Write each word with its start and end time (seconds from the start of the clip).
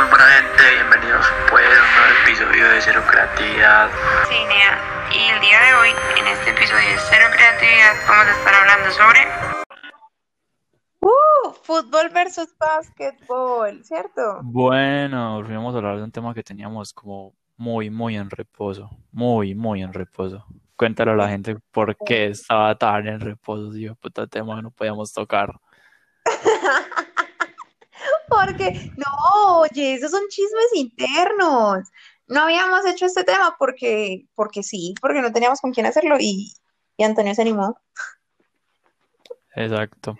muy 0.00 0.08
buena 0.08 0.24
gente, 0.28 0.62
bienvenidos 0.76 1.26
pues 1.50 1.66
a 1.66 1.82
un 1.82 1.90
nuevo 1.92 2.22
episodio 2.24 2.68
de 2.70 2.80
Cero 2.80 3.02
Creatividad. 3.06 3.90
Sí, 4.30 4.34
Nea. 4.48 5.08
Y 5.12 5.30
el 5.30 5.40
día 5.42 5.60
de 5.60 5.74
hoy, 5.74 5.90
en 6.16 6.26
este 6.26 6.50
episodio 6.50 6.88
de 6.88 6.96
Cero 7.10 7.26
Creatividad, 7.30 7.92
vamos 8.08 8.26
a 8.26 8.30
estar 8.30 8.54
hablando 8.54 8.90
sobre... 8.92 9.20
Uh, 11.00 11.52
fútbol 11.64 12.08
versus 12.14 12.48
básquetbol, 12.58 13.84
¿cierto? 13.84 14.40
Bueno, 14.42 15.34
volvimos 15.34 15.74
a 15.74 15.78
hablar 15.78 15.96
de 15.98 16.04
un 16.04 16.12
tema 16.12 16.32
que 16.32 16.42
teníamos 16.42 16.94
como 16.94 17.34
muy, 17.58 17.90
muy 17.90 18.16
en 18.16 18.30
reposo. 18.30 18.88
Muy, 19.12 19.54
muy 19.54 19.82
en 19.82 19.92
reposo. 19.92 20.46
Cuéntale 20.76 21.10
a 21.10 21.16
la 21.16 21.28
gente 21.28 21.58
por 21.72 21.94
qué 22.06 22.28
estaba 22.28 22.74
tan 22.74 23.06
en 23.06 23.20
reposo, 23.20 23.70
tío, 23.70 23.96
puta 23.96 24.26
tema 24.26 24.56
que 24.56 24.62
no 24.62 24.70
podíamos 24.70 25.12
tocar. 25.12 25.60
Porque, 28.30 28.90
no, 28.96 29.58
oye, 29.58 29.94
esos 29.94 30.10
son 30.10 30.22
chismes 30.28 30.68
internos. 30.74 31.88
No 32.28 32.42
habíamos 32.42 32.86
hecho 32.86 33.06
este 33.06 33.24
tema 33.24 33.56
porque, 33.58 34.26
porque 34.34 34.62
sí, 34.62 34.94
porque 35.00 35.20
no 35.20 35.32
teníamos 35.32 35.60
con 35.60 35.72
quién 35.72 35.86
hacerlo 35.86 36.16
y, 36.18 36.52
y 36.96 37.04
Antonio 37.04 37.34
se 37.34 37.42
animó. 37.42 37.76
Exacto. 39.56 40.16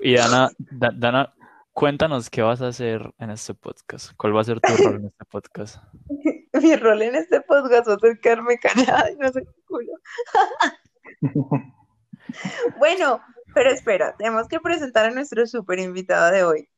Y 0.00 0.16
Dana, 0.16 0.50
Da- 0.58 0.92
Dana, 0.94 1.34
cuéntanos 1.72 2.28
qué 2.30 2.42
vas 2.42 2.60
a 2.62 2.68
hacer 2.68 3.14
en 3.18 3.30
este 3.30 3.54
podcast. 3.54 4.10
¿Cuál 4.16 4.36
va 4.36 4.40
a 4.40 4.44
ser 4.44 4.60
tu 4.60 4.76
rol 4.76 4.96
en 4.96 5.06
este 5.06 5.24
podcast? 5.24 5.76
Mi 6.60 6.74
rol 6.76 7.02
en 7.02 7.14
este 7.14 7.40
podcast 7.42 7.88
va 7.88 7.94
a 7.94 7.98
ser 7.98 8.18
quedarme 8.20 8.58
callada 8.58 9.10
y 9.10 9.16
no 9.16 9.32
sé 9.32 9.42
qué 9.42 9.62
culo. 9.66 9.92
Bueno, 12.78 13.20
pero 13.54 13.70
espera, 13.70 14.14
tenemos 14.16 14.48
que 14.48 14.58
presentar 14.58 15.06
a 15.06 15.10
nuestro 15.10 15.46
super 15.46 15.78
invitado 15.78 16.32
de 16.32 16.42
hoy. 16.44 16.68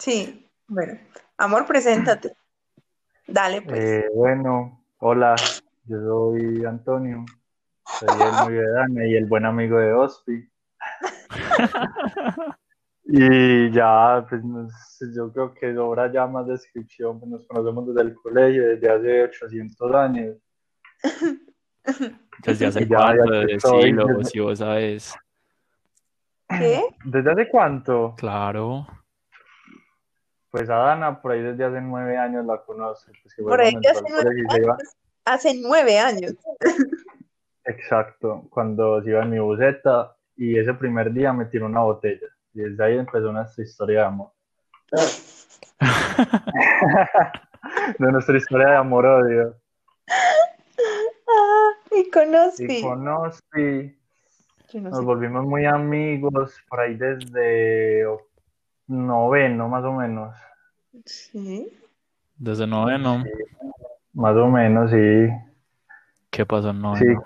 Sí, 0.00 0.50
bueno, 0.66 0.98
amor, 1.38 1.66
preséntate. 1.66 2.32
Dale, 3.28 3.62
pues. 3.62 3.78
Eh, 3.78 4.06
bueno, 4.14 4.82
hola, 4.98 5.36
yo 5.84 6.00
soy 6.00 6.64
Antonio, 6.64 7.24
soy 7.98 8.08
el 8.08 8.32
novio 8.32 8.60
de 8.62 8.70
Dana 8.72 9.06
y 9.06 9.14
el 9.14 9.26
buen 9.26 9.44
amigo 9.44 9.78
de 9.78 9.92
Ospi. 9.92 10.48
Y 13.12 13.72
ya, 13.72 14.24
pues 14.28 14.44
nos- 14.44 14.72
yo 15.16 15.32
creo 15.32 15.52
que 15.52 15.74
sobra 15.74 16.12
ya 16.12 16.28
más 16.28 16.46
descripción, 16.46 17.18
pues 17.18 17.28
nos 17.28 17.44
conocemos 17.46 17.88
desde 17.88 18.02
el 18.02 18.14
colegio, 18.14 18.68
desde 18.68 18.88
hace 18.88 19.22
800 19.24 19.94
años. 19.94 20.36
Desde 22.44 22.66
hace 22.66 22.86
cuánto, 22.86 23.24
desde- 23.32 24.24
si 24.30 24.38
vos 24.40 24.58
sabes. 24.60 25.14
¿Qué? 26.48 26.82
¿Desde 27.04 27.32
hace 27.32 27.48
cuánto? 27.48 28.14
Claro. 28.16 28.86
Pues 30.50 30.68
a 30.68 30.74
Dana 30.76 31.20
por 31.20 31.32
ahí 31.32 31.42
desde 31.42 31.64
hace 31.64 31.80
nueve 31.80 32.16
años 32.16 32.44
la 32.44 32.58
conozco. 32.62 33.12
Pues 33.22 33.34
que 33.34 33.42
Por 33.42 33.60
ahí 33.60 33.74
hace 33.88 34.02
nueve 34.08 34.44
años. 34.50 34.96
Hace 35.24 35.54
nueve 35.62 35.98
años. 35.98 36.34
Exacto, 37.64 38.46
cuando 38.50 39.02
se 39.02 39.10
iba 39.10 39.22
en 39.22 39.30
mi 39.30 39.38
buseta 39.38 40.16
y 40.36 40.58
ese 40.58 40.74
primer 40.74 41.12
día 41.12 41.32
me 41.32 41.44
tiró 41.44 41.66
una 41.66 41.80
botella. 41.80 42.26
Y 42.52 42.60
desde 42.62 42.84
ahí 42.84 42.98
empezó 42.98 43.30
nuestra 43.32 43.62
historia 43.62 44.00
de 44.00 44.06
amor. 44.06 44.32
De 47.98 48.10
nuestra 48.12 48.36
historia 48.36 48.68
de 48.70 48.76
amor-odio. 48.76 49.54
Ah, 50.08 51.70
y 51.92 52.10
con 52.10 52.32
Y 52.32 52.36
Ospi. 52.36 52.82
con 52.82 53.06
Ospi 53.06 53.96
Yo 54.72 54.80
no 54.80 54.90
nos 54.90 54.98
sé. 54.98 55.04
volvimos 55.04 55.44
muy 55.44 55.66
amigos 55.66 56.56
por 56.68 56.80
ahí 56.80 56.96
desde 56.96 58.04
noveno, 58.90 59.68
más 59.68 59.84
o 59.84 59.92
menos. 59.92 60.36
Sí. 61.06 61.72
Desde 62.36 62.66
noveno. 62.66 63.22
Más 64.12 64.36
o 64.36 64.48
menos, 64.48 64.90
sí. 64.90 65.28
¿Qué 66.30 66.44
pasó 66.44 66.70
en 66.70 66.76
Sí. 66.76 66.82
noveno? 66.82 67.24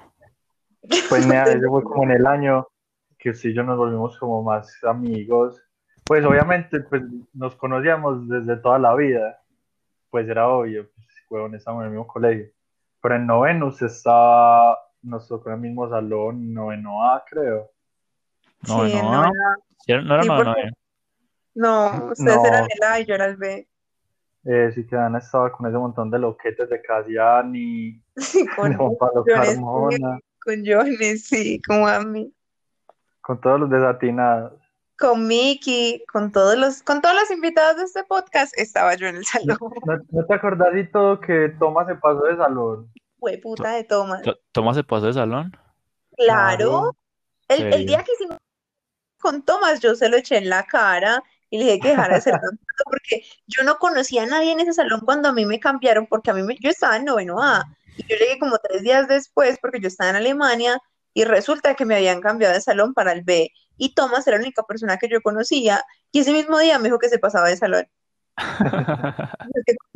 Pues 1.08 1.27
nada, 1.27 1.45
ese 1.53 1.67
fue 1.67 1.83
como 1.83 2.05
en 2.05 2.11
el 2.13 2.27
año 2.27 2.67
que 3.19 3.33
sí 3.33 3.48
y 3.48 3.55
yo 3.55 3.63
nos 3.63 3.79
volvimos 3.79 4.19
como 4.19 4.42
más 4.42 4.83
amigos. 4.85 5.63
Pues 6.05 6.24
obviamente 6.27 6.80
pues 6.80 7.03
nos 7.33 7.57
conocíamos 7.57 8.29
desde 8.29 8.57
toda 8.58 8.79
la 8.79 8.95
vida. 8.95 9.41
Pues 10.11 10.29
era 10.29 10.47
obvio, 10.48 10.91
pues 10.95 11.07
huevón, 11.30 11.55
estábamos 11.55 11.83
en 11.85 11.86
el 11.86 11.92
mismo 11.92 12.07
colegio. 12.07 12.47
Pero 13.01 13.17
en 13.17 13.27
noveno 13.27 13.69
usted 13.69 13.86
estaba, 13.86 14.79
nos 15.03 15.27
tocó 15.27 15.48
en 15.48 15.55
el 15.55 15.61
mismo 15.63 15.89
salón, 15.89 16.53
noveno 16.53 17.03
A, 17.05 17.24
creo. 17.29 17.70
Noveno, 18.69 18.86
Sí, 18.89 19.01
¿ah? 19.03 19.23
no 19.23 19.33
¿Sí 19.79 19.92
¿No 19.92 20.14
era 20.14 20.23
Sí, 20.23 20.29
noveno? 20.29 20.55
No, 21.55 22.11
ustedes 22.11 22.37
No. 22.37 22.47
eran 22.47 22.67
el 22.70 22.83
A 22.83 23.01
y 23.01 23.05
yo 23.07 23.15
era 23.15 23.27
el 23.27 23.37
B. 23.37 23.69
Eh, 24.47 24.73
sí 24.75 24.87
que 24.87 24.97
Ana 24.97 25.19
estaba 25.19 25.51
con 25.53 25.67
ese 25.67 25.79
montón 25.79 26.11
de 26.11 26.19
loquetes 26.19 26.69
de 26.69 26.83
Casiani, 26.83 28.03
Sí, 28.17 28.47
con, 28.55 28.77
Pablo 28.98 29.25
Carmona, 29.25 30.19
con 30.45 30.63
Jones, 30.67 31.27
sí, 31.27 31.63
con 31.67 31.89
Ami, 31.89 32.31
con 33.23 33.41
todos 33.41 33.61
los 33.61 33.70
desatinados. 33.70 34.53
con 34.98 35.27
Mickey, 35.27 36.05
con 36.13 36.31
todos 36.31 36.59
los, 36.59 36.83
con 36.83 37.01
todos 37.01 37.15
los 37.15 37.31
invitados 37.31 37.77
de 37.79 37.85
este 37.85 38.05
podcast, 38.05 38.53
estaba 38.59 38.95
yo 38.97 39.07
en 39.07 39.17
el 39.17 39.25
salón. 39.25 39.57
¿No, 39.86 39.97
no 40.11 40.27
te 40.27 40.35
acordás 40.35 40.77
y 40.77 40.91
todo 40.91 41.19
que 41.21 41.55
Tomás 41.59 41.86
se 41.86 41.95
pasó 41.95 42.21
de 42.25 42.36
salón? 42.36 42.92
Fue 43.19 43.39
puta 43.39 43.71
de 43.73 43.85
Tomás. 43.85 44.21
To- 44.23 44.39
¿Tomás 44.53 44.77
se 44.77 44.85
pasó 44.85 45.07
de 45.07 45.15
salón? 45.15 45.57
Claro. 46.19 46.95
El, 47.48 47.86
día 47.86 48.03
que 48.03 48.13
hicimos 48.13 48.36
con 49.21 49.42
Tomás, 49.42 49.81
yo 49.81 49.95
se 49.95 50.11
lo 50.11 50.19
eché 50.19 50.36
en 50.36 50.51
la 50.51 50.65
cara 50.65 51.23
y 51.55 51.59
le 51.59 51.65
dije 51.67 51.79
que 51.79 51.89
dejara 51.91 52.17
de 52.17 52.20
ser 52.20 52.33
tan 52.33 52.51
tonto, 52.51 52.85
porque 52.85 53.23
yo 53.47 53.63
no 53.63 53.77
conocía 53.77 54.25
a 54.25 54.27
nadie 54.27 54.51
en 54.51 54.59
ese 54.59 54.73
salón 54.73 55.03
cuando 55.05 55.29
a 55.29 55.33
mí 55.33 55.47
me 55.47 55.61
cambiaron, 55.61 56.09
porque 56.09 56.33
a 56.33 56.35
mí 56.35 56.42
me, 56.42 56.57
yo 56.61 56.69
estaba 56.69 56.97
en 56.97 57.05
noveno 57.05 57.41
A 57.41 57.65
y 57.97 58.03
yo 58.03 58.17
llegué 58.17 58.41
como 58.41 58.59
tres 58.59 58.83
días 58.83 59.07
después 59.07 59.61
porque 59.63 59.79
yo 59.79 59.87
estaba 59.87 60.11
en 60.11 60.17
Alemania 60.17 60.81
y 61.13 61.23
resulta 61.23 61.77
que 61.77 61.85
me 61.85 61.95
habían 61.95 62.20
cambiado 62.20 62.55
de 62.55 62.61
salón 62.61 62.92
para 62.92 63.13
el 63.13 63.23
B 63.23 63.53
y 63.77 63.95
Tomás 63.95 64.27
era 64.27 64.37
la 64.37 64.42
única 64.42 64.65
persona 64.65 64.97
que 64.97 65.09
yo 65.09 65.20
conocía 65.23 65.85
y 66.11 66.19
ese 66.19 66.33
mismo 66.33 66.59
día 66.59 66.77
me 66.81 66.89
dijo 66.89 66.98
que 66.98 67.09
se 67.09 67.20
pasaba 67.20 67.48
de 67.48 67.57
salón. 67.57 67.86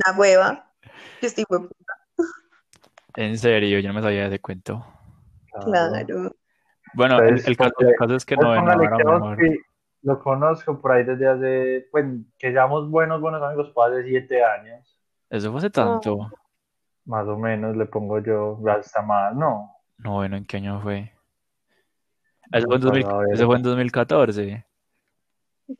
Una 0.06 0.16
hueva. 0.16 0.72
Yo 1.20 1.26
estoy 1.26 1.44
hueputa, 1.48 1.94
En 3.16 3.36
serio, 3.36 3.80
yo 3.80 3.88
no 3.88 3.94
me 3.94 4.02
sabía 4.02 4.20
de 4.20 4.28
ese 4.28 4.38
cuento. 4.38 4.86
claro. 5.64 6.36
Bueno, 6.94 7.18
el, 7.18 7.24
Entonces, 7.24 7.48
el 7.48 7.56
caso, 7.56 7.74
el 7.80 7.96
caso 7.96 8.14
es 8.14 8.24
que 8.24 8.36
Pues 8.36 8.46
noveno 8.46 8.62
póngale 8.62 8.84
era 8.84 8.96
mejor. 8.96 9.38
Lo 10.02 10.20
conozco 10.20 10.78
por 10.80 10.92
ahí 10.92 11.04
desde 11.04 11.26
hace, 11.28 11.88
pues, 11.90 12.06
que 12.38 12.52
seamos 12.52 12.88
buenos, 12.90 13.20
buenos 13.20 13.42
amigos 13.42 13.70
por 13.70 13.90
hace 13.92 14.04
siete 14.08 14.42
años, 14.44 14.98
Eso 15.30 15.50
fue 15.50 15.58
hace 15.58 15.70
tanto. 15.70 16.30
más 17.04 17.26
o 17.26 17.36
menos, 17.36 17.76
le 17.76 17.86
pongo 17.86 18.18
yo, 18.20 18.58
hasta 18.68 19.02
más, 19.02 19.34
no. 19.34 19.72
Noveno, 19.98 20.36
¿en 20.36 20.44
qué 20.46 20.58
año 20.58 20.80
fue? 20.80 21.12
Eso 22.52 22.66
No 22.66 22.68
fue 22.68 22.76
en, 22.76 22.80
2000 22.82 23.02
recuerdo, 23.02 23.20
a 23.20 23.24
ver. 23.24 23.34
eso 23.34 23.46
fue 23.46 23.56
en 23.56 23.62
2014. 23.62 24.64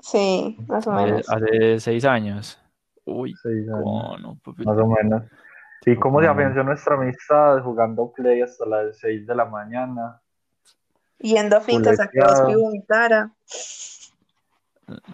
Sí, 0.02 0.56
más 0.68 0.86
o 0.86 0.92
Hace, 0.92 1.04
menos. 1.06 1.30
hace 1.30 1.80
seis 1.80 2.04
años. 2.04 2.60
Uy, 3.06 3.34
Seis 3.42 3.66
años, 3.68 3.80
cómo 3.82 4.18
no, 4.18 4.38
papi. 4.44 4.64
más 4.64 4.76
o 4.76 4.86
menos. 4.86 5.22
Sí, 5.82 5.96
cómo 5.96 6.20
se 6.20 6.26
No. 6.26 6.32
afianzó 6.32 6.62
nuestra 6.64 6.96
amistad 6.96 7.62
jugando 7.62 8.12
play 8.12 8.42
hasta 8.42 8.66
las 8.66 8.98
seis 8.98 9.26
de 9.26 9.34
la 9.34 9.44
mañana. 9.46 10.20
Yendo 11.20 11.56
a 11.56 11.60
fincas 11.62 11.98
a 12.00 12.08
que 12.10 12.18
Culeteado. 12.20 13.30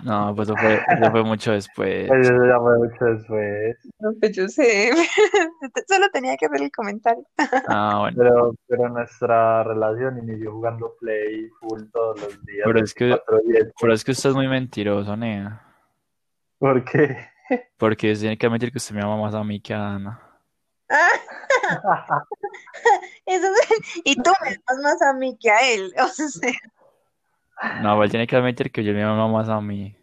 No, 0.05 0.33
pues 0.37 0.49
eso 0.49 0.57
fue, 0.57 0.75
eso 0.75 1.11
fue 1.11 1.25
mucho 1.25 1.53
después. 1.53 2.11
Eso 2.11 2.33
ya 2.47 2.59
fue 2.61 2.79
mucho 2.79 3.05
después. 3.07 3.77
No, 3.99 4.13
pues 4.21 4.37
yo 4.37 4.49
sé. 4.49 4.91
Solo 5.89 6.09
tenía 6.13 6.37
que 6.37 6.47
hacer 6.47 6.63
el 6.63 6.71
comentario. 6.71 7.25
Ah, 7.69 7.97
bueno. 8.01 8.17
Pero, 8.17 8.55
pero 8.69 8.89
nuestra 8.89 9.65
relación 9.65 10.19
inició 10.19 10.53
jugando 10.53 10.95
play 11.01 11.49
full 11.61 11.83
todos 11.93 12.21
los 12.21 12.45
días. 12.45 12.63
Pero 12.65 12.81
es 12.81 12.95
que- 12.95 13.11
24/7. 13.11 13.73
Pero 13.81 13.93
es 13.95 14.05
que 14.05 14.13
usted 14.13 14.31
es 14.31 14.37
muy 14.37 14.49
mentiroso, 14.49 15.17
Nea. 15.17 15.61
¿Por 16.59 16.85
qué? 16.85 17.17
Porque 17.77 18.15
tiene 18.15 18.39
que 18.39 18.47
admitir 18.47 18.71
que 18.73 18.79
usted 18.79 18.95
me 18.95 19.03
ama 19.03 19.17
más 19.17 19.35
a 19.35 19.43
mí 19.45 19.61
que 19.61 19.75
a 19.75 19.95
Ana. 19.97 20.21
Eso 23.27 23.47
es- 23.47 24.01
Y 24.05 24.15
tú 24.17 24.31
me 24.43 24.49
amas 24.69 24.83
más 24.83 25.03
a 25.03 25.13
mí 25.15 25.37
que 25.41 25.51
a 25.51 25.59
él. 25.73 25.93
O 25.99 26.09
sea, 26.09 26.53
No, 27.83 28.03
él 28.03 28.11
tiene 28.11 28.27
que 28.27 28.37
admitir 28.37 28.71
que 28.73 28.83
yo 28.85 28.93
me 28.93 29.03
ama 29.03 29.29
más 29.29 29.49
a 29.49 29.61
mí. 29.61 29.97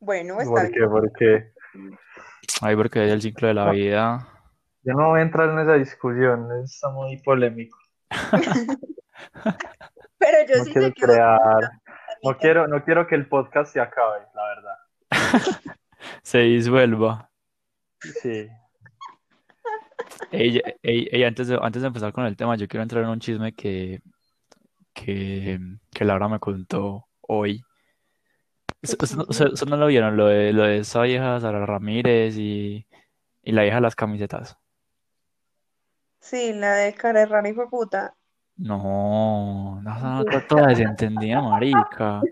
bueno, 0.00 0.40
está 0.40 0.50
¿Por 0.50 0.60
bien. 0.62 0.72
qué? 0.72 0.86
¿Por 0.88 1.12
qué? 1.12 1.52
Ay, 2.62 2.76
porque 2.76 3.04
es 3.06 3.12
el 3.12 3.22
ciclo 3.22 3.48
de 3.48 3.54
la 3.54 3.70
vida. 3.70 4.28
Yo 4.82 4.92
no 4.94 5.08
voy 5.10 5.20
a 5.20 5.22
entrar 5.22 5.50
en 5.50 5.58
esa 5.60 5.74
discusión, 5.74 6.48
está 6.62 6.90
muy 6.90 7.16
polémico. 7.22 7.78
Pero 10.18 10.38
yo 10.48 10.58
No 10.58 10.64
sí 10.64 10.72
quiero 10.72 10.88
sé 10.88 10.92
que 10.94 11.00
crear, 11.02 11.70
no 12.22 12.36
quiero, 12.38 12.66
no 12.68 12.84
quiero 12.84 13.06
que 13.06 13.14
el 13.14 13.28
podcast 13.28 13.72
se 13.72 13.80
acabe, 13.80 14.20
la 14.34 14.44
verdad. 14.48 14.76
Se 16.22 16.38
disuelva. 16.40 17.30
Sí. 18.00 18.48
Ey, 20.30 20.60
ey, 20.82 21.08
ey, 21.10 21.24
antes 21.24 21.48
de, 21.48 21.58
antes 21.60 21.80
de 21.82 21.88
empezar 21.88 22.12
con 22.12 22.24
el 22.26 22.36
tema, 22.36 22.56
yo 22.56 22.68
quiero 22.68 22.82
entrar 22.82 23.02
en 23.04 23.10
un 23.10 23.20
chisme 23.20 23.54
que, 23.54 24.00
que, 24.94 25.58
que 25.90 26.04
Laura 26.04 26.28
me 26.28 26.38
contó 26.38 27.08
hoy. 27.20 27.62
Eso, 28.80 28.96
eso 29.00 29.16
no- 29.16 29.70
no 29.70 29.76
lo 29.76 29.86
vieron, 29.86 30.16
lo 30.16 30.26
de, 30.26 30.52
lo 30.52 30.62
de 30.64 30.78
esa 30.78 31.02
vieja 31.02 31.40
Sara 31.40 31.64
Ramírez 31.66 32.36
y, 32.36 32.86
y 33.42 33.52
la 33.52 33.62
vieja 33.62 33.76
de 33.76 33.82
las 33.82 33.96
camisetas. 33.96 34.58
Sí, 36.20 36.52
la 36.54 36.72
de 36.74 36.94
cara 36.94 37.26
rara 37.26 37.48
y 37.48 37.52
fue 37.52 37.68
puta. 37.68 38.14
No, 38.56 39.80
no, 39.82 39.98
nota 39.98 40.46
toda 40.46 40.68
desentendida, 40.68 41.40
marica. 41.42 42.22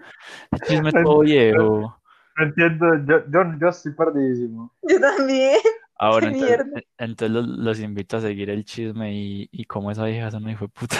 Ese 0.52 0.64
chisme 0.66 0.88
es 0.90 0.94
todo 1.02 1.20
viejo. 1.20 2.00
No 2.36 2.44
entiendo, 2.46 2.86
yo, 3.06 3.24
yo, 3.30 3.58
yo 3.60 3.68
estoy 3.68 3.92
perdidísimo. 3.92 4.72
Yo 4.82 5.00
también. 5.00 5.58
Ah, 5.98 6.16
Qué 6.20 6.26
entonces, 6.26 6.66
mierda. 6.66 6.82
entonces 6.98 7.30
los, 7.30 7.46
los 7.46 7.80
invito 7.80 8.16
a 8.16 8.20
seguir 8.20 8.48
el 8.50 8.64
chisme 8.64 9.12
y, 9.14 9.48
y 9.52 9.64
cómo 9.64 9.90
esa 9.90 10.04
vieja 10.04 10.28
es 10.28 10.34
una 10.34 10.52
hijo 10.52 10.66
de 10.66 10.70
puta. 10.70 10.96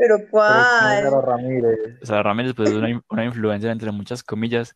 Pero 0.00 0.16
Pero 0.16 0.30
¿quién 0.38 0.58
es 0.58 0.68
¿cuál? 0.70 1.02
Sara 1.02 1.20
Ramírez? 1.20 1.78
O 2.02 2.06
sea, 2.06 2.22
Ramírez 2.22 2.54
pues, 2.54 2.70
es 2.70 2.74
una, 2.74 3.02
una 3.10 3.24
influencer 3.26 3.70
entre 3.70 3.92
muchas 3.92 4.22
comillas 4.22 4.74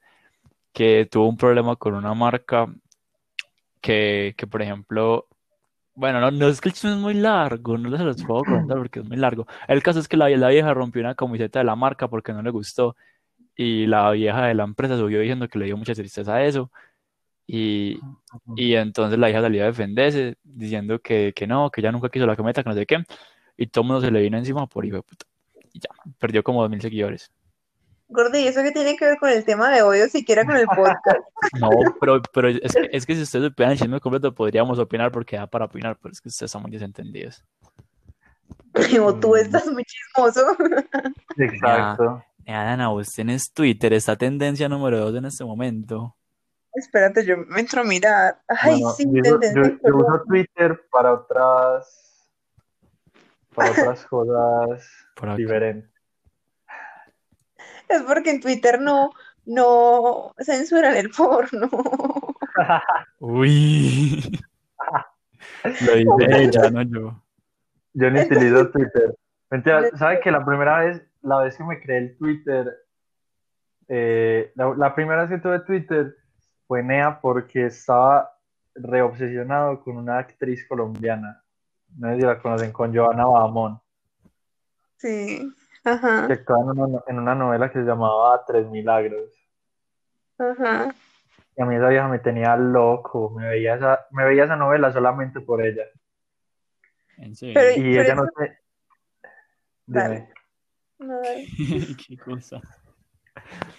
que 0.72 1.08
tuvo 1.10 1.28
un 1.28 1.38
problema 1.38 1.76
con 1.76 1.94
una 1.94 2.12
marca 2.14 2.66
que, 3.80 4.34
que 4.36 4.46
por 4.46 4.60
ejemplo, 4.60 5.28
bueno, 5.94 6.20
no, 6.20 6.30
no 6.30 6.48
es 6.48 6.60
que 6.60 6.68
el 6.68 6.74
chisme 6.74 6.92
es 6.92 6.98
muy 6.98 7.14
largo, 7.14 7.78
no 7.78 7.96
se 7.96 8.04
los 8.04 8.22
puedo 8.24 8.44
contar 8.44 8.78
porque 8.78 9.00
es 9.00 9.06
muy 9.08 9.16
largo. 9.16 9.46
El 9.68 9.82
caso 9.82 10.00
es 10.00 10.08
que 10.08 10.18
la, 10.18 10.28
la 10.30 10.48
vieja 10.50 10.74
rompió 10.74 11.00
una 11.00 11.14
camiseta 11.14 11.60
de 11.60 11.64
la 11.64 11.76
marca 11.76 12.08
porque 12.08 12.34
no 12.34 12.42
le 12.42 12.50
gustó 12.50 12.96
y 13.56 13.86
la 13.86 14.10
vieja 14.10 14.46
de 14.46 14.54
la 14.54 14.64
empresa 14.64 14.98
subió 14.98 15.20
diciendo 15.20 15.48
que 15.48 15.58
le 15.58 15.66
dio 15.66 15.76
mucha 15.78 15.94
tristeza 15.94 16.34
a 16.34 16.44
eso 16.44 16.70
y, 17.46 17.98
y 18.56 18.74
entonces 18.74 19.18
la 19.18 19.30
hija 19.30 19.40
salió 19.40 19.62
a 19.62 19.66
defenderse 19.66 20.36
diciendo 20.42 21.00
que, 21.00 21.32
que 21.34 21.46
no, 21.46 21.70
que 21.70 21.80
ella 21.80 21.92
nunca 21.92 22.10
quiso 22.10 22.26
la 22.26 22.36
camioneta, 22.36 22.62
que 22.62 22.68
no 22.70 22.76
sé 22.76 22.86
qué 22.86 23.04
y 23.56 23.66
todo 23.66 23.82
el 23.82 23.88
mundo 23.88 24.00
se 24.04 24.10
le 24.10 24.20
vino 24.20 24.36
encima 24.38 24.66
por 24.66 24.84
hijo 24.84 24.96
de 24.96 25.02
puta 25.02 25.26
y 25.72 25.80
ya, 25.80 25.88
perdió 26.18 26.42
como 26.42 26.60
dos 26.62 26.70
mil 26.70 26.80
seguidores. 26.80 27.30
Gordo, 28.08 28.38
¿y 28.38 28.46
eso 28.46 28.62
qué 28.62 28.70
tiene 28.70 28.96
que 28.96 29.06
ver 29.06 29.18
con 29.18 29.30
el 29.30 29.44
tema 29.44 29.70
de 29.70 29.82
hoy 29.82 30.00
o 30.00 30.08
siquiera 30.08 30.44
con 30.44 30.56
el 30.56 30.66
podcast? 30.66 31.20
No, 31.60 31.68
pero, 32.00 32.20
pero 32.32 32.48
es 32.48 32.72
que, 32.74 32.88
es 32.92 33.06
que 33.06 33.16
si 33.16 33.22
ustedes 33.22 33.46
supieran 33.48 33.72
el 33.72 33.78
chisme 33.78 34.00
completo 34.00 34.34
podríamos 34.34 34.78
opinar 34.78 35.10
porque 35.10 35.36
da 35.36 35.46
para 35.46 35.64
opinar, 35.66 35.96
pero 36.00 36.12
es 36.12 36.20
que 36.20 36.28
ustedes 36.28 36.48
están 36.50 36.62
muy 36.62 36.70
desentendidos. 36.70 37.44
O 39.00 39.14
tú 39.14 39.36
estás 39.36 39.66
muy 39.66 39.84
chismoso. 39.84 40.56
Exacto. 41.38 42.22
Eh, 42.44 42.52
Adana, 42.52 42.88
vos 42.88 43.08
tenés 43.08 43.52
Twitter, 43.52 43.92
esta 43.92 44.16
tendencia 44.16 44.68
número 44.68 44.98
dos 45.00 45.14
en 45.16 45.24
este 45.26 45.44
momento. 45.44 46.14
Espérate, 46.74 47.24
yo 47.24 47.36
me 47.38 47.60
entro 47.60 47.82
a 47.82 47.84
mirar. 47.84 48.40
Ay, 48.48 48.80
Bueno, 48.80 48.90
sí, 48.96 49.04
yo, 49.06 49.20
uso- 49.22 49.38
tendencia 49.38 49.78
yo- 49.82 49.90
yo 49.90 49.96
uso. 49.96 50.22
Twitter 50.26 50.80
para 50.90 51.12
otras, 51.14 52.03
para 53.54 53.70
otras 53.70 54.04
cosas 54.10 54.88
Por 55.16 55.36
diferentes. 55.36 55.90
Es 57.88 58.02
porque 58.02 58.30
en 58.30 58.40
Twitter 58.40 58.80
no, 58.80 59.10
no 59.44 60.34
censuran 60.38 60.96
el 60.96 61.10
porno. 61.10 61.68
Uy, 63.18 64.40
lo 65.64 65.94
dice 65.94 66.42
ella, 66.42 66.70
no 66.70 66.82
yo. 66.82 67.22
Yo 67.92 68.10
ni 68.10 68.20
utilizo 68.20 68.70
Twitter. 68.70 69.14
Mentira, 69.50 69.90
¿sabe 69.96 70.20
que 70.20 70.30
la 70.30 70.44
primera 70.44 70.80
vez, 70.80 71.02
la 71.22 71.40
vez 71.40 71.56
que 71.56 71.64
me 71.64 71.80
creé 71.80 71.98
el 71.98 72.16
Twitter, 72.16 72.74
eh, 73.88 74.52
la, 74.56 74.74
la 74.76 74.94
primera 74.94 75.22
vez 75.22 75.30
que 75.30 75.38
tuve 75.38 75.60
Twitter 75.60 76.16
fue 76.66 76.82
Nea 76.82 77.20
porque 77.20 77.66
estaba 77.66 78.34
reobsesionado 78.74 79.80
con 79.82 79.96
una 79.96 80.18
actriz 80.18 80.66
colombiana. 80.66 81.43
No 81.96 82.08
sé 82.10 82.16
si 82.16 82.22
la 82.22 82.40
conocen, 82.40 82.72
con 82.72 82.94
Joana 82.94 83.26
Bahamón, 83.26 83.80
Sí, 84.96 85.52
ajá, 85.84 86.26
que 86.26 86.32
actuaba 86.34 86.72
en 86.72 86.80
una, 86.80 87.02
en 87.06 87.18
una 87.18 87.34
novela 87.34 87.70
que 87.70 87.78
se 87.80 87.84
llamaba 87.84 88.42
Tres 88.46 88.66
Milagros. 88.68 89.30
ajá. 90.38 90.94
Y 91.56 91.62
a 91.62 91.66
mí 91.66 91.76
esa 91.76 91.88
vieja 91.88 92.08
me 92.08 92.18
tenía 92.18 92.56
loco, 92.56 93.30
me 93.30 93.46
veía 93.48 93.76
esa, 93.76 94.06
me 94.10 94.24
veía 94.24 94.44
esa 94.44 94.56
novela 94.56 94.92
solamente 94.92 95.40
por 95.40 95.64
ella. 95.64 95.84
En 97.18 97.36
serio. 97.36 97.54
Pero- 97.54 97.80
Y 97.80 97.96
ella 97.98 98.14
no. 98.16 98.26
Dale. 99.86 100.14
Dime. 100.16 100.32
No. 100.98 101.20
Qué 102.08 102.16
cosa. 102.18 102.60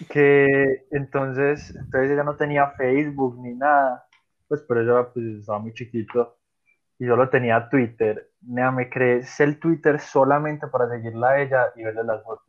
que 0.10 0.86
entonces, 0.92 1.76
entonces 1.76 2.12
ella 2.12 2.24
no 2.24 2.36
tenía 2.38 2.70
Facebook 2.72 3.38
ni 3.42 3.56
nada, 3.56 4.06
pues 4.48 4.62
por 4.62 4.78
eso 4.78 5.12
pues, 5.14 5.26
estaba 5.40 5.60
muy 5.60 5.74
chiquito 5.74 6.38
y 7.00 7.06
solo 7.08 7.30
tenía 7.30 7.68
Twitter. 7.70 8.30
Nea, 8.42 8.72
me 8.72 8.90
crees 8.90 9.40
el 9.40 9.60
Twitter 9.60 10.00
solamente 10.00 10.68
para 10.68 10.90
seguirla 10.90 11.30
a 11.32 11.42
ella 11.42 11.66
y 11.76 11.84
verle 11.84 12.04
las 12.04 12.24
fotos. 12.24 12.46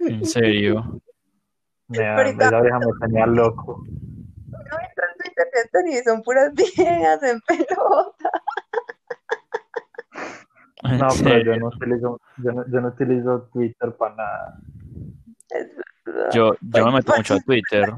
En 0.00 0.24
serio. 0.24 1.00
Nea, 1.88 2.16
Ahorita- 2.16 2.46
esa 2.46 2.60
vieja 2.60 2.78
me 2.78 2.86
tenía 3.06 3.26
loco. 3.26 3.82
No 3.86 4.58
en 4.58 5.16
Twitter, 5.18 5.46
Anthony, 5.64 6.02
son 6.04 6.22
puras 6.22 6.52
viejas 6.54 7.22
en 7.22 7.40
pelota. 7.40 8.30
En 10.84 10.98
No, 10.98 11.08
pero 11.24 11.38
yo 11.54 11.56
no 11.58 11.66
utilizo, 11.68 12.20
yo 12.36 12.52
no, 12.52 12.64
yo 12.70 12.80
no 12.80 12.88
utilizo 12.88 13.48
Twitter 13.52 13.92
para 13.96 14.14
nada. 14.14 14.58
Es 15.50 15.68
verdad. 16.04 16.30
Yo, 16.32 16.54
yo 16.60 16.86
me 16.86 16.92
meto 16.92 17.06
Pues- 17.06 17.18
mucho 17.18 17.34
a 17.34 17.40
Twitter. 17.40 17.92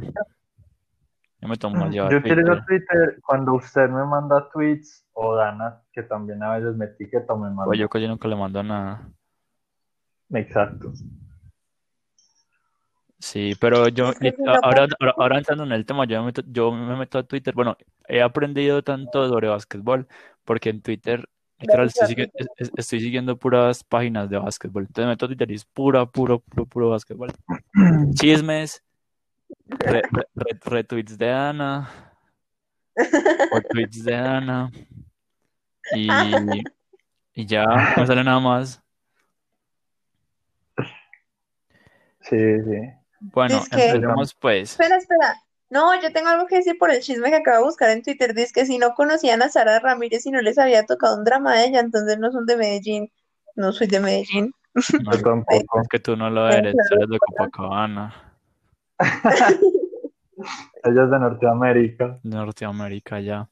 Yo 1.40 1.48
me 1.48 1.56
tomo 1.56 1.76
más 1.76 1.94
Yo 1.94 2.04
a 2.04 2.08
utilizo 2.08 2.22
Twitter. 2.22 2.64
Twitter 2.66 3.20
cuando 3.22 3.54
usted 3.54 3.88
me 3.88 4.04
manda 4.04 4.48
tweets 4.50 5.06
o 5.14 5.34
Dana, 5.34 5.82
que 5.92 6.02
también 6.02 6.42
a 6.42 6.56
veces 6.56 6.76
me 6.76 6.84
etiqueta 6.84 7.32
o 7.32 7.38
me 7.38 7.48
manda. 7.48 7.64
Pues 7.64 7.78
yo 7.78 7.88
casi 7.88 8.06
nunca 8.06 8.28
le 8.28 8.36
mando 8.36 8.62
nada. 8.62 9.08
Exacto. 10.30 10.92
Sí, 13.18 13.52
pero 13.60 13.88
yo, 13.88 14.12
que 14.14 14.34
ahora, 14.46 14.86
ahora, 14.98 15.14
ahora 15.18 15.38
entrando 15.38 15.64
en 15.64 15.72
el 15.72 15.84
tema, 15.84 16.06
yo 16.06 16.20
me 16.20 16.26
meto, 16.26 16.42
yo 16.46 16.72
me 16.72 16.96
meto 16.96 17.18
a 17.18 17.22
Twitter. 17.22 17.54
Bueno, 17.54 17.76
he 18.08 18.22
aprendido 18.22 18.82
tanto 18.82 19.28
sobre 19.28 19.48
básquetbol 19.48 20.08
porque 20.44 20.70
en 20.70 20.80
Twitter, 20.80 21.28
literal, 21.58 21.88
estoy, 21.88 22.30
estoy 22.56 23.00
siguiendo 23.00 23.36
puras 23.36 23.84
páginas 23.84 24.30
de 24.30 24.38
básquetbol. 24.38 24.84
Entonces 24.84 25.04
me 25.04 25.12
meto 25.12 25.26
a 25.26 25.28
Twitter 25.28 25.50
y 25.50 25.54
es 25.54 25.66
pura, 25.66 26.06
puro, 26.06 26.40
puro, 26.40 26.64
puro 26.64 26.90
básquetbol. 26.90 27.30
Chismes, 28.14 28.82
re- 29.78 30.02
re- 30.10 30.28
re- 30.34 30.58
retweets 30.64 31.16
de 31.18 31.30
Ana, 31.30 31.88
o 33.52 33.60
tweets 33.70 34.04
de 34.04 34.14
Ana, 34.14 34.70
y, 35.94 36.08
y 37.34 37.46
ya, 37.46 37.64
no 37.96 38.06
sale 38.06 38.22
nada 38.24 38.40
más. 38.40 38.82
Sí, 42.22 42.36
sí. 42.62 42.80
Bueno, 43.20 43.56
Dizque- 43.60 43.88
empecemos 43.88 44.34
pues. 44.34 44.72
Espera, 44.72 44.96
espera. 44.96 45.34
No, 45.68 46.00
yo 46.00 46.12
tengo 46.12 46.28
algo 46.28 46.46
que 46.46 46.56
decir 46.56 46.76
por 46.78 46.90
el 46.90 47.00
chisme 47.00 47.30
que 47.30 47.36
acabo 47.36 47.58
de 47.58 47.64
buscar 47.64 47.90
en 47.90 48.02
Twitter. 48.02 48.34
Dice 48.34 48.52
que 48.52 48.66
si 48.66 48.78
no 48.78 48.94
conocían 48.94 49.40
a 49.42 49.48
Sara 49.48 49.78
Ramírez 49.78 50.26
y 50.26 50.30
no 50.30 50.40
les 50.40 50.58
había 50.58 50.84
tocado 50.84 51.16
un 51.16 51.24
drama 51.24 51.54
de 51.54 51.66
ella, 51.66 51.80
entonces 51.80 52.18
no 52.18 52.32
son 52.32 52.44
de 52.46 52.56
Medellín. 52.56 53.12
No 53.56 53.72
soy 53.72 53.86
de 53.86 54.00
Medellín. 54.00 54.52
No, 54.74 55.12
Yo 55.12 55.22
tampoco. 55.22 55.80
es 55.80 55.88
que 55.88 55.98
tú 56.00 56.16
no 56.16 56.28
lo 56.30 56.48
eres, 56.48 56.74
tú 56.88 56.96
eres 56.96 57.08
de 57.08 57.18
Copacabana, 57.18 58.29
Ella 60.84 61.04
es 61.04 61.10
de 61.10 61.18
Norteamérica. 61.18 62.18
Norteamérica 62.22 63.20
ya. 63.20 63.48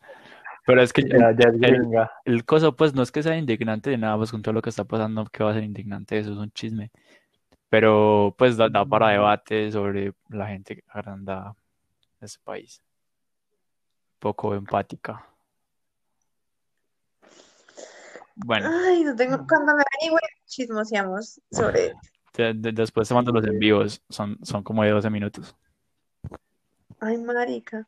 Pero 0.66 0.82
es 0.82 0.92
que 0.92 1.00
el, 1.02 1.10
Ya, 1.10 1.32
ya 1.32 1.48
es 1.48 1.54
el, 1.62 1.86
el 2.24 2.44
cosa, 2.44 2.72
pues, 2.72 2.94
no 2.94 3.02
es 3.02 3.10
que 3.10 3.22
sea 3.22 3.36
indignante 3.36 3.90
de 3.90 3.98
nada, 3.98 4.16
pues 4.16 4.30
con 4.30 4.42
todo 4.42 4.52
lo 4.52 4.62
que 4.62 4.70
está 4.70 4.84
pasando, 4.84 5.24
que 5.26 5.42
va 5.42 5.50
a 5.50 5.54
ser 5.54 5.64
indignante, 5.64 6.18
eso 6.18 6.32
es 6.32 6.38
un 6.38 6.50
chisme. 6.52 6.90
Pero, 7.70 8.34
pues, 8.38 8.56
da, 8.56 8.68
da 8.68 8.84
para 8.84 9.08
debate 9.08 9.70
sobre 9.70 10.12
la 10.28 10.46
gente 10.48 10.82
agrandada 10.88 11.54
de 12.20 12.26
ese 12.26 12.38
país. 12.44 12.82
Poco 14.18 14.54
empática. 14.54 15.24
Bueno, 18.36 18.70
Ay, 18.86 19.04
no 19.04 19.16
tengo. 19.16 19.36
Cuando 19.48 19.74
me 19.74 19.82
averigüe, 19.82 20.20
chismoseamos 20.46 21.40
sobre. 21.50 21.94
De- 22.38 22.54
de- 22.54 22.72
después 22.72 23.08
te 23.08 23.14
mando 23.14 23.32
los 23.32 23.44
en 23.44 23.58
vivos, 23.58 24.02
son, 24.08 24.38
son 24.44 24.62
como 24.62 24.82
de 24.84 24.90
12 24.90 25.10
minutos. 25.10 25.56
Ay, 27.00 27.16
marica. 27.18 27.86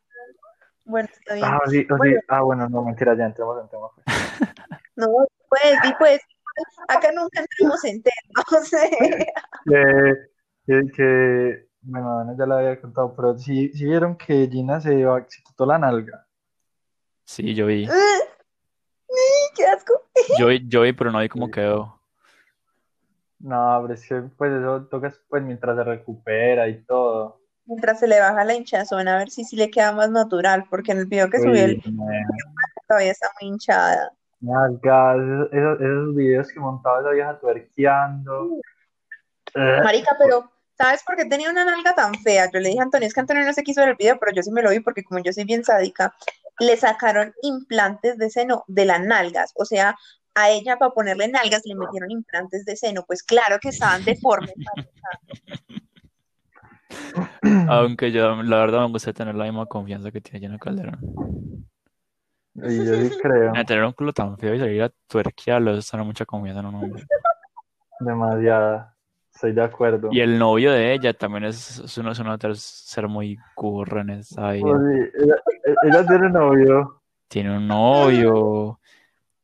Bueno, 0.85 1.09
está 1.11 1.35
bien. 1.35 1.45
Ah, 1.47 1.59
sí, 1.67 1.79
oh, 1.79 1.81
sí. 1.81 1.97
Bueno. 1.97 2.19
Ah, 2.27 2.41
bueno, 2.41 2.69
no, 2.69 2.83
mentira, 2.83 3.15
ya 3.15 3.25
entremos 3.25 3.61
en 3.61 3.69
tema. 3.69 3.87
No, 4.97 5.07
pues, 5.49 5.77
y 5.85 5.93
pues, 5.97 6.19
acá 6.89 7.11
nunca 7.13 7.39
entramos 7.39 7.83
en 7.85 8.03
tema, 8.03 8.43
o 8.59 8.63
sea. 8.63 8.89
Que, 9.65 10.13
que, 10.67 10.91
que, 10.95 11.67
bueno, 11.81 12.35
ya 12.37 12.45
la 12.45 12.57
había 12.59 12.81
contado, 12.81 13.15
pero 13.15 13.37
sí, 13.37 13.69
sí 13.73 13.85
vieron 13.85 14.17
que 14.17 14.47
Gina 14.51 14.81
se, 14.81 14.89
se 15.29 15.43
quitó 15.43 15.65
la 15.65 15.77
nalga. 15.79 16.27
Sí, 17.25 17.55
yo 17.55 17.67
vi, 17.67 17.87
¡Qué 19.55 19.65
asco! 19.65 19.93
yo 20.37 20.51
yo 20.51 20.81
vi, 20.81 20.93
pero 20.93 21.11
no 21.11 21.19
vi 21.19 21.29
cómo 21.29 21.49
quedó. 21.49 22.00
No, 23.43 23.79
pero 23.81 23.93
es 23.93 24.07
que, 24.07 24.21
pues, 24.37 24.51
eso 24.51 24.85
toca, 24.85 25.13
pues, 25.29 25.43
mientras 25.43 25.75
se 25.75 25.83
recupera 25.83 26.67
y 26.67 26.83
todo. 26.83 27.41
Mientras 27.65 27.99
se 27.99 28.07
le 28.07 28.19
baja 28.19 28.43
la 28.43 28.53
hinchazón, 28.53 29.07
a 29.07 29.17
ver 29.17 29.29
si 29.29 29.43
sí 29.43 29.55
le 29.55 29.69
queda 29.69 29.91
más 29.93 30.09
natural, 30.09 30.65
porque 30.69 30.91
en 30.91 30.99
el 30.99 31.05
video 31.05 31.29
que 31.29 31.39
subí 31.39 31.51
Uy, 31.51 31.59
él 31.59 31.81
man, 31.93 32.23
todavía 32.87 33.11
está 33.11 33.27
muy 33.39 33.49
hinchada. 33.49 34.11
nalgas, 34.39 35.17
esos, 35.17 35.53
esos, 35.53 35.81
esos 35.81 36.15
videos 36.15 36.47
que 36.51 36.59
montaba 36.59 37.01
esa 37.01 37.11
vieja 37.11 37.39
tuerqueando. 37.39 38.57
Eh, 39.55 39.81
Marica, 39.83 40.15
pero 40.17 40.49
¿Sabes 40.81 41.03
por 41.03 41.15
qué 41.15 41.25
tenía 41.25 41.51
una 41.51 41.63
nalga 41.63 41.93
tan 41.93 42.15
fea? 42.15 42.49
Yo 42.51 42.59
le 42.59 42.69
dije 42.69 42.79
a 42.79 42.83
Antonio, 42.83 43.07
es 43.07 43.13
que 43.13 43.19
Antonio 43.19 43.45
no 43.45 43.53
se 43.53 43.61
quiso 43.61 43.81
ver 43.81 43.89
el 43.89 43.95
video, 43.97 44.17
pero 44.19 44.31
yo 44.31 44.41
sí 44.41 44.49
me 44.51 44.63
lo 44.63 44.71
vi 44.71 44.79
porque 44.79 45.03
como 45.03 45.21
yo 45.21 45.31
soy 45.31 45.43
bien 45.43 45.63
sádica, 45.63 46.15
le 46.57 46.75
sacaron 46.75 47.35
implantes 47.43 48.17
de 48.17 48.31
seno 48.31 48.63
de 48.67 48.85
las 48.85 48.99
nalgas. 48.99 49.53
O 49.57 49.65
sea, 49.65 49.95
a 50.35 50.49
ella 50.49 50.77
para 50.77 50.91
ponerle 50.91 51.27
nalgas 51.27 51.63
le 51.65 51.75
metieron 51.75 52.11
implantes 52.11 52.65
de 52.65 52.75
seno. 52.75 53.03
Pues 53.05 53.23
claro 53.23 53.57
que 53.59 53.69
estaban 53.69 54.03
deformes. 54.05 54.53
Aunque 57.69 58.11
yo, 58.11 58.41
la 58.43 58.57
verdad, 58.57 58.81
me 58.81 58.91
gusta 58.91 59.13
tener 59.13 59.35
la 59.35 59.45
misma 59.45 59.65
confianza 59.65 60.11
que 60.11 60.21
tiene 60.21 60.39
Jenna 60.39 60.57
Calderón. 60.57 60.99
Y 62.55 62.85
yo 62.85 62.95
sí 62.95 63.17
creo, 63.21 63.53
A 63.55 63.63
tener 63.65 63.83
un 63.83 63.93
culo 63.93 64.11
tan 64.11 64.37
feo 64.37 64.53
y 64.53 64.59
salir 64.59 64.83
a 64.83 64.91
tuerquearlo, 65.07 65.71
eso 65.71 65.79
es 65.79 65.89
tener 65.89 66.05
mucha 66.05 66.25
confianza 66.25 66.59
en 66.59 66.65
un 66.67 66.75
hombre. 66.75 67.03
demasiada. 67.99 68.95
Estoy 69.33 69.53
de 69.53 69.63
acuerdo. 69.63 70.09
Y 70.11 70.19
el 70.19 70.37
novio 70.37 70.71
de 70.71 70.93
ella 70.93 71.13
también 71.13 71.45
es, 71.45 71.79
es 71.79 71.97
uno, 71.97 72.11
es 72.11 72.19
uno 72.19 72.37
de 72.37 72.53
ser 72.55 73.07
muy 73.07 73.37
curro 73.55 74.01
en 74.01 74.11
esa 74.11 74.51
vida. 74.51 74.65
Pues 74.65 74.81
sí, 74.81 75.23
ella, 75.23 75.35
ella 75.83 76.05
tiene 76.05 76.29
novio. 76.29 77.01
Tiene 77.29 77.57
un 77.57 77.67
novio. 77.67 78.80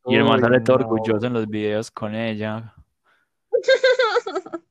Y 0.08 0.16
el 0.16 0.24
man 0.24 0.40
sale 0.40 0.60
todo 0.60 0.76
orgulloso 0.76 1.26
en 1.26 1.32
los 1.34 1.46
videos 1.48 1.90
con 1.90 2.14
ella. 2.14 2.74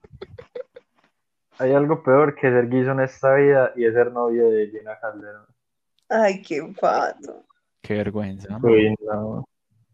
Hay 1.60 1.74
algo 1.74 2.04
peor 2.04 2.36
que 2.36 2.50
ser 2.52 2.70
guiso 2.70 2.92
en 2.92 3.00
esta 3.00 3.34
vida 3.36 3.72
y 3.76 3.86
es 3.86 3.94
ser 3.94 4.12
novio 4.12 4.50
de 4.50 4.68
Gina 4.70 4.98
Calderón. 5.00 5.46
Ay, 6.10 6.42
qué 6.44 6.62
pato. 6.80 7.46
Qué 7.82 7.96
vergüenza. 7.96 8.60
¿no? 8.60 8.68
Uy, 8.70 8.96
no. 9.06 9.44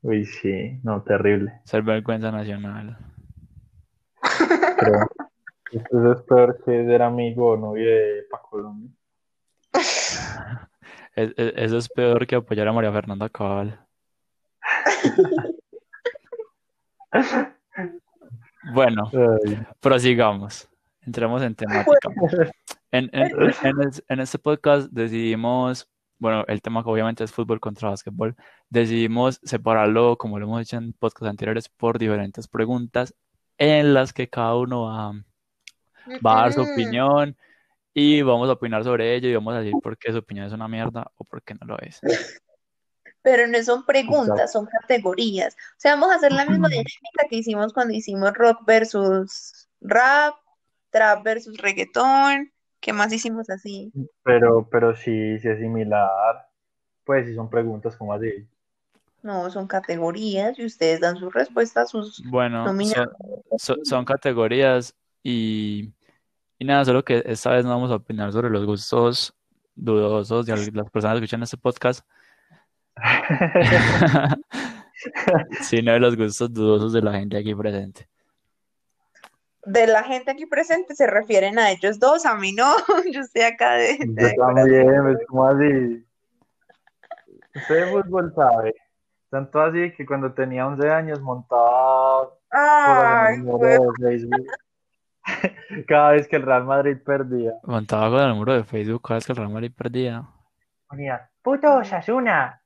Uy, 0.02 0.26
sí, 0.26 0.80
no, 0.84 1.02
terrible. 1.04 1.62
Ser 1.64 1.82
vergüenza 1.84 2.32
nacional. 2.32 2.98
Eso 5.72 6.12
es 6.12 6.22
peor 6.24 6.58
que 6.64 6.86
ser 6.86 7.02
amigo 7.02 7.52
o 7.52 7.58
novio 7.58 7.90
de 7.90 8.24
Paco 8.30 8.76
es- 11.16 11.34
eso 11.38 11.78
es 11.78 11.90
peor 11.90 12.28
que 12.28 12.36
apoyar 12.36 12.68
a 12.68 12.74
María 12.74 12.92
Fernanda 12.92 13.30
Cabal. 13.30 13.83
Bueno, 18.74 19.12
prosigamos. 19.80 20.70
Entremos 21.06 21.42
en 21.42 21.56
temática. 21.56 22.10
En, 22.92 23.10
en- 23.12 23.32
en 23.64 23.92
en 24.08 24.20
este 24.20 24.40
podcast 24.40 24.90
decidimos, 24.92 25.90
bueno, 26.18 26.46
el 26.48 26.62
tema 26.62 26.84
que 26.84 26.90
obviamente 26.90 27.24
es 27.24 27.32
fútbol 27.32 27.60
contra 27.60 27.90
básquetbol, 27.90 28.36
decidimos 28.70 29.40
separarlo, 29.44 30.18
como 30.18 30.40
lo 30.40 30.46
hemos 30.46 30.62
hecho 30.62 30.78
en 30.78 30.94
podcasts 30.94 31.30
anteriores, 31.30 31.68
por 31.70 31.98
diferentes 32.00 32.48
preguntas 32.48 33.14
en 33.58 33.94
las 33.94 34.14
que 34.14 34.30
cada 34.30 34.56
uno 34.56 34.84
va, 34.84 35.12
va 36.26 36.38
a 36.40 36.42
dar 36.44 36.54
su 36.54 36.62
opinión 36.62 37.36
y 37.94 38.22
vamos 38.22 38.48
a 38.50 38.54
opinar 38.54 38.84
sobre 38.84 39.14
ello 39.16 39.28
y 39.30 39.36
vamos 39.36 39.56
a 39.56 39.60
decir 39.60 39.74
por 39.84 39.98
qué 39.98 40.12
su 40.12 40.20
opinión 40.20 40.46
es 40.48 40.54
una 40.54 40.68
mierda 40.68 41.12
o 41.18 41.26
por 41.26 41.44
qué 41.44 41.54
no 41.56 41.66
lo 41.68 41.80
es. 41.80 42.00
Pero 43.24 43.48
no 43.48 43.62
son 43.64 43.86
preguntas, 43.86 44.52
son 44.52 44.68
categorías. 44.68 45.56
O 45.56 45.80
sea, 45.80 45.94
vamos 45.96 46.12
a 46.12 46.16
hacer 46.16 46.32
la 46.32 46.46
misma 46.46 46.68
dinámica 46.70 47.26
que 47.30 47.38
hicimos 47.38 47.74
cuando 47.74 47.94
hicimos 47.94 48.34
rock 48.34 48.60
versus 48.68 49.68
rap, 49.82 50.36
trap 50.92 51.24
versus 51.24 51.58
reggaetón. 51.58 52.52
¿Qué 52.80 52.92
más 52.94 53.12
hicimos 53.14 53.50
así? 53.50 53.92
Pero, 54.24 54.68
pero 54.70 54.94
sí, 54.96 55.40
sí 55.40 55.48
es 55.48 55.58
similar. 55.60 56.48
Pues 57.06 57.26
sí 57.28 57.34
son 57.34 57.50
preguntas 57.50 57.96
como 57.96 58.14
así. 58.14 58.46
No, 59.22 59.50
son 59.50 59.68
categorías 59.68 60.60
y 60.60 60.66
ustedes 60.66 61.00
dan 61.00 61.16
sus 61.16 61.34
respuestas, 61.34 61.90
sus 61.92 62.22
Bueno, 62.30 62.66
son, 62.68 63.10
son- 63.58 63.86
son 63.86 64.04
categorías 64.04 64.94
y, 65.24 65.94
y 66.60 66.66
nada, 66.66 66.84
solo 66.84 67.06
que 67.06 67.24
esta 67.26 67.52
vez 67.52 67.64
no 67.64 67.72
vamos 67.72 67.90
a 67.90 67.96
opinar 67.96 68.34
sobre 68.34 68.50
los 68.50 68.66
gustos 68.66 69.34
dudosos 69.76 70.46
de 70.46 70.58
las 70.74 70.90
personas 70.92 71.18
que 71.20 71.24
escuchan 71.24 71.42
este 71.42 71.56
podcast, 71.56 72.06
sino 75.62 75.94
de 75.94 76.00
los 76.00 76.16
gustos 76.16 76.54
dudosos 76.54 76.94
de 76.94 77.02
la 77.02 77.14
gente 77.14 77.38
aquí 77.38 77.56
presente. 77.56 78.08
De 79.66 79.88
la 79.88 80.04
gente 80.04 80.32
aquí 80.32 80.46
presente 80.46 80.94
se 80.94 81.08
refieren 81.08 81.58
a 81.58 81.72
ellos 81.72 82.00
dos, 82.00 82.26
a 82.26 82.36
mí 82.36 82.52
no. 82.52 82.76
Yo 83.14 83.22
estoy 83.22 83.44
acá 83.44 83.76
de, 83.76 83.98
de 84.00 84.36
Yo 84.36 84.46
también, 84.46 85.10
es 85.10 85.28
como 85.28 85.48
así. 85.48 86.06
Usted 87.56 87.86
de 87.86 87.92
fútbol 87.92 88.34
sabe. 88.36 88.74
Tanto 89.30 89.62
así 89.62 89.92
que 89.94 90.06
cuando 90.06 90.34
tenía 90.34 90.68
11 90.68 90.90
años 90.92 91.22
montaba 91.22 92.30
Ay, 92.52 93.36
en 93.36 93.40
el 93.40 93.46
muro 93.46 93.68
de 93.68 93.80
Facebook. 93.98 94.48
Cada 95.88 96.12
vez 96.12 96.28
que 96.28 96.36
el 96.36 96.44
Real 96.44 96.66
Madrid 96.66 96.98
perdía. 97.04 97.54
Montaba 97.64 98.10
con 98.10 98.30
el 98.30 98.36
muro 98.36 98.54
de 98.54 98.64
Facebook 98.64 99.02
cada 99.02 99.16
vez 99.16 99.26
que 99.26 99.32
el 99.32 99.38
Real 99.38 99.50
Madrid 99.50 99.72
perdía. 99.76 100.24
Ponía, 100.88 101.30
puto 101.42 101.78
Osasuna, 101.78 102.62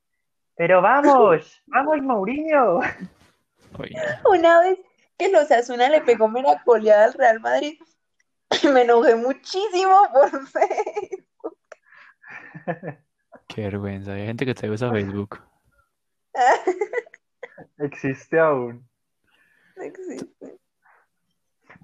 pero 0.58 0.82
vamos, 0.82 1.62
vamos 1.68 2.02
Mourinho. 2.02 2.80
Uy, 3.80 3.96
Una 4.30 4.62
vez 4.62 4.80
que 5.18 5.30
los 5.30 5.50
Asuna 5.52 5.90
le 5.90 6.02
pegó 6.02 6.28
mera 6.28 6.62
goleada 6.66 7.06
al 7.06 7.14
Real 7.14 7.40
Madrid, 7.40 7.80
me 8.74 8.82
enojé 8.82 9.16
muchísimo 9.16 9.96
por 10.14 10.30
Facebook. 10.48 11.58
qué 13.48 13.62
vergüenza. 13.64 14.14
Hay 14.14 14.26
gente 14.26 14.46
que 14.46 14.54
te 14.56 14.70
usa 14.70 14.92
Facebook. 14.92 15.40
Existe 17.80 18.40
aún. 18.40 18.88
Existe. 19.78 20.58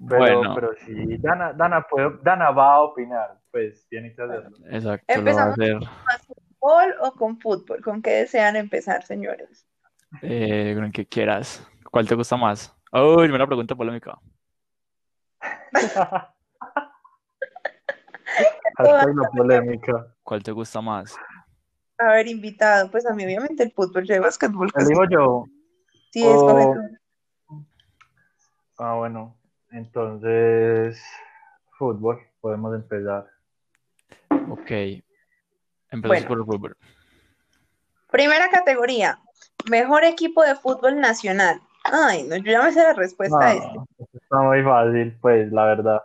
Pero, 0.08 0.18
Bueno. 0.18 0.54
pero 0.54 0.72
sí, 0.84 1.16
Dana, 1.18 1.52
Dana, 1.52 1.82
puede- 1.88 2.18
Dana 2.22 2.50
va 2.50 2.74
a 2.74 2.80
opinar, 2.82 3.38
pues 3.50 3.86
tiene 3.88 4.14
que 4.14 4.22
hacerlo. 4.22 4.56
Exacto, 4.70 4.82
lo 4.82 5.24
va 5.24 5.30
a 5.44 5.48
Empezamos. 5.48 5.52
hacer. 5.58 5.78
¿Fútbol 6.64 6.94
o 7.02 7.12
con 7.12 7.38
fútbol? 7.38 7.82
¿Con 7.82 8.00
qué 8.00 8.10
desean 8.10 8.56
empezar, 8.56 9.04
señores? 9.04 9.66
Eh, 10.22 10.72
con 10.74 10.84
el 10.84 10.92
que 10.92 11.04
quieras. 11.04 11.62
¿Cuál 11.90 12.08
te 12.08 12.14
gusta 12.14 12.38
más? 12.38 12.74
Uy, 12.90 13.28
una 13.28 13.46
pregunta 13.46 13.74
polémica. 13.74 14.18
Polémica. 19.36 20.06
¿Cuál 20.22 20.42
te 20.42 20.52
gusta 20.52 20.80
más? 20.80 21.14
A 21.98 22.14
ver, 22.14 22.28
invitado, 22.28 22.90
pues 22.90 23.04
a 23.04 23.12
mí 23.12 23.24
obviamente 23.24 23.62
el 23.62 23.70
fútbol, 23.70 24.04
yo 24.04 24.14
de 24.14 24.20
básquetbol 24.20 24.72
Te 24.72 24.84
digo 24.86 25.04
yo. 25.10 25.44
sí 26.10 26.26
es 26.26 26.42
correcto. 26.42 26.80
Ah, 28.78 28.94
bueno, 28.94 29.36
entonces, 29.70 30.98
fútbol, 31.78 32.20
podemos 32.40 32.74
empezar. 32.74 33.30
Ok. 34.48 35.04
Empezamos 35.94 36.24
Bueno. 36.24 36.28
por 36.28 36.38
el 36.38 36.44
fútbol. 36.44 36.76
Primera 38.10 38.50
categoría, 38.50 39.18
mejor 39.70 40.04
equipo 40.04 40.42
de 40.42 40.54
fútbol 40.56 41.00
nacional. 41.00 41.60
Ay, 41.84 42.22
no, 42.24 42.36
yo 42.36 42.52
ya 42.52 42.62
me 42.62 42.72
sé 42.72 42.82
la 42.82 42.92
respuesta 42.94 43.38
a 43.38 43.52
este. 43.54 43.68
Está 44.12 44.40
muy 44.40 44.62
fácil, 44.62 45.16
pues, 45.20 45.52
la 45.52 45.64
verdad. 45.66 46.02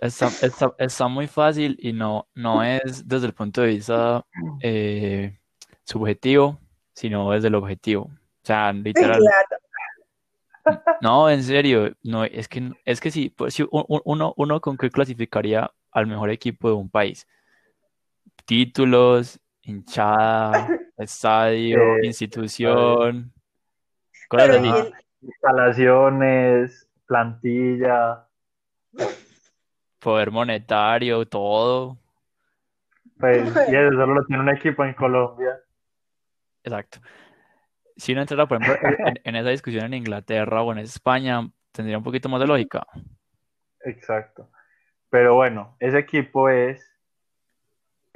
Está, 0.00 0.26
está, 0.42 0.74
está 0.78 1.08
muy 1.08 1.26
fácil 1.26 1.76
y 1.80 1.92
no, 1.92 2.26
no 2.34 2.62
es 2.62 3.08
desde 3.08 3.26
el 3.26 3.32
punto 3.32 3.62
de 3.62 3.68
vista 3.68 4.24
eh, 4.60 5.38
subjetivo, 5.84 6.58
sino 6.92 7.30
desde 7.30 7.48
el 7.48 7.54
objetivo. 7.54 8.04
O 8.04 8.46
sea, 8.46 8.72
Sí, 8.72 8.82
literal. 8.82 9.20
claro. 9.20 10.86
No, 11.00 11.30
en 11.30 11.42
serio, 11.44 11.94
no, 12.02 12.24
es 12.24 12.48
que, 12.48 12.72
es 12.84 13.00
que 13.00 13.10
sí, 13.10 13.30
pues, 13.30 13.56
uno, 13.70 14.34
uno 14.36 14.60
con 14.60 14.76
qué 14.76 14.90
clasificaría 14.90 15.70
al 15.92 16.06
mejor 16.08 16.30
equipo 16.30 16.68
de 16.68 16.74
un 16.74 16.90
país. 16.90 17.26
Títulos, 18.46 19.40
hinchada, 19.62 20.68
estadio, 20.96 21.96
Eh, 21.96 22.06
institución, 22.06 23.32
cosas 24.28 24.50
así. 24.50 24.68
el- 24.68 24.94
Instalaciones, 25.22 26.88
plantilla, 27.06 28.22
Poder 29.98 30.30
monetario, 30.30 31.26
todo. 31.26 31.98
pues, 33.18 33.42
y 33.68 33.74
eso 33.74 33.90
solo 33.90 34.14
lo 34.14 34.24
tiene 34.26 34.42
un 34.42 34.50
equipo 34.50 34.84
en 34.84 34.94
Colombia. 34.94 35.58
Exacto. 36.62 37.00
Si 37.96 38.12
uno 38.12 38.20
entrara, 38.20 38.46
por 38.46 38.58
ejemplo, 38.62 38.78
en, 39.04 39.18
en 39.24 39.36
esa 39.36 39.48
discusión 39.48 39.86
en 39.86 39.94
Inglaterra 39.94 40.62
o 40.62 40.70
en 40.70 40.78
España, 40.78 41.48
tendría 41.72 41.98
un 41.98 42.04
poquito 42.04 42.28
más 42.28 42.40
de 42.40 42.46
lógica. 42.46 42.86
Exacto. 43.80 44.50
Pero 45.10 45.34
bueno, 45.34 45.76
ese 45.80 45.98
equipo 45.98 46.48
es 46.50 46.88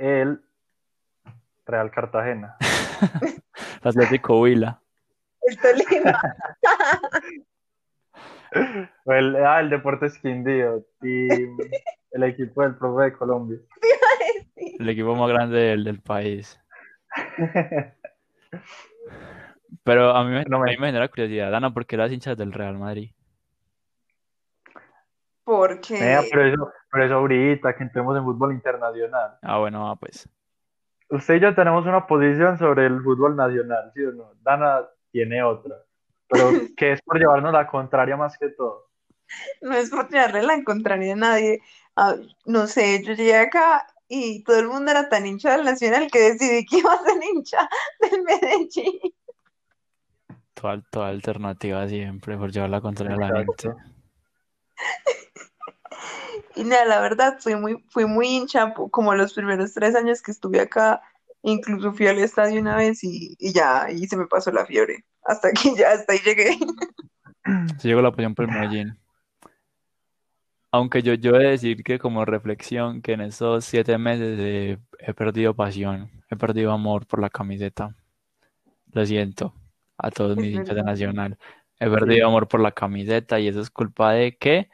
el 0.01 0.41
Real 1.67 1.91
Cartagena. 1.91 2.57
Atlético 3.83 4.41
Huila. 4.41 4.81
el 5.43 5.59
Tolima. 5.61 6.21
El, 9.07 9.37
ah, 9.37 9.61
el 9.61 9.71
Deportes 9.71 10.19
Quindío 10.19 10.85
y 11.03 11.29
el 12.11 12.23
equipo 12.25 12.63
del 12.63 12.75
profe 12.77 13.05
de 13.05 13.13
Colombia. 13.13 13.59
el 14.57 14.89
equipo 14.89 15.15
más 15.15 15.29
grande 15.29 15.57
del, 15.59 15.85
del 15.85 16.01
país. 16.01 16.61
Pero 19.85 20.11
a 20.11 20.25
mí, 20.25 20.31
me, 20.31 20.45
No 20.47 20.57
a 20.57 20.61
me- 20.65 20.73
mí 20.73 20.77
me 20.79 20.87
genera 20.89 21.07
curiosidad, 21.09 21.51
Dana, 21.53 21.73
¿por 21.73 21.87
qué 21.87 21.97
las 21.97 22.11
hinchas 22.11 22.37
del 22.37 22.53
Real 22.53 22.77
Madrid? 22.77 23.13
Porque 25.45 25.95
Vea, 25.95 26.23
pero 26.31 26.47
eso, 26.47 26.73
pero 26.91 27.05
eso 27.05 27.15
ahorita 27.15 27.75
que 27.77 27.85
entremos 27.85 28.17
en 28.17 28.25
fútbol 28.25 28.53
internacional. 28.53 29.39
Ah, 29.43 29.59
bueno, 29.59 29.89
ah, 29.89 29.97
pues. 29.97 30.29
Usted 31.09 31.35
y 31.35 31.41
yo 31.41 31.55
tenemos 31.55 31.87
una 31.87 32.07
posición 32.07 32.59
sobre 32.59 32.87
el 32.87 33.03
fútbol 33.03 33.37
nacional, 33.37 33.91
¿sí 33.95 34.03
o 34.05 34.13
no? 34.13 34.33
Dana 34.43 34.83
tiene 35.11 35.43
otra, 35.43 35.77
pero 36.29 36.51
que 36.77 36.93
es 36.93 37.03
por 37.03 37.19
llevarnos 37.19 37.53
la 37.53 37.67
contraria 37.67 38.17
más 38.17 38.37
que 38.39 38.49
todo. 38.51 38.91
no 39.63 39.75
es 39.75 39.91
por 39.91 40.09
tirarle 40.09 40.43
la 40.43 40.63
contraria 40.65 41.13
a 41.13 41.17
nadie. 41.17 41.61
Ah, 41.97 42.15
no 42.47 42.67
sé, 42.67 43.03
yo 43.05 43.15
llegué 43.15 43.37
acá 43.37 43.87
y 44.09 44.43
todo 44.45 44.59
el 44.59 44.69
mundo 44.69 44.91
era 44.91 45.09
tan 45.09 45.27
hincha 45.27 45.57
del 45.57 45.65
Nacional 45.65 46.09
que 46.11 46.33
decidí 46.33 46.65
que 46.67 46.79
iba 46.79 46.93
a 46.93 47.05
ser 47.05 47.23
hincha 47.23 47.69
del 48.01 48.23
Medellín. 48.23 49.01
Toda, 50.55 50.83
toda 50.91 51.09
alternativa 51.09 51.89
siempre, 51.89 52.37
por 52.37 52.53
llevar 52.53 52.71
la 52.71 52.81
contraria 52.81 53.15
a 53.15 53.19
la 53.19 53.39
gente. 53.39 53.71
Y 56.61 56.65
nada, 56.65 56.85
la 56.85 57.01
verdad, 57.01 57.39
fui 57.41 57.57
muy, 57.57 57.83
fui 57.89 58.05
muy 58.05 58.29
hincha, 58.29 58.75
como 58.75 59.15
los 59.15 59.33
primeros 59.33 59.73
tres 59.73 59.95
años 59.95 60.21
que 60.21 60.31
estuve 60.31 60.61
acá, 60.61 61.01
incluso 61.41 61.95
fui 61.95 62.07
al 62.07 62.19
estadio 62.19 62.61
una 62.61 62.77
vez 62.77 63.03
y, 63.03 63.35
y 63.39 63.55
ya, 63.55 63.91
y 63.91 64.07
se 64.07 64.19
me 64.19 64.27
pasó 64.27 64.53
la 64.53 64.67
fiebre. 64.67 65.07
Hasta 65.25 65.49
aquí 65.49 65.75
ya, 65.75 65.93
hasta 65.93 66.13
ahí 66.13 66.19
llegué. 66.19 66.59
Se 67.79 67.89
llegó 67.89 68.03
la 68.03 68.13
pasión 68.13 68.35
por 68.35 68.45
el 68.45 68.51
Medellín. 68.51 68.99
Aunque 70.71 71.01
yo, 71.03 71.15
yo 71.15 71.35
he 71.37 71.45
de 71.45 71.51
decir 71.53 71.83
que 71.83 71.99
como 71.99 72.27
reflexión, 72.27 73.01
que 73.01 73.13
en 73.15 73.23
esos 73.23 73.65
siete 73.65 73.97
meses 73.97 74.39
he, 74.39 74.79
he 74.99 75.15
perdido 75.15 75.55
pasión, 75.55 76.11
he 76.29 76.37
perdido 76.37 76.73
amor 76.73 77.07
por 77.07 77.23
la 77.23 77.31
camiseta. 77.31 77.97
Lo 78.93 79.07
siento 79.07 79.55
a 79.97 80.11
todos 80.11 80.37
mis 80.37 80.55
hinchas 80.55 80.77
de. 80.77 80.83
Nacional. 80.83 81.39
He 81.79 81.89
perdido 81.89 82.29
amor 82.29 82.49
por 82.49 82.61
la 82.61 82.73
camiseta 82.73 83.41
y 83.41 83.49
eso 83.49 83.63
es 83.63 83.71
culpa 83.71 84.13
de 84.13 84.37
que 84.37 84.69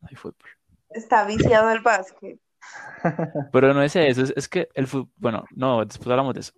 no 0.00 0.08
hay 0.10 0.16
fútbol. 0.16 0.48
Está 0.94 1.24
viciado 1.24 1.68
al 1.68 1.80
básquet. 1.80 2.38
Pero 3.52 3.74
no 3.74 3.82
es 3.82 3.96
eso, 3.96 4.22
es, 4.22 4.32
es 4.36 4.48
que 4.48 4.68
el 4.74 4.86
fútbol, 4.86 5.10
bueno, 5.16 5.44
no, 5.54 5.84
después 5.84 6.08
hablamos 6.08 6.34
de 6.34 6.40
eso. 6.40 6.52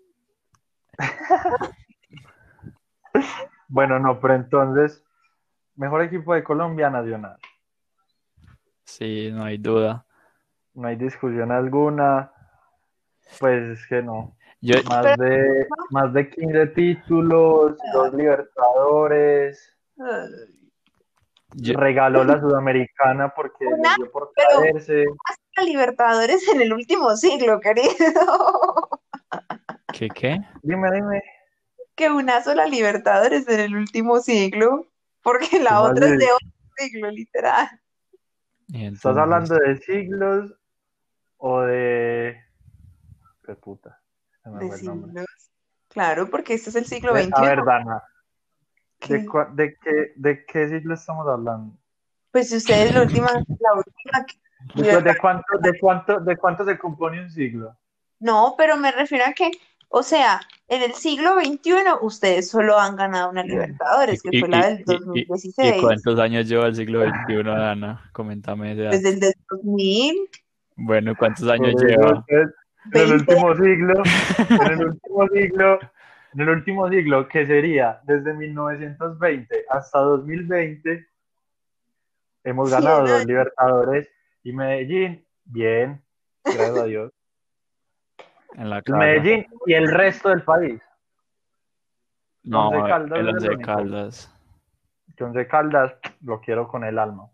Bueno, 3.69 3.99
no, 3.99 4.21
pero 4.21 4.35
entonces, 4.35 5.03
mejor 5.75 6.03
equipo 6.03 6.35
de 6.35 6.45
Colombia, 6.45 6.91
Nacional. 6.91 7.39
Sí, 8.85 9.31
no 9.33 9.45
hay 9.45 9.59
duda. 9.59 10.05
No 10.75 10.87
hay 10.87 10.97
discusión 10.97 11.51
alguna. 11.51 12.31
Pues 13.41 13.81
es 13.81 13.87
que 13.89 14.03
no. 14.03 14.37
Yo, 14.61 14.77
Más 14.89 15.17
de, 15.19 15.67
más 15.91 16.13
de 16.13 16.31
15 16.31 16.67
títulos, 16.69 17.77
dos 17.93 18.15
Libertadores, 18.15 19.77
Ay, 19.99 20.64
yo- 21.55 21.79
regaló 21.79 22.25
la 22.25 22.39
Sudamericana 22.41 23.33
porque 23.35 23.65
le 23.65 23.75
Una, 23.75 23.97
dio 23.97 24.11
por 24.11 24.33
pero- 24.35 24.61
caerse. 24.61 25.05
a 25.57 25.63
Libertadores 25.63 26.47
en 26.49 26.61
el 26.63 26.73
último 26.73 27.15
siglo, 27.17 27.61
querido. 27.61 27.89
¿qué 29.93 30.09
qué? 30.09 30.41
Dime, 30.63 30.91
dime. 30.93 31.23
Que 31.95 32.11
una 32.11 32.43
sola 32.43 32.67
Libertadores 32.67 33.47
en 33.49 33.61
el 33.61 33.77
último 33.77 34.19
siglo, 34.21 34.89
porque 35.23 35.61
la 35.61 35.71
¿Cómo 35.77 35.83
otra 35.91 36.07
es 36.09 36.19
de 36.19 36.27
otro 36.33 36.49
siglo, 36.77 37.11
literal. 37.11 37.69
¿Estás 38.73 39.17
hablando 39.17 39.55
de 39.57 39.77
siglos 39.77 40.53
o 41.37 41.61
de... 41.61 42.37
Qué 43.47 43.55
puta. 43.55 44.01
se 44.43 44.51
me 44.51 44.59
De 44.59 44.67
fue 44.69 44.77
el 44.79 44.85
nombre. 44.87 45.11
siglos. 45.11 45.27
Claro, 45.89 46.29
porque 46.31 46.55
este 46.55 46.71
es 46.71 46.77
el 46.77 46.87
siglo 46.87 47.15
XXI. 47.15 47.31
a 47.37 47.41
ver, 47.43 47.65
Dana, 47.65 48.03
¿Qué? 49.07 49.15
¿de, 49.15 49.27
cua- 49.27 49.55
de 49.55 49.77
qué, 49.83 50.13
¿de 50.17 50.45
qué 50.47 50.69
siglo 50.69 50.95
estamos 50.95 51.27
hablando? 51.29 51.75
Pues 52.31 52.49
si 52.51 52.57
ustedes 52.57 52.93
la 52.95 53.03
última, 53.03 53.29
la 53.33 53.75
última 53.75 54.27
que- 54.27 54.39
¿De 55.03 55.17
cuánto, 55.19 55.59
de, 55.61 55.79
cuánto, 55.79 56.21
¿De 56.21 56.37
cuánto 56.37 56.65
se 56.65 56.79
compone 56.79 57.21
un 57.21 57.31
siglo? 57.31 57.77
No, 58.21 58.55
pero 58.57 58.77
me 58.77 58.91
refiero 58.93 59.25
a 59.27 59.33
que, 59.33 59.51
o 59.89 60.03
sea, 60.03 60.41
en 60.69 60.83
el 60.83 60.95
siglo 60.95 61.35
XXI 61.39 61.75
ustedes 62.01 62.49
solo 62.49 62.79
han 62.79 62.97
ganado 62.97 63.31
una 63.31 63.43
Libertadores, 63.45 64.23
que 64.23 64.31
Y- 64.33 64.41
fue 64.41 64.49
y- 64.49 64.53
la 64.53 64.67
del 64.69 64.79
y- 64.79 64.83
¿Y 64.83 64.85
2016. 64.87 65.83
cuántos 65.83 66.19
años 66.19 66.49
lleva 66.49 66.67
el 66.67 66.75
siglo 66.75 67.05
XXI, 67.05 67.51
Ana? 67.51 68.09
Coméntame 68.13 68.73
esa 68.73 68.81
edad. 68.83 68.91
Desde 68.93 69.09
el 69.11 69.21
del 69.21 69.35
2000, 69.51 70.17
Bueno, 70.77 71.15
¿cuántos 71.17 71.47
años 71.49 71.73
Por 71.75 71.91
eso, 71.91 72.01
lleva? 72.01 72.25
pues, 72.27 72.49
en 72.95 73.01
el 73.01 73.09
20. 73.11 73.35
último 73.35 73.55
siglo, 73.57 74.03
en 74.49 74.73
el 74.73 74.87
último 74.87 75.29
siglo, 75.29 75.79
en 76.35 76.41
el 76.41 76.49
último 76.49 76.89
siglo, 76.89 77.29
que 77.29 77.47
sería 77.47 78.01
desde 78.05 78.35
1920 78.35 79.65
hasta 79.71 79.99
2020, 80.01 81.07
hemos 82.45 82.71
ganado 82.71 83.03
dos 83.03 83.11
años. 83.11 83.27
Libertadores 83.27 84.09
y 84.43 84.53
Medellín, 84.53 85.27
bien, 85.45 86.03
gracias 86.45 86.77
a 86.79 86.85
Dios. 86.85 87.13
En 88.57 88.71
la. 88.71 88.83
Medellín 88.87 89.47
y 89.67 89.75
el 89.75 89.91
resto 89.91 90.29
del 90.29 90.43
país. 90.43 90.81
No, 92.45 92.69
Once 92.69 92.89
Caldas 92.89 93.19
el 93.19 93.29
Once. 93.29 93.59
Caldas. 93.63 94.35
John 95.19 95.33
de 95.33 95.49
Caldas, 95.49 95.95
lo 96.21 96.41
quiero 96.41 96.69
con 96.69 96.85
el 96.85 96.99
alma. 96.99 97.31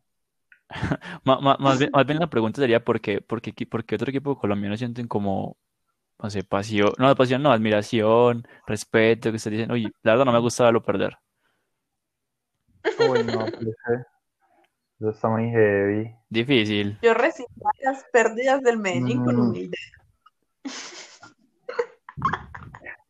Ma- 1.25 1.41
ma- 1.41 1.57
más 1.59 1.79
bien, 1.79 1.91
más 1.93 2.07
bien 2.07 2.21
la 2.21 2.29
pregunta 2.29 2.61
sería 2.61 2.83
¿por 2.83 3.01
qué, 3.01 3.21
por 3.21 3.43
qué, 3.43 3.53
por 3.67 3.85
qué 3.85 3.97
otro 3.97 4.09
equipo 4.09 4.39
colombiano 4.39 4.77
sienten 4.77 5.09
como, 5.09 5.57
no 6.23 6.31
sé, 6.31 6.45
pasión, 6.45 6.93
no, 6.99 7.15
pasión, 7.15 7.43
no, 7.43 7.51
admiración, 7.53 8.47
respeto, 8.67 9.31
que 9.31 9.37
ustedes 9.37 9.59
dicen, 9.59 9.71
oye, 9.73 9.91
la 10.03 10.13
verdad 10.13 10.25
no 10.27 10.33
me 10.33 10.39
gusta 10.41 10.65
verlo 10.65 10.83
perder. 10.83 11.17
Uy, 13.09 13.25
no, 13.25 13.47
pues, 13.47 13.69
eh, 13.69 14.05
eso 14.99 15.11
está 15.11 15.29
muy 15.29 15.51
heavy. 15.51 16.15
Difícil. 16.29 16.99
yo 17.03 17.15
recibí 17.15 17.47
las 17.83 18.05
pérdidas 18.13 18.63
del 18.63 18.79
Medellín 18.79 19.25
con 19.25 19.37
Mm. 19.37 19.41
humildad. 19.41 19.79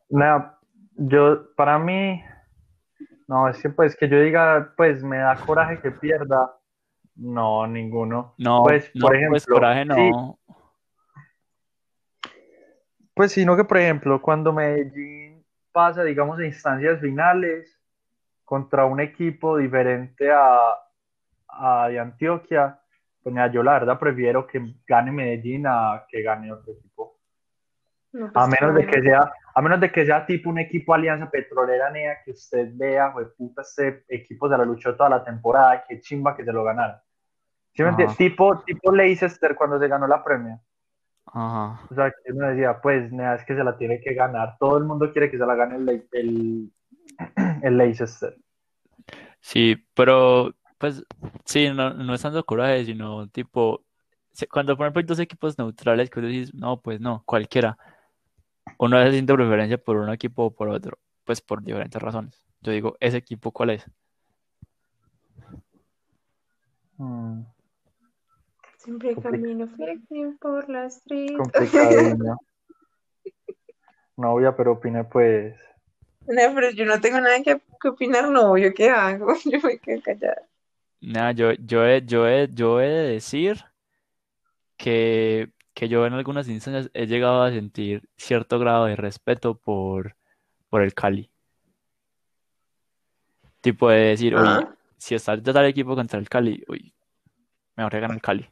Nada, 0.08 0.58
yo, 0.96 1.54
para 1.54 1.78
mí, 1.78 2.22
no, 3.28 3.48
es 3.48 3.60
que 3.62 3.70
pues 3.70 3.96
que 3.96 4.08
yo 4.08 4.20
diga, 4.20 4.72
pues 4.76 5.02
me 5.02 5.18
da 5.18 5.36
coraje 5.36 5.80
que 5.80 5.90
pierda, 5.92 6.56
no, 7.16 7.66
ninguno. 7.66 8.34
No, 8.38 8.62
Pues, 8.64 8.90
no, 8.94 9.02
por 9.06 9.10
pues 9.28 9.42
ejemplo, 9.42 9.54
coraje 9.54 9.84
sí. 9.94 10.10
Pues 13.20 13.32
sino 13.32 13.54
que, 13.54 13.64
por 13.64 13.76
ejemplo, 13.76 14.22
cuando 14.22 14.50
Medellín 14.50 15.44
pasa, 15.72 16.02
digamos, 16.02 16.38
a 16.38 16.46
instancias 16.46 17.02
finales 17.02 17.78
contra 18.46 18.86
un 18.86 18.98
equipo 18.98 19.58
diferente 19.58 20.32
a, 20.32 20.58
a 21.46 21.88
de 21.90 21.98
Antioquia, 21.98 22.80
pues 23.22 23.34
mira, 23.34 23.48
yo 23.48 23.62
la 23.62 23.74
verdad 23.74 23.98
prefiero 23.98 24.46
que 24.46 24.74
gane 24.86 25.12
Medellín 25.12 25.66
a 25.66 26.06
que 26.08 26.22
gane 26.22 26.50
otro 26.50 26.72
equipo. 26.72 27.18
No, 28.12 28.28
A 28.28 28.30
pues, 28.32 28.58
menos 28.58 28.74
de 28.74 28.86
que 28.86 29.02
sea, 29.02 29.30
a 29.54 29.60
menos 29.60 29.80
de 29.80 29.92
que 29.92 30.06
sea 30.06 30.24
tipo 30.24 30.48
un 30.48 30.58
equipo 30.58 30.94
Alianza 30.94 31.30
Petrolera 31.30 31.90
NEA 31.90 32.22
que 32.24 32.30
usted 32.30 32.70
vea, 32.72 33.12
pues 33.12 33.28
puta, 33.36 33.60
este 33.60 34.02
equipo 34.08 34.48
se 34.48 34.56
lo 34.56 34.64
luchó 34.64 34.96
toda 34.96 35.10
la 35.10 35.22
temporada, 35.22 35.84
qué 35.86 36.00
chimba 36.00 36.34
que 36.34 36.42
se 36.42 36.54
lo 36.54 36.64
ganara. 36.64 37.04
¿Sí 37.74 37.82
me? 37.82 37.92
Tipo, 38.16 38.60
tipo 38.60 38.90
Leicester 38.90 39.54
cuando 39.54 39.78
se 39.78 39.88
ganó 39.88 40.06
la 40.06 40.24
Premier. 40.24 40.56
Ajá. 41.32 41.86
O 41.90 41.94
sea, 41.94 42.10
que 42.10 42.32
uno 42.32 42.48
decía, 42.48 42.80
pues, 42.80 43.12
nea, 43.12 43.34
es 43.34 43.44
que 43.44 43.54
se 43.54 43.64
la 43.64 43.76
tiene 43.76 44.00
que 44.00 44.14
ganar. 44.14 44.56
Todo 44.58 44.78
el 44.78 44.84
mundo 44.84 45.12
quiere 45.12 45.30
que 45.30 45.38
se 45.38 45.46
la 45.46 45.54
gane 45.54 45.76
el, 45.76 46.08
el, 46.12 46.72
el 47.62 47.78
Leicester. 47.78 48.36
Sí, 49.40 49.76
pero 49.94 50.54
pues 50.78 51.04
sí, 51.44 51.68
no, 51.68 51.92
no 51.92 52.14
es 52.14 52.22
tanto 52.22 52.44
coraje, 52.44 52.84
sino 52.86 53.28
tipo, 53.28 53.84
cuando 54.50 54.76
por 54.76 54.86
ejemplo 54.86 55.00
hay 55.00 55.06
dos 55.06 55.18
equipos 55.18 55.58
neutrales 55.58 56.08
que 56.08 56.20
uno 56.20 56.28
dice, 56.28 56.52
no, 56.54 56.80
pues 56.80 57.00
no, 57.00 57.22
cualquiera. 57.26 57.76
Uno 58.78 58.96
a 58.96 59.00
veces 59.00 59.14
siente 59.14 59.34
preferencia 59.34 59.78
por 59.78 59.96
un 59.96 60.10
equipo 60.10 60.44
o 60.46 60.50
por 60.54 60.70
otro, 60.70 60.98
pues 61.24 61.40
por 61.42 61.62
diferentes 61.62 62.00
razones. 62.00 62.46
Yo 62.62 62.72
digo, 62.72 62.96
¿ese 63.00 63.18
equipo 63.18 63.52
cuál 63.52 63.70
es? 63.70 63.86
Mm, 66.98 67.42
Siempre 68.98 69.14
camino 69.22 69.68
firme 69.68 70.36
por 70.40 70.68
la 70.68 70.86
street. 70.86 71.36
complicadinho. 71.36 72.36
Novia, 74.16 74.56
pero 74.56 74.72
opine, 74.72 75.04
pues. 75.04 75.54
No, 76.26 76.42
pero 76.54 76.70
yo 76.70 76.84
no 76.84 77.00
tengo 77.00 77.20
nada 77.20 77.40
que, 77.42 77.60
que 77.80 77.88
opinar, 77.88 78.28
no, 78.28 78.58
¿yo 78.58 78.74
qué 78.74 78.90
hago? 78.90 79.32
Yo 79.44 79.60
me 79.60 79.78
quedo 79.78 80.02
callada. 80.02 80.42
Nada, 81.00 81.32
yo, 81.32 81.52
yo 81.52 81.86
he, 81.86 82.04
yo 82.04 82.26
he, 82.28 82.50
yo 82.52 82.80
he 82.80 82.88
de 82.88 83.12
decir 83.12 83.64
que, 84.76 85.50
que 85.72 85.88
yo 85.88 86.04
en 86.04 86.12
algunas 86.12 86.46
instancias 86.48 86.90
he 86.92 87.06
llegado 87.06 87.42
a 87.42 87.50
sentir 87.50 88.06
cierto 88.18 88.58
grado 88.58 88.84
de 88.84 88.96
respeto 88.96 89.54
por, 89.54 90.16
por 90.68 90.82
el 90.82 90.92
Cali. 90.92 91.30
Tipo 93.62 93.88
de 93.88 94.00
decir, 94.00 94.34
oye, 94.34 94.66
si 94.98 95.14
está 95.14 95.36
ya 95.36 95.52
tal 95.54 95.64
equipo 95.64 95.94
contra 95.94 96.18
el 96.18 96.28
Cali, 96.28 96.62
uy, 96.68 96.92
mejor 97.76 97.92
que 97.92 98.00
gane 98.00 98.14
el 98.14 98.20
Cali. 98.20 98.46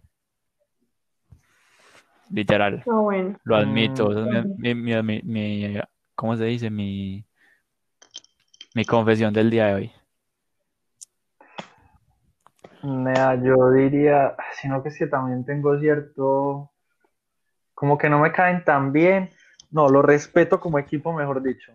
Literal, 2.31 2.83
Ah, 2.87 3.01
bueno. 3.01 3.39
lo 3.45 3.57
admito. 3.57 4.11
Mm. 4.11 4.55
mi, 4.59 4.75
mi- 4.75 5.03
mi- 5.03 5.23
mi- 5.23 5.81
¿cómo 6.15 6.37
se 6.37 6.45
dice? 6.45 6.71
Mi, 6.71 7.25
mi 8.75 8.85
confesión 8.85 9.33
del 9.33 9.51
día 9.51 9.67
de 9.69 9.75
hoy. 9.75 9.93
Nea, 12.83 13.35
yo 13.43 13.71
diría, 13.73 14.37
sino 14.61 14.83
que 14.83 14.91
es 14.91 14.99
que 14.99 15.07
también 15.07 15.45
tengo 15.45 15.79
cierto, 15.81 16.71
como 17.75 17.99
que 17.99 18.09
no 18.09 18.21
me 18.21 18.31
caen 18.33 18.63
tan 18.65 18.93
bien. 18.93 19.31
No, 19.71 19.89
lo 19.89 20.01
respeto 20.03 20.61
como 20.61 20.79
equipo, 20.79 21.13
mejor 21.13 21.43
dicho. 21.43 21.73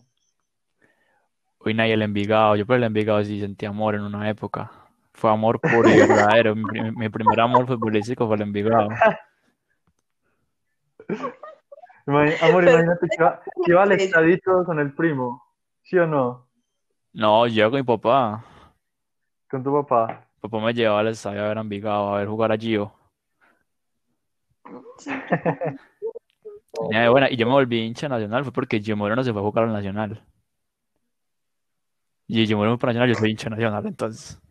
Uy, 1.59 1.73
nadie 1.73 1.93
el 1.93 2.01
Envigado. 2.01 2.55
Yo 2.55 2.65
por 2.65 2.77
el 2.77 2.83
Envigado 2.83 3.23
sí 3.23 3.39
sentí 3.39 3.65
amor 3.65 3.95
en 3.95 4.01
una 4.01 4.29
época. 4.29 4.71
Fue 5.13 5.29
amor 5.31 5.59
puro 5.59 5.89
y 5.89 5.99
verdadero. 5.99 6.55
Mi, 6.55 6.63
mi- 6.81 6.91
mi 6.91 7.09
primer 7.09 7.39
amor 7.39 7.67
futbolístico 7.67 8.25
fue 8.27 8.35
el 8.37 8.41
Envigado. 8.43 8.89
Amor, 12.05 12.63
imagínate 12.63 13.07
que 13.07 13.15
iba, 13.17 13.41
que 13.65 13.71
iba 13.71 13.83
al 13.83 13.91
estadito 13.93 14.65
con 14.65 14.79
el 14.79 14.93
primo, 14.93 15.41
¿sí 15.83 15.97
o 15.97 16.05
no? 16.05 16.47
No, 17.13 17.47
yo 17.47 17.69
con 17.69 17.79
mi 17.79 17.83
papá. 17.83 18.43
Con 19.49 19.63
tu 19.63 19.71
papá. 19.71 20.27
Mi 20.35 20.49
papá 20.49 20.65
me 20.65 20.73
llevaba 20.73 20.99
al 20.99 21.07
estadio 21.07 21.43
a 21.43 21.47
ver 21.47 21.57
a 21.57 21.61
Envigado, 21.61 22.13
a 22.13 22.17
ver 22.17 22.27
jugar 22.27 22.51
a 22.51 22.57
Gio. 22.57 22.91
Nea, 26.89 27.09
buena, 27.11 27.29
y 27.29 27.37
yo 27.37 27.45
me 27.45 27.53
volví 27.53 27.79
hincha 27.79 28.09
nacional, 28.09 28.43
fue 28.43 28.51
porque 28.51 28.81
Gio 28.81 28.97
Moreno 28.97 29.23
se 29.23 29.31
fue 29.31 29.41
a 29.41 29.45
jugar 29.45 29.65
al 29.65 29.73
Nacional. 29.73 30.21
Y 32.27 32.45
Gio 32.45 32.57
Moreno 32.57 32.77
para 32.77 32.91
Nacional, 32.91 33.09
yo 33.09 33.15
soy 33.15 33.31
hincha 33.31 33.49
nacional, 33.49 33.85
entonces. 33.85 34.41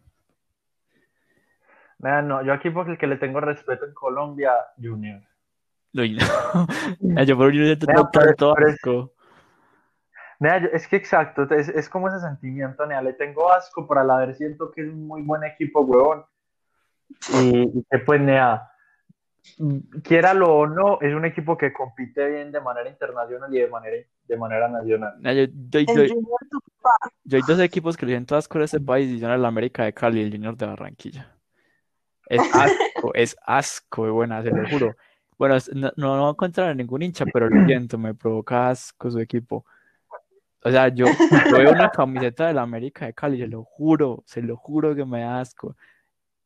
Nea, 1.99 2.23
no, 2.23 2.43
yo 2.43 2.53
aquí 2.53 2.71
porque 2.71 2.93
el 2.93 2.99
que 2.99 3.07
le 3.07 3.17
tengo 3.17 3.41
respeto 3.41 3.85
en 3.85 3.93
Colombia, 3.93 4.53
Junior. 4.81 5.21
Nea, 5.93 6.05
Yo 7.27 7.37
por 7.37 7.47
un 7.49 7.77
pero- 7.81 8.07
tanto 8.11 8.55
asco. 8.59 9.13
Nea, 10.41 10.59
yo- 10.61 10.69
es 10.73 10.89
que 10.89 10.97
exacto, 10.97 11.43
es, 11.55 11.69
es 11.69 11.89
como 11.89 12.09
ese 12.09 12.19
sentimiento, 12.21 12.85
Nea, 12.87 13.01
le 13.03 13.13
tengo 13.13 13.53
asco, 13.53 13.87
pero 13.87 14.01
a 14.01 14.05
la 14.05 14.19
vez 14.27 14.37
siento 14.39 14.71
que 14.73 14.83
es 14.83 14.89
un 14.89 15.07
muy 15.07 15.23
buen 15.23 15.45
equipo, 15.45 15.83
huevón. 15.83 16.25
Y, 17.35 17.61
y 17.79 17.85
que 17.91 17.99
pues, 18.01 18.21
Nea, 18.21 18.69
quiéralo 20.03 20.53
o 20.53 20.67
no, 20.67 20.99
es 21.01 21.15
un 21.15 21.25
equipo 21.25 21.57
que 21.57 21.73
compite 21.73 22.27
bien 22.29 22.51
de 22.53 22.61
manera 22.61 22.89
internacional 22.89 23.55
y 23.55 23.61
de 23.61 23.69
manera, 23.69 23.97
de 24.25 24.37
manera 24.37 24.69
nacional. 24.69 25.15
Nea, 25.21 25.33
yo, 25.35 25.47
yo- 25.81 26.05
yo- 27.25 27.37
hay 27.37 27.43
dos 27.47 27.61
equipos 27.61 27.97
que 27.97 28.07
le 28.07 28.13
siento 28.13 28.35
asco 28.35 28.59
en 28.59 28.65
este 28.65 28.81
país 28.81 29.11
y 29.11 29.21
son 29.21 29.31
el 29.31 29.45
América 29.45 29.85
de 29.85 29.93
Cali 29.93 30.21
y 30.21 30.25
el 30.25 30.33
Junior 30.33 30.57
de 30.57 30.67
Barranquilla. 30.67 31.37
Es 32.27 32.41
asco, 32.55 33.15
es 33.15 33.37
asco 33.47 34.05
de 34.07 34.11
buena, 34.11 34.43
se 34.43 34.51
lo 34.51 34.69
juro. 34.69 34.97
Bueno, 35.43 35.57
es- 35.57 35.75
no, 35.75 35.91
no 35.97 36.19
voy 36.21 36.29
a 36.29 36.31
encontrar 36.31 36.69
a 36.69 36.75
ningún 36.75 37.03
hincha, 37.03 37.25
pero 37.27 37.49
lo 37.49 37.67
siento, 37.67 37.99
me 37.99 38.15
provoca 38.15 38.69
asco 38.71 39.11
su 39.11 39.19
equipo. 39.19 39.67
O 40.63 40.71
sea, 40.71 40.87
yo, 40.87 41.07
yo 41.51 41.57
veo 41.59 41.73
una 41.73 41.91
camiseta 41.91 42.47
del 42.47 42.59
América 42.59 43.07
de 43.07 43.13
Cali, 43.13 43.39
se 43.41 43.49
lo 43.49 43.65
juro, 43.65 44.23
se 44.25 44.41
lo 44.41 44.57
juro 44.57 44.95
que 44.95 45.05
me 45.05 45.23
da 45.23 45.41
asco. 45.41 45.75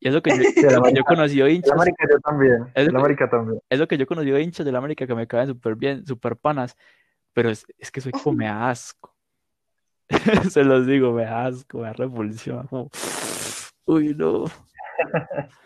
Y 0.01 0.09
eso 0.09 0.23
que 0.23 0.31
yo, 0.31 0.37
que 0.39 0.67
he 0.67 0.75
América- 0.75 1.03
conocido 1.05 1.47
hinchas, 1.47 1.73
América 1.73 2.07
yo 2.11 2.19
también, 2.21 2.67
Es 2.75 2.89
que- 2.89 2.97
América 2.97 3.29
también. 3.29 3.61
eso 3.69 3.87
que 3.87 3.99
yo 3.99 4.05
he 4.05 4.07
conocido 4.07 4.39
hinchas 4.39 4.65
del 4.65 4.77
América 4.77 5.07
que 5.07 5.15
me 5.15 5.27
caen 5.27 5.49
súper 5.49 5.75
bien, 5.75 6.07
súper 6.07 6.35
panas, 6.39 6.75
pero 7.35 7.51
es, 7.51 7.67
es 7.77 7.91
que 7.91 8.01
su 8.01 8.09
equipo 8.09 8.33
me 8.33 8.49
asco. 8.49 9.15
Se 10.51 10.65
los 10.65 10.87
digo, 10.87 11.13
me 11.13 11.27
asco, 11.27 11.81
me 11.81 11.89
da 11.89 11.93
repulsión. 11.93 12.67
como, 12.69 12.89
Uy, 13.85 14.15
no. 14.15 14.45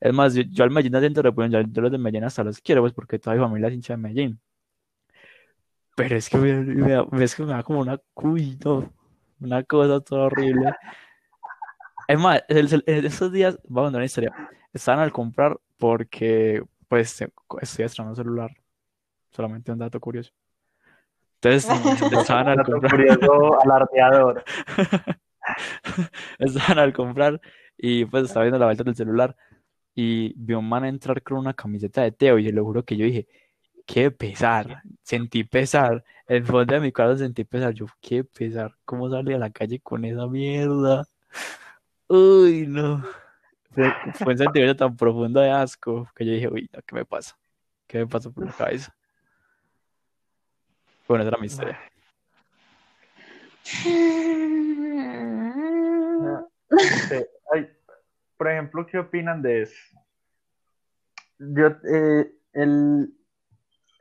Es 0.00 0.14
más, 0.14 0.34
yo, 0.34 0.42
yo 0.42 0.64
al 0.64 0.70
Medellín 0.70 0.98
siento 0.98 1.22
repulsión, 1.22 1.62
yo, 1.66 1.70
yo 1.72 1.82
los 1.82 1.92
de 1.92 1.98
Medellín 1.98 2.24
hasta 2.24 2.42
los 2.42 2.60
quiero, 2.60 2.80
pues 2.82 2.92
porque 2.92 3.18
toda 3.18 3.36
mi 3.36 3.42
familia 3.42 3.68
es 3.68 3.74
hincha 3.74 3.92
de 3.92 3.96
Medellín. 3.98 4.40
Pero 5.94 6.16
es 6.16 6.28
que 6.30 6.38
me, 6.38 6.54
me 6.54 6.92
da, 6.92 7.06
es 7.20 7.34
que 7.34 7.42
me 7.42 7.52
da 7.52 7.62
como 7.62 7.80
una, 7.80 8.00
uy, 8.14 8.58
no, 8.64 8.90
una 9.40 9.62
cosa 9.64 10.00
toda 10.00 10.26
horrible. 10.26 10.72
Es 12.08 12.18
más, 12.18 12.42
el- 12.48 12.82
esos 12.86 13.30
días, 13.32 13.58
vamos 13.68 13.82
a 13.82 13.86
contar 13.88 13.98
una 13.98 14.04
historia. 14.06 14.34
Estaban 14.72 15.00
al 15.02 15.12
comprar 15.12 15.58
porque, 15.78 16.62
pues, 16.88 17.20
estoy 17.60 17.84
estrenando 17.84 18.16
celular. 18.16 18.50
Solamente 19.30 19.70
un 19.70 19.78
dato 19.78 20.00
curioso. 20.00 20.32
Entonces, 21.42 21.70
estaban 22.12 22.48
al 22.48 22.64
comprar. 22.64 22.90
curioso, 22.90 23.60
alardeador. 23.64 24.44
Estaban 26.38 26.78
al 26.78 26.92
comprar 26.92 27.40
y 27.76 28.04
pues 28.04 28.24
estaba 28.24 28.44
viendo 28.44 28.58
la 28.58 28.66
vuelta 28.66 28.84
del 28.84 28.94
celular 28.94 29.34
y 29.94 30.32
vi 30.36 30.54
a 30.54 30.58
un 30.58 30.68
man 30.68 30.84
entrar 30.84 31.22
con 31.22 31.38
una 31.38 31.54
camiseta 31.54 32.02
de 32.02 32.12
Teo 32.12 32.38
y 32.38 32.46
se 32.46 32.52
lo 32.52 32.64
juro 32.64 32.84
que 32.84 32.96
yo 32.96 33.04
dije, 33.04 33.26
qué 33.86 34.10
pesar, 34.10 34.82
sentí 35.02 35.44
pesar, 35.44 36.04
en 36.26 36.36
el 36.36 36.46
fondo 36.46 36.74
de 36.74 36.80
mi 36.80 36.92
corazón 36.92 37.18
sentí 37.18 37.44
pesar, 37.44 37.72
yo, 37.74 37.86
qué 38.00 38.24
pesar, 38.24 38.74
¿cómo 38.84 39.10
salí 39.10 39.32
a 39.32 39.38
la 39.38 39.50
calle 39.50 39.80
con 39.80 40.04
esa 40.04 40.26
mierda? 40.26 41.06
Uy, 42.08 42.66
no. 42.66 43.04
Fue, 43.72 43.92
fue 44.14 44.32
un 44.32 44.38
sentimiento 44.38 44.76
tan 44.76 44.96
profundo 44.96 45.40
de 45.40 45.50
asco 45.50 46.08
que 46.14 46.26
yo 46.26 46.32
dije, 46.32 46.48
uy, 46.48 46.68
no, 46.72 46.80
¿qué 46.82 46.94
me 46.94 47.04
pasa? 47.04 47.36
¿Qué 47.86 47.98
me 47.98 48.06
pasa 48.06 48.30
por 48.30 48.44
la 48.44 48.52
cabeza? 48.52 48.94
Bueno, 51.06 51.22
esa 51.22 51.28
era 51.28 51.38
mi 51.38 51.46
historia. 51.46 51.80
Sí, 53.62 53.88
ay, 57.52 57.68
por 58.40 58.48
ejemplo, 58.50 58.86
¿qué 58.86 58.98
opinan 58.98 59.42
de 59.42 59.60
eso? 59.64 59.98
Yo, 61.38 61.66
eh, 61.92 62.32
el, 62.54 63.12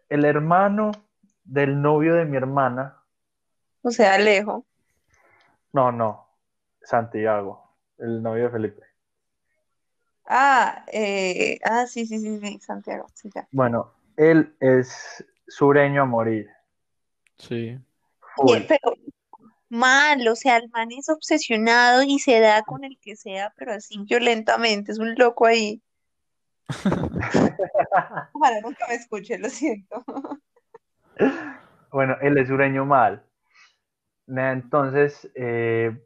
el 0.08 0.24
hermano 0.24 0.92
del 1.44 1.82
novio 1.82 2.16
de 2.16 2.24
mi 2.24 2.38
hermana, 2.38 3.04
O 3.82 3.92
sea, 3.92 4.14
Alejo. 4.14 4.66
no, 5.74 5.92
no, 5.92 6.26
Santiago, 6.82 7.76
el 7.98 8.24
novio 8.24 8.46
de 8.46 8.50
Felipe. 8.50 8.84
Ah, 10.26 10.86
eh, 10.88 11.60
ah, 11.66 11.86
sí, 11.86 12.06
sí, 12.06 12.18
sí, 12.20 12.40
sí, 12.40 12.60
Santiago, 12.62 13.08
sí, 13.14 13.30
ya. 13.36 13.46
Bueno, 13.52 13.92
él 14.16 14.56
es 14.62 15.22
sureño 15.50 16.04
a 16.04 16.06
morir. 16.06 16.50
Sí. 17.38 17.78
Oye, 18.38 18.66
pero 18.70 18.94
mal, 19.70 20.28
o 20.28 20.36
sea, 20.36 20.58
el 20.58 20.70
man 20.70 20.92
es 20.92 21.10
obsesionado 21.10 22.04
y 22.04 22.20
se 22.20 22.40
da 22.40 22.64
con 22.64 22.84
el 22.84 22.98
que 23.00 23.16
sea, 23.16 23.54
pero 23.58 23.74
así 23.74 23.98
violentamente, 24.00 24.92
es 24.92 25.00
un 25.00 25.16
loco 25.16 25.46
ahí. 25.46 25.82
Ojalá 28.34 28.62
nunca 28.62 28.86
me 28.88 28.96
escuche, 28.96 29.38
lo 29.38 29.50
siento. 29.50 30.04
Bueno, 31.92 32.18
él 32.22 32.38
es 32.38 32.48
sureño 32.48 32.86
mal. 32.86 33.24
Entonces, 34.28 35.30
eh, 35.36 35.98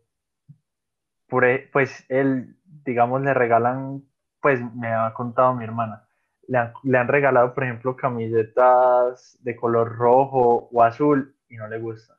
e- 1.30 1.70
pues 1.72 2.06
él, 2.10 2.56
digamos, 2.86 3.22
le 3.22 3.34
regalan, 3.34 4.04
pues 4.42 4.62
me 4.76 4.88
ha 4.94 5.14
contado 5.14 5.54
mi 5.56 5.64
hermana, 5.64 6.08
le 6.48 6.58
han, 6.58 6.74
le 6.84 6.98
han 6.98 7.08
regalado, 7.08 7.54
por 7.54 7.64
ejemplo, 7.64 7.96
camisetas 7.96 9.38
de 9.42 9.56
color 9.56 9.96
rojo 9.98 10.70
o 10.72 10.84
azul 10.84 11.36
y 11.50 11.56
no 11.56 11.68
le 11.68 11.80
gusta. 11.80 12.18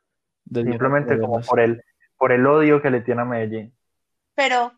Simplemente 0.52 1.18
como 1.18 1.40
por 1.40 1.60
el, 1.60 1.82
por 2.16 2.32
el 2.32 2.46
odio 2.46 2.82
que 2.82 2.90
le 2.90 3.00
tiene 3.00 3.22
a 3.22 3.24
Medellín. 3.24 3.74
Pero, 4.34 4.72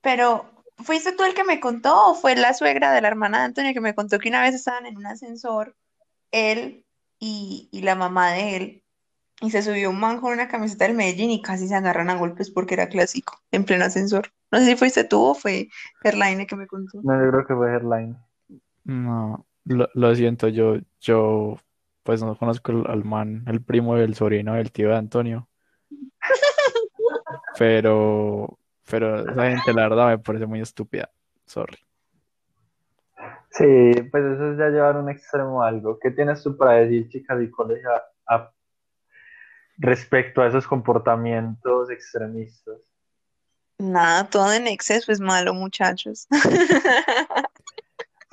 pero, 0.00 0.46
¿fuiste 0.78 1.12
tú 1.12 1.24
el 1.24 1.34
que 1.34 1.44
me 1.44 1.60
contó 1.60 2.10
o 2.10 2.14
fue 2.14 2.36
la 2.36 2.54
suegra 2.54 2.92
de 2.92 3.00
la 3.00 3.08
hermana 3.08 3.38
de 3.38 3.44
Antonio 3.44 3.74
que 3.74 3.80
me 3.80 3.94
contó 3.94 4.18
que 4.18 4.28
una 4.28 4.42
vez 4.42 4.54
estaban 4.54 4.86
en 4.86 4.96
un 4.96 5.06
ascensor, 5.06 5.74
él 6.30 6.84
y, 7.18 7.68
y 7.70 7.82
la 7.82 7.94
mamá 7.94 8.32
de 8.32 8.56
él, 8.56 8.82
y 9.40 9.50
se 9.50 9.62
subió 9.62 9.90
un 9.90 10.00
man 10.00 10.20
con 10.20 10.32
una 10.32 10.48
camiseta 10.48 10.86
del 10.86 10.96
Medellín 10.96 11.30
y 11.30 11.42
casi 11.42 11.68
se 11.68 11.74
agarran 11.74 12.10
a 12.10 12.16
golpes 12.16 12.50
porque 12.50 12.74
era 12.74 12.88
clásico, 12.88 13.40
en 13.50 13.64
pleno 13.64 13.84
ascensor? 13.84 14.32
No 14.50 14.58
sé 14.58 14.66
si 14.66 14.76
fuiste 14.76 15.04
tú 15.04 15.22
o 15.22 15.34
fue 15.34 15.68
Erlaine 16.02 16.46
que 16.46 16.56
me 16.56 16.66
contó. 16.66 17.00
No, 17.02 17.22
yo 17.22 17.30
creo 17.30 17.46
que 17.46 17.54
fue 17.54 17.74
Headline. 17.74 18.16
No, 18.84 19.44
lo, 19.64 19.88
lo 19.94 20.14
siento, 20.14 20.48
yo, 20.48 20.76
yo 21.00 21.58
pues 22.04 22.22
no 22.22 22.36
conozco 22.36 22.70
al, 22.70 22.86
al 22.88 23.04
man, 23.04 23.42
el 23.48 23.60
primo 23.62 23.96
del 23.96 24.14
sobrino 24.14 24.54
del 24.54 24.70
tío 24.70 24.90
de 24.90 24.96
Antonio. 24.96 25.48
Pero, 27.58 28.58
pero 28.90 29.30
esa 29.30 29.48
gente 29.48 29.72
la 29.72 29.88
verdad 29.88 30.08
me 30.08 30.18
parece 30.18 30.44
muy 30.46 30.60
estúpida. 30.60 31.08
Sorry. 31.46 31.78
Sí, 33.50 34.02
pues 34.10 34.24
eso 34.24 34.52
es 34.52 34.58
ya 34.58 34.68
llevar 34.70 34.96
un 34.96 35.08
extremo 35.08 35.62
a 35.62 35.68
algo. 35.68 35.98
¿Qué 36.00 36.10
tienes 36.10 36.42
tú 36.42 36.56
para 36.56 36.72
decir, 36.72 37.08
chicas 37.08 37.40
y 37.40 37.50
a- 38.26 38.50
respecto 39.78 40.42
a 40.42 40.48
esos 40.48 40.66
comportamientos 40.66 41.90
extremistas? 41.90 42.80
Nada, 43.78 44.28
todo 44.28 44.52
en 44.52 44.66
exceso 44.66 45.12
es 45.12 45.20
malo, 45.20 45.54
muchachos. 45.54 46.26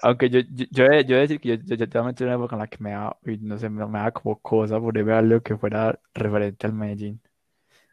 Aunque 0.04 0.30
yo, 0.30 0.40
yo, 0.42 0.66
yo, 0.72 0.86
he- 0.86 1.06
yo 1.06 1.16
he 1.16 1.20
de 1.20 1.22
decir 1.22 1.40
que 1.40 1.50
yo, 1.50 1.56
yo, 1.64 1.76
yo 1.76 1.90
también 1.90 2.16
tuve 2.16 2.28
una 2.28 2.36
época 2.36 2.56
en 2.56 2.60
la 2.60 2.68
que 2.68 2.78
me 2.80 2.92
da, 2.92 3.18
uy, 3.26 3.38
no 3.40 3.58
sé, 3.58 3.70
me, 3.70 3.86
me 3.88 4.00
da 4.00 4.12
como 4.12 4.40
cosa 4.42 4.80
por 4.80 4.94
ver 4.94 5.12
algo 5.16 5.42
que 5.42 5.58
fuera 5.58 6.00
referente 6.14 6.66
al 6.68 6.74
Medellín. 6.74 7.22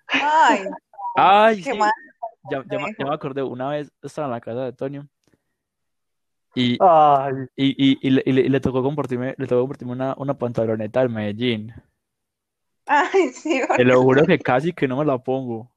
Ay, 0.08 0.60
Ay, 1.16 1.62
qué 1.62 1.72
sí, 1.72 1.78
mal. 1.78 1.92
ya, 2.50 2.64
ya, 2.70 2.78
me- 2.78 2.94
ya 2.98 3.04
me 3.06 3.14
acordé, 3.14 3.42
una 3.42 3.70
vez 3.70 3.92
estaba 4.02 4.26
en 4.28 4.32
la 4.32 4.40
casa 4.40 4.60
de 4.60 4.66
Antonio 4.68 5.08
y, 6.54 6.78
Ay, 6.80 7.34
y, 7.56 7.92
y, 7.92 7.98
y 8.02 8.10
le, 8.10 8.22
y 8.26 8.32
le- 8.32 8.40
y 8.42 8.48
le 8.48 8.60
tocó 8.60 8.82
compartirme, 8.82 9.34
le 9.38 9.46
tocó 9.46 9.62
compartirme 9.62 9.92
una, 9.92 10.14
una 10.18 10.34
pantaloneta 10.38 11.00
del 11.00 11.10
Medellín. 11.10 11.72
Ay, 12.86 13.32
sí, 13.32 13.60
Te 13.76 13.84
lo 13.84 14.02
juro 14.02 14.26
que 14.26 14.38
casi 14.38 14.72
que 14.74 14.86
no 14.88 14.98
me 14.98 15.04
la 15.06 15.16
pongo. 15.18 15.72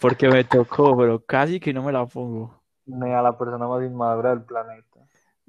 Porque 0.00 0.28
me 0.28 0.44
tocó, 0.44 0.96
pero 0.98 1.24
casi 1.24 1.58
que 1.60 1.72
no 1.72 1.82
me 1.82 1.92
la 1.92 2.04
pongo. 2.06 2.61
Ni 2.94 3.10
a 3.12 3.22
la 3.22 3.36
persona 3.38 3.66
más 3.66 3.82
inmadura 3.82 4.30
del 4.30 4.42
planeta. 4.42 5.00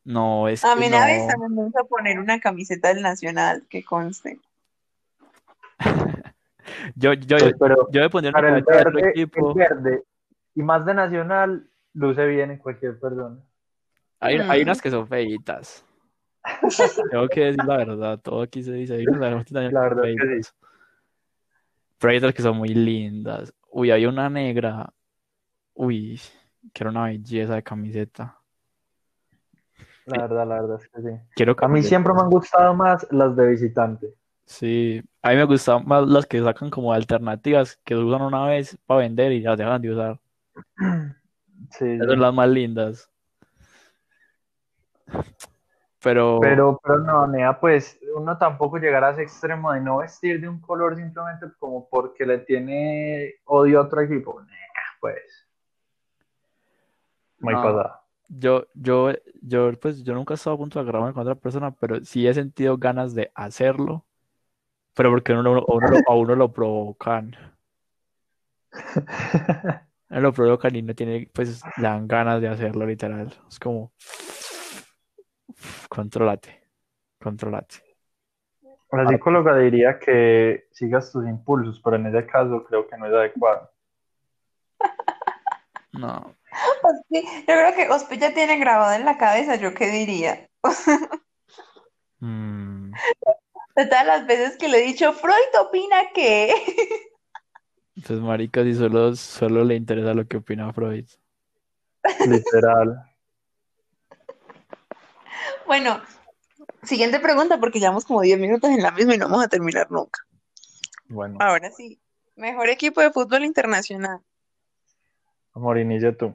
No, 0.05 0.47
es 0.47 0.63
A 0.63 0.73
que 0.75 0.79
mí 0.81 0.87
una 0.87 1.05
vez 1.05 1.23
no. 1.23 1.27
también 1.27 1.55
me 1.55 1.63
gusta 1.63 1.83
poner 1.83 2.19
una 2.19 2.39
camiseta 2.39 2.87
del 2.93 3.01
Nacional, 3.01 3.65
que 3.69 3.83
conste. 3.83 4.39
Yo, 6.95 7.13
yo, 7.13 7.37
Pues, 7.37 7.53
pero 7.59 7.87
yo 7.91 8.01
me 8.01 8.09
pondría 8.09 8.31
una 8.31 8.39
para 8.39 8.57
el 8.57 8.63
de 8.63 8.71
verde, 8.71 9.09
equipo. 9.09 9.49
el 9.51 9.55
verde 9.57 10.03
y 10.55 10.63
más 10.63 10.85
de 10.85 10.93
nacional 10.93 11.67
luce 11.93 12.25
bien 12.25 12.51
en 12.51 12.57
cualquier 12.57 12.97
persona. 12.99 13.37
Hay, 14.19 14.37
hay 14.37 14.61
Mm. 14.61 14.63
unas 14.63 14.81
que 14.81 14.89
son 14.89 15.07
feitas. 15.07 15.85
Tengo 17.11 17.27
que 17.27 17.41
decir 17.45 17.63
la 17.65 17.77
verdad, 17.77 18.19
todo 18.19 18.41
aquí 18.41 18.63
se 18.63 18.71
dice. 18.73 18.95
Hay 18.95 19.05
unas 19.07 19.45
que 19.45 19.53
son 19.53 19.73
La 19.73 19.81
verdad 19.81 20.05
es 20.09 20.15
que 20.15 20.25
feitas. 20.27 20.55
Pero 21.99 22.11
hay 22.11 22.17
otras 22.17 22.33
que 22.33 22.41
son 22.41 22.57
muy 22.57 22.69
lindas. 22.69 23.53
Uy, 23.69 23.91
hay 23.91 24.05
una 24.05 24.29
negra. 24.29 24.93
Uy, 25.73 26.19
que 26.71 26.83
era 26.83 26.91
una 26.91 27.05
belleza 27.05 27.55
de 27.55 27.63
camiseta. 27.63 28.37
La 30.05 30.23
verdad, 30.23 30.47
la 30.47 30.61
verdad 30.61 30.79
es 30.81 30.89
que 30.89 31.01
sí. 31.01 31.19
Quiero 31.35 31.55
A 31.61 31.67
mí 31.67 31.81
siempre 31.81 32.13
me 32.13 32.21
han 32.21 32.29
gustado 32.29 32.73
más 32.73 33.07
las 33.11 33.35
de 33.35 33.47
visitante. 33.47 34.13
Sí, 34.45 35.01
a 35.21 35.29
mí 35.29 35.35
me 35.37 35.45
gustan 35.45 35.85
más 35.85 36.05
las 36.07 36.25
que 36.25 36.41
sacan 36.41 36.69
como 36.69 36.91
alternativas, 36.91 37.77
que 37.85 37.95
usan 37.95 38.21
una 38.21 38.45
vez 38.45 38.77
para 38.85 38.99
vender 38.99 39.31
y 39.31 39.41
las 39.41 39.57
dejan 39.57 39.81
de 39.81 39.91
usar. 39.91 40.19
Sí, 41.69 41.85
Esas 41.85 42.05
sí. 42.05 42.11
son 42.11 42.19
las 42.19 42.33
más 42.33 42.49
lindas. 42.49 43.09
Pero, 46.03 46.39
Pero, 46.41 46.79
pero 46.83 46.99
no, 46.99 47.25
Nea, 47.25 47.59
pues 47.59 47.97
uno 48.15 48.37
tampoco 48.37 48.77
llegará 48.77 49.07
a 49.07 49.11
ese 49.11 49.23
extremo 49.23 49.71
de 49.71 49.79
no 49.79 49.99
vestir 49.99 50.41
de 50.41 50.49
un 50.49 50.59
color 50.59 50.95
simplemente 50.97 51.47
como 51.57 51.87
porque 51.89 52.25
le 52.25 52.39
tiene 52.39 53.35
odio 53.45 53.79
a 53.79 53.83
otro 53.83 54.01
equipo. 54.01 54.41
Nea, 54.41 54.83
pues. 54.99 55.42
Muy 57.43 57.53
No. 57.53 57.61
pasada. 57.61 58.01
yo, 58.29 58.65
yo, 58.73 59.11
yo, 59.41 59.71
pues 59.79 60.03
yo 60.03 60.13
nunca 60.15 60.33
he 60.33 60.35
estado 60.35 60.55
a 60.55 60.57
punto 60.57 60.79
de 60.79 60.83
agarrarme 60.89 61.13
con 61.13 61.21
otra 61.21 61.35
persona, 61.35 61.71
pero 61.71 62.03
sí 62.03 62.27
he 62.27 62.33
sentido 62.33 62.77
ganas 62.77 63.13
de 63.13 63.31
hacerlo, 63.35 64.05
pero 64.95 65.11
porque 65.11 65.33
a 65.33 65.39
uno, 65.39 65.53
lo- 65.55 65.65
a 66.07 66.15
uno 66.15 66.35
lo 66.35 66.51
provocan. 66.51 67.35
A 68.71 68.71
uno 70.09 70.21
lo 70.21 70.33
provocan 70.33 70.75
y 70.75 70.81
no 70.81 70.95
tiene, 70.95 71.29
pues 71.33 71.61
le 71.77 71.83
dan 71.83 72.07
ganas 72.07 72.41
de 72.41 72.47
hacerlo 72.47 72.85
literal. 72.85 73.33
Es 73.49 73.59
como, 73.59 73.91
contrólate, 75.89 76.63
contrólate. 77.21 77.75
La 78.91 79.07
psicóloga 79.07 79.57
diría 79.57 79.97
que 79.99 80.67
sigas 80.71 81.11
tus 81.11 81.27
impulsos, 81.27 81.81
pero 81.83 81.95
en 81.97 82.05
ese 82.07 82.25
caso 82.27 82.63
creo 82.63 82.87
que 82.87 82.95
no 82.97 83.05
es 83.07 83.13
adecuado. 83.13 83.69
No, 85.95 86.35
yo 87.09 87.21
creo 87.45 87.75
que 87.75 87.89
Ospi 87.89 88.17
ya 88.17 88.33
tiene 88.33 88.57
grabado 88.57 88.93
en 88.93 89.05
la 89.05 89.17
cabeza, 89.17 89.55
¿yo 89.55 89.73
qué 89.73 89.87
diría? 89.87 90.49
Mm, 92.19 92.91
De 93.75 93.85
todas 93.87 94.05
las 94.05 94.27
veces 94.27 94.57
que 94.57 94.67
le 94.69 94.79
he 94.79 94.85
dicho, 94.85 95.13
Freud 95.13 95.33
opina 95.59 96.11
que... 96.13 96.53
pues 98.07 98.19
marica, 98.19 98.63
si 98.63 98.75
solo, 98.75 99.15
solo 99.15 99.63
le 99.63 99.75
interesa 99.75 100.13
lo 100.13 100.27
que 100.27 100.37
opina 100.37 100.71
Freud. 100.73 101.05
Literal. 102.27 103.03
Bueno, 105.65 106.01
siguiente 106.83 107.19
pregunta 107.19 107.59
porque 107.59 107.79
llevamos 107.79 108.05
como 108.05 108.21
10 108.21 108.37
minutos 108.39 108.69
en 108.69 108.81
la 108.83 108.91
misma 108.91 109.15
y 109.15 109.17
no 109.17 109.27
vamos 109.29 109.45
a 109.45 109.47
terminar 109.47 109.89
nunca. 109.89 110.21
Bueno, 111.07 111.37
Ahora 111.39 111.71
sí, 111.71 111.99
mejor 112.35 112.69
equipo 112.69 113.01
de 113.01 113.11
fútbol 113.11 113.43
internacional. 113.45 114.19
amor, 115.53 115.77
inicia 115.79 116.15
tú. 116.15 116.33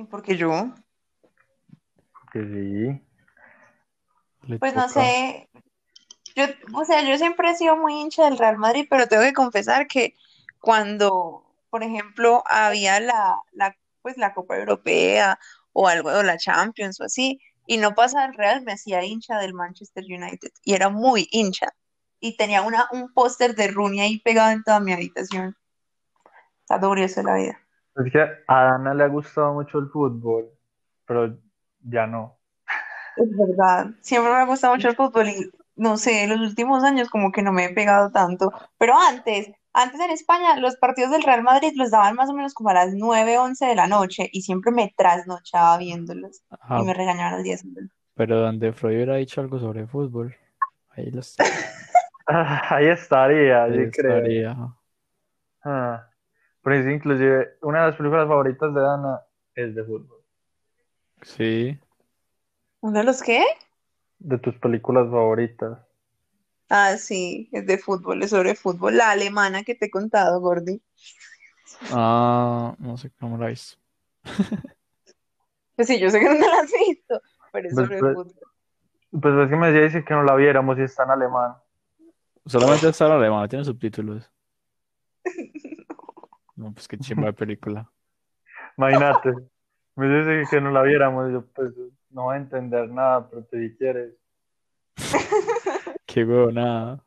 ¿Y 0.00 0.04
por 0.04 0.22
qué 0.22 0.34
yo? 0.34 0.72
Que 2.32 2.40
sí. 2.40 3.06
Le 4.48 4.58
Pues 4.58 4.74
no 4.74 4.88
sé, 4.88 5.50
yo, 6.34 6.44
o 6.72 6.86
sea, 6.86 7.02
yo 7.02 7.18
siempre 7.18 7.50
he 7.50 7.54
sido 7.54 7.76
muy 7.76 8.00
hincha 8.00 8.24
del 8.24 8.38
Real 8.38 8.56
Madrid, 8.56 8.86
pero 8.88 9.06
tengo 9.06 9.22
que 9.24 9.34
confesar 9.34 9.86
que 9.88 10.16
cuando, 10.58 11.44
por 11.68 11.82
ejemplo, 11.82 12.42
había 12.46 12.98
la, 12.98 13.42
la, 13.52 13.76
pues 14.00 14.16
la 14.16 14.32
Copa 14.32 14.56
Europea 14.56 15.38
o 15.74 15.86
algo, 15.86 16.08
o 16.08 16.22
la 16.22 16.38
Champions 16.38 16.98
o 17.00 17.04
así, 17.04 17.38
y 17.66 17.76
no 17.76 17.94
pasaba 17.94 18.24
el 18.24 18.34
Real, 18.34 18.62
me 18.62 18.72
hacía 18.72 19.04
hincha 19.04 19.38
del 19.38 19.52
Manchester 19.52 20.04
United, 20.04 20.50
y 20.64 20.72
era 20.72 20.88
muy 20.88 21.28
hincha, 21.30 21.74
y 22.20 22.38
tenía 22.38 22.62
una, 22.62 22.88
un 22.92 23.12
póster 23.12 23.54
de 23.54 23.68
Rooney 23.68 24.00
ahí 24.00 24.18
pegado 24.20 24.50
en 24.50 24.62
toda 24.62 24.80
mi 24.80 24.94
habitación. 24.94 25.54
Está 26.62 26.78
duro 26.78 27.02
eso 27.02 27.20
de 27.20 27.26
la 27.26 27.34
vida. 27.34 27.60
Es 27.96 28.12
que 28.12 28.20
a 28.46 28.64
Dana 28.64 28.94
le 28.94 29.04
ha 29.04 29.08
gustado 29.08 29.54
mucho 29.54 29.78
el 29.78 29.88
fútbol, 29.88 30.50
pero 31.06 31.38
ya 31.80 32.06
no. 32.06 32.38
Es 33.16 33.28
verdad, 33.36 33.86
siempre 34.00 34.32
me 34.32 34.38
ha 34.38 34.44
gustado 34.46 34.74
mucho 34.74 34.88
el 34.88 34.96
fútbol 34.96 35.28
y 35.28 35.50
no 35.76 35.96
sé, 35.96 36.24
en 36.24 36.30
los 36.30 36.40
últimos 36.40 36.84
años 36.84 37.08
como 37.10 37.32
que 37.32 37.42
no 37.42 37.52
me 37.52 37.66
he 37.66 37.74
pegado 37.74 38.10
tanto, 38.10 38.52
pero 38.78 38.94
antes, 38.98 39.50
antes 39.72 40.00
en 40.00 40.10
España 40.10 40.56
los 40.56 40.76
partidos 40.76 41.10
del 41.12 41.22
Real 41.22 41.42
Madrid 41.42 41.72
los 41.76 41.90
daban 41.90 42.14
más 42.16 42.28
o 42.30 42.34
menos 42.34 42.54
como 42.54 42.70
a 42.70 42.74
las 42.74 42.92
9, 42.94 43.38
11 43.38 43.66
de 43.66 43.74
la 43.76 43.86
noche 43.86 44.28
y 44.32 44.42
siempre 44.42 44.72
me 44.72 44.92
trasnochaba 44.96 45.78
viéndolos 45.78 46.42
Ah, 46.50 46.80
y 46.80 46.84
me 46.84 46.94
regañaban 46.94 47.34
al 47.34 47.42
día 47.42 47.56
siguiente. 47.58 47.92
pero 48.14 48.40
donde 48.40 48.72
Freud 48.72 48.94
hubiera 48.96 49.16
dicho 49.16 49.40
algo 49.40 49.58
sobre 49.58 49.86
fútbol, 49.86 50.34
ahí 50.90 51.10
lo 51.10 51.20
está. 51.20 51.44
Ah, 52.26 52.76
Ahí 52.76 52.86
estaría, 52.88 53.64
Ahí 53.64 53.90
creo. 53.90 54.16
estaría. 54.16 54.56
Ah, 55.64 56.09
pero 56.62 56.82
sí, 56.84 56.90
inclusive 56.90 57.58
una 57.62 57.80
de 57.80 57.86
las 57.88 57.96
películas 57.96 58.28
favoritas 58.28 58.74
de 58.74 58.80
Dana 58.80 59.20
es 59.54 59.74
de 59.74 59.84
fútbol. 59.84 60.18
Sí, 61.22 61.78
¿Uno 62.80 62.98
de 62.98 63.04
los 63.04 63.22
qué? 63.22 63.44
De 64.18 64.38
tus 64.38 64.54
películas 64.56 65.10
favoritas. 65.10 65.78
Ah, 66.68 66.96
sí, 66.96 67.48
es 67.52 67.66
de 67.66 67.78
fútbol, 67.78 68.22
es 68.22 68.30
sobre 68.30 68.54
fútbol, 68.54 68.96
la 68.96 69.10
alemana 69.10 69.64
que 69.64 69.74
te 69.74 69.86
he 69.86 69.90
contado, 69.90 70.40
Gordy. 70.40 70.80
ah, 71.92 72.74
no 72.78 72.96
sé 72.96 73.10
cómo 73.18 73.36
la 73.38 73.50
hizo. 73.50 73.76
Pues 75.76 75.88
sí, 75.88 75.98
yo 75.98 76.10
sé 76.10 76.20
que 76.20 76.26
no 76.26 76.34
la 76.34 76.60
has 76.60 76.70
visto, 76.86 77.22
pero 77.52 77.68
es 77.68 77.74
Pues, 77.74 77.86
sobre 77.86 77.98
pues, 78.00 78.14
fútbol. 78.14 78.34
Pues 79.10 79.34
es 79.34 79.48
que 79.50 79.56
me 79.56 79.72
decía 79.72 80.04
que 80.04 80.14
no 80.14 80.22
la 80.22 80.34
viéramos 80.34 80.78
y 80.78 80.82
está 80.82 81.04
en 81.04 81.10
alemán. 81.10 81.54
Solamente 82.46 82.88
está 82.88 83.06
en 83.06 83.12
alemán, 83.12 83.48
tiene 83.48 83.64
subtítulos. 83.64 84.30
No, 86.60 86.74
pues 86.74 86.86
qué 86.86 86.98
chimba 86.98 87.28
de 87.28 87.32
película. 87.32 87.90
Imagínate. 88.76 89.32
Me 89.96 90.08
dice 90.08 90.50
que 90.50 90.60
no 90.60 90.70
la 90.70 90.82
viéramos. 90.82 91.30
y 91.30 91.32
yo, 91.32 91.46
pues 91.46 91.72
no 92.10 92.24
voy 92.24 92.34
a 92.34 92.38
entender 92.38 92.90
nada, 92.90 93.28
pero 93.30 93.44
te 93.44 93.66
si 93.66 93.76
quieres. 93.76 94.12
Qué 96.06 96.24
huevonada. 96.24 97.02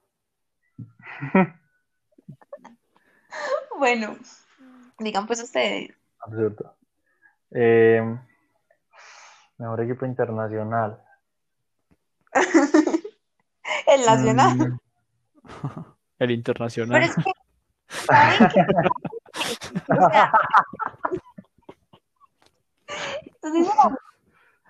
Bueno, 3.76 4.16
digan 5.00 5.26
pues 5.26 5.42
ustedes. 5.42 5.92
Absurdo. 6.20 6.78
Eh, 7.52 8.02
mejor 9.58 9.82
equipo 9.82 10.06
internacional. 10.06 11.02
El 13.88 14.06
Nacional. 14.06 14.58
Mm, 14.58 14.80
El 15.44 15.86
Pero 16.18 16.32
internacional. 16.32 17.04
es 17.04 17.16
que, 17.16 17.32
¿saben 17.88 18.50
qué? 18.54 18.66
O 19.88 20.10
sea, 20.10 20.32
entonces, 23.26 23.68
no. 23.84 23.98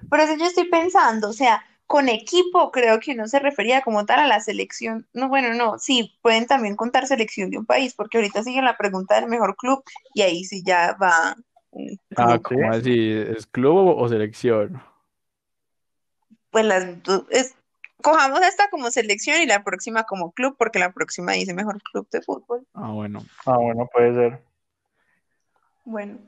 Pero 0.09 0.23
eso 0.23 0.35
yo 0.35 0.45
estoy 0.45 0.65
pensando, 0.69 1.29
o 1.29 1.33
sea, 1.33 1.63
con 1.87 2.09
equipo 2.09 2.71
creo 2.71 2.99
que 2.99 3.15
no 3.15 3.27
se 3.27 3.39
refería 3.39 3.81
como 3.81 4.05
tal 4.05 4.19
a 4.19 4.27
la 4.27 4.39
selección. 4.39 5.07
No, 5.13 5.29
bueno, 5.29 5.53
no, 5.53 5.79
sí, 5.79 6.17
pueden 6.21 6.47
también 6.47 6.75
contar 6.75 7.07
selección 7.07 7.49
de 7.49 7.57
un 7.57 7.65
país, 7.65 7.93
porque 7.93 8.17
ahorita 8.17 8.43
sigue 8.43 8.61
la 8.61 8.77
pregunta 8.77 9.15
del 9.15 9.29
mejor 9.29 9.55
club 9.55 9.83
y 10.13 10.21
ahí 10.21 10.43
sí 10.43 10.63
ya 10.65 10.97
va 11.01 11.35
Ah, 12.15 12.37
club. 12.37 12.43
¿cómo 12.43 12.71
así? 12.71 13.11
¿Es 13.11 13.47
club 13.47 13.95
o, 13.97 14.07
selección? 14.07 14.81
Pues 16.51 16.65
las 16.65 17.01
do- 17.03 17.25
es, 17.31 17.55
cojamos 18.01 18.41
esta 18.41 18.69
como 18.69 18.91
selección 18.91 19.41
y 19.41 19.47
la 19.47 19.63
próxima 19.63 20.03
como 20.03 20.31
club, 20.31 20.55
porque 20.57 20.79
la 20.79 20.91
próxima 20.91 21.31
dice 21.31 21.53
mejor 21.53 21.81
club 21.81 22.07
de 22.11 22.21
fútbol. 22.21 22.67
Ah, 22.73 22.91
bueno. 22.91 23.25
Ah, 23.45 23.57
bueno, 23.57 23.89
puede 23.91 24.13
ser. 24.13 24.52
Bueno, 25.85 26.19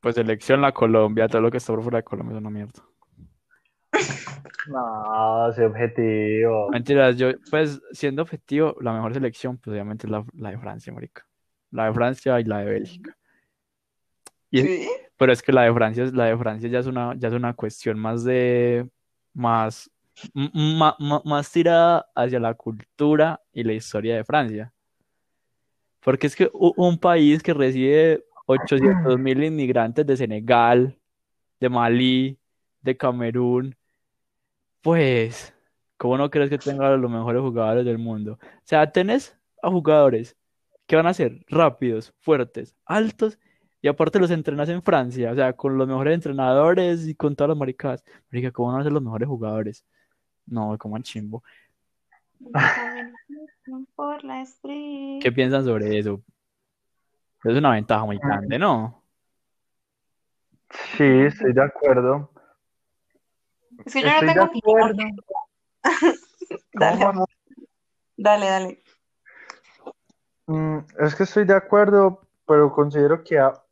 Pues 0.00 0.14
selección 0.16 0.60
la 0.60 0.72
Colombia, 0.72 1.28
todo 1.28 1.42
lo 1.42 1.50
que 1.50 1.56
está 1.58 1.72
por 1.72 1.82
fuera 1.82 1.98
de 1.98 2.04
Colombia 2.04 2.34
es 2.36 2.40
una 2.40 2.50
mierda. 2.50 2.82
No, 4.68 5.50
ese 5.50 5.64
objetivo. 5.66 6.70
Mentiras, 6.70 7.16
yo, 7.16 7.28
pues, 7.50 7.80
siendo 7.92 8.22
objetivo, 8.22 8.76
la 8.80 8.92
mejor 8.92 9.12
selección, 9.14 9.58
pues 9.58 9.72
obviamente 9.72 10.06
es 10.06 10.10
la, 10.10 10.24
la 10.34 10.50
de 10.50 10.58
Francia, 10.58 10.92
marica. 10.92 11.26
La 11.70 11.86
de 11.86 11.92
Francia 11.94 12.40
y 12.40 12.44
la 12.44 12.58
de 12.58 12.64
Bélgica. 12.66 13.16
Y 14.50 14.60
es- 14.60 14.66
sí. 14.66 14.88
pero 15.16 15.32
es 15.32 15.42
que 15.42 15.52
la 15.52 15.62
de 15.62 15.74
Francia, 15.74 16.04
es- 16.04 16.12
la 16.14 16.26
de 16.26 16.36
Francia 16.38 16.68
ya 16.68 16.78
es 16.78 16.86
una, 16.86 17.14
ya 17.16 17.28
es 17.28 17.34
una 17.34 17.52
cuestión 17.54 17.98
más 17.98 18.24
de, 18.24 18.88
más, 19.32 19.90
m- 20.34 20.50
ma- 20.54 20.96
ma- 20.98 21.22
más 21.24 21.50
tirada 21.50 22.06
hacia 22.14 22.40
la 22.40 22.54
cultura 22.54 23.40
y 23.52 23.64
la 23.64 23.72
historia 23.74 24.16
de 24.16 24.24
Francia. 24.24 24.72
Porque 26.00 26.26
es 26.26 26.36
que 26.36 26.50
un 26.52 26.98
país 26.98 27.42
que 27.42 27.54
recibe 27.54 28.24
800 28.46 29.18
mil 29.18 29.42
inmigrantes 29.44 30.06
de 30.06 30.16
Senegal, 30.16 30.98
de 31.60 31.68
Malí, 31.68 32.38
de 32.82 32.96
Camerún, 32.96 33.76
pues, 34.82 35.54
¿cómo 35.96 36.18
no 36.18 36.30
crees 36.30 36.50
que 36.50 36.58
tenga 36.58 36.96
los 36.96 37.10
mejores 37.10 37.40
jugadores 37.40 37.84
del 37.86 37.98
mundo? 37.98 38.38
O 38.42 38.62
sea, 38.64 38.92
tenés 38.92 39.36
a 39.62 39.70
jugadores 39.70 40.36
que 40.86 40.96
van 40.96 41.06
a 41.06 41.14
ser 41.14 41.44
rápidos, 41.48 42.12
fuertes, 42.20 42.76
altos, 42.84 43.38
y 43.80 43.88
aparte 43.88 44.18
los 44.18 44.30
entrenas 44.30 44.68
en 44.68 44.82
Francia, 44.82 45.32
o 45.32 45.34
sea, 45.34 45.52
con 45.54 45.76
los 45.78 45.88
mejores 45.88 46.14
entrenadores 46.14 47.06
y 47.06 47.14
con 47.14 47.36
todas 47.36 47.50
las 47.50 47.58
maricadas. 47.58 48.04
Marica, 48.30 48.50
¿cómo 48.50 48.72
van 48.72 48.80
a 48.80 48.84
ser 48.84 48.92
los 48.92 49.02
mejores 49.02 49.28
jugadores? 49.28 49.84
No, 50.46 50.76
como 50.78 50.98
chimbo. 51.00 51.42
Por 53.94 54.24
la 54.24 54.42
street. 54.42 55.20
¿Qué 55.22 55.32
piensan 55.32 55.64
sobre 55.64 55.98
eso? 55.98 56.22
Es 57.44 57.56
una 57.56 57.72
ventaja 57.72 58.04
muy 58.04 58.18
grande, 58.18 58.58
¿no? 58.58 59.02
Sí, 60.96 61.04
estoy 61.04 61.52
de 61.52 61.62
acuerdo. 61.62 62.30
Es 63.84 63.92
que 63.92 64.00
yo 64.00 64.06
no 64.08 64.12
Estoy 64.14 64.28
de 64.28 64.34
tengo 64.34 64.44
opinión. 64.46 65.16
Dale. 66.72 67.06
Dale, 68.16 68.46
dale. 68.46 68.82
Mm, 70.46 70.78
es 71.00 71.14
que 71.14 71.24
estoy 71.24 71.44
de 71.44 71.54
acuerdo, 71.54 72.22
pero 72.46 72.72
considero 72.72 73.22
que, 73.22 73.38
a- 73.38 73.62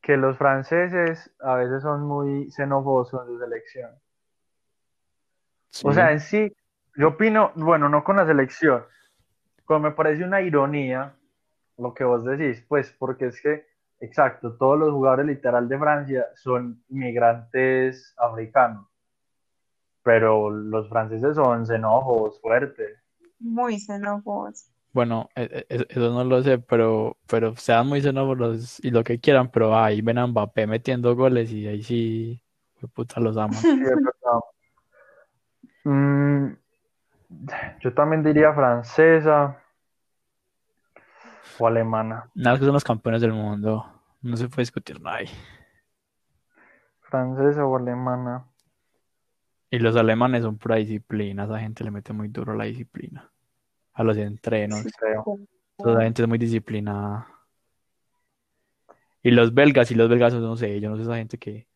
que 0.00 0.16
los 0.16 0.36
franceses 0.36 1.30
a 1.40 1.54
veces 1.54 1.82
son 1.82 2.02
muy 2.06 2.50
xenófobos 2.50 3.10
con 3.10 3.26
su 3.26 3.38
selección. 3.38 3.90
Sí. 5.70 5.86
O 5.86 5.92
sea, 5.92 6.12
en 6.12 6.20
sí, 6.20 6.52
yo 6.96 7.08
opino, 7.08 7.52
bueno, 7.56 7.88
no 7.88 8.04
con 8.04 8.16
la 8.16 8.26
selección, 8.26 8.84
pero 9.66 9.80
me 9.80 9.90
parece 9.92 10.24
una 10.24 10.40
ironía 10.40 11.14
lo 11.78 11.94
que 11.94 12.04
vos 12.04 12.24
decís, 12.24 12.64
pues 12.68 12.94
porque 12.98 13.26
es 13.26 13.40
que, 13.40 13.66
exacto, 14.00 14.56
todos 14.56 14.78
los 14.78 14.90
jugadores 14.92 15.26
literal 15.26 15.68
de 15.68 15.78
Francia 15.78 16.26
son 16.36 16.82
inmigrantes 16.88 18.14
africanos, 18.18 18.86
pero 20.02 20.50
los 20.50 20.88
franceses 20.88 21.34
son 21.36 21.66
xenófobos 21.66 22.40
fuertes. 22.40 22.98
Muy 23.40 23.78
xenófobos. 23.78 24.70
Bueno, 24.92 25.28
e- 25.34 25.66
e- 25.68 25.86
eso 25.88 26.12
no 26.12 26.22
lo 26.22 26.40
sé, 26.42 26.58
pero, 26.58 27.16
pero 27.26 27.56
sean 27.56 27.88
muy 27.88 28.00
xenófobos 28.00 28.78
y 28.84 28.90
lo 28.90 29.02
que 29.02 29.18
quieran, 29.18 29.50
pero 29.50 29.76
ahí 29.76 30.00
ven 30.02 30.18
a 30.18 30.26
Mbappé 30.26 30.66
metiendo 30.68 31.16
goles 31.16 31.50
y 31.50 31.66
ahí 31.66 31.82
sí, 31.82 32.40
puta, 32.94 33.20
los 33.20 33.36
aman. 33.36 33.58
Sí. 35.84 35.90
Mm, 35.90 36.56
yo 37.80 37.92
también 37.92 38.22
diría 38.22 38.54
francesa 38.54 39.58
o 41.58 41.66
alemana. 41.66 42.30
Nada, 42.34 42.58
que 42.58 42.64
son 42.64 42.74
los 42.74 42.84
campeones 42.84 43.20
del 43.20 43.32
mundo. 43.32 43.86
No 44.22 44.36
se 44.36 44.48
puede 44.48 44.62
discutir 44.62 45.00
nada 45.00 45.16
ahí. 45.18 45.28
Francesa 47.08 47.64
o 47.64 47.76
alemana. 47.76 48.44
Y 49.70 49.78
los 49.78 49.96
alemanes 49.96 50.42
son 50.42 50.56
pura 50.56 50.76
disciplina, 50.76 51.44
esa 51.44 51.58
gente 51.58 51.82
le 51.84 51.90
mete 51.90 52.12
muy 52.12 52.28
duro 52.28 52.52
a 52.52 52.56
la 52.56 52.64
disciplina, 52.64 53.30
a 53.94 54.04
los 54.04 54.16
entrenos, 54.16 54.80
Sí, 54.82 54.90
creo. 54.96 55.24
toda 55.76 55.96
la 55.98 56.04
gente 56.04 56.22
es 56.22 56.28
muy 56.28 56.38
disciplinada. 56.38 57.26
Y 59.22 59.30
los 59.32 59.52
belgas, 59.54 59.90
y 59.90 59.94
los 59.96 60.08
belgas, 60.08 60.34
no 60.34 60.56
sé, 60.56 60.80
yo 60.80 60.90
no 60.90 60.96
sé 60.96 61.02
esa 61.02 61.16
gente 61.16 61.38
que 61.38 61.66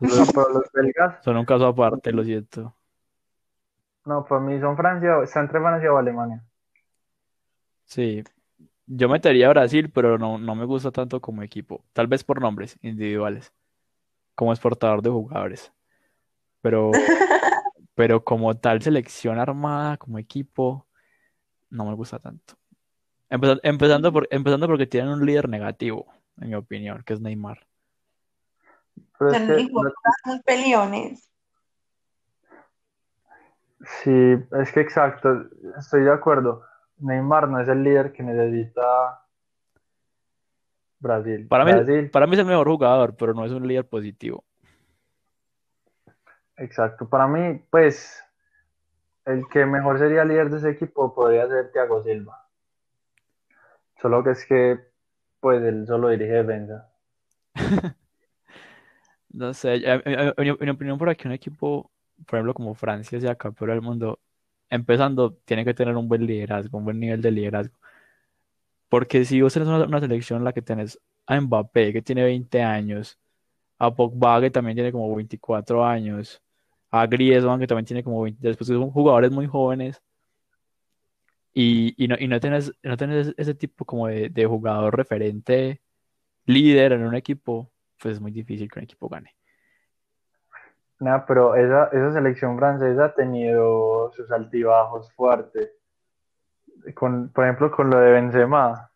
No, 0.00 0.08
pero 0.34 0.48
los 0.50 0.70
belgas, 0.72 1.22
son 1.24 1.36
un 1.38 1.44
caso 1.44 1.66
aparte, 1.66 2.12
lo 2.12 2.22
siento. 2.24 2.74
no, 4.06 4.24
para 4.24 4.40
mí 4.40 4.58
son 4.60 4.74
Francia, 4.76 5.22
está 5.22 5.40
entre 5.40 5.60
Francia 5.60 5.92
o 5.92 5.98
Alemania. 5.98 6.42
Sí, 7.84 8.22
yo 8.86 9.08
metería 9.08 9.46
a 9.46 9.50
Brasil, 9.50 9.90
pero 9.90 10.18
no, 10.18 10.38
no 10.38 10.54
me 10.54 10.64
gusta 10.64 10.90
tanto 10.90 11.20
como 11.20 11.42
equipo, 11.42 11.84
tal 11.92 12.06
vez 12.06 12.24
por 12.24 12.40
nombres 12.40 12.78
individuales, 12.82 13.52
como 14.34 14.52
exportador 14.52 15.02
de 15.02 15.10
jugadores, 15.10 15.72
pero, 16.60 16.92
pero 17.94 18.24
como 18.24 18.56
tal 18.56 18.82
selección 18.82 19.38
armada, 19.38 19.96
como 19.96 20.18
equipo, 20.18 20.86
no 21.70 21.86
me 21.86 21.94
gusta 21.94 22.18
tanto. 22.18 22.54
Empeza- 23.28 23.60
empezando 23.62 24.12
por, 24.12 24.28
empezando 24.30 24.66
porque 24.68 24.86
tienen 24.86 25.10
un 25.12 25.26
líder 25.26 25.48
negativo, 25.48 26.06
en 26.40 26.50
mi 26.50 26.54
opinión, 26.54 27.02
que 27.04 27.14
es 27.14 27.20
Neymar. 27.20 27.66
Pero 29.18 29.32
es 29.32 29.38
que, 29.42 29.68
peleones. 30.44 31.30
sí, 34.02 34.36
es 34.60 34.72
que 34.72 34.80
exacto, 34.80 35.46
estoy 35.78 36.02
de 36.02 36.12
acuerdo. 36.12 36.62
Neymar 36.98 37.48
no 37.48 37.60
es 37.60 37.68
el 37.68 37.82
líder 37.82 38.12
que 38.12 38.22
necesita 38.22 39.22
Brasil. 40.98 41.46
Para 41.48 41.64
mí, 41.64 41.72
Brasil, 41.72 42.10
para 42.10 42.26
mí 42.26 42.34
es 42.34 42.40
el 42.40 42.46
mejor 42.46 42.68
jugador, 42.68 43.16
pero 43.16 43.34
no 43.34 43.44
es 43.44 43.52
un 43.52 43.66
líder 43.66 43.86
positivo. 43.86 44.44
exacto. 46.56 47.08
Para 47.08 47.26
mí, 47.26 47.60
pues, 47.70 48.22
el 49.24 49.46
que 49.48 49.66
mejor 49.66 49.98
sería 49.98 50.24
líder 50.24 50.50
de 50.50 50.58
ese 50.58 50.70
equipo 50.70 51.14
podría 51.14 51.46
ser 51.48 51.70
Thiago 51.72 52.02
Silva. 52.02 52.48
Solo 54.00 54.22
que 54.24 54.30
es 54.30 54.46
que, 54.46 54.78
pues, 55.40 55.62
él 55.62 55.86
solo 55.86 56.08
dirige 56.08 56.32
defensa. 56.32 56.90
No 59.36 59.52
sé, 59.52 59.82
en 59.84 60.02
mi 60.38 60.48
en 60.48 60.56
mi 60.60 60.70
opinión 60.70 60.96
por 60.96 61.10
aquí 61.10 61.28
un 61.28 61.34
equipo, 61.34 61.90
por 62.26 62.36
ejemplo, 62.36 62.54
como 62.54 62.74
Francia, 62.74 63.20
sea 63.20 63.34
campeón 63.34 63.68
del 63.68 63.82
mundo, 63.82 64.18
empezando, 64.70 65.34
tiene 65.44 65.64
que 65.64 65.74
tener 65.74 65.96
un 65.96 66.08
buen 66.08 66.26
liderazgo, 66.26 66.78
un 66.78 66.84
buen 66.84 67.00
nivel 67.00 67.22
de 67.22 67.30
liderazgo. 67.30 67.78
Porque 68.88 69.24
si 69.24 69.40
vos 69.42 69.52
tenés 69.52 69.68
una, 69.68 70.00
selección 70.00 70.38
en 70.38 70.44
la 70.44 70.52
que 70.52 70.62
tenés 70.62 71.00
a 71.26 71.40
Mbappé, 71.40 71.92
que 71.92 72.02
tiene 72.02 72.24
20 72.24 72.62
años, 72.62 73.18
a 73.78 73.94
Pogba, 73.94 74.40
que 74.40 74.50
también 74.50 74.76
tiene 74.76 74.92
como 74.92 75.14
24 75.14 75.84
años, 75.84 76.42
a 76.90 77.06
Griezmann, 77.06 77.60
que 77.60 77.66
también 77.66 77.86
tiene 77.86 78.04
como 78.04 78.22
23, 78.22 78.56
pues 78.56 78.68
son 78.68 78.90
jugadores 78.90 79.30
muy 79.32 79.46
jóvenes, 79.46 80.02
y, 81.54 81.94
no, 82.08 82.16
y 82.18 82.28
no 82.28 82.38
tenés, 82.40 82.72
no 82.82 82.96
tenés 82.96 83.32
ese 83.38 83.54
tipo 83.54 83.84
como 83.86 84.08
de 84.08 84.46
jugador 84.46 84.96
referente, 84.96 85.80
líder 86.46 86.92
en 86.92 87.04
un 87.04 87.14
equipo, 87.14 87.72
pues 88.00 88.14
es 88.16 88.20
muy 88.20 88.32
difícil 88.32 88.70
que 88.70 88.78
un 88.80 88.84
equipo 88.84 89.08
gane. 89.08 89.35
Nada, 90.98 91.26
pero 91.26 91.54
esa, 91.54 91.88
esa 91.88 92.12
selección 92.12 92.56
francesa 92.58 93.06
ha 93.06 93.14
tenido 93.14 94.10
sus 94.12 94.30
altibajos 94.30 95.12
fuertes. 95.12 95.72
Con, 96.94 97.28
por 97.30 97.44
ejemplo, 97.44 97.70
con 97.70 97.90
lo 97.90 97.98
de 97.98 98.12
Benzema. 98.12 98.90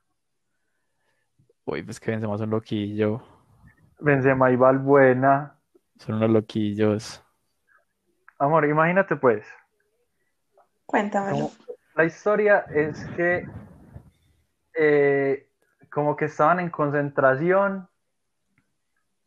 Uy, 1.64 1.82
pues 1.82 2.00
que 2.00 2.10
Benzema 2.12 2.38
son 2.38 2.50
loquillos, 2.50 3.20
Benzema 3.98 4.50
y 4.50 4.56
Valbuena. 4.56 5.58
son 5.98 6.16
unos 6.16 6.30
loquillos. 6.30 7.22
Amor, 8.38 8.64
imagínate 8.64 9.16
pues. 9.16 9.46
Cuéntamelo. 10.86 11.36
como- 11.36 11.50
la 11.94 12.04
historia 12.04 12.60
es 12.72 13.04
que 13.16 13.46
eh, 14.74 15.50
como 15.92 16.16
que 16.16 16.24
estaban 16.26 16.60
en 16.60 16.70
concentración 16.70 17.88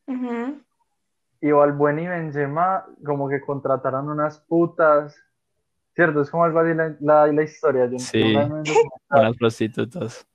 Ujú. 0.08 0.62
Y 1.44 1.52
Valbuena 1.52 2.02
y 2.02 2.08
Benzema 2.08 2.86
como 3.06 3.28
que 3.28 3.42
contrataron 3.42 4.08
unas 4.10 4.40
putas. 4.40 5.22
¿Cierto? 5.94 6.22
Es 6.22 6.32
como 6.32 6.46
algo 6.46 6.60
así 6.62 6.74
la, 6.74 6.96
la, 7.02 7.28
la 7.28 7.44
historia. 7.44 7.86
Yo- 7.86 8.00
Sí. 8.00 8.34
no. 8.34 8.64
Unas 9.10 9.36
prostitutas. 9.38 10.26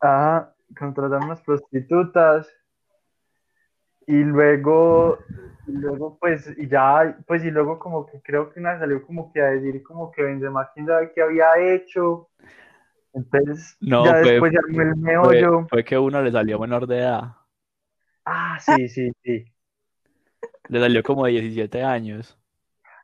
Ajá, 0.00 0.54
contrataron 0.78 1.24
unas 1.24 1.42
prostitutas 1.42 2.48
y 4.06 4.22
luego, 4.22 5.18
y 5.66 5.72
luego 5.72 6.16
pues, 6.20 6.54
y 6.56 6.68
ya, 6.68 7.18
pues, 7.26 7.44
y 7.44 7.50
luego 7.50 7.78
como 7.80 8.06
que 8.06 8.22
creo 8.22 8.50
que 8.50 8.60
una 8.60 8.78
salió 8.78 9.04
como 9.04 9.32
que 9.32 9.42
a 9.42 9.46
decir 9.50 9.82
como 9.82 10.10
que 10.12 10.22
Benzema 10.22 10.70
quién 10.72 10.86
sabe 10.86 11.12
qué 11.12 11.20
había 11.20 11.48
hecho. 11.58 12.28
Entonces, 13.12 13.76
No, 13.80 14.04
ya 14.04 14.12
fue- 14.22 14.30
después 14.30 14.52
el 14.54 14.60
Fue, 14.72 14.84
meollo. 14.94 15.66
fue 15.68 15.84
que 15.84 15.98
uno 15.98 16.22
le 16.22 16.30
salió 16.30 16.58
menor 16.60 16.86
de 16.86 16.98
edad. 17.00 17.32
Ah, 18.24 18.58
sí, 18.60 18.88
sí, 18.88 19.10
sí. 19.24 19.44
Le 20.68 20.80
salió 20.80 21.02
como 21.02 21.24
de 21.26 21.32
17 21.32 21.82
años. 21.82 22.38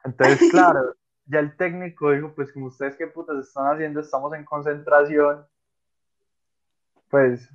Entonces, 0.04 0.38
claro, 0.50 0.94
ya 1.26 1.38
el 1.40 1.56
técnico 1.56 2.10
dijo, 2.12 2.32
pues 2.34 2.52
como 2.52 2.66
ustedes 2.66 2.96
qué 2.96 3.06
putas 3.06 3.38
están 3.46 3.66
haciendo, 3.74 4.00
estamos 4.00 4.32
en 4.34 4.44
concentración. 4.44 5.46
Pues, 7.10 7.48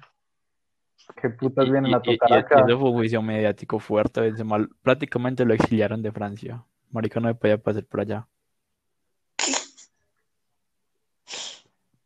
qué 1.22 1.30
putas 1.30 1.68
Y, 1.68 1.72
vienen 1.72 1.92
y- 1.92 1.94
a 1.96 2.02
tocar 2.02 2.30
y 2.32 2.34
acá. 2.34 2.60
eso 2.66 2.80
fue 2.80 2.90
un 2.90 2.96
juicio 2.96 3.22
mediático 3.22 3.80
fuerte. 3.80 4.22
Benzema 4.22 4.68
prácticamente 4.82 5.46
lo 5.46 5.54
exiliaron 5.54 6.02
de 6.02 6.12
Francia. 6.12 6.64
Marica 6.92 7.20
no 7.20 7.28
me 7.28 7.36
podía 7.36 7.58
pasar 7.58 7.84
por 7.86 8.02
allá. 8.02 8.28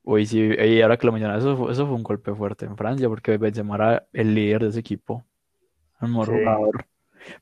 Uy, 0.05 0.25
sí, 0.25 0.39
y 0.41 0.81
ahora 0.81 0.97
que 0.97 1.05
lo 1.05 1.13
mencionas, 1.13 1.39
eso 1.39 1.55
fue, 1.55 1.71
eso 1.71 1.85
fue 1.87 1.95
un 1.95 2.03
golpe 2.03 2.35
fuerte 2.35 2.65
en 2.65 2.75
Francia, 2.75 3.07
porque 3.07 3.37
Benzema 3.37 3.75
era 3.75 4.07
el 4.11 4.35
líder 4.35 4.63
de 4.63 4.67
ese 4.69 4.79
equipo, 4.81 5.23
el 6.01 6.09
mejor 6.09 6.25
Sí. 6.27 6.31
jugador. 6.33 6.85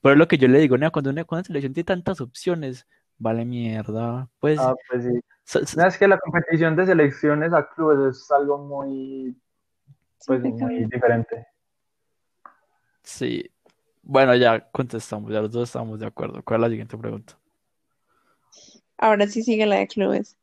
Pero 0.02 0.14
es 0.14 0.20
lo 0.20 0.28
que 0.28 0.38
yo 0.38 0.48
le 0.48 0.60
digo, 0.60 0.78
nea, 0.78 0.92
cuando 0.92 1.10
una, 1.10 1.24
cuando 1.24 1.42
una 1.42 1.48
selección 1.48 1.74
tiene 1.74 1.86
tantas 1.86 2.22
opciones, 2.22 2.88
vale 3.18 3.46
mierda. 3.46 4.30
Pues 4.40 4.60
Ah, 4.60 4.76
pues 4.90 5.04
sí. 5.04 5.78
No, 5.78 5.86
es 5.86 5.98
que 5.98 6.08
la 6.08 6.18
competición 6.18 6.76
de 6.76 6.86
selecciones 6.86 7.54
a 7.54 7.68
clubes 7.70 8.16
es 8.16 8.32
algo 8.32 8.58
muy, 8.58 9.36
pues, 10.26 10.42
muy 10.42 10.86
diferente. 10.86 11.48
sí. 13.04 13.50
Bueno, 14.04 14.36
ya 14.36 14.60
contestamos, 14.72 15.32
ya 15.32 15.42
los 15.42 15.52
dos 15.52 15.70
estamos 15.70 16.00
de 16.00 16.08
acuerdo. 16.08 16.42
¿Cuál 16.44 16.60
es 16.60 16.62
la 16.62 16.70
siguiente 16.70 16.98
pregunta? 16.98 17.38
Ahora 18.98 19.28
sí 19.28 19.44
sigue 19.44 19.66
la 19.66 19.78
de 19.78 19.88
clubes. 19.88 20.38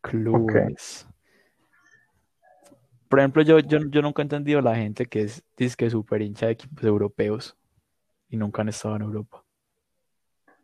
Clubes. 0.00 1.05
Por 3.08 3.18
ejemplo, 3.20 3.42
yo, 3.42 3.58
yo, 3.60 3.78
yo 3.88 4.02
nunca 4.02 4.22
he 4.22 4.24
entendido 4.24 4.60
la 4.60 4.74
gente 4.76 5.06
que 5.06 5.22
es, 5.22 5.42
dice 5.56 5.76
que 5.76 5.90
súper 5.90 6.22
hincha 6.22 6.46
de 6.46 6.52
equipos 6.52 6.84
europeos 6.84 7.56
y 8.28 8.36
nunca 8.36 8.62
han 8.62 8.68
estado 8.68 8.96
en 8.96 9.02
Europa. 9.02 9.44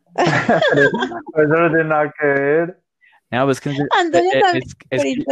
Eso 0.15 1.47
no 1.47 1.69
tiene 1.69 1.83
nada 1.85 2.13
que 2.19 2.25
ver. 2.27 2.79
No, 3.31 3.45
pues 3.45 3.59
que 3.59 3.69
es- 3.69 3.79
Antonio 3.97 4.31
eh, 4.33 4.41
también 4.41 4.63
es- 4.63 4.75
es 4.89 5.03
que 5.03 5.25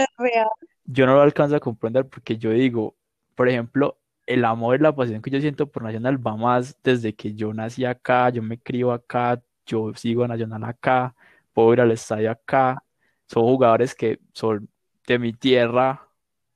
yo 0.85 1.05
no 1.05 1.15
lo 1.15 1.21
alcanzo 1.21 1.55
a 1.55 1.59
comprender 1.59 2.07
porque 2.07 2.37
yo 2.37 2.51
digo, 2.51 2.95
por 3.35 3.47
ejemplo, 3.47 3.97
el 4.25 4.45
amor 4.45 4.75
y 4.75 4.79
la 4.79 4.95
pasión 4.95 5.21
que 5.21 5.29
yo 5.29 5.39
siento 5.39 5.69
por 5.69 5.83
Nacional 5.83 6.25
va 6.25 6.35
más 6.35 6.77
desde 6.83 7.13
que 7.13 7.33
yo 7.33 7.53
nací 7.53 7.85
acá, 7.85 8.29
yo 8.29 8.41
me 8.41 8.57
crío 8.59 8.91
acá, 8.91 9.41
yo 9.65 9.93
sigo 9.95 10.23
a 10.23 10.27
Nacional 10.27 10.63
acá, 10.63 11.13
puedo 11.53 11.73
ir 11.73 11.81
al 11.81 11.91
estadio 11.91 12.31
acá, 12.31 12.83
son 13.27 13.43
jugadores 13.43 13.93
que 13.95 14.19
son 14.33 14.67
de 15.07 15.19
mi 15.19 15.33
tierra, 15.33 16.07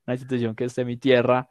una 0.06 0.14
institución 0.16 0.56
que 0.56 0.66
es 0.66 0.76
de 0.76 0.86
mi 0.86 0.98
tierra. 0.98 1.48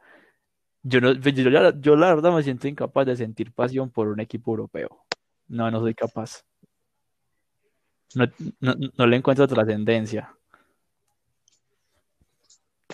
Yo, 0.83 1.01
no, 1.01 1.13
pues, 1.19 1.33
yo, 1.35 1.49
la- 1.49 1.73
yo 1.79 1.95
la 1.95 2.13
verdad 2.13 2.33
me 2.33 2.43
siento 2.43 2.67
incapaz 2.67 3.05
de 3.07 3.15
sentir 3.15 3.51
pasión 3.51 3.89
por 3.89 4.07
un 4.07 4.19
equipo 4.19 4.51
europeo. 4.51 5.03
No, 5.47 5.69
no 5.71 5.79
soy 5.79 5.93
capaz. 5.93 6.43
No, 8.13 8.25
no, 8.59 8.75
no 8.97 9.07
le 9.07 9.17
encuentro 9.17 9.47
trascendencia. 9.47 10.33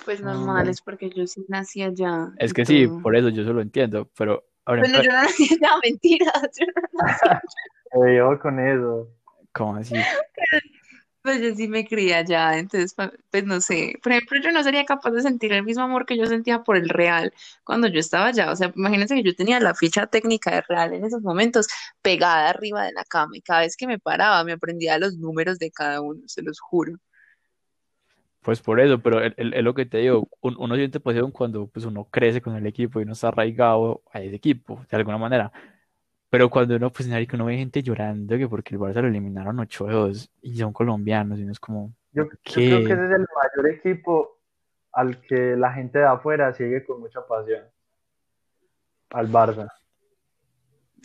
Pues 0.06 0.22
normal, 0.22 0.68
es 0.70 0.82
porque 0.82 1.10
yo 1.10 1.28
sí 1.28 1.46
nací 1.48 1.84
allá. 1.84 2.32
Es 2.38 2.54
que 2.54 2.66
sí, 2.66 2.88
todo. 2.88 3.02
por 3.04 3.16
eso 3.16 3.30
yo 3.30 3.44
eso 3.44 3.54
lo 3.54 3.62
entiendo, 3.62 4.10
pero 4.18 4.44
por 4.64 4.80
Bueno, 4.80 5.02
yo 5.04 5.10
no 5.12 5.22
nací 5.22 5.44
allá, 5.54 5.70
mentiras. 5.84 6.50
Yo 6.60 6.66
no 6.66 7.04
nací 7.06 8.20
ojo 8.22 8.40
con 8.40 8.60
eso. 8.60 9.10
¿cómo 9.54 9.76
así? 9.76 9.96
Pues 11.24 11.40
yo 11.40 11.54
sí 11.56 11.68
me 11.68 11.86
crié 11.86 12.16
allá, 12.16 12.58
entonces, 12.58 12.96
pues 13.30 13.44
no 13.46 13.62
sé. 13.62 13.94
Por 14.02 14.12
ejemplo, 14.12 14.40
yo 14.42 14.52
no 14.52 14.64
sería 14.64 14.86
capaz 14.86 15.12
de 15.12 15.22
sentir 15.22 15.54
el 15.54 15.64
mismo 15.64 15.84
amor 15.84 16.06
que 16.08 16.18
yo 16.18 16.26
sentía 16.26 16.64
por 16.64 16.78
el 16.78 16.90
Real 16.90 17.32
cuando 17.64 17.88
yo 17.88 18.00
estaba 18.00 18.28
allá. 18.28 18.52
O 18.52 18.56
sea, 18.56 18.72
imagínense 18.76 19.14
que 19.16 19.22
yo 19.24 19.36
tenía 19.36 19.60
la 19.60 19.76
ficha 19.76 20.08
técnica 20.08 20.50
de 20.52 20.62
Real 20.68 20.94
en 20.96 21.06
esos 21.06 21.22
momentos 21.22 21.68
pegada 22.02 22.50
arriba 22.50 22.84
de 22.86 22.94
la 22.94 23.04
cama 23.06 23.38
y 23.38 23.42
cada 23.42 23.62
vez 23.62 23.78
que 23.78 23.86
me 23.88 24.00
paraba 24.00 24.44
me 24.44 24.54
aprendía 24.54 24.98
los 24.98 25.16
números 25.18 25.60
de 25.60 25.70
cada 25.72 26.02
uno, 26.02 26.22
se 26.28 26.42
los 26.42 26.60
juro. 26.60 26.98
Pues 28.42 28.60
por 28.62 28.80
eso, 28.80 29.00
pero 29.02 29.22
es 29.24 29.34
lo 29.64 29.74
que 29.76 29.86
te 29.86 30.00
digo, 30.00 30.28
un- 30.42 30.56
uno 30.58 30.76
siente 30.76 31.00
pasión 31.00 31.32
cuando 31.32 31.68
pues 31.68 31.86
uno 31.86 32.06
crece 32.10 32.42
con 32.42 32.56
el 32.56 32.66
equipo 32.66 33.00
y 33.00 33.04
uno 33.04 33.14
está 33.14 33.28
arraigado 33.28 34.02
a 34.12 34.22
ese 34.22 34.36
equipo, 34.36 34.84
de 34.90 34.98
alguna 34.98 35.20
manera. 35.20 35.52
Pero 36.32 36.50
cuando 36.50 36.78
uno, 36.78 36.90
pues, 36.90 37.10
que 37.10 37.36
uno 37.36 37.46
ve 37.46 37.58
gente 37.58 37.84
llorando 37.84 38.38
que 38.38 38.48
porque 38.48 38.74
el 38.74 38.80
Barça 38.80 39.02
lo 39.02 39.10
eliminaron 39.10 39.58
8-2 39.60 40.32
y 40.42 40.56
son 40.56 40.72
colombianos 40.72 41.38
y 41.38 41.44
uno 41.44 41.52
es 41.52 41.60
como, 41.60 41.94
Yo, 42.14 42.24
¿por 42.26 42.34
yo 42.46 42.54
creo 42.54 42.80
que 42.88 42.94
ese 42.94 43.06
es 43.06 43.12
el 43.12 43.28
mayor 43.36 43.68
equipo 43.76 44.40
al 44.94 45.20
que 45.22 45.58
la 45.58 45.74
gente 45.74 46.00
de 46.00 46.06
afuera 46.06 46.54
sigue 46.54 46.86
con 46.86 47.02
mucha 47.02 47.20
pasión. 47.28 47.66
Al 49.10 49.28
Barça. 49.30 49.68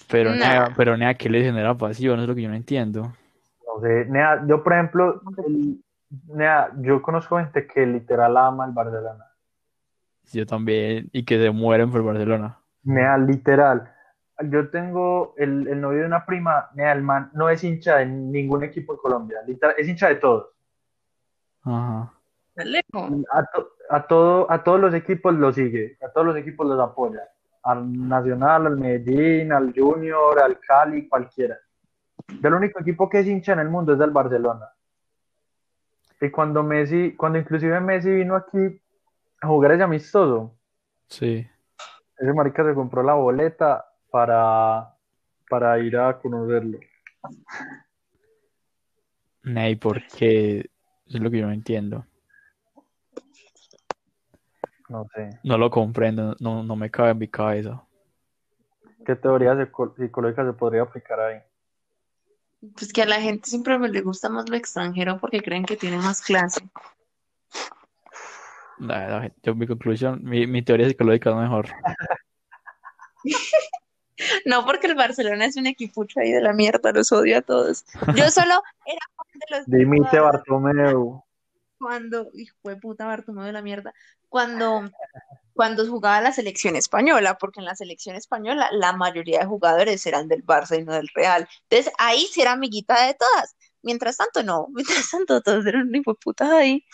Pero 0.09 0.31
Nah. 0.31 0.37
nea, 0.37 0.68
pero 0.77 0.97
nea, 0.97 1.14
¿qué 1.14 1.29
le 1.29 1.43
genera 1.43 1.74
pasión? 1.74 2.20
Es 2.20 2.29
lo 2.29 2.35
que 2.37 2.43
yo 2.43 2.49
no 2.49 2.55
entiendo. 2.55 3.03
No 3.03 3.81
sé, 3.81 4.05
Nea, 4.07 4.45
yo 4.47 4.62
por 4.62 4.74
ejemplo, 4.74 5.22
el- 5.45 5.83
Nea, 6.29 6.70
yo 6.79 7.03
conozco 7.03 7.37
gente 7.39 7.66
que 7.66 7.85
literal 7.85 8.37
ama 8.37 8.64
el 8.64 8.70
Barcelona. 8.70 9.24
Yo 10.33 10.47
también, 10.47 11.09
y 11.12 11.24
que 11.24 11.37
se 11.43 11.51
mueren 11.51 11.91
por 11.91 12.05
Barcelona. 12.05 12.59
Nea, 12.85 13.18
literal. 13.18 13.93
Yo 14.45 14.68
tengo 14.68 15.34
el, 15.39 15.66
el 15.66 15.80
novio 15.80 16.01
de 16.01 16.07
una 16.07 16.26
prima, 16.26 16.68
Nea, 16.74 16.93
el 16.93 17.03
man 17.03 17.30
no 17.34 17.49
es 17.49 17.64
hincha 17.64 17.97
de 17.97 18.07
ningún 18.07 18.62
equipo 18.64 18.93
en 18.93 18.99
Colombia, 18.99 19.39
literal, 19.47 19.74
es 19.78 19.89
hincha 19.89 20.09
de 20.09 20.16
todos. 20.16 20.49
Ajá. 21.62 22.12
A, 23.30 23.45
to- 23.53 23.70
a, 23.91 24.07
todo, 24.07 24.51
a 24.51 24.62
todos 24.62 24.80
los 24.80 24.95
equipos 24.95 25.34
los 25.34 25.55
sigue, 25.55 25.99
a 26.03 26.11
todos 26.11 26.26
los 26.26 26.37
equipos 26.37 26.66
los 26.66 26.78
apoya. 26.80 27.20
Al 27.62 28.09
Nacional, 28.09 28.66
al 28.66 28.76
Medellín, 28.78 29.53
al 29.53 29.72
Junior, 29.76 30.41
al 30.41 30.59
Cali, 30.61 31.09
cualquiera. 31.09 31.59
Yo 32.41 32.49
el 32.49 32.55
único 32.55 32.80
equipo 32.80 33.09
que 33.09 33.20
es 33.20 33.26
hincha 33.26 33.53
en 33.55 33.59
el 33.61 33.68
mundo 33.68 33.93
es 33.95 33.99
del 33.99 34.11
Barcelona. 34.11 34.68
Y 36.20 36.30
cuando 36.30 36.62
Messi, 36.62 37.14
cuando 37.16 37.39
inclusive 37.39 37.78
Messi 37.80 38.11
vino 38.11 38.37
aquí 38.37 38.80
a 39.41 39.47
jugar 39.49 39.72
ese 39.72 39.82
amistoso, 39.82 40.55
Sí. 41.09 41.47
ese 42.18 42.32
marica 42.32 42.64
se 42.64 42.74
compró 42.74 43.03
la 43.03 43.14
boleta 43.14 43.84
para, 44.11 44.94
para 45.48 45.78
ir 45.78 45.96
a 45.96 46.18
conocerlo. 46.18 46.78
Ney, 49.42 49.76
¿por 49.76 50.04
qué? 50.09 50.61
Eso 51.07 51.18
es 51.18 51.20
lo 51.22 51.30
que 51.30 51.38
yo 51.38 51.46
no 51.46 51.52
entiendo. 51.52 52.04
No 54.88 55.07
sé. 55.14 55.38
No 55.42 55.59
lo 55.59 55.70
comprendo, 55.70 56.36
no, 56.40 56.62
no 56.62 56.76
me 56.76 56.90
cabe 56.90 57.11
en 57.11 57.18
mi 57.18 57.28
cabeza. 57.28 57.82
¿Qué 59.04 59.14
teoría 59.16 59.54
psico- 59.54 59.94
psicológica 59.96 60.44
se 60.44 60.52
podría 60.52 60.82
aplicar 60.82 61.20
ahí? 61.20 61.40
Pues 62.76 62.92
que 62.92 63.02
a 63.02 63.07
la 63.07 63.20
gente 63.20 63.48
siempre 63.48 63.78
le 63.78 64.00
gusta 64.00 64.28
más 64.28 64.48
lo 64.48 64.57
extranjero 64.57 65.18
porque 65.20 65.42
creen 65.42 65.64
que 65.64 65.76
tiene 65.76 65.98
más 65.98 66.20
clase. 66.22 66.61
La- 68.78 69.09
la 69.09 69.22
gente- 69.22 69.40
yo, 69.42 69.54
mi 69.54 69.66
conclusión, 69.66 70.20
mi, 70.24 70.46
mi 70.46 70.62
teoría 70.62 70.88
psicológica 70.88 71.30
es 71.30 71.36
mejor. 71.36 71.66
No, 74.47 74.64
porque 74.64 74.86
el 74.86 74.94
Barcelona 74.94 75.47
es 75.47 75.57
un 75.57 75.66
equipucho 75.66 76.20
ahí 76.20 76.30
de 76.30 76.40
la 76.40 76.53
mierda, 76.53 76.92
los 76.92 77.11
odio 77.11 77.38
a 77.38 77.42
todos. 77.42 77.84
Yo 78.14 78.30
solo 78.30 78.62
era 78.86 79.01
fan 79.16 79.26
de 79.34 79.57
los 79.57 79.66
Dimite 79.66 80.20
Bartomeu. 80.20 81.24
cuando, 81.78 82.30
hijo 82.32 82.57
de 82.62 82.76
puta 82.76 83.07
Bartomeu 83.07 83.44
de 83.44 83.53
la 83.53 83.61
mierda, 83.61 83.92
cuando, 84.28 84.88
cuando 85.53 85.84
jugaba 85.88 86.20
la 86.20 86.30
selección 86.30 86.76
española, 86.76 87.38
porque 87.38 87.59
en 87.59 87.66
la 87.66 87.74
selección 87.74 88.14
española 88.14 88.68
la 88.70 88.92
mayoría 88.92 89.40
de 89.40 89.47
jugadores 89.47 90.07
eran 90.07 90.28
del 90.28 90.47
Barça 90.47 90.78
y 90.78 90.84
no 90.84 90.92
del 90.92 91.11
Real. 91.12 91.49
Entonces 91.68 91.92
ahí 91.99 92.28
sí 92.30 92.40
era 92.40 92.53
amiguita 92.53 93.05
de 93.05 93.14
todas. 93.14 93.57
Mientras 93.82 94.16
tanto, 94.16 94.44
no. 94.44 94.68
Mientras 94.72 95.11
tanto, 95.11 95.40
todos 95.40 95.66
eran 95.66 95.92
hijo 95.92 96.12
de 96.12 96.18
putas 96.22 96.51
ahí. 96.53 96.84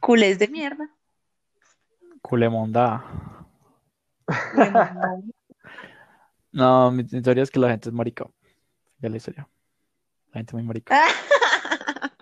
Culés 0.00 0.38
de 0.38 0.46
mierda. 0.46 0.88
Culemonda. 2.22 3.04
Bueno, 4.54 5.32
no. 6.52 6.90
No, 6.90 6.90
mi, 6.92 7.04
mi 7.04 7.22
teoría 7.22 7.42
es 7.42 7.50
que 7.50 7.58
la 7.60 7.70
gente 7.70 7.88
es 7.88 7.94
marica. 7.94 8.26
Ya 8.98 9.08
la 9.08 9.16
historia. 9.16 9.48
La 10.32 10.38
gente 10.40 10.50
es 10.50 10.54
muy 10.54 10.62
marica. 10.64 10.94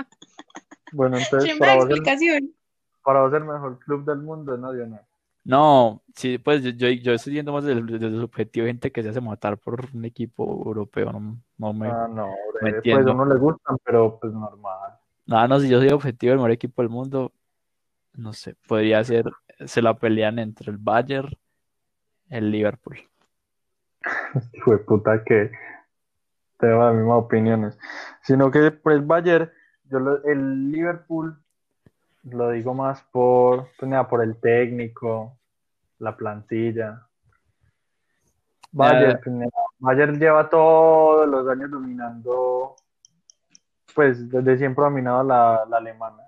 Bueno, 0.91 1.19
entonces 1.19 1.45
Siempre 1.45 1.67
para 1.67 1.77
vos, 1.79 1.85
el, 1.87 1.91
explicación. 1.97 2.55
para 3.03 3.21
vos 3.23 3.33
el 3.35 3.45
mejor 3.45 3.79
club 3.81 4.05
del 4.07 4.19
mundo 4.21 4.55
es 4.55 4.61
Nacional. 4.61 5.03
No, 5.45 6.03
sí, 6.15 6.39
pues 6.39 6.63
yo, 6.63 6.71
yo, 6.71 6.89
yo 6.89 7.13
estoy 7.13 7.35
yendo 7.35 7.53
más 7.53 7.65
desde, 7.65 7.81
el- 7.81 7.87
desde 7.87 8.07
el 8.07 8.21
subjetivo 8.21 8.65
de 8.65 8.71
gente 8.73 8.91
que 8.93 9.03
se 9.03 9.11
hace 9.11 9.21
matar 9.21 9.59
por 9.59 9.87
un 9.95 10.05
equipo 10.05 10.45
europeo. 10.67 11.13
No, 11.13 11.39
no 11.59 11.73
me. 11.73 11.89
Ah, 11.89 12.09
no, 12.11 12.29
me 12.63 12.73
pues 12.83 13.07
a 13.07 13.13
uno 13.13 13.25
le 13.27 13.39
gustan, 13.39 13.77
pero 13.85 14.19
pues 14.19 14.33
normal. 14.33 14.93
Nada, 15.27 15.47
no, 15.47 15.61
si 15.61 15.69
yo 15.69 15.79
soy 15.79 15.91
objetivo 15.91 16.31
del 16.31 16.39
mejor 16.39 16.51
equipo 16.53 16.81
del 16.83 16.91
mundo, 16.91 17.33
no 18.15 18.33
sé, 18.33 18.57
podría 18.67 19.05
ser, 19.05 19.27
se 19.67 19.83
la 19.83 19.95
pelean 19.95 20.39
entre 20.39 20.71
el 20.71 20.79
Bayern, 20.79 21.29
el 22.31 22.51
Liverpool. 22.51 22.99
Hijo 24.53 24.73
de 24.73 24.79
puta 24.79 25.23
que 25.25 25.51
tengo 26.59 26.85
las 26.85 26.95
mismas 26.95 27.19
opiniones. 27.19 27.79
Sino 28.23 28.51
que 28.51 28.71
pues 28.71 29.07
Bayern, 29.07 29.51
yo 29.85 30.01
lo- 30.01 30.25
el 30.25 30.71
Liverpool 30.71 31.37
lo 32.25 32.51
digo 32.51 32.75
más 32.75 33.03
por, 33.13 33.69
pues, 33.79 33.89
nada, 33.89 34.09
por 34.09 34.23
el 34.23 34.37
técnico, 34.41 35.39
la 35.99 36.17
plantilla. 36.17 37.07
Bayern, 38.71 39.21
pues, 39.23 39.35
nada, 39.35 39.51
Bayern 39.79 40.19
lleva 40.19 40.49
todos 40.51 41.27
los 41.29 41.49
años 41.49 41.71
dominando, 41.71 42.77
pues 43.95 44.29
desde 44.29 44.59
siempre 44.59 44.85
dominado 44.85 45.23
la, 45.23 45.65
la 45.69 45.77
alemana. 45.79 46.23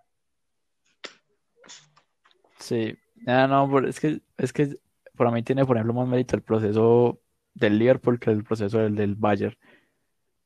Sí, 2.59 2.97
ah, 3.27 3.47
no, 3.47 3.79
es 3.81 4.01
que, 4.01 4.21
es 4.39 4.53
que 4.53 4.77
para 5.17 5.31
mí 5.31 5.43
tiene, 5.43 5.67
por 5.67 5.77
ejemplo, 5.77 5.95
más 5.95 6.09
mérito 6.09 6.37
el 6.37 6.43
proceso 6.43 7.21
del 7.61 7.79
Liverpool 7.79 8.19
que 8.19 8.31
el 8.31 8.45
proceso 8.45 8.79
del, 8.79 8.97
del 8.97 9.15
Bayern. 9.15 9.57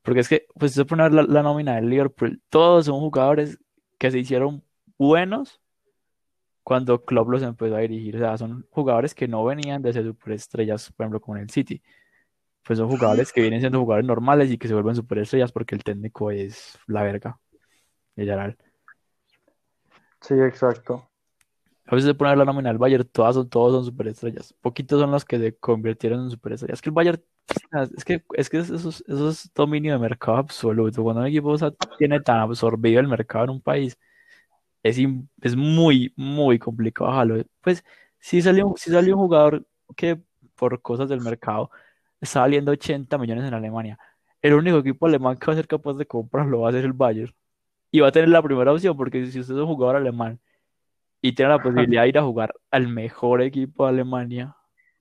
Porque 0.03 0.21
es 0.21 0.29
que, 0.29 0.47
pues, 0.55 0.73
se 0.73 0.85
pone 0.85 1.09
la, 1.11 1.23
la 1.23 1.43
nómina 1.43 1.77
del 1.77 1.89
Liverpool, 1.89 2.43
todos 2.51 2.87
son 2.87 3.01
jugadores 3.01 3.59
que 3.99 4.11
se 4.11 4.19
hicieron 4.19 4.62
buenos 4.99 5.61
cuando 6.62 7.05
Klopp 7.05 7.29
los 7.29 7.43
empezó 7.43 7.77
a 7.77 7.81
dirigir. 7.81 8.17
O 8.17 8.19
sea, 8.19 8.37
son 8.39 8.67
jugadores 8.71 9.15
que 9.15 9.29
no 9.29 9.45
venían 9.45 9.83
de 9.83 9.93
ser 9.93 10.05
superestrellas, 10.05 10.93
por 10.93 11.05
ejemplo, 11.05 11.21
como 11.21 11.37
en 11.37 11.45
el 11.45 11.51
City. 11.51 11.83
Pues 12.65 12.79
son 12.79 12.89
jugadores 12.89 13.33
que 13.33 13.43
vienen 13.43 13.61
siendo 13.61 13.79
jugadores 13.81 14.07
normales 14.07 14.51
y 14.51 14.59
que 14.59 14.69
se 14.69 14.75
vuelven 14.75 14.97
superestrellas 14.97 15.53
porque 15.53 15.75
el 15.75 15.85
técnico 15.85 16.31
es 16.31 16.79
la 16.87 17.03
verga. 17.03 17.39
literal. 18.17 18.57
Sí, 20.21 20.35
exacto. 20.35 21.11
A 21.87 21.95
veces 21.95 22.09
se 22.09 22.14
pone 22.14 22.30
a 22.30 22.32
ver 22.32 22.39
la 22.39 22.45
nómina 22.47 22.70
del 22.70 22.78
Bayern, 22.78 23.05
todas 23.12 23.35
son, 23.35 23.49
todos 23.49 23.72
son 23.72 23.85
superestrellas. 23.85 24.55
Poquitos 24.62 25.01
son 25.01 25.11
los 25.11 25.24
que 25.24 25.39
se 25.39 25.57
convirtieron 25.59 26.24
en 26.24 26.30
superestrellas. 26.30 26.78
Es 26.78 26.82
que 26.82 26.89
el 26.91 26.95
Bayern, 26.95 27.22
es 27.97 28.05
que, 28.05 28.24
es 28.35 28.51
que 28.51 28.59
eso, 28.59 28.74
es- 28.76 29.05
eso 29.07 29.28
es 29.30 29.51
dominio 29.55 29.93
de 29.93 29.99
mercado 29.99 30.39
absoluto. 30.39 31.03
Cuando 31.03 31.20
un 31.22 31.28
equipo 31.28 31.51
o 31.51 31.59
sea, 31.59 31.72
tiene 31.99 32.20
tan 32.20 32.39
absorbido 32.41 33.01
el 33.01 33.09
mercado 33.09 33.45
en 33.45 33.51
un 33.51 33.61
país, 33.61 33.99
es, 34.82 34.99
es 35.43 35.57
muy, 35.57 36.12
muy 36.16 36.59
complicado 36.59 37.11
bajarlo. 37.11 37.45
Pues 37.61 37.85
si 38.20 38.43
salió, 38.43 38.74
si 38.76 38.91
salió 38.91 39.16
un 39.16 39.22
jugador 39.22 39.66
que 39.97 40.20
por 40.57 40.80
cosas 40.82 41.09
del 41.09 41.20
mercado 41.20 41.70
está 42.20 42.41
valiendo 42.41 42.72
80 42.72 43.18
millones 43.18 43.45
en 43.47 43.55
Alemania. 43.55 43.99
El 44.43 44.55
único 44.55 44.78
equipo 44.78 45.07
alemán 45.07 45.37
que 45.39 45.47
va 45.47 45.53
a 45.55 45.57
ser 45.57 45.66
capaz 45.68 45.95
de 45.95 46.07
comprarlo 46.07 46.61
va 46.61 46.68
a 46.70 46.72
ser 46.72 46.85
el 46.85 46.93
Bayern. 46.93 47.35
Y 47.91 48.01
va 48.01 48.09
a 48.09 48.12
tener 48.12 48.28
la 48.28 48.43
primera 48.43 48.72
opción, 48.72 48.97
porque 48.97 49.26
si 49.26 49.41
usted 49.41 49.55
es 49.55 49.61
un 49.61 49.66
jugador 49.66 49.97
alemán 49.97 50.41
y 51.27 51.33
tiene 51.35 51.53
la 51.53 51.59
posibilidad 51.62 52.03
de 52.03 52.09
ir 52.11 52.18
a 52.18 52.22
jugar 52.22 52.53
al 52.70 52.87
mejor 52.87 53.41
equipo 53.41 53.85
de 53.85 53.89
Alemania, 53.93 54.55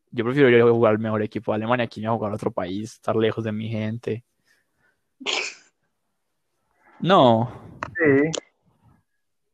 yo 0.10 0.24
prefiero 0.24 0.48
ir 0.50 0.62
a 0.62 0.70
jugar 0.72 0.92
al 0.92 1.00
mejor 1.00 1.22
equipo 1.22 1.52
de 1.52 1.58
Alemania 1.58 1.86
que 1.88 2.00
ir 2.00 2.08
a 2.08 2.12
jugar 2.12 2.32
a 2.32 2.36
otro 2.36 2.50
país, 2.50 2.94
estar 2.94 3.14
lejos 3.18 3.44
de 3.44 3.52
mi 3.52 3.68
gente. 3.68 4.24
No, 7.02 7.52
Sí. 7.98 8.32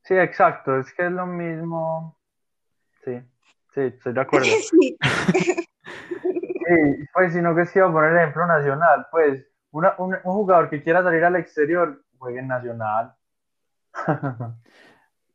Sí, 0.03 0.13
exacto. 0.15 0.77
Es 0.79 0.93
que 0.93 1.07
es 1.07 1.11
lo 1.11 1.25
mismo. 1.25 2.15
Sí, 3.03 3.19
sí, 3.73 3.81
estoy 3.81 4.13
de 4.13 4.21
acuerdo. 4.21 4.47
Sí. 4.71 4.97
Sí, 6.67 7.05
pues 7.13 7.33
sino 7.33 7.55
que 7.55 7.63
es 7.63 7.71
que 7.71 7.79
iba 7.79 7.87
a 7.87 7.91
poner 7.91 8.15
ejemplo 8.15 8.45
nacional, 8.45 9.07
pues 9.09 9.43
una- 9.71 9.95
un, 9.97 10.13
un 10.13 10.33
jugador 10.33 10.69
que 10.69 10.83
quiera 10.83 11.01
salir 11.01 11.23
al 11.23 11.35
exterior, 11.37 12.03
juegue 12.19 12.39
en 12.39 12.47
nacional. 12.47 13.15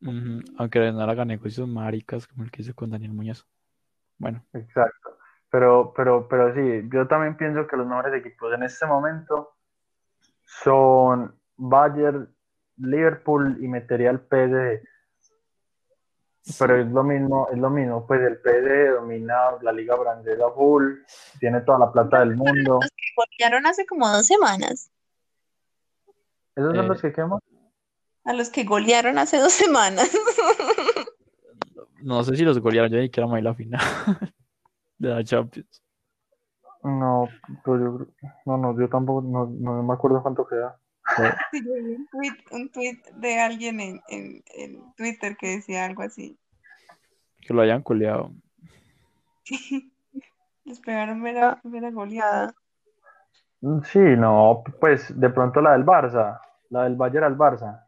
ujú, 0.04 0.40
aunque 0.58 0.92
no 0.92 1.02
hagan 1.02 1.28
negocios 1.28 1.66
maricas 1.68 2.26
como 2.26 2.44
el 2.44 2.50
que 2.50 2.62
hizo 2.62 2.74
con 2.74 2.90
Daniel 2.90 3.12
Muñoz. 3.12 3.46
Bueno, 4.18 4.44
Exacto. 4.52 5.18
Pero, 5.50 5.92
pero, 5.96 6.26
pero 6.28 6.52
sí, 6.54 6.88
yo 6.92 7.06
también 7.06 7.36
pienso 7.36 7.66
que 7.66 7.76
los 7.76 7.86
mejores 7.86 8.12
equipos 8.14 8.52
en 8.52 8.64
este 8.64 8.86
momento 8.86 9.54
son 10.44 11.38
Bayern, 11.56 12.34
Liverpool 12.78 13.56
y 13.60 13.68
metería 13.68 14.10
el 14.10 14.20
PSG. 14.20 14.82
Pero 16.58 16.76
es 16.76 16.86
lo 16.88 17.02
mismo, 17.04 17.48
es 17.50 17.58
lo 17.58 17.70
mismo, 17.70 18.06
pues 18.06 18.20
el 18.20 18.38
PSG 18.38 18.96
domina 18.96 19.52
la 19.62 19.72
liga 19.72 19.96
francesa 19.96 20.50
full, 20.50 20.98
tiene 21.38 21.60
toda 21.62 21.78
la 21.78 21.92
plata 21.92 22.18
del 22.18 22.36
mundo. 22.36 22.80
Los 22.82 22.90
que 22.90 23.06
golearon 23.16 23.66
hace 23.66 23.86
como 23.86 24.08
dos 24.08 24.26
semanas. 24.26 24.90
¿Esos 26.54 26.74
son 26.74 26.84
Eh, 26.84 26.88
los 26.88 27.00
que 27.00 27.12
queman? 27.12 27.38
A 28.24 28.32
los 28.32 28.48
que 28.50 28.64
golearon 28.64 29.18
hace 29.18 29.38
dos 29.38 29.52
semanas. 29.64 30.10
no 32.02 32.22
sé 32.24 32.36
si 32.36 32.42
los 32.44 32.58
golearon, 32.58 32.90
yo 32.90 32.98
ni 32.98 33.04
siquiera 33.04 33.28
me 33.28 33.42
la 33.42 33.54
final 33.54 33.80
de 34.98 35.08
la 35.08 35.24
Champions. 35.24 35.82
No, 36.82 37.28
pues 37.64 37.80
yo 37.80 37.96
creo- 37.96 38.08
no, 38.44 38.58
no, 38.58 38.78
yo 38.78 38.88
tampoco, 38.88 39.22
no, 39.22 39.46
no 39.46 39.82
me 39.82 39.94
acuerdo 39.94 40.22
cuánto 40.22 40.46
queda. 40.46 40.78
Sí, 41.52 41.62
yo 41.62 41.74
vi 41.84 41.94
un 41.96 42.06
tweet, 42.08 42.32
un 42.50 42.68
tweet 42.70 42.98
de 43.16 43.38
alguien 43.38 43.78
en, 43.78 44.00
en, 44.08 44.42
en 44.56 44.94
Twitter 44.94 45.36
que 45.36 45.56
decía 45.56 45.84
algo 45.84 46.02
así. 46.02 46.38
Que 47.42 47.52
lo 47.52 47.60
hayan 47.60 47.82
culeado. 47.82 48.32
Les 50.64 50.80
pegaron 50.80 51.20
mera, 51.20 51.60
mera 51.62 51.90
goleada. 51.90 52.54
Sí, 53.84 53.98
no, 53.98 54.62
pues 54.80 55.18
de 55.20 55.28
pronto 55.28 55.60
la 55.60 55.72
del 55.72 55.84
Barça, 55.84 56.40
la 56.70 56.84
del 56.84 56.96
Bayern 56.96 57.24
al 57.26 57.36
Barça. 57.36 57.84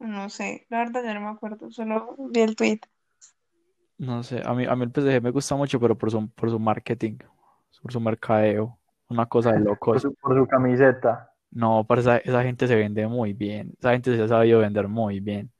No 0.00 0.28
sé, 0.28 0.66
la 0.70 0.78
verdad 0.78 1.04
ya 1.04 1.14
no 1.14 1.20
me 1.20 1.28
acuerdo, 1.28 1.70
solo 1.70 2.16
vi 2.32 2.40
el 2.40 2.56
tweet. 2.56 2.80
No 3.98 4.22
sé, 4.22 4.40
a 4.44 4.54
mí, 4.54 4.64
a 4.66 4.76
mí 4.76 4.84
el 4.84 4.90
PSG 4.92 5.22
me 5.22 5.30
gusta 5.30 5.56
mucho, 5.56 5.80
pero 5.80 5.96
por 5.98 6.10
su, 6.10 6.28
por 6.30 6.50
su 6.50 6.58
marketing, 6.58 7.18
por 7.82 7.92
su 7.92 8.00
mercadeo, 8.00 8.78
una 9.08 9.26
cosa 9.26 9.52
de 9.52 9.60
Por 9.88 10.00
locos. 10.00 10.00
su, 10.00 10.14
por 10.14 10.36
su 10.38 10.46
camiseta. 10.46 11.30
No, 11.50 11.86
para 11.86 12.00
esa, 12.02 12.16
esa 12.18 12.42
gente 12.42 12.66
se 12.68 12.74
vende 12.76 13.06
muy 13.06 13.32
bien, 13.32 13.74
esa 13.78 13.92
gente 13.92 14.14
se 14.16 14.22
ha 14.22 14.28
sabido 14.28 14.60
vender 14.60 14.86
muy 14.88 15.20
bien. 15.20 15.50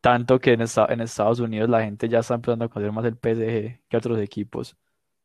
Tanto 0.00 0.38
que 0.40 0.52
en, 0.54 0.60
esta- 0.62 0.86
en 0.92 1.00
Estados 1.00 1.40
Unidos 1.40 1.68
la 1.70 1.82
gente 1.82 2.08
ya 2.08 2.18
está 2.20 2.34
empezando 2.34 2.64
a 2.64 2.68
conocer 2.68 2.92
más 2.92 3.04
el 3.04 3.16
PSG 3.16 3.80
que 3.88 3.96
otros 3.96 4.18
equipos, 4.18 4.76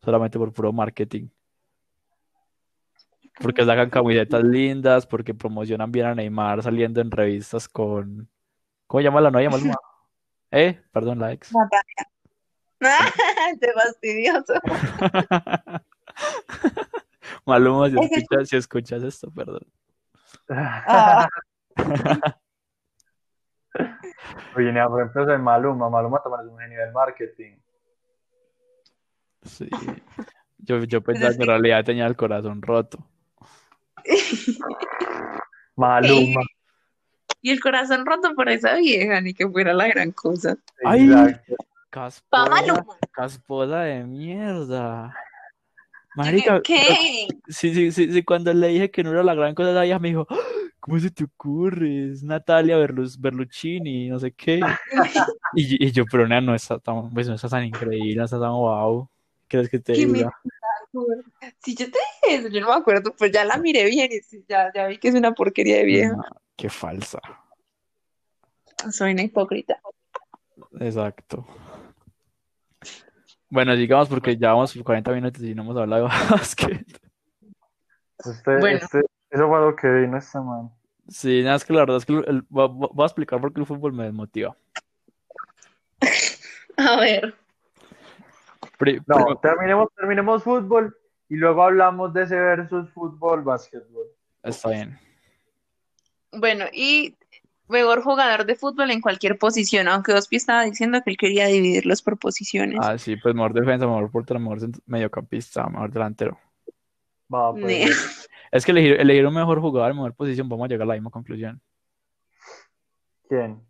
solamente 0.04 0.38
por 0.38 0.54
puro 0.54 0.72
marketing. 0.74 1.30
Porque 3.42 3.66
sacan 3.66 3.90
camisetas 3.90 4.44
lindas, 4.44 5.06
porque 5.06 5.34
promocionan 5.34 5.92
bien 5.92 6.08
a 6.08 6.16
Neymar 6.16 6.64
saliendo 6.64 7.02
en 7.02 7.12
revistas 7.12 7.68
con... 7.68 8.30
¿Cómo 8.88 9.02
llama 9.02 9.22
la 9.22 9.32
novia 9.32 9.50
Maluma? 9.50 9.76
¿Eh? 10.52 10.82
Perdón, 10.92 11.20
la 11.20 11.34
ex. 11.34 11.52
Te 13.60 13.74
fastidioso. 13.74 14.54
Maluma, 17.46 17.90
si 17.90 17.98
escuchas, 18.00 18.50
si 18.50 18.58
escuchas 18.58 19.04
esto, 19.04 19.32
perdón. 19.32 19.66
Ah, 20.50 21.28
Oye, 24.56 24.72
nea, 24.72 24.88
por 24.88 25.02
ejemplo, 25.02 25.26
de 25.26 25.38
Maluma, 25.38 25.90
Maluma 25.90 26.22
también 26.22 26.46
es 26.46 26.52
un 26.52 26.60
genio 26.60 26.80
del 26.80 26.92
marketing. 26.92 27.58
Sí. 29.44 29.70
Yo, 30.58 30.84
yo 30.84 31.02
pensaba 31.02 31.30
es 31.30 31.38
que 31.38 31.44
en 31.44 31.50
realidad 31.50 31.86
tenía 31.86 32.08
el 32.08 32.16
corazón 32.16 32.62
roto. 32.62 32.98
Maluma. 35.76 36.42
y 37.42 37.52
el 37.52 37.60
corazón 37.60 38.06
roto 38.06 38.34
por 38.36 38.50
esa 38.50 38.76
vieja, 38.76 39.22
ni 39.22 39.34
que 39.34 39.48
fuera 39.48 39.74
la 39.74 39.88
gran 39.88 40.12
cosa. 40.12 40.58
Ay. 40.84 41.08
Maluma. 42.32 42.86
casposa 43.12 43.80
de 43.82 44.04
mierda. 44.04 45.16
Marica, 46.16 46.62
¿Qué? 46.62 47.28
sí, 47.48 47.74
sí, 47.74 47.92
sí, 47.92 48.12
sí, 48.12 48.24
cuando 48.24 48.52
le 48.54 48.68
dije 48.70 48.90
que 48.90 49.04
no 49.04 49.12
era 49.12 49.24
la 49.24 49.36
gran 49.36 49.54
cosa, 49.54 49.70
ella 49.72 49.84
ella 49.84 50.00
me 50.00 50.08
dijo, 50.10 50.26
"Ah, 50.30 50.36
¿cómo 50.80 51.00
se 51.00 51.12
te 51.12 51.24
ocurre? 51.26 52.12
Es 52.12 52.24
Natalia 52.24 52.76
Berlus- 52.78 53.20
Berluccini, 53.20 54.10
no 54.10 54.20
sé 54.20 54.32
qué. 54.32 54.60
Y, 55.54 55.86
y 55.88 55.92
yo, 55.92 56.04
pero 56.12 56.28
nena, 56.28 56.42
no 56.42 56.54
está 56.56 56.78
tan, 56.78 57.10
pues 57.12 57.28
no 57.30 57.36
está 57.36 57.48
tan 57.48 57.64
increíble, 57.64 58.16
no 58.16 58.26
está 58.26 58.38
tan 58.40 58.52
wow. 58.52 59.08
¿Qué 59.48 59.58
crees 59.58 59.70
que 59.70 59.80
te 59.80 59.94
¿Qué 59.94 60.06
me- 60.06 60.18
diga? 60.20 60.32
Si 61.60 61.76
yo 61.76 61.86
te 61.92 61.98
dije 62.22 62.36
eso, 62.40 62.48
yo 62.50 62.62
no 62.62 62.68
me 62.70 62.76
acuerdo, 62.76 63.16
pues 63.16 63.32
ya 63.32 63.44
la 63.46 63.58
miré 63.58 63.86
bien 63.86 64.10
y 64.12 64.20
ya, 64.48 64.72
ya 64.74 64.88
vi 64.88 64.98
que 64.98 65.08
es 65.10 65.16
una 65.16 65.34
porquería 65.34 65.78
de 65.78 65.84
vieja. 65.86 66.14
No, 66.14 66.24
qué 66.56 66.70
falsa. 66.70 67.20
Soy 68.92 69.12
una 69.14 69.24
hipócrita. 69.24 69.80
Exacto. 70.80 71.46
Bueno, 73.50 73.76
digamos 73.76 74.10
porque 74.10 74.38
ya 74.38 74.50
vamos 74.54 74.74
por 74.74 74.84
40 74.84 75.12
minutos 75.14 75.42
y 75.42 75.56
no 75.56 75.64
hemos 75.64 75.78
hablado 75.78 76.04
de 76.08 76.10
básquet. 76.32 76.86
Este, 78.20 78.58
Bueno. 78.60 78.78
este, 78.78 79.02
eso 79.30 79.48
fue 79.48 79.60
lo 79.60 79.76
que 79.76 79.88
vino 79.88 80.18
esta 80.18 80.42
man. 80.42 80.70
Sí, 81.08 81.42
nada, 81.44 81.56
es 81.56 81.64
que 81.64 81.72
la 81.74 81.80
verdad 81.80 81.98
es 81.98 82.06
que 82.06 82.14
el- 82.14 82.26
el- 82.28 82.46
voy 82.50 83.04
a 83.04 83.06
explicar 83.06 83.40
por 83.40 83.54
qué 83.54 83.62
el 83.62 83.66
fútbol 83.66 83.94
me 83.94 84.04
desmotiva. 84.04 84.58
A 86.78 87.00
ver, 87.00 87.34
Pri- 88.78 89.02
No, 89.08 89.38
terminemos, 89.42 89.90
terminemos 89.96 90.44
fútbol 90.44 90.96
y 91.30 91.36
luego 91.36 91.64
hablamos 91.64 92.14
de 92.14 92.24
ese 92.24 92.36
versus 92.36 92.90
fútbol, 92.94 93.42
básquetbol. 93.42 94.08
está 94.44 94.70
bien. 94.70 95.00
bueno, 96.32 96.66
y 96.72 97.18
mejor 97.68 98.02
jugador 98.02 98.46
de 98.46 98.56
fútbol 98.56 98.92
en 98.92 99.02
cualquier 99.02 99.38
posición, 99.38 99.88
aunque 99.88 100.14
Ospi 100.14 100.38
estaba 100.38 100.64
diciendo 100.64 101.02
que 101.04 101.10
él 101.12 101.18
quería 101.18 101.48
dividirlos 101.48 102.02
por 102.02 102.18
posiciones. 102.18 102.80
Ah, 102.82 102.98
sí, 102.98 103.16
pues 103.18 103.36
mejor 103.36 103.54
defensa, 103.54 103.86
mejor 103.86 104.10
portero, 104.12 104.40
mejor 104.40 104.60
mediocampista, 104.86 105.68
mejor 105.68 105.92
delantero. 105.92 106.38
Va, 107.34 107.52
pues. 107.54 108.30
Es 108.50 108.64
que 108.64 108.72
elegir, 108.72 108.94
elegir 108.94 109.28
un 109.28 109.34
mejor 109.34 109.60
jugador, 109.60 109.94
mejor 109.94 110.14
posición, 110.14 110.48
vamos 110.48 110.66
a 110.66 110.68
llegar 110.70 110.84
a 110.84 110.88
la 110.88 110.94
misma 110.94 111.10
conclusión. 111.10 111.62
¿quién? 113.28 113.62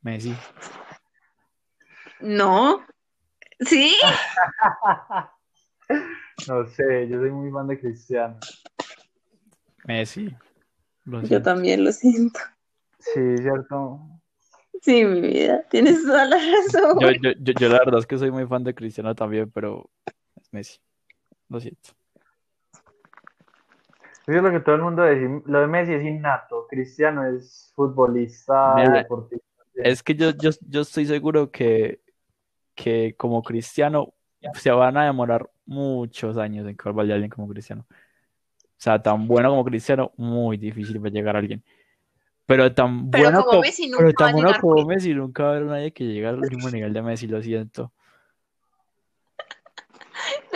Messi. 0.00 0.34
No. 2.20 2.84
¿Sí? 3.60 3.96
No 6.48 6.66
sé, 6.66 7.08
yo 7.08 7.18
soy 7.18 7.30
muy 7.30 7.50
fan 7.50 7.66
de 7.66 7.80
Cristiano. 7.80 8.38
Messi. 9.84 10.36
Lo 11.04 11.22
Yo 11.22 11.42
también 11.42 11.84
lo 11.84 11.92
siento. 11.92 12.38
Sí, 12.98 13.38
cierto. 13.38 14.00
Sí, 14.82 15.04
mi 15.04 15.20
vida, 15.20 15.64
tienes 15.70 16.04
toda 16.04 16.24
la 16.26 16.36
razón. 16.36 16.98
Yo, 17.00 17.10
yo, 17.10 17.30
yo, 17.40 17.52
yo 17.58 17.68
la 17.68 17.78
verdad 17.78 18.00
es 18.00 18.06
que 18.06 18.18
soy 18.18 18.30
muy 18.30 18.46
fan 18.46 18.64
de 18.64 18.74
Cristiano 18.74 19.14
también, 19.14 19.50
pero 19.50 19.88
es 20.40 20.52
Messi. 20.52 20.78
Lo 21.48 21.58
siento. 21.58 21.90
Eso 24.26 24.38
es 24.38 24.42
lo 24.42 24.50
que 24.50 24.60
todo 24.60 24.74
el 24.74 24.82
mundo 24.82 25.04
dice. 25.04 25.42
Lo 25.46 25.60
de 25.60 25.66
Messi 25.68 25.94
es 25.94 26.04
innato. 26.04 26.66
Cristiano 26.68 27.24
es 27.24 27.72
futbolista, 27.74 28.74
Mira, 28.74 28.92
deportista. 28.98 29.46
Es 29.76 30.02
que 30.02 30.14
yo, 30.14 30.30
yo, 30.30 30.50
yo 30.68 30.80
estoy 30.80 31.06
seguro 31.06 31.50
que, 31.50 32.00
que 32.76 33.14
como 33.16 33.42
Cristiano 33.42 34.12
se 34.54 34.70
van 34.70 34.96
a 34.96 35.06
demorar 35.06 35.50
muchos 35.64 36.36
años 36.36 36.68
en 36.68 36.76
que 36.76 36.90
vaya 36.90 37.14
alguien 37.14 37.30
como 37.30 37.48
Cristiano. 37.48 37.84
O 37.90 38.78
sea, 38.78 39.02
tan 39.02 39.26
bueno 39.26 39.48
como 39.50 39.64
Cristiano, 39.64 40.12
muy 40.16 40.58
difícil 40.58 41.02
va 41.02 41.08
a 41.08 41.10
llegar 41.10 41.36
alguien. 41.36 41.64
Pero 42.44 42.72
tan 42.72 43.10
Pero 43.10 43.24
bueno 43.24 43.38
como 43.40 43.50
como, 43.50 43.60
Messi 43.62 43.88
nunca 43.88 43.96
pero 43.98 44.08
a 44.10 44.12
tan 44.12 44.32
bueno 44.34 44.52
como 44.60 44.74
por- 44.76 44.86
Messi, 44.86 45.14
nunca 45.14 45.42
va 45.42 45.48
a 45.48 45.52
haber 45.56 45.66
nadie 45.66 45.92
que 45.92 46.04
llegue 46.04 46.26
al 46.28 46.38
mismo 46.40 46.70
nivel 46.70 46.92
de 46.92 47.02
Messi, 47.02 47.26
lo 47.26 47.42
siento. 47.42 47.92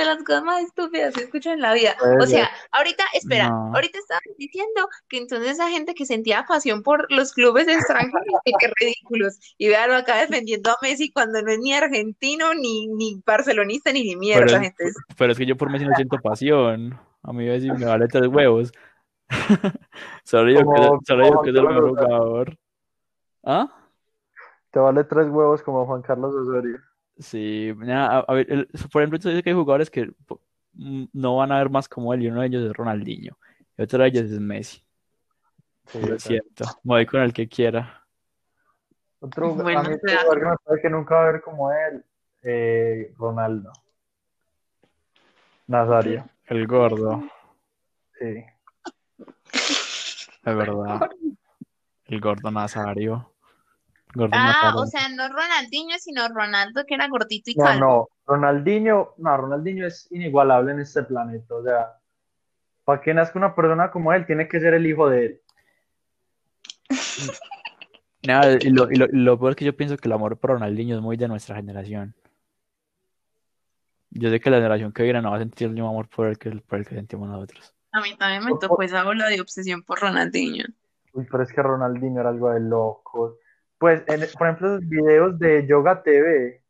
De 0.00 0.06
las 0.06 0.22
cosas 0.24 0.42
más 0.44 0.62
estúpidas 0.62 1.14
que 1.14 1.22
escucho 1.24 1.50
en 1.50 1.60
la 1.60 1.72
vida. 1.74 1.94
O 2.20 2.26
sea, 2.26 2.50
ahorita, 2.72 3.04
espera, 3.14 3.48
No. 3.50 3.72
ahorita 3.74 3.98
estaban 3.98 4.22
diciendo 4.38 4.88
que 5.08 5.18
entonces 5.18 5.50
esa 5.52 5.68
gente 5.70 5.94
que 5.94 6.06
sentía 6.06 6.44
pasión 6.48 6.82
por 6.82 7.06
los 7.12 7.32
clubes 7.32 7.68
extranjeros, 7.68 8.24
que 8.44 8.52
qué 8.58 8.72
ridículos. 8.80 9.38
Y 9.58 9.68
véalo 9.68 9.94
acá 9.94 10.16
defendiendo 10.16 10.70
a 10.70 10.76
Messi 10.82 11.12
cuando 11.12 11.40
no 11.42 11.50
es 11.52 11.58
ni 11.58 11.72
argentino, 11.74 12.54
ni, 12.54 12.88
ni 12.88 13.22
barcelonista, 13.24 13.92
ni 13.92 14.02
ni 14.04 14.16
mierda. 14.16 14.44
Pero, 14.46 14.56
La 14.58 14.62
gente 14.64 14.84
es- 14.84 14.96
pero 15.16 15.32
es 15.32 15.38
que 15.38 15.46
yo 15.46 15.56
por 15.56 15.70
Messi 15.70 15.84
no 15.86 15.94
siento 15.94 16.18
pasión. 16.22 16.98
A 17.22 17.32
mí 17.32 17.46
Messi 17.46 17.70
me 17.70 17.84
vale 17.86 18.08
tres 18.08 18.26
huevos. 18.28 18.72
Solo 20.24 20.56
que, 20.58 20.64
Como- 20.64 21.00
solo 21.06 21.28
como 21.28 21.42
que 21.42 21.50
es 21.50 21.56
el 21.56 21.62
mejor 21.66 21.88
jugador. 21.90 22.56
¿Ah? 23.44 23.68
Te 24.70 24.78
vale 24.78 25.04
tres 25.04 25.26
huevos 25.28 25.62
como 25.62 25.84
Juan 25.86 26.02
Carlos 26.02 26.34
Osorio. 26.34 26.78
Sí, 27.20 27.72
a, 27.88 28.18
a 28.20 28.32
ver, 28.34 28.50
el- 28.50 28.66
por 28.92 29.02
ejemplo, 29.02 29.18
tú 29.18 29.28
dices 29.28 29.42
que 29.44 29.50
hay 29.50 29.56
jugadores 29.56 29.90
que 29.90 30.10
no 30.74 31.36
van 31.36 31.52
a 31.52 31.58
ver 31.58 31.70
más 31.70 31.88
como 31.88 32.12
él, 32.14 32.22
y 32.22 32.28
uno 32.28 32.40
de 32.40 32.46
ellos 32.48 32.64
es 32.64 32.72
Ronaldinho, 32.72 33.36
y 33.76 33.82
otro 33.82 34.02
de 34.02 34.08
ellos 34.08 34.24
es 34.24 34.40
Messi. 34.40 34.82
Sí, 35.88 35.98
Lo 36.06 36.18
siento, 36.18 36.64
me 36.84 36.94
voy 36.94 37.06
con 37.06 37.20
el 37.20 37.32
que 37.32 37.48
quiera. 37.48 38.04
Otro, 39.20 39.54
Bueno, 39.54 39.80
a 39.80 39.82
mí 39.82 39.96
sea- 40.02 40.20
jugador 40.22 40.38
que 40.40 40.46
me 40.48 40.56
parece 40.64 40.82
que 40.82 40.90
nunca 40.90 41.14
va 41.14 41.22
a 41.28 41.32
ver 41.32 41.42
como 41.42 41.70
él, 41.72 42.04
eh, 42.42 43.14
Ronaldo. 43.18 43.72
Nazario, 45.66 46.24
El 46.46 46.66
gordo, 46.66 47.22
sí. 48.18 48.44
es 49.52 50.56
verdad. 50.56 51.08
El 52.06 52.20
gordo 52.20 52.50
Nazario. 52.50 53.32
Gordo 54.14 54.36
Ah, 54.36 54.74
o 54.76 54.86
sea, 54.86 55.08
no 55.08 55.28
Ronaldinho, 55.28 55.98
sino 55.98 56.28
Ronaldo, 56.28 56.84
que 56.86 56.94
era 56.94 57.08
gordito 57.08 57.50
y 57.50 57.54
No, 57.54 57.64
calvo. 57.64 57.80
no, 57.80 58.08
Ronaldinho, 58.26 59.14
no, 59.18 59.36
Ronaldinho 59.36 59.86
es 59.86 60.10
inigualable 60.10 60.72
en 60.72 60.80
este 60.80 61.02
planeta. 61.02 61.54
O 61.54 61.62
sea, 61.62 61.98
para 62.84 63.00
que 63.00 63.14
nazca 63.14 63.38
una 63.38 63.54
persona 63.54 63.90
como 63.90 64.12
él, 64.12 64.26
tiene 64.26 64.48
que 64.48 64.60
ser 64.60 64.74
el 64.74 64.86
hijo 64.86 65.08
de 65.08 65.26
él. 65.26 65.40
Nada, 68.22 68.58
y 68.60 68.70
lo, 68.70 68.90
y 68.90 68.96
lo, 68.96 69.06
lo 69.10 69.38
peor 69.38 69.52
es 69.52 69.56
que 69.56 69.64
yo 69.64 69.76
pienso 69.76 69.96
que 69.96 70.06
el 70.06 70.12
amor 70.12 70.36
por 70.38 70.50
Ronaldinho 70.50 70.96
es 70.96 71.02
muy 71.02 71.16
de 71.16 71.28
nuestra 71.28 71.56
generación. 71.56 72.14
Yo 74.10 74.28
sé 74.28 74.40
que 74.40 74.50
la 74.50 74.56
generación 74.56 74.92
que 74.92 75.04
viene 75.04 75.22
no 75.22 75.30
va 75.30 75.36
a 75.36 75.40
sentir 75.40 75.68
el 75.68 75.74
mismo 75.74 75.88
amor 75.88 76.08
por 76.08 76.26
el 76.26 76.36
que, 76.36 76.50
por 76.50 76.80
el 76.80 76.86
que 76.86 76.96
sentimos 76.96 77.28
nosotros. 77.28 77.74
A 77.92 78.00
mí 78.00 78.16
también 78.16 78.44
me 78.44 78.58
tocó 78.58 78.82
esa 78.82 79.06
ola 79.06 79.28
de 79.28 79.40
obsesión 79.40 79.82
por 79.82 80.00
Ronaldinho. 80.00 80.64
Uy, 81.12 81.26
pero 81.30 81.42
es 81.42 81.52
que 81.52 81.62
Ronaldinho 81.62 82.20
era 82.20 82.30
algo 82.30 82.50
de 82.50 82.60
locos. 82.60 83.36
Pues, 83.80 84.02
en- 84.08 84.20
por 84.38 84.46
ejemplo, 84.46 84.68
los 84.74 84.86
videos 84.86 85.38
de 85.38 85.66
Yoga 85.66 86.02
TV. 86.02 86.62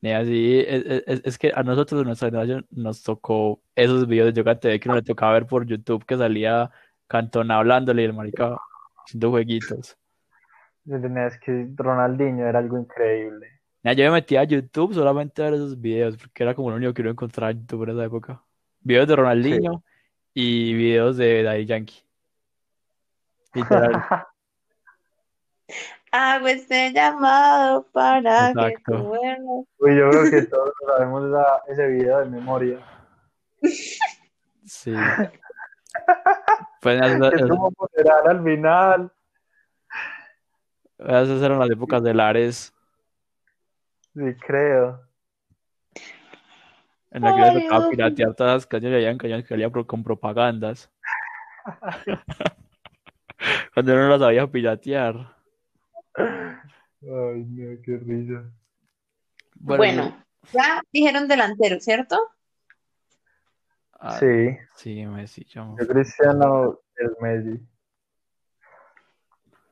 Y 0.00 0.10
así, 0.12 0.60
es, 0.60 0.84
es- 1.08 1.20
es 1.24 1.36
que 1.36 1.50
a 1.52 1.64
nosotros 1.64 2.00
de 2.00 2.04
nuestra 2.06 2.28
generación 2.28 2.64
nos 2.70 3.02
tocó 3.02 3.60
esos 3.74 4.06
videos 4.06 4.32
de 4.32 4.38
Yoga 4.40 4.54
TV 4.58 4.78
que 4.78 4.88
uno 4.88 4.94
le 4.96 5.02
tocaba 5.02 5.32
ver 5.32 5.46
por 5.46 5.66
YouTube 5.66 6.04
que 6.06 6.16
salía 6.16 6.70
Cantona 7.08 7.56
hablándole 7.58 8.02
y 8.02 8.04
el 8.04 8.12
marica 8.12 8.56
haciendo 9.04 9.30
jueguitos. 9.30 9.96
Es 10.86 11.38
que 11.40 11.68
Ronaldinho 11.74 12.46
era 12.46 12.60
algo 12.60 12.78
increíble. 12.78 13.60
Ya, 13.82 13.92
yo 13.94 14.04
me 14.04 14.12
metía 14.12 14.42
a 14.42 14.44
YouTube 14.44 14.94
solamente 14.94 15.42
a 15.42 15.46
ver 15.46 15.54
esos 15.54 15.80
videos 15.80 16.16
porque 16.16 16.44
era 16.44 16.54
como 16.54 16.70
lo 16.70 16.76
único 16.76 16.94
que 16.94 17.02
uno 17.02 17.10
encontraba 17.10 17.50
en 17.50 17.60
YouTube 17.62 17.82
en 17.82 17.90
esa 17.90 18.04
época. 18.04 18.42
Videos 18.80 19.08
de 19.08 19.16
Ronaldinho 19.16 19.82
y 20.34 20.72
videos 20.74 21.16
de 21.16 21.42
Daddy 21.42 21.66
Yankee. 21.66 22.02
Literal. 23.54 23.92
Hago 26.12 26.46
este 26.48 26.92
llamado 26.92 27.86
para 27.92 28.52
que 28.54 28.74
tú 28.84 28.98
vuelvas. 28.98 29.64
Uy, 29.78 29.96
yo 29.96 30.10
creo 30.10 30.30
que 30.30 30.42
todos 30.50 30.72
sabemos 30.86 31.24
ese 31.68 31.86
video 31.88 32.18
de 32.20 32.26
memoria. 32.26 32.78
Sí. 34.64 34.94
Pues 36.80 37.00
esas, 37.02 37.30
Que 37.32 37.38
tuvo 37.44 37.72
funeral 37.72 38.28
al 38.28 38.44
final. 38.44 39.12
esas 40.98 41.42
eran 41.42 41.58
las 41.58 41.70
épocas 41.70 42.02
de 42.04 42.14
Lares 42.14 42.72
Sí, 44.14 44.34
creo. 44.46 45.00
en 47.10 47.22
las 47.22 47.34
que 47.34 47.40
le 47.40 47.46
Ay, 47.48 47.62
tocaba 47.68 47.90
piratear 47.90 48.34
todas 48.34 48.52
las 48.54 48.66
canciones 48.66 49.00
y 49.00 49.04
habían 49.04 49.18
canciones 49.18 49.44
que 49.44 49.48
salían 49.54 49.72
con 49.72 50.04
propagandas. 50.04 50.88
Cuando 53.74 53.92
uno 53.92 54.02
no 54.04 54.08
las 54.10 54.20
sabía 54.20 54.46
piratear. 54.46 55.34
Ay, 56.18 57.44
no, 57.46 57.80
qué 57.82 57.96
risa. 57.98 58.50
Bueno, 59.60 60.24
ya 60.52 60.82
dijeron 60.92 61.28
delantero, 61.28 61.78
¿cierto? 61.80 62.16
ah, 64.00 64.18
Sí, 64.18 64.56
sí, 64.76 65.04
Messi, 65.06 65.44
yo- 65.44 65.76
yo 65.78 65.86
Cristiano 65.88 66.80
el 66.96 67.10
Messi. 67.20 67.60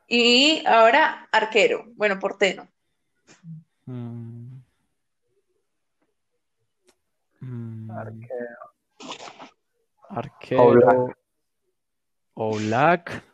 Y 0.09 0.64
ahora 0.66 1.28
arquero, 1.32 1.84
bueno, 1.97 2.18
portero. 2.20 2.68
Mm. 3.86 4.61
Mm. 7.40 7.90
Arquero. 7.90 8.57
Arquero. 10.09 10.62
Oblak. 10.62 11.18
Oblak. 12.34 13.24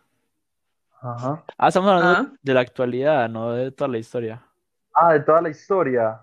Ajá. 1.03 1.44
Ah, 1.59 1.68
estamos 1.68 1.90
hablando 1.90 2.30
Ah. 2.30 2.36
de 2.40 2.55
la 2.55 2.61
actualidad, 2.61 3.28
no 3.28 3.53
de 3.53 3.72
toda 3.72 3.88
la 3.88 3.98
historia. 3.98 4.42
Ah, 4.94 5.12
de 5.14 5.20
toda 5.20 5.42
la 5.42 5.48
historia. 5.50 6.20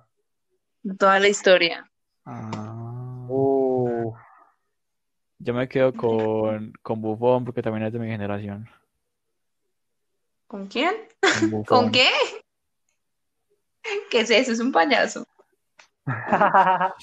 Toda 0.98 1.20
la 1.20 1.28
historia. 1.28 1.90
Ah. 2.26 3.26
Uh, 3.28 4.14
Yo 5.40 5.54
me 5.54 5.68
quedo 5.68 5.94
con, 5.94 6.74
con 6.82 7.02
Buffon 7.02 7.44
porque 7.46 7.62
también 7.62 7.86
es 7.86 7.94
de 7.94 8.00
mi 8.00 8.08
generación. 8.08 8.70
¿Con 10.48 10.68
quién? 10.68 10.96
Con 11.52 11.64
¿Con 11.66 11.92
qué? 11.92 12.10
¿Qué 14.10 14.22
es 14.22 14.30
eso? 14.30 14.52
Es 14.54 14.60
un 14.60 14.72
payaso. 14.72 15.26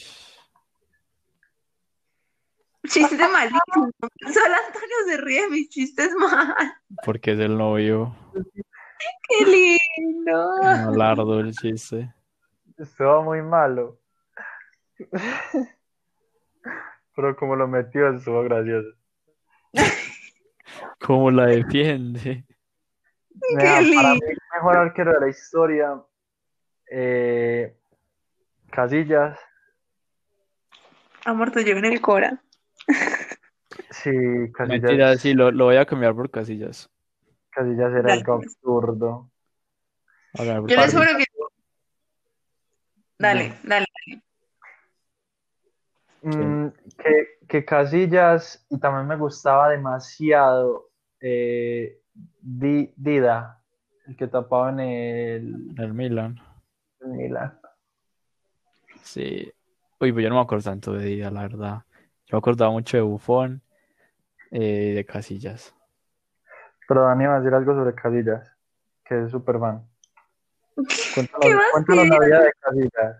Chiste 2.88 3.28
malísimo. 3.28 3.90
Solo 4.32 4.54
Antonio 4.66 4.96
se 5.06 5.16
ríe 5.18 5.42
de 5.42 5.48
mis 5.48 5.68
chistes 5.68 6.14
mal. 6.14 6.54
Porque 7.04 7.32
es 7.32 7.38
el 7.38 7.56
novio. 7.56 8.14
¡Qué 9.28 9.44
lindo! 9.44 10.92
Lardo 10.96 11.40
el 11.40 11.52
chiste. 11.52 12.12
Estuvo 12.78 13.22
muy 13.22 13.42
malo. 13.42 13.98
Pero 17.14 17.36
como 17.36 17.56
lo 17.56 17.66
metió, 17.66 18.08
estuvo 18.10 18.42
gracioso. 18.42 18.88
¿Cómo 21.00 21.30
la 21.30 21.46
defiende? 21.46 22.44
Mira, 23.50 23.70
para 23.70 23.80
lindo. 23.80 24.14
mí, 24.14 24.20
el 24.28 24.38
mejor 24.54 24.76
arquero 24.78 25.12
de 25.12 25.20
la 25.20 25.28
historia, 25.28 26.02
eh, 26.90 27.76
Casillas, 28.70 29.38
Amor, 31.26 31.50
te 31.50 31.64
llevo 31.64 31.80
en 31.80 31.86
el 31.86 32.00
Cora. 32.00 32.40
Sí, 34.10 34.52
Mentira, 34.64 34.96
Casillas, 35.08 35.20
sí, 35.20 35.34
lo, 35.34 35.50
lo 35.50 35.64
voy 35.66 35.76
a 35.76 35.86
cambiar 35.86 36.14
por 36.14 36.30
casillas. 36.30 36.88
Casillas 37.50 37.92
era 37.92 38.02
Dale, 38.02 38.20
algo 38.20 38.34
absurdo. 38.34 39.30
A 40.38 40.42
ver, 40.44 40.60
Yo 40.70 40.76
les 40.76 40.92
juro 40.92 41.06
que. 41.16 41.24
Dale, 43.18 43.52
dale. 43.64 43.86
Mm, 46.22 46.68
que, 46.98 47.26
que 47.48 47.64
Casillas, 47.64 48.64
y 48.70 48.78
también 48.78 49.06
me 49.06 49.16
gustaba 49.16 49.70
demasiado 49.70 50.90
eh, 51.20 52.00
Di- 52.40 52.92
Dida, 52.96 53.62
el 54.06 54.16
que 54.16 54.26
tapaba 54.28 54.70
en 54.70 54.80
el, 54.80 55.54
el 55.78 55.94
Milan. 55.94 56.38
el 57.00 57.08
Milan. 57.08 57.58
Sí. 59.02 59.50
Uy, 60.00 60.12
pues 60.12 60.22
yo 60.24 60.28
no 60.28 60.36
me 60.36 60.42
acuerdo 60.42 60.64
tanto 60.64 60.92
de 60.92 61.04
Dida, 61.06 61.30
la 61.30 61.42
verdad. 61.42 61.82
Yo 62.26 62.36
me 62.36 62.38
acordaba 62.38 62.70
mucho 62.70 62.96
de 62.96 63.02
Buffon 63.02 63.62
eh, 64.58 64.94
de 64.94 65.04
Casillas. 65.04 65.74
Pero 66.88 67.02
Dani 67.02 67.26
va 67.26 67.36
a 67.36 67.40
decir 67.40 67.52
algo 67.52 67.74
sobre 67.74 67.94
Casillas, 67.94 68.50
que 69.04 69.24
es 69.24 69.30
súper 69.30 69.58
fan. 69.58 69.86
Cuéntanos, 71.14 72.20
de 72.20 72.52
Casillas. 72.60 73.16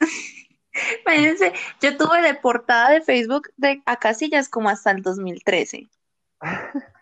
Imagínense, 1.04 1.52
yo 1.80 1.96
tuve 1.96 2.22
de 2.22 2.34
portada 2.34 2.90
de 2.90 3.00
Facebook 3.00 3.48
de 3.56 3.82
a 3.86 3.96
Casillas 3.96 4.48
como 4.48 4.68
hasta 4.68 4.92
el 4.92 5.02
2013. 5.02 5.88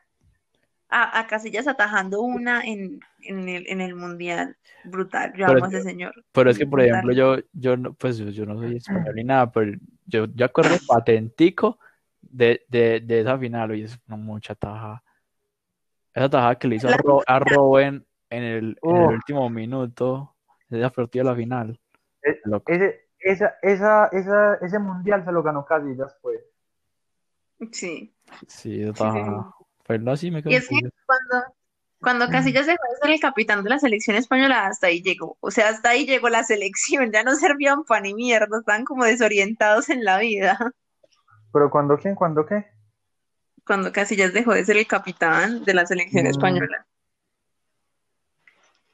A, 0.93 1.21
a 1.21 1.29
Casillas 1.29 1.69
atajando 1.69 2.21
una 2.21 2.63
en, 2.63 2.99
en 3.23 3.49
el, 3.49 3.65
en 3.69 3.81
el 3.81 3.95
Mundial. 3.95 4.57
Brutal. 4.83 5.33
Yo 5.37 5.47
Pero 5.47 5.59
amo 5.59 5.67
a 5.67 5.69
es 5.69 5.75
ese 5.75 5.85
señor. 5.85 6.13
Pero 6.33 6.51
es 6.51 6.59
que, 6.59 6.67
por 6.67 6.81
Brutal. 6.81 6.97
ejemplo, 6.97 7.13
yo, 7.15 7.37
yo 7.53 7.77
no, 7.77 7.93
pues 7.93 8.19
yo, 8.19 8.29
yo 8.31 8.45
no 8.45 8.59
soy 8.59 8.79
español 8.79 9.15
ni 9.15 9.23
nada, 9.23 9.53
pero 9.53 9.79
yo, 10.07 10.27
yo 10.35 10.45
acuerdo 10.47 10.71
patentico 10.89 11.79
de, 12.21 12.65
de, 12.69 13.01
de 13.01 13.21
esa 13.21 13.39
final, 13.39 13.75
y 13.77 13.85
es 13.85 13.99
una 14.07 14.17
mucha 14.17 14.55
taja. 14.55 15.03
Esa 16.15 16.29
tajada 16.29 16.59
que 16.59 16.69
le 16.69 16.77
hizo 16.77 16.89
a, 16.89 16.97
Ro- 16.97 17.23
a 17.27 17.39
Robben 17.39 18.07
en 18.31 18.43
el, 18.43 18.79
en 18.83 18.97
el 18.97 19.03
Uf. 19.07 19.15
último 19.15 19.49
minuto, 19.49 20.37
esa 20.69 20.91
partido 20.91 21.25
de 21.25 21.31
la 21.31 21.37
final. 21.37 21.81
Loco. 22.45 22.71
Ese, 22.73 23.09
esa, 23.19 23.55
esa, 23.63 24.07
esa, 24.13 24.55
ese 24.57 24.79
mundial 24.79 25.25
se 25.25 25.33
lo 25.33 25.43
ganó 25.43 25.65
Casillas, 25.65 26.17
pues. 26.21 26.41
Sí. 27.73 28.15
Sí, 28.47 28.83
esa 28.83 29.13
no, 29.99 30.17
sí 30.17 30.31
me 30.31 30.43
quedo 30.43 30.53
Y 30.53 30.57
es 30.57 30.69
que 30.69 30.77
cuando, 31.07 31.55
cuando 32.01 32.29
Casillas 32.29 32.67
dejó 32.67 32.83
de 32.91 32.97
ser 33.03 33.11
el 33.11 33.21
capitán 33.21 33.65
de 33.65 33.71
la 33.71 33.79
selección 33.79 34.17
española, 34.17 34.67
hasta 34.67 34.87
ahí 34.87 35.03
llegó. 35.03 35.37
O 35.41 35.51
sea, 35.51 35.69
hasta 35.69 35.91
ahí 35.91 36.07
llegó 36.07 36.29
la 36.29 36.45
selección. 36.45 37.11
Ya 37.13 37.25
no 37.25 37.35
servían 37.35 37.85
para 37.85 38.03
ni 38.03 38.15
mierda, 38.15 38.59
estaban 38.59 38.85
como 38.85 39.05
desorientados 39.05 39.91
en 39.91 40.05
la 40.05 40.19
vida. 40.19 40.59
Pero 41.53 41.71
cuando 41.71 41.97
quién, 41.99 42.15
cuando 42.15 42.47
qué? 42.47 42.67
Cuando 43.67 43.93
Casillas 43.93 44.33
dejó 44.33 44.55
de 44.55 44.65
ser 44.65 44.77
el 44.77 44.87
capitán 44.87 45.65
de 45.65 45.75
la 45.75 45.87
selección 45.87 46.25
Mm. 46.25 46.29
española. 46.29 46.87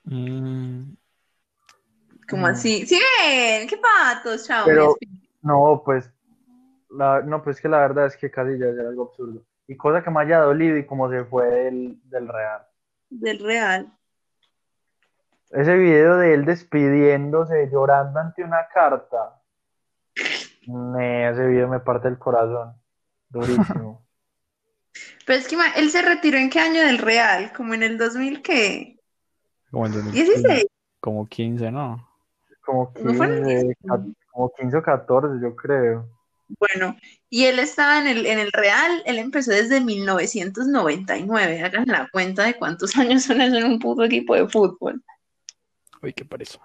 Mm, 0.04 0.94
Como 2.28 2.42
Mm. 2.42 2.50
así. 2.50 2.86
Sí, 2.86 2.98
ven, 3.24 3.68
qué 3.68 3.76
patos, 3.76 4.46
chao. 4.46 4.66
Pero-. 4.66 4.96
No, 5.42 5.82
pues, 5.84 6.10
la, 6.90 7.20
no, 7.22 7.42
pues 7.42 7.60
que 7.60 7.68
la 7.68 7.78
verdad 7.78 8.06
es 8.06 8.16
que 8.16 8.30
Casillas 8.32 8.74
era 8.76 8.88
algo 8.88 9.04
absurdo. 9.04 9.44
Y 9.68 9.76
cosa 9.76 10.02
que 10.02 10.10
me 10.10 10.20
haya 10.22 10.40
dolido 10.40 10.76
y 10.76 10.84
como 10.86 11.08
se 11.08 11.24
fue 11.24 11.46
del, 11.46 12.00
del 12.04 12.26
Real. 12.28 12.66
Del 13.10 13.38
Real. 13.38 13.92
Ese 15.50 15.76
video 15.76 16.16
de 16.16 16.34
él 16.34 16.44
despidiéndose, 16.44 17.68
llorando 17.70 18.18
ante 18.18 18.42
una 18.42 18.66
carta. 18.74 19.40
Nee, 20.66 21.30
ese 21.30 21.46
video 21.46 21.68
me 21.68 21.80
parte 21.80 22.08
el 22.08 22.18
corazón. 22.18 22.74
Durísimo. 23.28 24.04
Pero 25.26 25.38
es 25.38 25.48
que 25.48 25.56
él 25.76 25.90
se 25.90 26.02
retiró 26.02 26.38
en 26.38 26.50
qué 26.50 26.60
año 26.60 26.80
del 26.82 26.98
Real, 26.98 27.52
como 27.52 27.74
en 27.74 27.82
el 27.82 27.98
2000, 27.98 28.42
¿qué? 28.42 28.98
como 29.70 29.86
en 29.86 29.92
2015, 29.92 30.32
16. 30.32 30.66
como 31.00 31.26
15, 31.28 31.70
¿no? 31.70 32.08
Como 32.64 32.92
¿No 33.02 33.14
fue 33.14 33.26
en 33.26 33.32
el 33.32 33.38
15, 33.38 33.54
16? 33.64 33.76
ca- 33.88 34.04
como 34.30 34.52
15 34.58 34.76
o 34.76 34.82
14, 34.82 35.28
yo 35.42 35.54
creo. 35.56 36.08
Bueno, 36.60 36.96
y 37.28 37.44
él 37.46 37.58
estaba 37.58 37.98
en 37.98 38.06
el, 38.06 38.24
en 38.24 38.38
el 38.38 38.52
Real, 38.52 39.02
él 39.04 39.18
empezó 39.18 39.50
desde 39.50 39.80
1999. 39.80 41.62
Hagan 41.62 41.86
la 41.88 42.08
cuenta 42.10 42.44
de 42.44 42.54
cuántos 42.54 42.96
años 42.96 43.24
son 43.24 43.40
eso 43.40 43.56
en 43.56 43.64
un 43.64 43.78
puto 43.80 44.04
equipo 44.04 44.34
de 44.34 44.48
fútbol. 44.48 45.02
Uy, 46.02 46.12
qué 46.12 46.24
parece. 46.24 46.58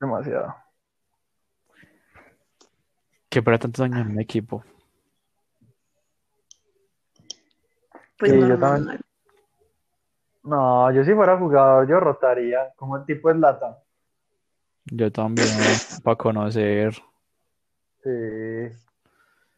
Demasiado. 0.00 0.54
Que 3.34 3.42
para 3.42 3.58
tantos 3.58 3.84
años 3.84 4.02
en 4.02 4.12
un 4.12 4.20
equipo. 4.20 4.62
Pues 8.16 8.30
Sí, 8.30 8.38
yo 8.38 8.56
también. 8.56 9.00
No, 10.44 10.92
yo 10.92 11.02
si 11.02 11.12
fuera 11.14 11.36
jugador, 11.36 11.88
yo 11.88 11.98
rotaría, 11.98 12.72
como 12.76 12.96
el 12.96 13.04
tipo 13.04 13.30
es 13.30 13.36
lata. 13.36 13.82
Yo 14.84 15.10
también, 15.10 15.48
para 16.04 16.14
conocer. 16.14 16.94
Sí. 18.04 18.70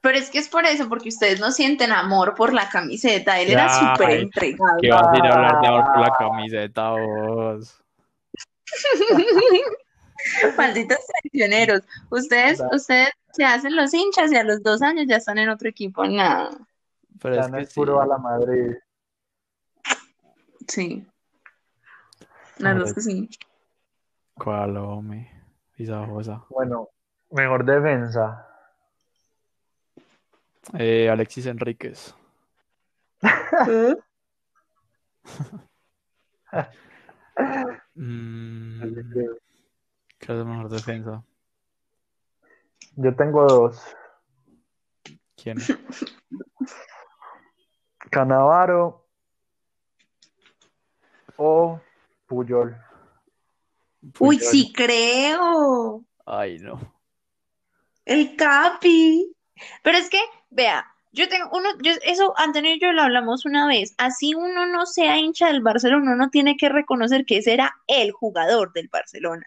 Pero 0.01 0.19
es 0.19 0.31
que 0.31 0.39
es 0.39 0.49
por 0.49 0.65
eso, 0.65 0.89
porque 0.89 1.11
ustedes 1.11 1.39
no 1.39 1.51
sienten 1.51 1.93
amor 1.93 2.35
por 2.35 2.55
la 2.55 2.71
camiseta. 2.71 3.39
Él 3.39 3.51
era 3.51 3.69
súper 3.69 4.21
entregado. 4.21 4.79
¿Qué 4.81 4.91
vas 4.91 5.07
a 5.07 5.19
ir 5.19 5.25
a 5.27 5.35
hablar 5.35 5.61
de 5.61 5.67
amor 5.67 5.85
por 5.85 6.01
la 6.01 6.13
camiseta 6.19 6.91
vos? 6.93 7.85
Malditos 10.57 10.99
traicioneros. 11.07 11.83
Ustedes, 12.11 12.59
Da- 12.59 12.69
ustedes 12.73 13.11
se 13.33 13.45
hacen 13.45 13.77
los 13.77 13.93
hinchas 13.95 14.33
y 14.33 14.37
a 14.37 14.45
los 14.45 14.63
dos 14.63 14.83
años 14.83 15.07
ya 15.09 15.17
están 15.17 15.39
en 15.39 15.49
otro 15.49 15.69
equipo. 15.69 16.05
Nada. 16.07 16.51
Pero 17.21 17.35
Ya 17.35 17.41
es 17.43 17.51
no 17.51 17.57
que 17.59 17.63
es 17.65 17.75
puro 17.75 17.97
sí. 17.97 18.03
a 18.03 18.07
la 18.07 18.19
Madrid. 18.19 18.75
Sí. 20.69 21.07
La 22.59 22.73
verdad 22.73 22.89
es 22.89 22.95
que 22.95 23.01
sí. 23.01 23.29
¿Cuál, 24.35 24.77
hombre? 24.77 25.31
Bueno, 26.51 26.89
mejor 27.31 27.65
defensa. 27.65 28.47
Eh, 30.79 31.09
Alexis 31.11 31.47
Enríquez. 31.47 32.15
Mm, 37.95 38.81
¿qué 40.27 40.39
es 40.39 40.45
mejor 40.45 40.69
defensa? 40.69 41.23
Yo 42.97 43.15
tengo 43.15 43.47
dos. 43.47 43.81
¿Quién? 45.37 45.59
Canavaro 48.11 49.07
o 51.37 51.81
Puyol. 52.27 52.77
Uy, 54.19 54.39
sí 54.39 54.73
creo. 54.73 56.05
Ay, 56.25 56.59
no. 56.59 56.95
El 58.05 58.37
Capi. 58.37 59.33
Pero 59.83 59.99
es 59.99 60.09
que, 60.09 60.21
vea, 60.51 60.87
yo 61.13 61.29
tengo 61.29 61.49
uno, 61.53 61.71
yo, 61.83 61.93
eso 62.05 62.33
Antonio 62.37 62.75
y 62.75 62.81
yo 62.81 62.93
lo 62.93 63.03
hablamos 63.03 63.45
una 63.45 63.67
vez. 63.67 63.95
Así 63.99 64.35
uno 64.35 64.67
no 64.67 64.87
sea 64.87 65.19
hincha 65.19 65.49
del 65.49 65.63
Barcelona, 65.63 66.15
uno 66.15 66.31
tiene 66.31 66.57
que 66.57 66.69
reconocer 66.69 67.25
que 67.25 67.39
ese 67.39 67.55
era 67.55 67.75
el 67.87 68.13
jugador 68.13 68.73
del 68.73 68.89
Barcelona. 68.89 69.47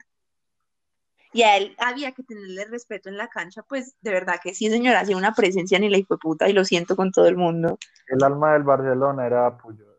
Y 1.31 1.43
a 1.43 1.57
él 1.57 1.75
había 1.77 2.11
que 2.11 2.23
tenerle 2.23 2.65
respeto 2.65 3.09
en 3.09 3.17
la 3.17 3.27
cancha, 3.27 3.61
pues 3.63 3.95
de 4.01 4.11
verdad 4.11 4.39
que 4.41 4.53
sí, 4.55 4.69
señora, 4.69 5.01
hacía 5.01 5.15
una 5.15 5.33
presencia 5.33 5.77
ni 5.77 5.89
la 5.89 5.99
puta 6.19 6.49
y 6.49 6.53
lo 6.53 6.65
siento 6.65 6.95
con 6.95 7.11
todo 7.11 7.27
el 7.27 7.37
mundo. 7.37 7.77
El 8.07 8.23
alma 8.23 8.53
del 8.53 8.63
Barcelona 8.63 9.27
era 9.27 9.57
Puyol. 9.57 9.95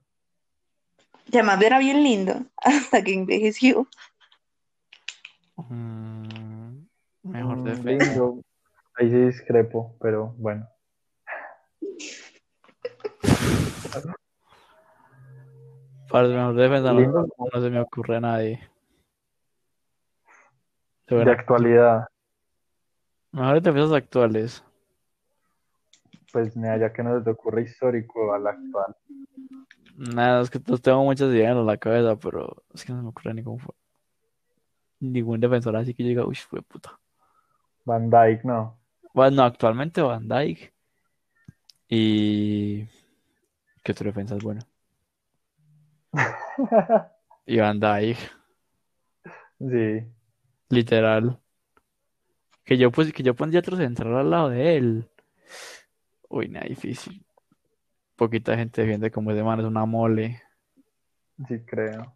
Y 1.26 1.36
además 1.36 1.62
era 1.62 1.78
bien 1.78 2.02
lindo, 2.02 2.34
hasta 2.56 3.04
que 3.04 3.14
envejeció. 3.14 3.86
Mm, 5.56 6.86
mejor 7.22 7.58
Mm, 7.58 7.64
defensa. 7.64 7.90
lindo. 7.90 8.42
Ahí 8.96 9.08
sí 9.10 9.16
discrepo, 9.16 9.96
pero 10.00 10.34
bueno. 10.36 10.66
Para 16.10 16.26
el 16.26 16.34
mejor 16.34 16.54
defensa 16.56 16.92
no, 16.92 17.26
no 17.54 17.62
se 17.62 17.70
me 17.70 17.80
ocurre 17.80 18.16
a 18.16 18.20
nadie. 18.20 18.69
De 21.10 21.30
actualidad, 21.32 22.06
Mejores 23.32 23.62
defensas 23.62 23.92
actuales. 23.96 24.64
pues 26.32 26.56
ni 26.56 26.68
allá 26.68 26.92
que 26.92 27.02
no 27.02 27.18
se 27.18 27.24
te 27.24 27.30
ocurre 27.30 27.62
histórico 27.62 28.32
al 28.32 28.46
actual. 28.46 28.94
Nada, 29.96 30.40
es 30.42 30.50
que 30.50 30.58
tengo 30.60 31.04
muchas 31.04 31.28
ideas 31.30 31.56
en 31.56 31.66
la 31.66 31.76
cabeza, 31.76 32.16
pero 32.16 32.62
es 32.72 32.84
que 32.84 32.92
no 32.92 32.98
se 32.98 33.02
me 33.02 33.08
ocurre 33.10 33.34
ningún, 33.34 33.60
ningún 35.00 35.40
defensor 35.40 35.76
así 35.76 35.92
que 35.94 36.02
yo 36.04 36.08
diga, 36.08 36.24
uy, 36.24 36.36
fue 36.36 36.62
puta. 36.62 36.98
Van 37.84 38.08
Dijk, 38.08 38.44
no. 38.44 38.78
Bueno, 39.12 39.42
actualmente 39.42 40.00
Van 40.02 40.26
Dijk. 40.28 40.72
Y. 41.88 42.84
¿Qué 43.82 43.92
otro 43.92 44.06
defensa 44.06 44.36
es 44.36 44.42
bueno? 44.42 44.60
Y 47.46 47.58
Van 47.58 47.80
Dijk, 47.80 48.18
Sí. 49.58 50.06
Literal. 50.70 51.38
Que 52.64 52.78
yo, 52.78 52.90
pues, 52.90 53.12
que 53.12 53.22
yo 53.22 53.34
pondría 53.34 53.60
otro 53.60 53.76
central 53.76 54.16
al 54.16 54.30
lado 54.30 54.48
de 54.48 54.76
él. 54.76 55.10
Uy, 56.28 56.48
nada 56.48 56.66
difícil. 56.66 57.24
Poquita 58.16 58.56
gente 58.56 58.82
defiende 58.82 59.10
como 59.10 59.30
ese 59.32 59.42
man, 59.42 59.60
es 59.60 59.66
una 59.66 59.84
mole. 59.84 60.42
Sí, 61.48 61.58
creo. 61.66 62.14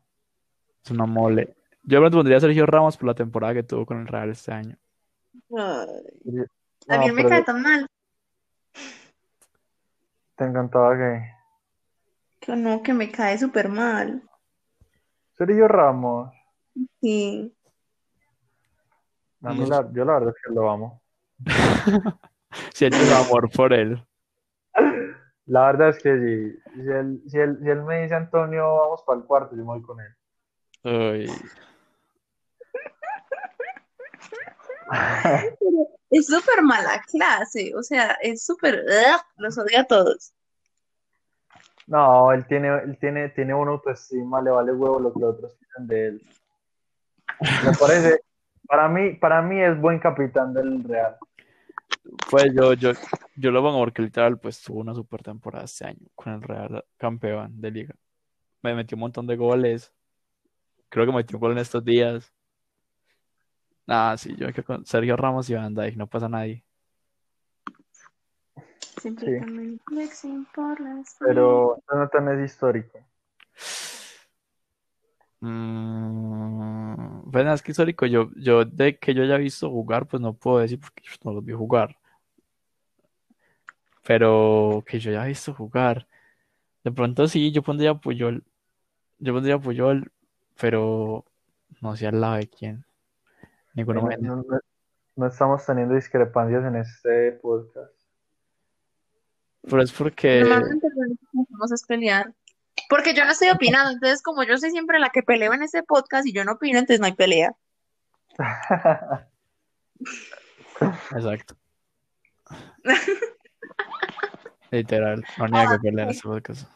Es 0.85 0.91
una 0.91 1.07
mole. 1.07 1.57
Yo 1.83 1.97
de 1.97 2.03
pronto 2.03 2.19
pondría 2.19 2.37
a 2.39 2.41
Sergio 2.41 2.67
Ramos 2.67 2.97
por 2.97 3.09
la 3.09 3.15
temporada 3.15 3.55
que 3.55 3.63
tuvo 3.63 3.85
con 3.85 4.01
el 4.01 4.07
Real 4.07 4.31
este 4.31 4.53
año. 4.53 4.77
Ay, 5.57 5.87
No, 6.25 6.95
a 6.95 6.99
mí 6.99 7.11
me 7.11 7.17
pero 7.17 7.29
cae 7.31 7.43
tan 7.43 7.63
mal. 7.63 7.87
te 10.37 10.45
encantaba 10.45 10.97
que. 10.97 11.31
Que 12.41 12.57
no, 12.57 12.83
que 12.83 12.93
me 12.93 13.11
cae 13.11 13.39
súper 13.39 13.69
mal. 13.69 14.23
Sergio 15.37 15.67
Ramos. 15.67 16.31
Sí. 17.01 17.53
A 19.45 19.53
mí 19.53 19.61
No 19.61 19.67
la- 19.67 19.93
yo 19.93 20.05
la 20.05 20.13
verdad 20.15 20.35
es 20.37 20.43
que 20.43 20.55
lo 20.55 20.71
amo. 20.71 21.03
Siento 22.75 22.97
un 22.99 23.13
amor 23.13 23.51
por 23.51 23.73
él. 23.73 24.03
La 25.47 25.67
verdad 25.67 25.91
es 25.91 26.03
que 26.03 26.17
sí. 26.19 26.59
Si 26.75 26.89
él, 26.91 27.23
si 27.27 27.39
él, 27.39 27.59
si 27.63 27.69
él 27.69 27.83
me 27.83 28.03
dice, 28.03 28.15
Antonio, 28.15 28.77
vamos 28.77 29.03
para 29.07 29.19
el 29.21 29.27
cuarto, 29.27 29.55
yo 29.55 29.63
me 29.63 29.65
voy 29.65 29.83
con 29.83 29.99
él. 30.01 30.15
Uy. 30.85 31.31
Es 36.11 36.27
súper 36.27 36.63
mala 36.63 37.03
clase, 37.11 37.73
o 37.77 37.83
sea, 37.83 38.17
es 38.23 38.45
súper... 38.45 38.85
los 39.37 39.59
odio 39.59 39.81
a 39.81 39.85
todos. 39.85 40.33
No, 41.87 42.33
él 42.33 42.47
tiene, 42.47 42.69
él 42.69 42.97
tiene, 42.99 43.29
tiene 43.31 43.53
una 43.55 43.73
autoestima, 43.73 44.41
le 44.41 44.51
vale 44.51 44.73
huevo 44.73 45.01
lo 45.01 45.13
que 45.13 45.21
los 45.21 45.35
otros 45.35 45.55
piensan 45.57 45.87
de 45.87 46.07
él. 46.07 46.23
Me 47.65 47.73
parece, 47.79 48.21
para 48.67 48.89
mí, 48.89 49.13
para 49.15 49.43
mí 49.43 49.61
es 49.61 49.81
buen 49.81 49.99
capitán 49.99 50.53
del 50.55 50.83
Real. 50.85 51.17
Pues 52.31 52.53
yo, 52.55 52.75
yo, 52.75 52.93
yo 53.37 53.51
lo 53.51 53.63
pongo 53.63 53.79
porque 53.79 54.03
literal 54.03 54.39
pues 54.39 54.63
tuvo 54.63 54.81
una 54.81 54.95
super 54.95 55.23
temporada 55.23 55.65
este 55.65 55.87
año 55.87 56.07
con 56.15 56.33
el 56.35 56.43
Real 56.43 56.85
campeón 56.97 57.61
de 57.61 57.71
liga. 57.71 57.95
me 58.63 58.75
metió 58.75 58.97
un 58.97 59.01
montón 59.01 59.27
de 59.27 59.37
goles. 59.37 59.93
Creo 60.89 61.07
que 61.07 61.13
metió 61.13 61.37
un 61.37 61.41
gol 61.41 61.53
en 61.53 61.59
estos 61.59 61.85
días. 61.85 62.33
Ah, 63.87 64.15
sí, 64.17 64.35
yo 64.37 64.47
me 64.47 64.53
quedo 64.53 64.65
con 64.65 64.87
Sergio 64.87 65.17
Ramos 65.17 65.51
y 65.51 65.55
Van 65.55 65.75
Dijk, 65.75 65.97
no 65.97 66.07
pasa 66.07 66.29
nadie. 66.29 66.65
Siempre 69.01 69.41
Sí. 70.09 70.47
por 70.55 70.81
las 70.81 71.17
Pero 71.19 71.83
Jonathan 71.91 72.29
es 72.41 72.51
histórico. 72.53 72.99
Mm, 75.47 77.31
bueno, 77.31 77.53
es 77.53 77.63
que 77.63 77.73
histórico, 77.73 78.07
yo, 78.07 78.31
yo 78.37 78.65
de 78.65 78.97
que 78.99 79.13
yo 79.15 79.23
haya 79.23 79.37
visto 79.37 79.71
jugar, 79.71 80.07
pues 80.07 80.21
no 80.23 80.33
puedo 80.33 80.59
decir 80.59 80.81
porque 80.81 81.03
yo 81.05 81.11
no 81.25 81.33
los 81.33 81.45
vi 81.45 81.53
jugar. 81.53 81.97
Pero 84.07 84.83
que 84.87 84.99
yo 84.99 85.11
haya 85.11 85.25
visto 85.25 85.53
jugar. 85.55 86.07
De 86.83 86.93
pronto 86.93 87.27
sí, 87.29 87.53
yo 87.53 87.63
pondría 87.63 87.91
a 87.91 87.99
Puyol. 88.01 88.43
Yo 89.19 89.33
pondría 89.33 89.55
a 89.57 89.61
Puyol, 89.61 90.11
pero 90.61 91.25
no 91.81 91.97
sé 91.97 92.07
al 92.07 92.21
lado 92.21 92.37
de 92.37 92.49
quién. 92.49 92.85
Ninguno 93.75 94.03
No, 94.03 94.37
no- 94.37 94.45
no- 94.49 94.61
no 95.17 95.27
estamos 95.27 95.65
teniendo 95.65 95.95
discrepancias 95.95 96.65
en 96.65 96.77
este 96.77 97.33
podcast. 97.33 97.93
Pero 99.63 99.83
es 99.83 99.93
porque 99.93 100.41
Normalmente 100.41 100.89
lo 100.95 101.15
que 101.15 101.41
hacemos 101.43 101.73
es 101.73 101.85
pelear. 101.87 102.35
Porque 102.89 103.15
yo 103.15 103.25
no 103.25 103.33
estoy 103.33 103.51
opinando, 103.51 103.91
entonces 103.93 104.23
como 104.23 104.43
yo 104.45 104.57
soy 104.59 104.71
siempre 104.71 104.99
la 104.99 105.11
que 105.11 105.23
peleo 105.23 105.53
en 105.55 105.63
este 105.63 105.83
podcast 105.83 106.27
y 106.27 106.33
yo 106.33 106.45
no 106.45 106.53
opino, 106.53 106.79
entonces 106.79 107.01
no 107.01 107.07
hay 107.07 107.15
pelea. 107.15 107.55
Exacto. 111.15 111.57
Literal, 114.71 115.25
no 115.39 115.49
niega 115.49 115.79
que 115.79 115.89
pelear 115.89 116.09
en 116.09 116.15
este 116.15 116.29
podcast. 116.29 116.69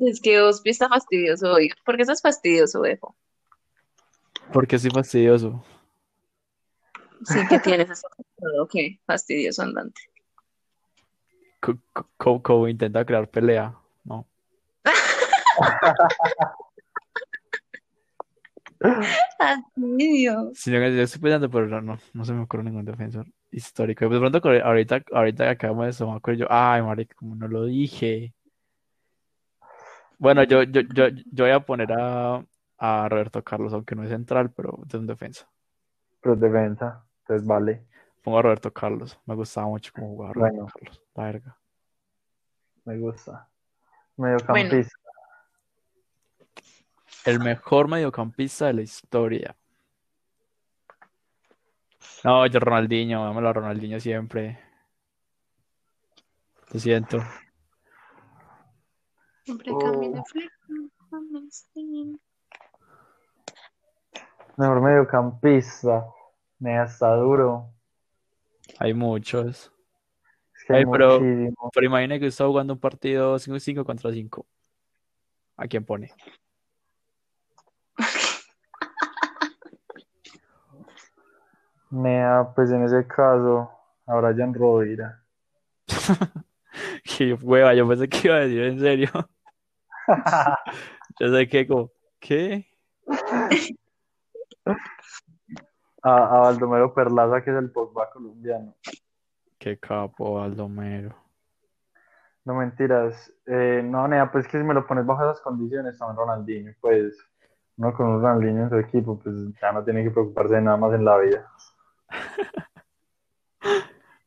Es 0.00 0.20
que 0.20 0.40
Ospi 0.40 0.70
está 0.70 0.88
fastidioso 0.88 1.52
hoy. 1.52 1.70
¿Por 1.84 1.96
qué 1.96 2.02
estás 2.02 2.22
fastidioso, 2.22 2.84
Ejo? 2.84 3.16
Porque 4.52 4.78
soy 4.78 4.90
fastidioso. 4.90 5.64
Sí, 7.24 7.40
que 7.48 7.58
tienes 7.58 7.90
eso. 7.90 8.06
Ok, 8.60 8.74
fastidioso 9.06 9.62
andante. 9.62 10.00
Co- 11.60 11.78
co- 11.92 12.08
co- 12.16 12.42
Como 12.42 12.68
intenta 12.68 13.04
crear 13.04 13.28
pelea, 13.28 13.74
¿no? 14.04 14.26
Sino 20.54 20.78
que 20.78 20.96
yo 20.96 21.02
estoy 21.02 21.20
pensando, 21.20 21.50
pero 21.50 21.66
no, 21.66 21.80
no, 21.80 21.98
no 22.12 22.24
se 22.24 22.32
me 22.32 22.42
ocurre 22.42 22.62
ningún 22.64 22.84
defensor 22.84 23.26
histórico. 23.50 24.08
De 24.08 24.18
pronto, 24.18 24.40
que 24.40 24.60
ahorita, 24.60 25.02
ahorita 25.12 25.44
que 25.44 25.50
acabamos 25.50 25.84
de 25.84 25.90
eso, 25.90 26.10
me 26.10 26.16
acuerdo 26.16 26.40
yo, 26.40 26.46
ay, 26.50 26.82
marica, 26.82 27.14
como 27.14 27.34
no 27.36 27.48
lo 27.48 27.64
dije. 27.64 28.34
Bueno, 30.18 30.42
yo, 30.44 30.62
yo, 30.62 30.82
yo, 30.94 31.08
yo 31.08 31.44
voy 31.44 31.52
a 31.52 31.60
poner 31.60 31.92
a, 31.92 32.44
a 32.78 33.08
Roberto 33.08 33.42
Carlos, 33.42 33.72
aunque 33.72 33.94
no 33.94 34.02
es 34.02 34.10
central, 34.10 34.50
pero 34.50 34.78
es 34.86 34.94
un 34.94 35.06
defensa. 35.06 35.48
Pero 36.20 36.34
es 36.34 36.40
defensa, 36.40 37.04
entonces 37.20 37.46
vale. 37.46 37.86
Pongo 38.22 38.38
a 38.38 38.42
Roberto 38.42 38.72
Carlos. 38.72 39.18
Me 39.26 39.34
gustaba 39.34 39.68
mucho 39.68 39.92
cómo 39.94 40.08
jugaba 40.08 40.32
Roberto 40.32 40.56
Bueno. 40.56 40.72
Carlos. 40.74 41.02
La 41.14 41.24
verga. 41.24 41.56
Me 42.84 42.98
gusta. 42.98 43.48
Mediocampista. 44.16 44.98
El 47.26 47.40
mejor 47.40 47.88
mediocampista 47.88 48.66
de 48.66 48.74
la 48.74 48.82
historia. 48.82 49.56
No, 52.24 52.46
yo 52.46 52.60
Ronaldinho, 52.60 53.24
dámelo 53.24 53.48
a 53.48 53.52
Ronaldinho 53.52 53.98
siempre. 54.00 54.58
Lo 56.72 56.80
siento. 56.80 57.18
Siempre 59.44 59.72
Oh. 59.72 60.02
steam. 61.50 62.18
Mejor 64.56 64.80
mediocampista. 64.80 66.06
Me 66.58 66.82
está 66.82 67.14
duro. 67.14 67.72
Hay 68.78 68.94
muchos. 68.94 69.72
Es 70.54 70.64
que 70.64 70.72
hay 70.74 70.78
Ay, 70.80 70.84
pero- 70.90 71.20
muchísimo. 71.20 71.70
Pero 71.74 71.86
imagina 71.86 72.18
que 72.18 72.26
está 72.26 72.46
jugando 72.46 72.72
un 72.74 72.80
partido 72.80 73.38
5-5 73.38 73.84
contra 73.84 74.10
5. 74.12 74.46
¿A 75.56 75.66
quién 75.66 75.84
pone? 75.84 76.12
Me 81.90 82.18
da, 82.18 82.52
pues 82.54 82.70
en 82.70 82.84
ese 82.84 83.06
caso, 83.06 83.70
a 84.06 84.16
Brian 84.16 84.52
Rovira. 84.52 85.22
Qué 87.04 87.34
hueva, 87.34 87.74
yo 87.74 87.88
pensé 87.88 88.08
que 88.08 88.28
iba 88.28 88.36
a 88.36 88.40
decir 88.40 88.62
en 88.62 88.80
serio. 88.80 89.10
Yo 91.18 91.34
sé 91.34 91.48
que 91.48 91.66
como, 91.66 91.90
¿qué? 92.20 92.66
A, 96.02 96.36
a 96.36 96.40
Baldomero 96.40 96.92
Perlaza, 96.92 97.42
que 97.42 97.50
es 97.50 97.56
el 97.56 97.70
Pogba 97.70 98.10
colombiano. 98.10 98.74
Qué 99.58 99.78
capo, 99.78 100.34
Baldomero. 100.34 101.14
No 102.44 102.54
mentiras. 102.54 103.32
Eh, 103.46 103.82
no, 103.84 104.06
Nea, 104.06 104.30
pues 104.30 104.46
que 104.46 104.58
si 104.58 104.64
me 104.64 104.74
lo 104.74 104.86
pones 104.86 105.06
bajo 105.06 105.24
esas 105.24 105.40
condiciones, 105.40 105.98
también 105.98 106.16
Ronaldinho. 106.16 106.72
Pues 106.80 107.18
uno 107.76 107.92
con 107.94 108.06
un 108.06 108.22
Ronaldinho 108.22 108.64
en 108.64 108.70
su 108.70 108.76
equipo, 108.76 109.18
pues 109.18 109.34
ya 109.60 109.72
no 109.72 109.82
tiene 109.82 110.04
que 110.04 110.10
preocuparse 110.10 110.54
de 110.54 110.62
nada 110.62 110.76
más 110.76 110.92
en 110.92 111.04
la 111.04 111.18
vida. 111.18 111.50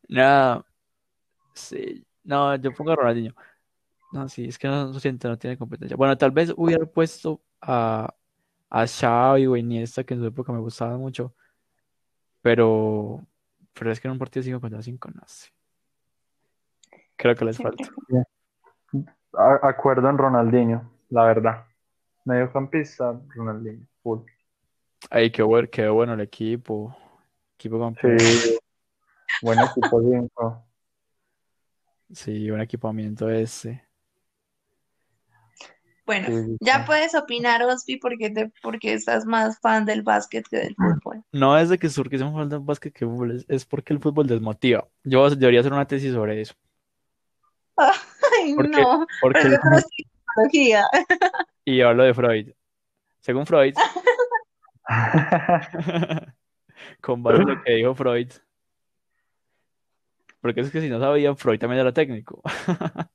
No, 0.10 0.66
sí, 1.54 2.04
no, 2.24 2.56
yo 2.56 2.74
pongo 2.74 2.92
a 2.92 2.96
Ronaldinho. 2.96 3.36
No, 4.12 4.28
sí, 4.28 4.46
es 4.46 4.58
que 4.58 4.68
no, 4.68 4.86
lo 4.86 5.00
siento, 5.00 5.30
no 5.30 5.38
tiene 5.38 5.56
competencia. 5.56 5.96
Bueno, 5.96 6.18
tal 6.18 6.32
vez 6.32 6.52
hubiera 6.58 6.84
puesto 6.86 7.44
a, 7.62 8.12
a 8.72 8.88
Xavi 8.88 9.46
o 9.46 9.56
Iniesta, 9.56 10.04
que 10.04 10.16
en 10.16 10.22
su 10.22 10.26
época 10.26 10.52
me 10.52 10.60
gustaban 10.60 11.00
mucho, 11.00 11.36
pero, 12.42 13.24
pero 13.74 13.92
es 13.92 14.00
que 14.00 14.08
en 14.08 14.14
un 14.14 14.18
partido 14.18 14.42
5 14.42 14.60
contra 14.60 14.82
5, 14.82 15.10
no 15.14 15.22
sé. 15.28 15.50
Creo 17.16 17.36
que 17.36 17.46
les 17.46 17.58
falta. 17.58 17.84
Acuerdo 19.62 20.10
en 20.10 20.18
Ronaldinho, 20.18 20.90
la 21.10 21.26
verdad. 21.26 21.66
Mediocampista, 22.26 23.20
Ronaldinho, 23.36 23.86
full. 24.02 24.22
Ay, 25.12 25.32
qué 25.32 25.44
bueno, 25.44 25.68
qué 25.72 25.88
bueno 25.88 26.14
el 26.14 26.22
equipo. 26.22 26.96
Equipo 27.60 27.78
campeón. 27.78 28.18
Sí, 28.20 28.58
buen 29.42 29.60
equipo 29.60 30.02
cinco. 30.02 30.66
Sí, 32.14 32.50
un 32.50 32.62
equipamiento 32.62 33.30
ese. 33.30 33.84
Bueno, 36.06 36.28
Sí, 36.30 36.58
ya 36.62 36.78
sí. 36.80 36.84
puedes 36.86 37.16
opinar, 37.16 37.62
Ospi, 37.64 37.98
porque, 37.98 38.30
te, 38.30 38.50
porque 38.64 38.94
estás 38.94 39.26
más 39.26 39.60
fan 39.60 39.84
del 39.84 40.04
básquet 40.04 40.48
que 40.48 40.56
del 40.58 40.74
fútbol. 40.76 41.22
No 41.34 41.58
es 41.58 41.68
de 41.68 41.78
que 41.78 41.90
surquismo 41.90 42.34
falta 42.34 42.56
en 42.56 42.66
básquet 42.66 42.94
que 42.94 43.06
fútbol, 43.06 43.32
es, 43.36 43.46
es 43.50 43.66
porque 43.66 43.92
el 43.92 44.00
fútbol 44.00 44.26
desmotiva. 44.26 44.88
Yo 45.04 45.30
debería 45.30 45.60
hacer 45.60 45.74
una 45.74 45.86
tesis 45.86 46.14
sobre 46.14 46.40
eso. 46.40 46.54
Ay, 47.78 48.54
¿Por 48.56 48.72
qué? 48.72 48.82
no, 48.82 49.06
Porque 49.22 49.40
pero 49.44 49.56
el- 49.76 49.84
psicología. 49.84 50.88
y 51.66 51.82
hablo 51.82 52.04
de 52.04 52.14
Freud. 52.14 52.52
Según 53.20 53.46
Freud, 53.46 53.74
con 57.10 57.24
base 57.24 57.42
en 57.42 57.48
lo 57.48 57.64
que 57.64 57.74
dijo 57.74 57.96
Freud. 57.96 58.32
Porque 60.42 60.62
es 60.62 60.70
que 60.72 60.80
si 60.82 60.90
no 60.90 61.00
sabían, 61.00 61.36
Freud 61.36 61.60
también 61.60 61.82
era 61.82 61.92
técnico. 61.94 62.42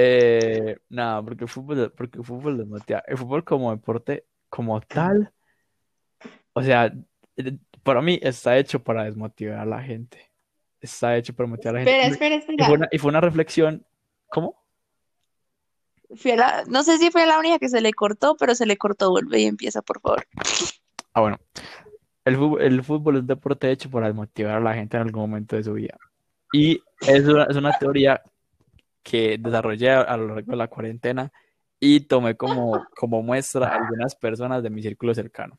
Eh, 0.00 0.76
nada, 0.90 1.22
porque 1.24 1.42
el 1.44 1.50
fútbol, 1.50 1.92
porque 1.96 2.18
el 2.18 2.24
fútbol. 2.24 2.68
El 3.06 3.18
fútbol 3.18 3.42
como 3.42 3.72
deporte, 3.72 4.26
como 4.48 4.80
tal, 4.80 5.32
o 6.52 6.62
sea, 6.62 6.92
eh, 7.36 7.58
para 7.82 8.00
mí 8.00 8.20
está 8.22 8.56
hecho 8.58 8.80
para 8.82 9.04
desmotivar 9.04 9.58
a 9.58 9.64
la 9.64 9.82
gente. 9.82 10.30
Está 10.80 11.16
hecho 11.16 11.34
para 11.34 11.48
motivar 11.48 11.76
a 11.76 11.78
la 11.78 11.82
Espera, 11.82 12.02
gente. 12.04 12.14
espera, 12.14 12.34
Y 12.36 12.40
fue 12.42 12.54
espera. 12.54 12.72
una, 12.74 12.88
y 12.92 12.98
fue 12.98 13.08
una 13.08 13.20
reflexión. 13.20 13.84
¿Cómo? 14.28 14.62
Fui 16.16 16.30
a 16.32 16.36
la- 16.36 16.64
no 16.66 16.82
sé 16.82 16.98
si 16.98 17.10
fue 17.10 17.26
la 17.26 17.38
única 17.38 17.58
que 17.58 17.68
se 17.68 17.80
le 17.80 17.92
cortó, 17.92 18.36
pero 18.36 18.54
se 18.54 18.66
le 18.66 18.76
cortó. 18.76 19.10
Vuelve 19.10 19.40
y 19.40 19.44
empieza, 19.46 19.82
por 19.82 20.00
favor. 20.00 20.26
Ah, 21.12 21.20
bueno. 21.20 21.38
El 22.24 22.36
fútbol, 22.36 22.62
el 22.62 22.84
fútbol 22.84 23.16
es 23.16 23.20
un 23.22 23.26
deporte 23.26 23.70
hecho 23.70 23.90
para 23.90 24.06
desmotivar 24.06 24.56
a 24.56 24.60
la 24.60 24.74
gente 24.74 24.96
en 24.96 25.02
algún 25.04 25.22
momento 25.22 25.56
de 25.56 25.64
su 25.64 25.72
vida. 25.72 25.96
Y 26.52 26.82
es 27.00 27.24
una, 27.26 27.44
es 27.44 27.56
una 27.56 27.72
teoría 27.72 28.22
que 29.02 29.38
desarrollé 29.38 29.90
a, 29.90 30.00
a 30.02 30.16
lo 30.16 30.28
largo 30.34 30.50
de 30.50 30.56
la 30.56 30.68
cuarentena 30.68 31.32
y 31.80 32.00
tomé 32.00 32.36
como, 32.36 32.86
como 32.96 33.22
muestra 33.22 33.68
a 33.68 33.76
algunas 33.76 34.14
personas 34.14 34.62
de 34.62 34.70
mi 34.70 34.82
círculo 34.82 35.14
cercano. 35.14 35.58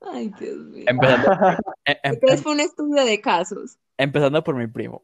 Ay, 0.00 0.32
Dios 0.38 0.56
mío. 0.58 0.84
Empezando, 0.86 1.30
em- 1.84 1.96
em- 2.02 2.14
Entonces 2.14 2.42
fue 2.42 2.52
un 2.52 2.60
estudio 2.60 3.04
de 3.04 3.20
casos. 3.20 3.76
empezando 3.98 4.42
por 4.42 4.54
mi 4.54 4.66
primo. 4.66 5.02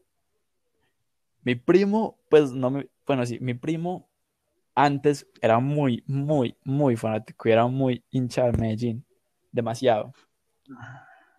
Mi 1.43 1.55
primo, 1.55 2.17
pues 2.29 2.51
no 2.51 2.71
me, 2.71 2.87
bueno, 3.05 3.25
sí, 3.25 3.37
mi 3.39 3.53
primo 3.53 4.06
antes 4.77 5.27
era 5.41 5.59
muy, 5.59 6.03
muy, 6.05 6.55
muy 6.63 6.95
fanático 6.95 7.49
y 7.49 7.51
era 7.51 7.65
muy 7.65 8.03
hincha 8.11 8.45
de 8.45 8.51
Medellín, 8.59 9.03
demasiado. 9.51 10.13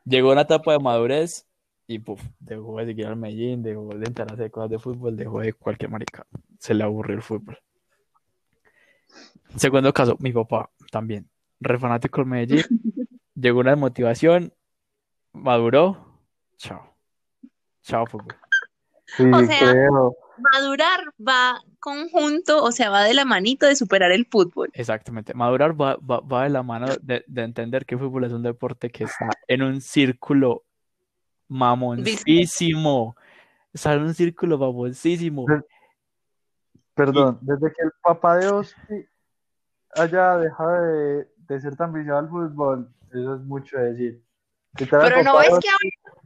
Llegó 0.04 0.32
una 0.32 0.40
etapa 0.40 0.72
de 0.72 0.80
madurez 0.80 1.46
Y 1.86 2.00
puf, 2.00 2.20
dejó 2.40 2.78
de 2.78 2.86
seguir 2.86 3.06
al 3.06 3.14
Medellín, 3.14 3.62
dejó 3.62 3.90
de 3.90 4.06
enterarse 4.06 4.42
de 4.42 4.50
cosas 4.50 4.70
de 4.70 4.80
fútbol, 4.80 5.16
dejó 5.16 5.38
de 5.40 5.52
cualquier 5.52 5.88
marica. 5.88 6.26
Se 6.58 6.74
le 6.74 6.82
aburrió 6.82 7.14
el 7.14 7.22
fútbol. 7.22 7.56
Segundo 9.54 9.92
caso, 9.92 10.16
mi 10.18 10.32
papá 10.32 10.70
también, 10.90 11.30
re 11.60 11.78
fanático 11.78 12.20
del 12.20 12.30
Medellín, 12.30 12.64
llegó 13.36 13.60
una 13.60 13.70
desmotivación, 13.70 14.52
maduró, 15.32 16.18
chao. 16.56 16.92
Chao 17.82 18.04
fútbol. 18.04 18.34
Sí, 19.16 19.22
O 19.32 19.44
sea, 19.44 19.60
creo. 19.60 20.16
Madurar 20.52 21.00
va 21.18 21.60
conjunto, 21.80 22.62
o 22.62 22.72
sea, 22.72 22.90
va 22.90 23.04
de 23.04 23.14
la 23.14 23.24
manito 23.24 23.66
de 23.66 23.76
superar 23.76 24.12
el 24.12 24.26
fútbol. 24.26 24.70
Exactamente. 24.72 25.34
Madurar 25.34 25.80
va, 25.80 25.96
va, 25.96 26.20
va 26.20 26.44
de 26.44 26.50
la 26.50 26.62
mano 26.62 26.86
de, 27.02 27.24
de 27.26 27.42
entender 27.42 27.84
que 27.86 27.94
el 27.94 28.00
fútbol 28.00 28.24
es 28.24 28.32
un 28.32 28.42
deporte 28.42 28.90
que 28.90 29.04
está 29.04 29.28
en 29.46 29.62
un 29.62 29.80
círculo 29.80 30.64
mamoncísimo. 31.48 33.16
Está 33.72 33.94
en 33.94 34.02
un 34.02 34.14
círculo 34.14 34.58
mamoncísimo. 34.58 35.46
Perdón, 36.94 37.38
desde 37.42 37.72
que 37.72 37.82
el 37.82 37.92
papá 38.02 38.38
de 38.38 38.48
Osti 38.48 39.06
haya 39.94 40.36
dejado 40.36 40.82
de, 40.82 41.28
de 41.36 41.60
ser 41.60 41.76
tan 41.76 41.92
viciado 41.92 42.18
al 42.18 42.28
fútbol, 42.28 42.92
eso 43.12 43.34
es 43.36 43.40
mucho 43.42 43.78
decir. 43.78 44.22
Pero 44.74 45.22
no 45.22 45.34
Osti- 45.34 45.60
que 45.62 45.68
ahora, 45.68 46.17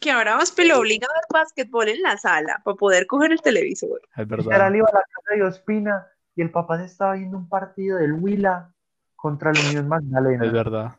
que 0.00 0.10
ahora 0.10 0.36
Vaspe 0.36 0.64
lo 0.66 0.78
obliga 0.78 1.06
a 1.10 1.14
ver 1.14 1.24
básquetbol 1.42 1.88
en 1.88 2.02
la 2.02 2.16
sala 2.16 2.60
para 2.64 2.76
poder 2.76 3.06
coger 3.06 3.32
el 3.32 3.40
televisor. 3.40 4.00
Es 4.16 4.28
Literal 4.28 4.46
verdad. 4.46 4.74
iba 4.74 4.88
a 4.88 4.94
la 4.94 5.02
casa 5.02 5.34
de 5.34 5.42
Ospina 5.42 6.06
y 6.36 6.42
el 6.42 6.50
papá 6.50 6.78
se 6.78 6.84
estaba 6.86 7.14
viendo 7.14 7.36
un 7.36 7.48
partido 7.48 7.98
del 7.98 8.12
Huila 8.14 8.72
contra 9.16 9.52
la 9.52 9.60
Unión 9.68 9.88
Magdalena. 9.88 10.44
Es 10.46 10.52
verdad. 10.52 10.92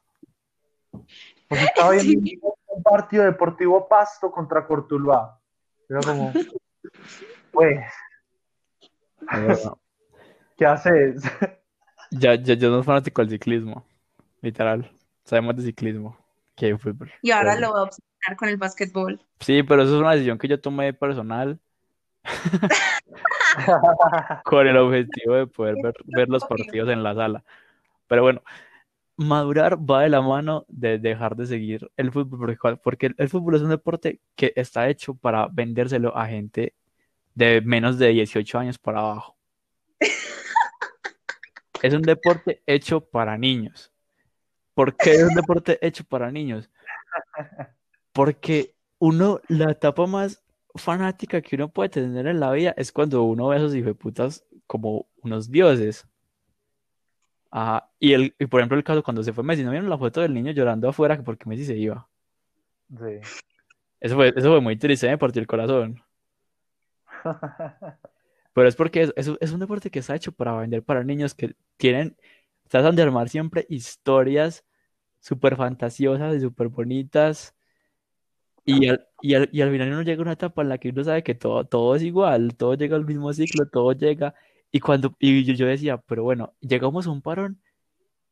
Sea, 1.49 1.63
estaba 1.63 1.91
viendo 1.91 2.21
Sí. 2.25 2.39
un 2.67 2.83
partido 2.83 3.23
deportivo 3.23 3.87
Pasto 3.87 4.31
contra 4.31 4.65
Cortuluá. 4.67 5.39
Era 5.89 5.99
como, 6.01 6.31
pues. 7.51 7.79
¿qué 10.57 10.65
haces? 10.65 11.21
Ya, 12.11 12.35
ya, 12.35 12.53
yo 12.55 12.69
no 12.69 12.75
soy 12.77 12.83
fanático 12.83 13.21
del 13.21 13.29
ciclismo. 13.31 13.85
Literal. 14.41 14.89
Sabemos 15.23 15.55
de 15.57 15.63
ciclismo 15.63 16.17
que 16.55 16.67
de 16.67 16.77
fútbol. 16.77 17.11
Y 17.21 17.31
ahora 17.31 17.55
Pero- 17.55 17.67
lo 17.85 17.89
con 18.37 18.49
el 18.49 18.57
básquetbol. 18.57 19.19
Sí, 19.39 19.63
pero 19.63 19.83
eso 19.83 19.95
es 19.95 20.01
una 20.01 20.11
decisión 20.11 20.37
que 20.37 20.47
yo 20.47 20.59
tomé 20.59 20.93
personal 20.93 21.59
con 24.43 24.67
el 24.67 24.77
objetivo 24.77 25.35
de 25.35 25.47
poder 25.47 25.75
ver, 25.81 25.93
ver 26.05 26.29
los 26.29 26.43
partidos 26.45 26.89
en 26.89 27.03
la 27.03 27.15
sala. 27.15 27.43
Pero 28.07 28.23
bueno, 28.23 28.41
madurar 29.19 29.77
va 29.77 30.03
de 30.03 30.09
la 30.09 30.21
mano 30.21 30.65
de 30.69 30.97
dejar 30.97 31.35
de 31.35 31.45
seguir 31.45 31.91
el 31.97 32.11
fútbol, 32.11 32.57
porque, 32.81 33.11
el 33.17 33.29
fútbol 33.29 33.55
es 33.55 33.61
un 33.61 33.69
deporte 33.69 34.21
que 34.35 34.53
está 34.55 34.87
hecho 34.89 35.13
para 35.13 35.47
vendérselo 35.51 36.15
a 36.15 36.27
gente 36.27 36.73
de 37.35 37.61
menos 37.61 37.99
de 37.99 38.09
18 38.09 38.59
años 38.59 38.77
para 38.77 38.99
abajo. 38.99 39.35
Es 41.81 41.93
un 41.93 42.01
deporte 42.01 42.61
hecho 42.65 42.99
para 42.99 43.37
niños. 43.37 43.89
¿Por 44.73 44.97
qué 44.97 45.11
es 45.11 45.23
un 45.23 45.33
deporte 45.33 45.79
hecho 45.81 46.03
para 46.03 46.29
niños? 46.29 46.69
Porque 48.19 48.75
uno, 48.99 49.39
la 49.47 49.71
etapa 49.71 50.05
más 50.05 50.43
fanática 50.75 51.41
que 51.41 51.55
uno 51.55 51.69
puede 51.69 51.87
tener 51.87 52.27
en 52.27 52.41
la 52.41 52.51
vida 52.51 52.73
es 52.75 52.91
cuando 52.91 53.23
uno 53.23 53.47
ve 53.47 53.55
a 53.55 53.59
esos 53.59 53.73
hijueputas 53.73 54.45
como 54.67 55.07
unos 55.23 55.49
dioses. 55.49 56.05
Ajá. 57.49 57.89
Y, 57.97 58.11
el, 58.11 58.35
y 58.37 58.45
por 58.47 58.59
ejemplo, 58.59 58.77
el 58.77 58.83
caso 58.83 59.03
cuando 59.03 59.23
se 59.23 59.31
fue 59.31 59.43
Messi, 59.45 59.63
¿no 59.63 59.71
vieron 59.71 59.89
la 59.89 59.97
foto 59.97 60.19
del 60.19 60.33
niño 60.33 60.51
llorando 60.51 60.89
afuera 60.89 61.23
porque 61.23 61.47
Messi 61.47 61.63
se 61.63 61.77
iba? 61.77 62.09
Sí. 62.89 63.19
Eso 64.01 64.15
fue, 64.15 64.33
eso 64.35 64.49
fue 64.49 64.61
muy 64.61 64.77
triste, 64.77 65.07
me 65.07 65.17
partió 65.17 65.41
el 65.41 65.47
corazón. 65.47 66.01
Pero 68.53 68.67
es 68.67 68.75
porque 68.75 69.03
es, 69.03 69.13
es- 69.15 69.31
es 69.39 69.51
un 69.51 69.59
deporte 69.59 69.89
que 69.89 69.99
está 69.99 70.15
hecho 70.15 70.31
para 70.31 70.53
vender 70.57 70.83
para 70.83 71.03
niños 71.03 71.33
que 71.35 71.55
tienen, 71.77 72.17
tratan 72.67 72.95
de 72.95 73.03
armar 73.03 73.29
siempre 73.29 73.65
historias 73.69 74.65
súper 75.21 75.55
fantasiosas 75.57 76.35
y 76.35 76.41
súper 76.41 76.69
bonitas. 76.69 77.55
Y 78.65 78.87
al, 78.87 79.07
y, 79.21 79.33
al, 79.35 79.49
y 79.51 79.61
al 79.61 79.71
final 79.71 79.89
uno 79.89 80.01
llega 80.03 80.19
a 80.19 80.23
una 80.23 80.31
etapa 80.33 80.61
en 80.61 80.69
la 80.69 80.77
que 80.77 80.89
uno 80.89 81.03
sabe 81.03 81.23
que 81.23 81.35
todo, 81.35 81.65
todo 81.65 81.95
es 81.95 82.03
igual, 82.03 82.55
todo 82.55 82.75
llega 82.75 82.95
al 82.95 83.05
mismo 83.05 83.31
ciclo, 83.33 83.67
todo 83.67 83.91
llega. 83.93 84.35
Y 84.71 84.79
cuando 84.79 85.15
y 85.19 85.43
yo, 85.43 85.53
yo 85.53 85.65
decía, 85.67 85.97
pero 85.97 86.23
bueno, 86.23 86.53
llegamos 86.61 87.07
a 87.07 87.11
un 87.11 87.21
parón 87.21 87.59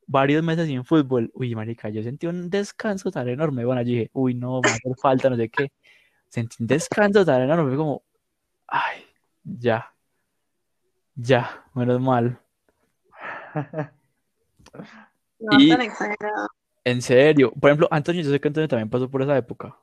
varios 0.06 0.44
meses 0.44 0.68
sin 0.68 0.86
fútbol. 0.86 1.32
Uy, 1.34 1.56
marica, 1.56 1.90
yo 1.90 2.02
sentí 2.04 2.28
un 2.28 2.50
descanso 2.50 3.12
tan 3.12 3.28
enorme. 3.28 3.66
Bueno, 3.66 3.82
yo 3.82 3.88
dije, 3.90 4.10
uy, 4.14 4.34
no, 4.36 4.62
va 4.62 4.72
a 4.72 4.76
hacer 4.76 4.94
falta, 5.02 5.30
no 5.30 5.36
sé 5.36 5.50
qué. 5.50 5.72
Sentí 6.30 6.58
un 6.62 6.68
descanso 6.68 7.26
tan 7.26 7.42
enorme, 7.42 7.70
fue 7.70 7.78
como, 7.78 8.04
ay, 8.68 9.04
ya, 9.44 9.94
ya, 11.16 11.64
menos 11.74 12.00
mal. 12.00 12.40
No 15.40 15.60
Y- 15.60 15.70
tan 15.70 15.82
exagerado. 15.82 16.48
En 16.84 17.02
serio, 17.02 17.52
por 17.52 17.70
ejemplo, 17.70 17.88
Antonio, 17.92 18.24
yo 18.24 18.32
sé 18.32 18.40
que 18.40 18.48
Antonio 18.48 18.68
también 18.68 18.90
pasó 18.90 19.10
por 19.10 19.22
esa 19.22 19.38
época. 19.38 19.78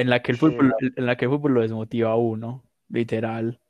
En 0.00 0.08
la 0.08 0.22
que 0.22 0.32
el 0.32 0.38
Sí, 0.38 0.40
fútbol, 0.40 0.74
en 0.80 1.06
la 1.06 1.16
que 1.16 1.26
el 1.26 1.30
fútbol 1.30 1.52
lo 1.52 1.60
desmotiva 1.60 2.10
a 2.10 2.16
uno, 2.16 2.64
literal. 2.88 3.60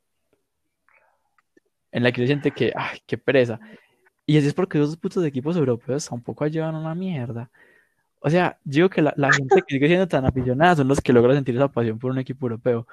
En 1.91 2.03
la 2.03 2.11
que 2.13 2.21
uno 2.21 2.27
siente 2.27 2.51
que, 2.51 2.71
ay, 2.73 2.99
qué 3.05 3.17
pereza. 3.17 3.59
Y 4.25 4.37
así 4.37 4.47
es 4.47 4.53
porque 4.53 4.77
esos 4.77 4.95
putos 4.95 5.25
equipos 5.25 5.57
europeos 5.57 6.07
tampoco 6.07 6.45
a 6.45 6.47
una 6.47 6.95
mierda. 6.95 7.51
O 8.21 8.29
sea, 8.29 8.57
digo 8.63 8.89
que 8.89 9.01
la, 9.01 9.13
la 9.17 9.29
gente 9.33 9.61
que 9.67 9.75
sigue 9.75 9.87
siendo 9.87 10.07
tan 10.07 10.25
aficionada 10.25 10.77
son 10.77 10.87
los 10.87 11.01
que 11.01 11.11
logran 11.11 11.35
sentir 11.35 11.55
esa 11.55 11.67
pasión 11.67 11.99
por 11.99 12.11
un 12.11 12.19
equipo 12.19 12.45
europeo. 12.45 12.87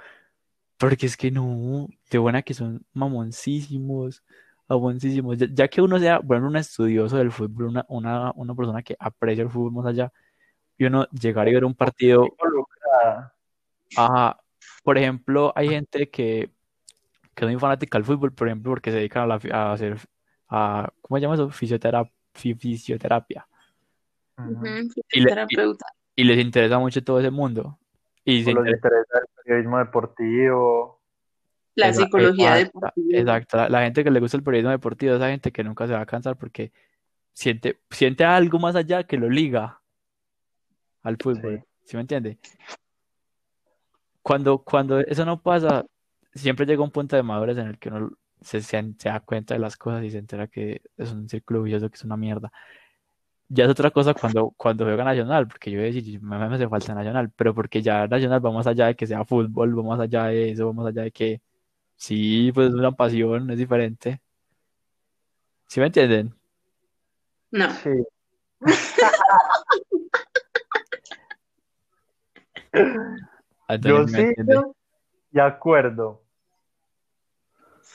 Porque 0.78 1.06
es 1.06 1.16
que 1.16 1.30
no, 1.30 1.86
de 2.10 2.18
buena 2.18 2.42
que 2.42 2.54
son 2.54 2.84
mamoncísimos, 2.92 4.24
mamoncísimos. 4.68 5.38
Ya, 5.38 5.46
ya 5.48 5.68
que 5.68 5.80
uno 5.80 6.00
sea, 6.00 6.18
bueno, 6.18 6.48
un 6.48 6.56
estudioso 6.56 7.18
del 7.18 7.30
fútbol, 7.30 7.66
una, 7.66 7.86
una, 7.88 8.32
una 8.34 8.54
persona 8.56 8.82
que 8.82 8.96
aprecia 8.98 9.42
el 9.44 9.50
fútbol 9.50 9.72
más 9.72 9.86
allá, 9.86 10.12
y 10.76 10.86
uno 10.86 11.06
llegar 11.10 11.48
y 11.48 11.54
ver 11.54 11.64
un 11.64 11.74
partido 11.74 12.26
Ajá. 13.96 14.40
Por 14.82 14.98
ejemplo, 14.98 15.52
hay 15.56 15.68
gente 15.68 16.08
que, 16.10 16.50
que 17.34 17.44
es 17.44 17.50
muy 17.50 17.58
fanática 17.60 17.98
del 17.98 18.04
fútbol, 18.04 18.32
por 18.32 18.48
ejemplo, 18.48 18.72
porque 18.72 18.90
se 18.90 18.98
dedican 18.98 19.24
a, 19.24 19.26
la 19.26 19.40
a 19.52 19.72
hacer, 19.72 19.96
a, 20.48 20.90
¿cómo 21.00 21.18
se 21.18 21.22
llama 21.22 21.34
eso? 21.34 21.50
Fisioterapia. 21.50 23.46
Ujú, 24.38 24.66
Y 24.66 24.70
le- 24.70 24.88
fisioterapeuta. 24.90 25.86
Y 26.14 26.24
les 26.24 26.38
interesa 26.38 26.78
mucho 26.78 27.02
todo 27.04 27.20
ese 27.20 27.30
mundo. 27.30 27.78
Y 28.24 28.42
se 28.44 28.50
interesa- 28.50 28.76
interesa 28.76 29.18
el 29.20 29.42
periodismo 29.44 29.78
deportivo. 29.78 31.00
La 31.74 31.88
Esa- 31.88 32.02
psicología 32.02 32.54
deportiva. 32.56 33.18
Exacto. 33.18 33.56
La, 33.56 33.68
la 33.68 33.80
gente 33.82 34.02
que 34.04 34.10
le 34.10 34.20
gusta 34.20 34.36
el 34.36 34.42
periodismo 34.42 34.70
deportivo, 34.70 35.14
esa 35.14 35.28
gente 35.28 35.52
que 35.52 35.62
nunca 35.64 35.86
se 35.86 35.92
va 35.92 36.00
a 36.00 36.06
cansar 36.06 36.36
porque 36.36 36.72
siente, 37.32 37.78
siente 37.90 38.24
algo 38.24 38.58
más 38.58 38.74
allá 38.74 39.04
que 39.04 39.16
lo 39.16 39.28
liga 39.28 39.80
al 41.02 41.16
fútbol. 41.20 41.64
¿Sí 41.84 41.96
me 41.96 42.00
entiende? 42.02 42.38
Cuando, 44.28 44.58
cuando 44.58 45.00
eso 45.00 45.24
no 45.24 45.40
pasa, 45.40 45.86
siempre 46.34 46.66
llega 46.66 46.82
un 46.82 46.90
punto 46.90 47.16
de 47.16 47.22
madurez 47.22 47.56
en 47.56 47.68
el 47.68 47.78
que 47.78 47.88
uno 47.88 48.10
se, 48.42 48.60
se, 48.60 48.94
se 48.98 49.08
da 49.08 49.20
cuenta 49.20 49.54
de 49.54 49.60
las 49.60 49.78
cosas 49.78 50.04
y 50.04 50.10
se 50.10 50.18
entera 50.18 50.46
que 50.48 50.82
es 50.98 51.12
un 51.12 51.26
círculo 51.30 51.62
vicioso, 51.62 51.88
que 51.88 51.96
es 51.96 52.04
una 52.04 52.18
mierda. 52.18 52.52
Ya 53.48 53.64
es 53.64 53.70
otra 53.70 53.90
cosa 53.90 54.12
cuando, 54.12 54.50
cuando 54.58 54.84
juega 54.84 55.02
Nacional, 55.02 55.48
porque 55.48 55.70
yo 55.70 55.78
voy 55.78 55.88
a 55.88 55.92
decir, 55.94 56.20
me, 56.20 56.36
me 56.46 56.56
hace 56.56 56.68
falta 56.68 56.94
Nacional, 56.94 57.32
pero 57.34 57.54
porque 57.54 57.80
ya 57.80 58.06
Nacional 58.06 58.44
va 58.44 58.52
más 58.52 58.66
allá 58.66 58.88
de 58.88 58.96
que 58.96 59.06
sea 59.06 59.24
fútbol, 59.24 59.78
va 59.78 59.82
más 59.82 60.00
allá 60.00 60.24
de 60.26 60.50
eso, 60.50 60.66
va 60.66 60.72
más 60.74 60.86
allá 60.88 61.04
de 61.04 61.10
que 61.10 61.40
sí, 61.96 62.52
pues 62.54 62.68
es 62.68 62.74
una 62.74 62.92
pasión, 62.92 63.50
es 63.50 63.58
diferente. 63.58 64.20
¿Sí 65.68 65.80
me 65.80 65.86
entienden? 65.86 66.34
No. 67.50 67.70
Sí. 67.70 67.90
Yo 73.82 74.08
¿sí 74.08 74.34
de 75.30 75.42
acuerdo. 75.42 76.22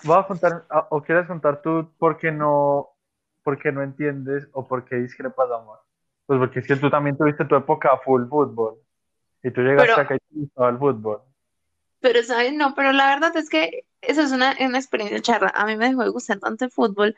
Voy 0.03 0.17
a 0.17 0.27
contar, 0.27 0.65
ah, 0.69 0.87
o 0.89 1.01
quieres 1.01 1.27
contar 1.27 1.61
tú 1.61 1.91
por 1.97 2.17
qué 2.17 2.31
no, 2.31 2.89
por 3.43 3.57
qué 3.57 3.71
no 3.71 3.81
entiendes 3.81 4.47
o 4.51 4.67
por 4.67 4.85
qué 4.85 4.97
discrepas, 4.97 5.49
amor. 5.51 5.79
Pues 6.25 6.39
porque 6.39 6.59
es 6.59 6.67
que 6.67 6.75
tú 6.75 6.89
también 6.89 7.17
tuviste 7.17 7.45
tu 7.45 7.55
época 7.55 7.97
full 8.03 8.27
fútbol. 8.27 8.79
Y 9.43 9.51
tú 9.51 9.61
llegaste 9.61 9.91
Pero- 9.93 10.01
acá 10.01 10.15
y 10.15 10.19
te 10.19 10.39
gustaba 10.39 10.69
el 10.69 10.77
fútbol. 10.77 11.21
Pero, 11.99 12.21
¿sabes? 12.23 12.53
No, 12.53 12.75
pero 12.75 12.91
la 12.91 13.07
verdad 13.07 13.35
es 13.37 13.49
que 13.49 13.85
eso 14.01 14.21
es 14.21 14.31
una, 14.31 14.55
una 14.59 14.77
experiencia 14.77 15.21
charra. 15.21 15.51
A 15.55 15.65
mí 15.65 15.77
me 15.77 15.87
dejó 15.87 16.03
de 16.03 16.09
gustar 16.09 16.39
tanto 16.39 16.65
el 16.65 16.71
fútbol 16.71 17.15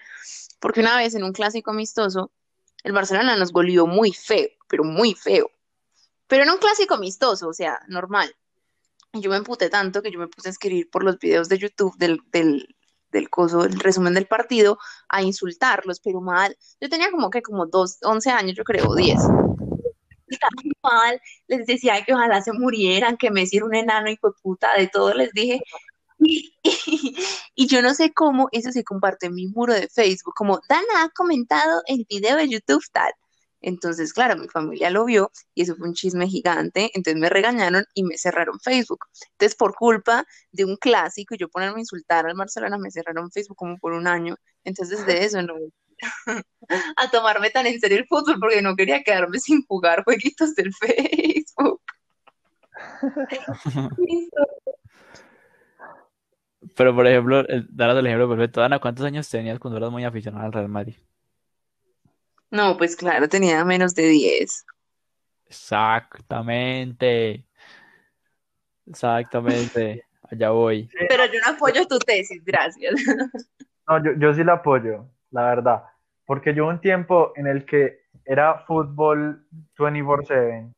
porque 0.60 0.82
una 0.82 0.96
vez 0.96 1.16
en 1.16 1.24
un 1.24 1.34
clásico 1.34 1.72
amistoso, 1.72 2.32
el 2.84 2.94
Barcelona 2.94 3.36
nos 3.36 3.52
goleó 3.52 3.88
muy 3.88 4.14
feo, 4.14 4.50
pero 4.68 4.84
muy 4.84 5.16
feo. 5.16 5.50
Pero 6.28 6.44
en 6.44 6.52
un 6.52 6.58
clásico 6.58 6.94
amistoso, 6.94 7.48
o 7.50 7.54
sea, 7.54 7.80
normal. 7.88 8.36
Yo 9.22 9.30
me 9.30 9.38
emputé 9.38 9.70
tanto 9.70 10.02
que 10.02 10.12
yo 10.12 10.20
me 10.20 10.28
puse 10.28 10.50
a 10.50 10.52
escribir 10.52 10.90
por 10.90 11.04
los 11.04 11.18
videos 11.20 11.50
de 11.50 11.58
YouTube 11.58 11.96
del, 11.98 12.20
del, 12.32 12.76
del 13.12 13.30
coso, 13.30 13.64
el 13.64 13.80
resumen 13.80 14.14
del 14.14 14.28
partido, 14.28 14.78
a 15.10 15.22
insultarlos, 15.24 16.00
pero 16.02 16.22
mal. 16.22 16.56
Yo 16.82 16.90
tenía 16.90 17.12
como 17.12 17.30
que 17.30 17.42
como 17.42 17.66
dos, 17.66 17.98
11 18.04 18.30
años, 18.30 18.56
yo 18.56 18.64
creo, 18.64 18.94
10. 18.96 19.20
tan 20.40 20.72
mal, 20.84 21.22
les 21.48 21.66
decía 21.66 22.04
que 22.04 22.14
ojalá 22.14 22.42
se 22.42 22.54
murieran, 22.54 23.18
que 23.18 23.32
Messi 23.32 23.58
era 23.58 23.66
un 23.66 23.76
enano 23.76 24.10
y 24.10 24.18
fue 24.18 24.32
puta, 24.42 24.70
de 24.78 24.88
todo 24.88 25.14
les 25.14 25.32
dije. 25.32 25.62
Y, 26.20 26.54
y- 27.56 27.68
yo 27.68 27.82
no 27.82 27.94
sé 27.94 28.14
cómo 28.14 28.48
eso 28.52 28.72
se 28.72 28.84
compartió 28.84 29.30
en 29.30 29.36
mi 29.36 29.48
muro 29.48 29.74
de 29.74 29.88
Facebook, 29.90 30.34
como 30.36 30.60
Dana 30.70 31.04
ha 31.04 31.10
comentado 31.10 31.82
el 31.88 32.06
video 32.10 32.38
de 32.38 32.50
YouTube 32.50 32.84
tal. 32.92 33.12
Entonces, 33.66 34.14
claro, 34.14 34.36
mi 34.38 34.48
familia 34.48 34.92
lo 34.92 35.06
vio 35.06 35.32
y 35.56 35.64
eso 35.64 35.76
fue 35.76 35.88
un 35.88 35.96
chisme 35.96 36.28
gigante, 36.28 36.92
entonces 36.94 37.20
me 37.20 37.30
regañaron 37.30 37.84
y 37.96 38.04
me 38.04 38.16
cerraron 38.16 38.60
Facebook. 38.60 39.00
Entonces, 39.32 39.56
por 39.58 39.74
culpa 39.74 40.24
de 40.52 40.66
un 40.66 40.78
clásico 40.78 41.34
y 41.34 41.40
yo 41.40 41.50
ponerme 41.50 41.78
a 41.78 41.80
insultar 41.80 42.28
al 42.28 42.36
Barcelona, 42.36 42.78
me 42.78 42.92
cerraron 42.92 43.32
Facebook 43.32 43.58
como 43.58 43.78
por 43.80 43.94
un 43.94 44.06
año. 44.06 44.36
Entonces, 44.64 45.04
de 45.08 45.26
eso 45.26 45.42
no 45.42 45.56
a 46.98 47.10
tomarme 47.10 47.50
tan 47.50 47.66
en 47.66 47.80
serio 47.80 47.98
el 47.98 48.06
fútbol 48.06 48.38
porque 48.40 48.62
no 48.62 48.76
quería 48.76 49.02
quedarme 49.02 49.40
sin 49.40 49.66
jugar 49.66 50.04
jueguitos 50.04 50.54
del 50.54 50.72
Facebook. 50.72 51.82
Pero, 56.76 56.94
por 56.94 57.08
ejemplo, 57.08 57.44
daros 57.70 57.98
el 57.98 58.06
ejemplo 58.06 58.30
perfecto. 58.30 58.62
Ana, 58.62 58.78
¿cuántos 58.78 59.06
años 59.06 59.28
tenías 59.28 59.58
cuando 59.58 59.78
eras 59.78 59.92
muy 59.92 60.04
aficionada 60.04 60.46
al 60.46 60.54
Real 60.54 60.70
Madrid? 60.70 60.98
No, 62.52 62.78
pues 62.78 62.96
claro, 62.96 63.28
tenía 63.28 63.64
menos 63.66 63.96
de 63.96 64.08
10. 64.08 64.66
Exactamente. 65.48 67.46
Exactamente. 68.88 70.06
Allá 70.30 70.50
voy. 70.52 70.90
Pero 71.10 71.26
yo 71.26 71.40
no 71.46 71.52
apoyo 71.56 71.86
tu 71.88 72.00
tesis, 72.00 72.44
gracias. 72.44 72.96
No, 73.88 74.04
yo, 74.04 74.14
yo 74.18 74.34
sí 74.34 74.44
la 74.44 74.54
apoyo, 74.54 75.08
la 75.32 75.44
verdad. 75.44 75.84
Porque 76.26 76.56
yo 76.56 76.64
hubo 76.64 76.72
un 76.72 76.82
tiempo 76.82 77.34
en 77.36 77.46
el 77.48 77.66
que 77.66 78.06
era 78.26 78.60
fútbol 78.66 79.46
24/7. 79.78 80.74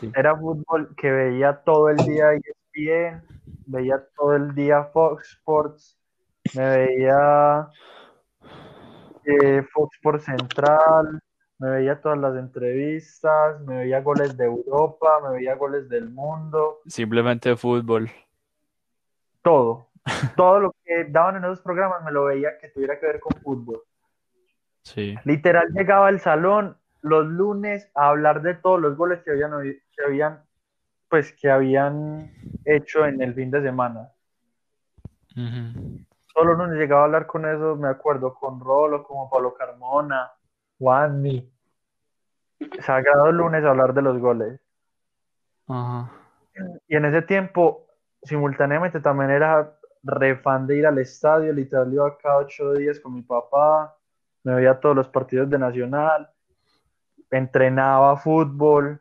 Sí. 0.00 0.12
Era 0.14 0.36
fútbol 0.36 0.94
que 0.96 1.10
veía 1.10 1.56
todo 1.64 1.88
el 1.88 1.96
día 1.98 2.32
ESPN, 2.34 3.22
veía 3.66 4.00
todo 4.16 4.36
el 4.36 4.54
día 4.54 4.84
Fox 4.84 5.32
Sports, 5.32 5.98
me 6.54 6.64
veía 6.76 7.68
eh, 9.24 9.62
Fox 9.72 9.96
Sports 9.96 10.24
Central, 10.24 11.20
me 11.58 11.70
veía 11.70 12.00
todas 12.00 12.18
las 12.18 12.36
entrevistas, 12.36 13.60
me 13.60 13.78
veía 13.78 14.00
goles 14.00 14.36
de 14.36 14.46
Europa, 14.46 15.20
me 15.22 15.36
veía 15.36 15.54
goles 15.54 15.88
del 15.88 16.10
mundo, 16.10 16.80
Simplemente 16.86 17.56
fútbol. 17.56 18.10
todo. 19.42 19.88
Todo 20.36 20.58
lo 20.58 20.74
que 20.84 21.04
daban 21.04 21.36
en 21.36 21.44
esos 21.44 21.60
programas 21.60 22.02
me 22.02 22.10
lo 22.10 22.24
veía 22.24 22.58
que 22.58 22.68
tuviera 22.68 22.98
que 22.98 23.06
ver 23.06 23.20
con 23.20 23.40
fútbol. 23.40 23.82
Sí. 24.82 25.14
Literal 25.24 25.68
llegaba 25.72 26.08
al 26.08 26.18
salón 26.18 26.76
los 27.02 27.26
lunes 27.26 27.88
a 27.94 28.08
hablar 28.08 28.42
de 28.42 28.54
todos 28.54 28.80
los 28.80 28.96
goles 28.96 29.22
que 29.22 29.30
habían, 29.30 29.52
que 29.62 30.04
habían, 30.04 30.42
pues, 31.08 31.32
que 31.32 31.50
habían 31.50 32.32
hecho 32.64 33.06
en 33.06 33.22
el 33.22 33.34
fin 33.34 33.50
de 33.52 33.62
semana. 33.62 34.10
Todos 35.34 36.11
los 36.36 36.58
lunes 36.58 36.78
llegaba 36.78 37.02
a 37.02 37.04
hablar 37.04 37.26
con 37.26 37.46
eso, 37.46 37.76
me 37.76 37.88
acuerdo, 37.88 38.34
con 38.34 38.60
Rolo, 38.60 39.04
como 39.04 39.28
Pablo 39.30 39.54
Carmona, 39.54 40.32
Juanmi. 40.78 41.50
Sagrado 42.80 43.32
lunes 43.32 43.64
a 43.64 43.70
hablar 43.70 43.92
de 43.92 44.02
los 44.02 44.18
goles. 44.18 44.60
Ajá. 45.68 46.10
Y 46.88 46.96
en 46.96 47.04
ese 47.04 47.22
tiempo, 47.22 47.86
simultáneamente 48.22 49.00
también 49.00 49.30
era 49.30 49.76
re 50.02 50.36
fan 50.36 50.66
de 50.66 50.76
ir 50.78 50.86
al 50.86 50.98
estadio, 50.98 51.52
literal 51.52 51.92
iba 51.92 52.18
cada 52.18 52.38
ocho 52.38 52.72
días 52.72 52.98
con 53.00 53.14
mi 53.14 53.22
papá, 53.22 53.96
me 54.42 54.54
veía 54.54 54.80
todos 54.80 54.96
los 54.96 55.08
partidos 55.08 55.48
de 55.48 55.58
Nacional, 55.58 56.28
entrenaba 57.30 58.16
fútbol, 58.16 59.00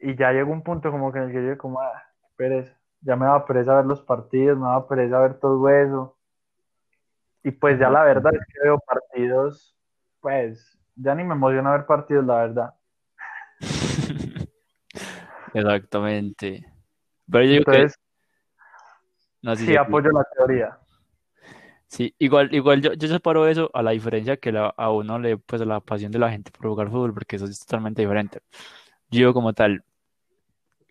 y 0.00 0.16
ya 0.16 0.32
llegó 0.32 0.52
un 0.52 0.62
punto 0.62 0.90
como 0.90 1.12
que 1.12 1.18
en 1.18 1.24
el 1.24 1.32
que 1.32 1.46
yo 1.46 1.58
como, 1.58 1.80
ah, 1.80 2.02
pereza, 2.36 2.76
ya 3.04 3.16
me 3.16 3.26
daba 3.26 3.46
pereza 3.46 3.76
ver 3.76 3.86
los 3.86 4.02
partidos, 4.02 4.58
me 4.58 4.64
daba 4.64 4.88
pereza 4.88 5.20
ver 5.20 5.34
todo 5.38 5.68
eso, 5.68 6.16
y 7.42 7.50
pues 7.50 7.78
ya 7.78 7.90
la 7.90 8.02
verdad 8.04 8.32
es 8.34 8.40
que 8.52 8.60
veo 8.62 8.78
partidos, 8.78 9.76
pues, 10.20 10.78
ya 10.96 11.14
ni 11.14 11.24
me 11.24 11.34
emociona 11.34 11.72
ver 11.72 11.84
partidos, 11.86 12.24
la 12.24 12.36
verdad. 12.36 12.74
Exactamente. 15.54 16.66
Pero 17.30 17.44
yo 17.44 17.50
digo 17.50 17.64
que 17.64 17.76
Entonces, 17.76 18.00
no, 19.42 19.56
sí, 19.56 19.76
apoyo 19.76 20.10
la 20.10 20.24
teoría. 20.36 20.78
Sí, 21.86 22.14
igual, 22.18 22.52
igual 22.54 22.80
yo, 22.80 22.94
yo 22.94 23.08
separo 23.08 23.46
eso 23.46 23.70
a 23.74 23.82
la 23.82 23.92
diferencia 23.92 24.36
que 24.38 24.50
la- 24.50 24.74
a 24.76 24.90
uno 24.90 25.18
le, 25.18 25.36
pues 25.36 25.62
a 25.62 25.64
la 25.64 25.80
pasión 25.80 26.10
de 26.10 26.18
la 26.18 26.30
gente 26.30 26.50
por 26.50 26.66
jugar 26.68 26.88
fútbol, 26.88 27.14
porque 27.14 27.36
eso 27.36 27.44
es 27.44 27.60
totalmente 27.60 28.02
diferente. 28.02 28.40
Yo 29.10 29.32
como 29.34 29.52
tal, 29.52 29.84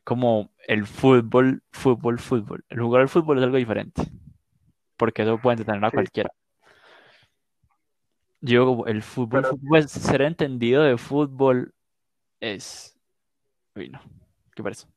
como 0.03 0.51
el 0.67 0.85
fútbol, 0.85 1.63
fútbol, 1.71 2.19
fútbol. 2.19 2.63
El 2.69 2.79
jugar 2.81 3.01
al 3.01 3.09
fútbol 3.09 3.37
es 3.37 3.43
algo 3.43 3.57
diferente, 3.57 4.03
porque 4.97 5.21
eso 5.23 5.37
puede 5.39 5.55
entretener 5.55 5.83
a 5.85 5.89
Sí. 5.89 5.95
cualquiera. 5.95 6.31
Yo 8.41 8.49
digo 8.61 8.65
como 8.65 8.85
el 8.87 9.01
fútbol, 9.01 9.41
Pero- 9.41 9.49
fútbol, 9.51 9.67
pues, 9.69 9.91
ser 9.91 10.21
entendido 10.21 10.83
de 10.83 10.97
fútbol 10.97 11.73
es, 12.41 12.97
uy, 13.75 13.89
no, 13.89 14.01
qué 14.55 14.61
pereza. 14.63 14.87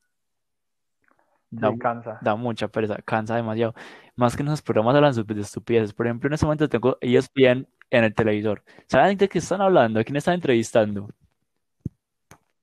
Da, 1.49 1.71
Sí, 1.71 1.79
cansa. 1.79 2.19
da 2.21 2.35
mucha 2.35 2.67
pereza, 2.67 2.97
cansa 3.05 3.37
demasiado. 3.37 3.73
Más 4.17 4.35
que 4.35 4.41
en 4.41 4.49
esos 4.49 4.61
programas 4.61 4.95
hablan 4.95 5.13
de 5.13 5.41
estupideces. 5.41 5.93
Por 5.93 6.05
ejemplo, 6.07 6.27
en 6.27 6.33
ese 6.33 6.45
momento 6.45 6.67
tengo 6.67 6.97
E 6.99 7.13
ESPN 7.15 7.65
en 7.89 8.03
el 8.03 8.13
televisor. 8.13 8.61
¿Saben 8.87 9.17
de 9.17 9.29
qué 9.29 9.39
están 9.39 9.61
hablando? 9.61 9.97
¿A 10.01 10.03
quién 10.03 10.17
están 10.17 10.33
entrevistando? 10.33 11.09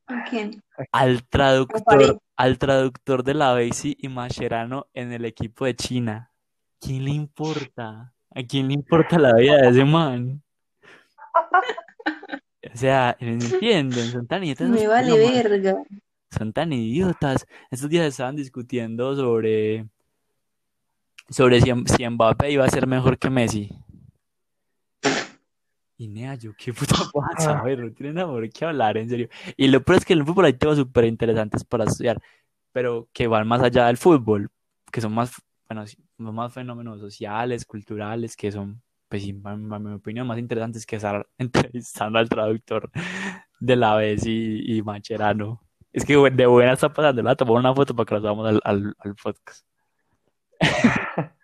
¿A 0.06 0.24
quién? 0.24 0.62
Al 0.92 1.24
traductor, 1.28 2.20
al 2.36 2.58
traductor 2.58 3.24
de 3.24 3.34
la 3.34 3.52
Basi 3.52 3.96
y 3.98 4.08
Mascherano 4.08 4.86
en 4.94 5.12
el 5.12 5.24
equipo 5.24 5.64
de 5.64 5.74
China. 5.74 6.30
¿Quién 6.80 7.04
le 7.04 7.12
importa? 7.12 8.12
¿A 8.30 8.42
quién 8.42 8.68
le 8.68 8.74
importa 8.74 9.18
la 9.18 9.34
vida 9.34 9.56
de 9.58 9.68
ese 9.68 9.84
man? 9.84 10.42
O 12.72 12.76
sea, 12.76 13.16
¿me 13.20 13.34
entienden? 13.34 14.10
Son 14.10 14.26
tan 14.26 14.42
idiotas 14.42 14.68
Me 14.68 14.88
vale 14.88 15.16
verga. 15.16 15.76
Son 16.36 16.52
tan 16.52 16.72
idiotas. 16.72 17.46
Estos 17.70 17.88
días 17.88 18.06
estaban 18.06 18.34
discutiendo 18.34 19.14
sobre, 19.14 19.86
sobre 21.28 21.60
si, 21.60 21.70
si 21.96 22.08
Mbappé 22.08 22.50
iba 22.50 22.64
a 22.64 22.70
ser 22.70 22.88
mejor 22.88 23.16
que 23.16 23.30
Messi. 23.30 23.70
Y 25.96 26.08
nea, 26.08 26.34
yo 26.34 26.52
qué 26.58 26.72
puta 26.72 26.96
pasa, 27.14 27.62
ver, 27.62 27.78
no 27.78 27.92
tienen 27.92 28.16
nada 28.16 28.28
por 28.28 28.48
qué 28.50 28.64
hablar, 28.64 28.96
en 28.96 29.08
serio. 29.08 29.28
Y 29.56 29.68
lo 29.68 29.82
peor 29.82 29.98
es 29.98 30.04
que 30.04 30.12
en 30.12 30.20
el 30.20 30.26
fútbol 30.26 30.46
hay 30.46 30.54
temas 30.54 30.76
súper 30.76 31.04
interesantes 31.04 31.64
para 31.64 31.84
estudiar, 31.84 32.20
pero 32.72 33.08
que 33.12 33.26
van 33.28 33.46
más 33.46 33.62
allá 33.62 33.86
del 33.86 33.96
fútbol, 33.96 34.50
que 34.90 35.00
son 35.00 35.12
más, 35.12 35.32
bueno, 35.68 35.84
más 36.18 36.52
fenómenos 36.52 37.00
sociales, 37.00 37.64
culturales, 37.64 38.36
que 38.36 38.50
son, 38.50 38.82
pues, 39.08 39.22
sí, 39.22 39.30
en 39.30 39.68
mi 39.84 39.92
opinión, 39.94 40.26
más 40.26 40.38
interesantes 40.38 40.84
que 40.84 40.96
estar 40.96 41.26
entrevistando 41.38 42.18
al 42.18 42.28
traductor 42.28 42.90
de 43.60 43.76
la 43.76 43.94
vez 43.94 44.26
y, 44.26 44.76
y 44.78 44.82
Macherano. 44.82 45.60
Es 45.92 46.04
que 46.04 46.14
de 46.30 46.46
buena 46.46 46.72
está 46.72 46.92
pasando, 46.92 47.22
la 47.22 47.36
tomamos 47.36 47.60
una 47.60 47.72
foto 47.72 47.94
para 47.94 48.04
que 48.06 48.14
la 48.16 48.20
subamos 48.20 48.48
al, 48.48 48.60
al, 48.64 48.94
al 48.98 49.14
podcast. 49.14 49.64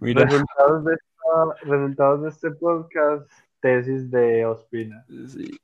Mira, 0.00 0.24
Resultados 0.24 0.84
de, 0.84 0.94
esta- 0.94 1.54
resultados 1.62 2.22
de 2.22 2.28
este 2.30 2.50
podcast, 2.50 3.30
tesis 3.64 4.10
de 4.10 4.44
Ospina. 4.44 5.06
sí, 5.26 5.58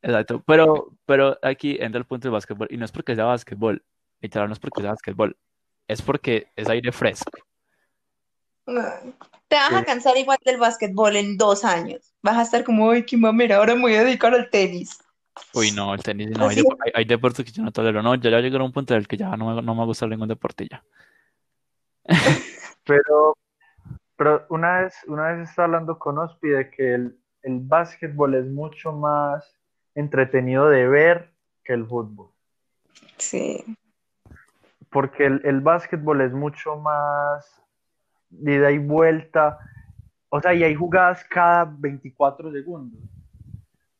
exacto. 0.00 0.42
Pero, 0.46 0.88
pero 1.04 1.38
aquí 1.42 1.76
entra 1.78 1.98
el 1.98 2.06
punto 2.06 2.28
del 2.28 2.32
básquetbol, 2.32 2.66
y 2.70 2.78
no 2.78 2.86
es 2.86 2.92
porque 2.92 3.14
sea 3.14 3.26
básquetbol, 3.26 3.84
literal, 4.22 4.48
no 4.48 4.54
es 4.54 4.58
porque 4.58 4.80
sea 4.80 4.92
básquetbol, 4.92 5.36
es 5.86 6.00
porque 6.00 6.48
es 6.56 6.66
aire 6.70 6.90
fresco. 6.92 7.30
Te 8.64 9.54
vas 9.54 9.74
a 9.74 9.84
cansar 9.84 10.16
igual 10.16 10.38
del 10.46 10.56
básquetbol 10.56 11.14
en 11.14 11.36
dos 11.36 11.62
años. 11.62 12.14
Vas 12.22 12.38
a 12.38 12.42
estar 12.42 12.64
como, 12.64 12.90
ay, 12.90 13.04
qué 13.04 13.18
mamera, 13.18 13.56
ahora 13.56 13.74
me 13.74 13.82
voy 13.82 13.94
a 13.96 14.04
dedicar 14.04 14.32
al 14.32 14.48
tenis. 14.48 14.98
Uy, 15.52 15.72
no, 15.72 15.92
el 15.92 16.02
tenis, 16.02 16.30
no, 16.30 16.48
hay, 16.48 16.56
dep- 16.56 16.76
hay, 16.86 16.92
hay 16.94 17.04
deportes 17.04 17.44
que 17.44 17.52
yo 17.52 17.62
no 17.62 17.70
tolero, 17.70 18.02
no, 18.02 18.14
ya 18.14 18.30
ya 18.30 18.40
llegué 18.40 18.56
a 18.56 18.62
un 18.62 18.72
punto 18.72 18.94
en 18.94 19.00
el 19.00 19.06
que 19.06 19.18
ya 19.18 19.36
no 19.36 19.54
me, 19.54 19.60
no 19.60 19.74
me 19.74 19.84
gusta 19.84 20.06
ningún 20.06 20.28
deporte 20.28 20.66
ya. 20.70 20.82
Pero, 22.84 23.36
pero 24.16 24.46
una 24.48 24.82
vez, 24.82 24.94
una 25.08 25.32
vez 25.32 25.50
estaba 25.50 25.66
hablando 25.66 25.98
con 25.98 26.18
Ospi 26.18 26.48
de 26.48 26.70
que 26.70 26.94
el, 26.94 27.18
el 27.46 27.60
básquetbol 27.60 28.34
es 28.34 28.46
mucho 28.46 28.90
más 28.92 29.56
entretenido 29.94 30.68
de 30.68 30.88
ver 30.88 31.30
que 31.62 31.74
el 31.74 31.86
fútbol. 31.86 32.30
Sí. 33.18 33.64
Porque 34.90 35.26
el, 35.26 35.40
el 35.44 35.60
básquetbol 35.60 36.22
es 36.22 36.32
mucho 36.32 36.74
más 36.76 37.62
de 38.30 38.54
ida 38.54 38.72
y 38.72 38.78
vuelta. 38.78 39.60
O 40.28 40.40
sea, 40.40 40.54
y 40.54 40.64
hay 40.64 40.74
jugadas 40.74 41.24
cada 41.30 41.64
24 41.64 42.50
segundos. 42.50 43.00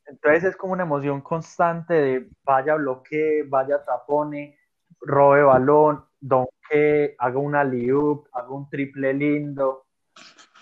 Entonces 0.06 0.43
es 0.43 0.56
como 0.56 0.73
una 0.73 0.82
emoción 0.82 1.20
constante 1.20 1.94
de 1.94 2.28
vaya 2.43 2.74
bloquee, 2.74 3.44
vaya 3.44 3.85
tapone, 3.85 4.59
robe 5.01 5.44
balón, 5.44 6.05
donque, 6.20 7.14
haga 7.16 7.39
una 7.39 7.60
alley-oop, 7.60 8.27
haga 8.32 8.51
un 8.51 8.68
triple 8.68 9.14
lindo. 9.14 9.86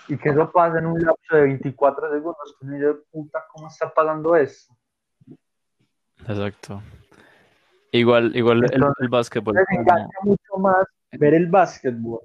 Y 0.08 0.16
que 0.18 0.28
eso 0.30 0.50
pasa 0.52 0.78
en 0.78 0.86
un 0.86 1.00
lapso 1.00 1.34
de 1.36 1.42
24 1.42 2.10
segundos. 2.12 2.56
Uno 2.60 2.74
dice, 2.74 2.94
puta, 3.10 3.44
¿cómo 3.52 3.68
está 3.68 3.92
pasando 3.92 4.36
eso? 4.36 4.76
Exacto. 6.26 6.82
Igual, 7.92 8.34
igual 8.36 8.58
el, 8.64 8.72
Entonces, 8.74 8.96
el 9.00 9.08
básquetbol. 9.08 9.54
Me 9.54 9.64
como- 9.64 9.80
engancha 9.80 10.18
mucho 10.22 10.56
más 10.58 10.86
ver 11.12 11.34
el 11.34 11.46
básquetbol. 11.46 12.20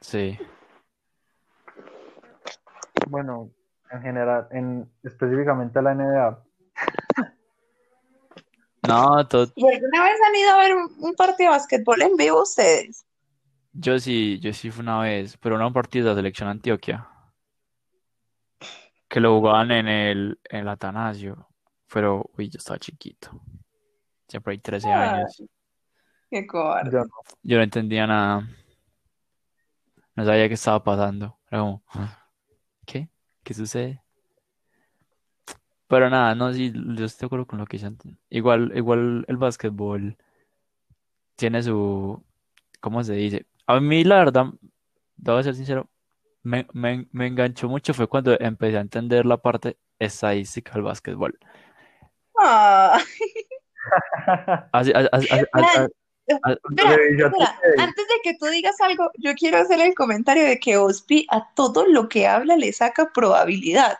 Sí. 0.00 0.38
Bueno, 3.08 3.50
en 3.90 4.02
general, 4.02 4.48
en 4.50 4.90
específicamente 5.02 5.80
la 5.80 5.94
NBA. 5.94 6.42
No, 8.88 9.26
todo, 9.28 9.46
¿Y 9.54 9.64
alguna 9.68 10.02
vez 10.02 10.14
han 10.26 10.34
ido 10.34 10.50
a 10.50 10.58
ver 10.58 10.74
un, 10.74 10.92
un 10.98 11.14
partido 11.14 11.50
de 11.52 11.56
básquetbol 11.58 12.02
en 12.02 12.16
vivo 12.16 12.42
ustedes? 12.42 13.06
Yo 13.72 13.98
sí, 13.98 14.38
yo 14.40 14.52
sí 14.52 14.70
fui 14.70 14.82
una 14.82 15.00
vez, 15.00 15.36
pero 15.38 15.58
no 15.58 15.66
un 15.66 15.72
partido 15.72 16.06
de 16.06 16.10
la 16.12 16.16
selección 16.16 16.48
Antioquia. 16.48 17.08
Que 19.08 19.20
lo 19.20 19.36
jugaban 19.38 19.70
en 19.70 19.88
el, 19.88 20.40
en 20.48 20.60
el 20.60 20.68
Atanasio. 20.68 21.48
Pero, 21.92 22.30
uy, 22.38 22.48
yo 22.48 22.58
estaba 22.58 22.78
chiquito. 22.78 23.30
Siempre 24.26 24.52
hay 24.52 24.58
13 24.58 24.90
Ah. 24.90 25.14
años. 25.16 25.42
Qué 26.30 26.46
cobarde. 26.46 26.90
Yo 26.92 26.98
no. 27.00 27.10
Yo 27.42 27.56
no 27.58 27.62
entendía 27.62 28.06
nada. 28.06 28.48
No 30.14 30.24
sabía 30.24 30.48
qué 30.48 30.54
estaba 30.54 30.82
pasando. 30.82 31.38
Era 31.50 31.60
como, 31.60 31.82
¿qué? 32.86 33.08
¿Qué 33.42 33.52
sucede? 33.54 34.02
Pero 35.88 36.08
nada, 36.08 36.34
no, 36.34 36.50
sí, 36.54 36.72
yo 36.72 37.04
estoy 37.04 37.24
de 37.24 37.26
acuerdo 37.26 37.46
con 37.46 37.58
lo 37.58 37.66
que 37.66 37.76
dicen. 37.76 37.98
Igual, 38.30 38.72
igual 38.74 39.26
el 39.28 39.36
básquetbol 39.36 40.16
tiene 41.36 41.62
su, 41.62 42.24
¿cómo 42.80 43.04
se 43.04 43.12
dice? 43.12 43.46
A 43.66 43.80
mí, 43.80 44.04
la 44.04 44.16
verdad, 44.16 44.46
debo 45.16 45.42
ser 45.42 45.54
sincero, 45.54 45.88
me, 46.42 46.66
me, 46.72 47.06
me 47.12 47.26
enganchó 47.28 47.68
mucho 47.68 47.94
fue 47.94 48.08
cuando 48.08 48.38
empecé 48.40 48.76
a 48.76 48.80
entender 48.80 49.24
la 49.24 49.36
parte 49.36 49.76
estadística 49.98 50.72
del 50.72 50.82
básquetbol. 50.82 51.38
Ah, 52.40 52.98
Así, 54.72 54.92
así- 54.94 55.08
así- 55.12 55.28
así- 55.30 55.30
así- 55.30 55.46
Fran, 55.52 55.88
así- 56.26 56.58
espera, 56.70 56.96
Yo 57.18 57.30
te 57.30 57.42
espera, 57.42 57.60
sé. 57.76 57.80
antes 57.82 58.06
de 58.08 58.14
que 58.22 58.34
tú 58.38 58.46
digas 58.46 58.80
algo, 58.80 59.10
yo 59.18 59.34
quiero 59.34 59.58
hacer 59.58 59.80
el 59.80 59.94
comentario 59.94 60.44
de 60.44 60.58
que 60.60 60.76
Ospi 60.76 61.26
a 61.30 61.52
todo 61.54 61.86
lo 61.86 62.08
que 62.08 62.26
habla 62.26 62.56
le 62.56 62.72
saca 62.72 63.10
probabilidad. 63.12 63.98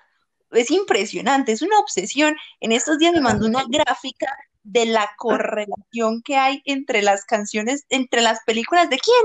Es 0.51 0.71
impresionante, 0.71 1.53
es 1.53 1.63
una 1.63 1.79
obsesión. 1.79 2.37
En 2.61 2.73
estos 2.73 2.99
días 2.99 3.15
me 3.15 3.21
mandó 3.21 3.47
una 3.47 3.65
gráfica 3.69 4.27
de 4.63 4.87
la 4.87 5.11
correlación 5.17 6.23
que 6.23 6.37
hay 6.37 6.63
entre 6.65 7.03
las 7.03 7.25
canciones, 7.25 7.87
entre 7.89 8.21
las 8.21 8.41
películas 8.45 8.89
de 8.91 8.99
quién. 8.99 9.25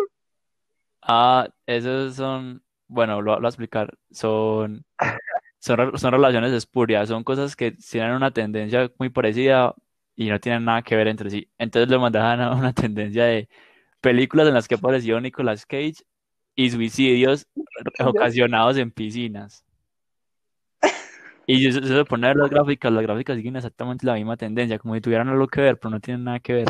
Ah, 1.09 1.47
esos 1.65 2.15
son, 2.15 2.63
bueno, 2.87 3.21
lo, 3.21 3.33
lo 3.35 3.37
voy 3.39 3.45
a 3.45 3.49
explicar, 3.49 3.97
son, 4.11 4.85
son, 5.59 5.97
son 5.99 6.11
relaciones 6.11 6.53
espurias, 6.53 7.09
son 7.09 7.23
cosas 7.23 7.55
que 7.55 7.71
tienen 7.73 8.13
una 8.13 8.31
tendencia 8.31 8.91
muy 8.99 9.09
parecida 9.09 9.75
y 10.15 10.29
no 10.29 10.39
tienen 10.39 10.65
nada 10.65 10.81
que 10.83 10.95
ver 10.97 11.07
entre 11.07 11.29
sí. 11.29 11.49
Entonces 11.57 11.89
le 11.89 11.99
mandaban 11.99 12.41
a 12.41 12.53
una 12.55 12.73
tendencia 12.75 13.25
de 13.25 13.49
películas 14.01 14.47
en 14.47 14.55
las 14.55 14.67
que 14.67 14.75
apareció 14.75 15.21
Nicolas 15.21 15.65
Cage 15.65 15.95
y 16.55 16.71
suicidios 16.71 17.47
ocasionados 17.99 18.77
en 18.77 18.91
piscinas. 18.91 19.65
Y 21.47 21.57
si 21.57 21.71
se 21.71 21.81
se 21.87 22.05
pone 22.05 22.27
a 22.27 22.29
ver 22.29 22.37
las 22.37 22.49
gráficas, 22.49 22.91
las 22.91 23.03
gráficas 23.03 23.37
siguen 23.37 23.55
exactamente 23.55 24.05
la 24.05 24.13
misma 24.15 24.37
tendencia, 24.37 24.77
como 24.79 24.95
si 24.95 25.01
tuvieran 25.01 25.29
algo 25.29 25.47
que 25.47 25.61
ver, 25.61 25.79
pero 25.79 25.91
no 25.91 25.99
tienen 25.99 26.23
nada 26.25 26.39
que 26.39 26.53
ver. 26.53 26.67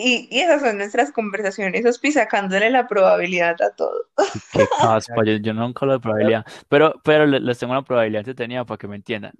Y, 0.00 0.28
y 0.30 0.40
esas 0.40 0.62
son 0.62 0.78
nuestras 0.78 1.10
conversaciones, 1.10 1.84
Ospi 1.84 2.12
sacándole 2.12 2.70
la 2.70 2.86
probabilidad 2.86 3.60
a 3.60 3.74
todo. 3.74 4.06
Qué 4.52 4.64
caspa, 4.80 5.24
yo, 5.24 5.32
yo 5.38 5.52
nunca 5.52 5.80
hablo 5.82 5.94
de 5.94 6.00
probabilidad, 6.00 6.46
pero, 6.68 6.94
pero 7.02 7.26
le- 7.26 7.40
les 7.40 7.58
tengo 7.58 7.72
una 7.72 7.82
probabilidad 7.82 8.20
entretenida 8.20 8.64
para 8.64 8.78
que 8.78 8.86
me 8.86 8.94
entiendan. 8.96 9.32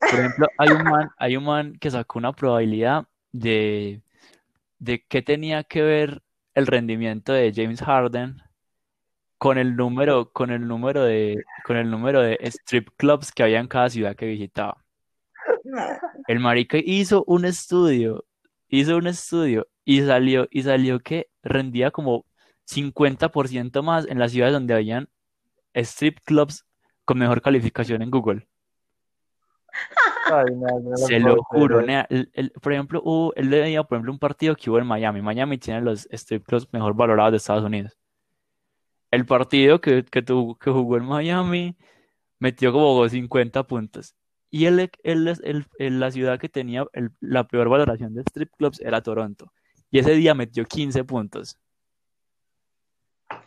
Por 0.00 0.10
ejemplo, 0.10 0.48
hay 0.56 0.70
un 0.70 0.84
man, 0.84 1.10
hay 1.18 1.36
un 1.36 1.44
man 1.44 1.76
que 1.78 1.90
sacó 1.90 2.18
una 2.18 2.32
probabilidad 2.32 3.06
de, 3.32 4.00
de 4.78 5.04
qué 5.06 5.20
tenía 5.20 5.64
que 5.64 5.82
ver 5.82 6.22
el 6.54 6.66
rendimiento 6.66 7.34
de 7.34 7.52
James 7.54 7.82
Harden 7.82 8.40
con 9.36 9.58
el 9.58 9.76
número, 9.76 10.32
con 10.32 10.50
el 10.50 10.66
número 10.66 11.04
de, 11.04 11.44
con 11.64 11.76
el 11.76 11.90
número 11.90 12.22
de 12.22 12.38
strip 12.42 12.88
clubs 12.96 13.32
que 13.32 13.42
había 13.42 13.60
en 13.60 13.68
cada 13.68 13.90
ciudad 13.90 14.16
que 14.16 14.26
visitaba. 14.26 14.82
El 16.26 16.40
marica 16.40 16.78
hizo 16.82 17.24
un 17.26 17.44
estudio, 17.44 18.24
hizo 18.68 18.96
un 18.96 19.06
estudio 19.06 19.68
y 19.84 20.02
salió, 20.02 20.46
y 20.50 20.62
salió 20.62 21.00
que 21.00 21.28
rendía 21.42 21.90
como 21.90 22.24
50% 22.66 23.82
más 23.82 24.06
en 24.06 24.18
las 24.18 24.32
ciudades 24.32 24.52
donde 24.54 24.74
habían 24.74 25.08
strip 25.74 26.18
clubs 26.24 26.66
con 27.04 27.18
mejor 27.18 27.40
calificación 27.40 28.02
en 28.02 28.10
Google. 28.10 28.46
Ay, 30.30 30.44
no, 30.54 30.80
no 30.80 30.96
Se 30.96 31.18
lo 31.20 31.42
juro, 31.44 31.76
creer. 31.78 31.86
nea. 31.86 32.06
El- 32.10 32.30
el- 32.34 32.50
por 32.50 32.72
ejemplo, 32.72 33.00
hubo, 33.04 33.34
él 33.34 33.48
leía, 33.50 33.82
por 33.84 33.96
ejemplo, 33.96 34.12
un 34.12 34.18
partido 34.18 34.54
que 34.56 34.68
hubo 34.70 34.78
en 34.78 34.86
Miami. 34.86 35.22
Miami 35.22 35.56
tiene 35.58 35.80
los 35.80 36.06
strip 36.10 36.44
clubs 36.46 36.68
mejor 36.72 36.94
valorados 36.94 37.32
de 37.32 37.36
Estados 37.38 37.64
Unidos. 37.64 37.96
El 39.10 39.24
partido 39.24 39.80
que, 39.80 40.04
que, 40.04 40.22
tuvo- 40.22 40.58
que 40.58 40.70
jugó 40.70 40.98
en 40.98 41.04
Miami 41.06 41.76
metió 42.38 42.72
como 42.72 43.08
50 43.08 43.62
puntos. 43.66 44.14
Y 44.50 44.64
él, 44.66 44.90
él, 45.02 45.28
es- 45.28 45.42
él- 45.44 46.00
la 46.00 46.10
ciudad 46.10 46.38
que 46.38 46.48
tenía 46.48 46.86
el- 46.92 47.10
la 47.20 47.44
peor 47.46 47.68
valoración 47.68 48.14
de 48.14 48.22
strip 48.22 48.50
clubs 48.56 48.80
era 48.80 49.02
Toronto. 49.02 49.52
Y 49.90 49.98
ese 49.98 50.12
día 50.12 50.34
metió 50.34 50.64
15 50.64 51.04
puntos. 51.04 51.58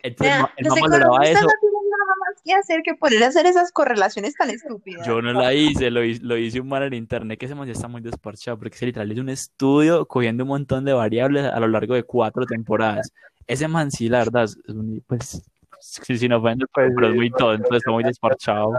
Entonces, 0.02 0.38
ma- 0.40 0.52
el 0.56 0.68
man 0.68 0.80
valoraba 0.80 1.24
eso. 1.24 1.40
no 1.46 1.46
nada 1.46 2.14
más 2.18 2.42
que 2.42 2.54
hacer 2.54 2.82
que 2.82 2.94
poder 2.94 3.22
hacer 3.24 3.46
esas 3.46 3.70
correlaciones 3.72 4.34
tan 4.34 4.50
estúpidas. 4.50 5.06
Yo 5.06 5.20
no 5.22 5.32
la 5.32 5.52
hice, 5.54 5.90
lo, 5.90 6.00
lo 6.22 6.36
hice 6.36 6.60
un 6.60 6.68
man 6.68 6.82
en 6.84 6.94
internet 6.94 7.38
que 7.38 7.46
ese 7.46 7.54
man 7.54 7.66
ya 7.66 7.72
está 7.72 7.86
muy 7.88 8.00
desparchado 8.00 8.58
porque 8.58 8.76
se 8.76 8.86
literal 8.86 9.10
hizo 9.12 9.20
un 9.20 9.28
estudio 9.28 10.06
cogiendo 10.06 10.44
un 10.44 10.48
montón 10.48 10.84
de 10.84 10.92
variables 10.92 11.44
a 11.44 11.60
lo 11.60 11.68
largo 11.68 11.94
de 11.94 12.02
cuatro 12.04 12.46
temporadas. 12.46 13.12
Ese 13.46 13.68
man 13.68 13.90
sí, 13.90 14.08
la 14.08 14.18
verdad, 14.18 14.44
es 14.44 14.56
un- 14.68 15.02
pues, 15.06 15.42
si, 15.80 16.18
si 16.18 16.28
no 16.28 16.38
ofende, 16.38 16.64
Pues 16.72 16.92
pero 16.94 17.08
es 17.08 17.14
muy 17.14 17.30
tonto, 17.30 17.76
está 17.76 17.90
muy 17.90 18.04
desparchado. 18.04 18.72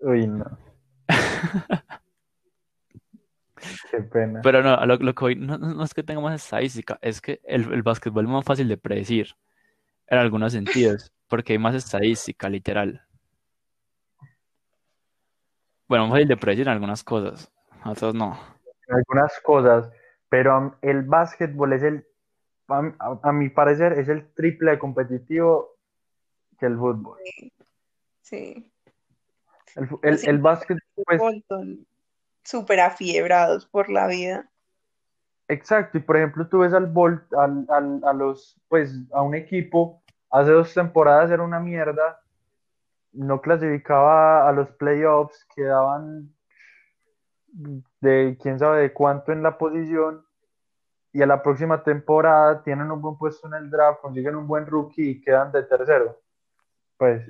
Uy, 0.00 0.26
no. 0.26 0.44
Qué 3.90 4.00
pena. 4.00 4.40
Pero 4.42 4.62
no, 4.62 4.74
a 4.74 4.86
lo, 4.86 4.96
lo 4.96 5.14
que 5.14 5.20
voy- 5.24 5.36
no, 5.36 5.58
no- 5.58 5.84
es 5.84 5.92
que 5.92 6.02
tenga 6.02 6.20
más 6.20 6.42
estadística, 6.42 6.98
es 7.02 7.20
que 7.20 7.40
el, 7.44 7.70
el 7.72 7.82
básquetbol 7.82 8.24
es 8.24 8.30
más 8.30 8.44
fácil 8.44 8.68
de 8.68 8.78
predecir 8.78 9.34
en 10.06 10.18
algunos 10.18 10.52
sentidos, 10.52 11.12
porque 11.28 11.52
hay 11.52 11.58
más 11.58 11.74
estadística, 11.74 12.48
literal. 12.48 13.02
Bueno, 15.88 16.04
más 16.04 16.12
fácil 16.14 16.28
de 16.28 16.36
predecir 16.36 16.66
en 16.68 16.72
algunas 16.72 17.04
cosas, 17.04 17.52
otras 17.84 18.14
no. 18.14 18.38
en 18.88 18.96
algunas 18.96 19.38
cosas, 19.44 19.90
pero 20.28 20.78
el 20.82 21.02
básquetbol 21.02 21.72
es 21.74 21.82
el, 21.82 22.06
a, 22.68 22.78
a- 22.98 23.20
a 23.24 23.32
mi 23.32 23.50
parecer, 23.50 23.92
es 23.94 24.08
el 24.08 24.32
triple 24.32 24.70
de 24.72 24.78
competitivo 24.78 25.76
que 26.58 26.66
el 26.66 26.76
fútbol. 26.78 27.18
Sí. 28.22 28.69
El, 29.76 29.88
el, 30.02 30.28
el 30.28 30.38
básquetbol, 30.38 30.82
pues, 31.06 31.22
son 31.48 31.86
súper 32.44 32.80
afiebrados 32.80 33.66
por 33.66 33.88
la 33.90 34.06
vida. 34.06 34.50
exacto, 35.48 35.98
y 35.98 36.00
por 36.00 36.16
ejemplo, 36.16 36.46
tú 36.48 36.60
ves 36.60 36.72
al, 36.72 36.86
Bol- 36.86 37.26
al, 37.36 37.66
al- 37.68 38.00
a 38.04 38.12
los, 38.12 38.60
pues, 38.68 38.94
a 39.12 39.22
un 39.22 39.34
equipo, 39.34 40.02
hace 40.30 40.50
dos 40.52 40.72
temporadas 40.74 41.30
era 41.30 41.42
una 41.42 41.60
mierda, 41.60 42.20
no 43.12 43.40
clasificaba 43.40 44.48
a 44.48 44.52
los 44.52 44.70
playoffs, 44.70 45.44
quedaban 45.54 46.32
de 48.00 48.38
quién 48.40 48.58
sabe 48.58 48.82
de 48.82 48.92
cuánto 48.92 49.32
en 49.32 49.42
la 49.42 49.58
posición, 49.58 50.24
y 51.12 51.22
a 51.22 51.26
la 51.26 51.42
próxima 51.42 51.82
temporada 51.82 52.62
tienen 52.62 52.90
un 52.92 53.02
buen 53.02 53.18
puesto 53.18 53.48
en 53.48 53.54
el 53.54 53.68
draft, 53.70 54.00
consiguen 54.00 54.36
un 54.36 54.46
buen 54.46 54.64
rookie 54.66 55.10
y 55.10 55.20
quedan 55.20 55.50
de 55.50 55.64
tercero. 55.64 56.20
Pues, 56.96 57.28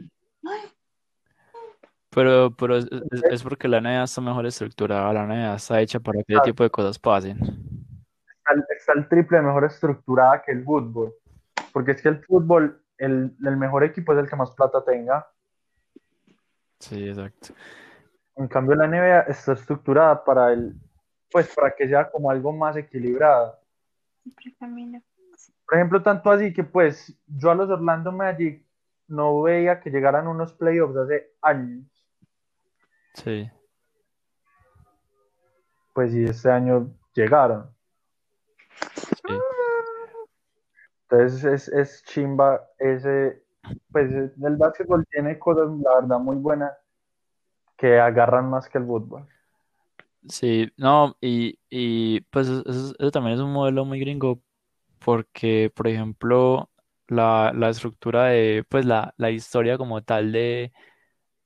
Pero, 2.10 2.50
pero 2.56 2.76
es, 2.76 2.86
es- 3.10 3.22
es 3.30 3.42
porque 3.42 3.68
la 3.68 3.78
NBA 3.80 4.02
está 4.04 4.20
mejor 4.20 4.46
estructurada, 4.46 5.12
la 5.12 5.24
NBA 5.26 5.54
está 5.54 5.80
hecha 5.80 6.00
para 6.00 6.22
que 6.22 6.34
ese 6.34 6.42
tipo 6.42 6.62
de 6.64 6.70
cosas 6.70 6.98
pasen. 6.98 7.38
está 7.38 8.52
el, 8.54 8.64
está 8.76 8.92
el 8.94 9.08
triple 9.08 9.40
mejor 9.42 9.64
estructurada 9.64 10.42
que 10.42 10.52
el 10.52 10.64
fútbol. 10.64 11.14
Porque 11.72 11.92
es 11.92 12.02
que 12.02 12.08
el 12.08 12.24
fútbol, 12.24 12.82
el, 12.98 13.36
el 13.44 13.56
mejor 13.56 13.84
equipo 13.84 14.12
es 14.12 14.18
el 14.18 14.28
que 14.28 14.36
más 14.36 14.50
plata 14.52 14.84
tenga. 14.84 15.26
Sí, 16.80 17.08
exacto. 17.08 17.54
En 18.36 18.48
cambio, 18.48 18.74
la 18.74 18.86
NBA 18.86 19.20
está 19.22 19.52
estructurada 19.52 20.24
para 20.24 20.52
el, 20.52 20.74
pues 21.30 21.54
para 21.54 21.74
que 21.74 21.86
sea 21.86 22.10
como 22.10 22.30
algo 22.30 22.52
más 22.52 22.76
equilibrado. 22.76 23.58
Por 25.66 25.76
ejemplo, 25.76 26.02
tanto 26.02 26.30
así 26.30 26.52
que 26.52 26.64
pues 26.64 27.16
yo 27.26 27.50
a 27.50 27.54
los 27.54 27.70
Orlando 27.70 28.10
Magic 28.12 28.64
no 29.08 29.42
veía 29.42 29.80
que 29.80 29.90
llegaran 29.90 30.26
unos 30.26 30.52
playoffs 30.54 30.96
hace 30.96 31.32
años. 31.42 31.84
Sí. 33.14 33.50
Pues 35.92 36.14
y 36.14 36.24
este 36.24 36.50
año 36.50 36.90
llegaron. 37.14 37.70
Sí. 39.26 39.38
Entonces 41.10 41.44
es, 41.44 41.68
es 41.68 42.04
chimba 42.04 42.60
ese, 42.78 43.42
pues 43.90 44.10
el 44.12 44.56
básquetbol 44.56 45.04
tiene 45.10 45.38
cosas, 45.38 45.68
la 45.82 45.96
verdad, 46.00 46.18
muy 46.20 46.36
buenas 46.36 46.72
que 47.76 47.98
agarran 47.98 48.48
más 48.48 48.68
que 48.68 48.78
el 48.78 48.86
fútbol. 48.86 49.26
Sí, 50.28 50.70
no, 50.76 51.16
y, 51.20 51.58
y 51.68 52.20
pues 52.22 52.46
eso, 52.48 52.62
eso- 52.68 52.94
eso 52.98 53.10
también 53.10 53.34
es 53.36 53.40
un 53.40 53.52
modelo 53.52 53.84
muy 53.84 53.98
gringo 54.00 54.40
porque, 54.98 55.72
por 55.74 55.88
ejemplo, 55.88 56.70
la, 57.08 57.52
la 57.54 57.70
estructura 57.70 58.26
de, 58.26 58.64
pues 58.68 58.84
la, 58.84 59.14
la 59.16 59.30
historia 59.30 59.78
como 59.78 60.02
tal 60.02 60.30
de, 60.30 60.72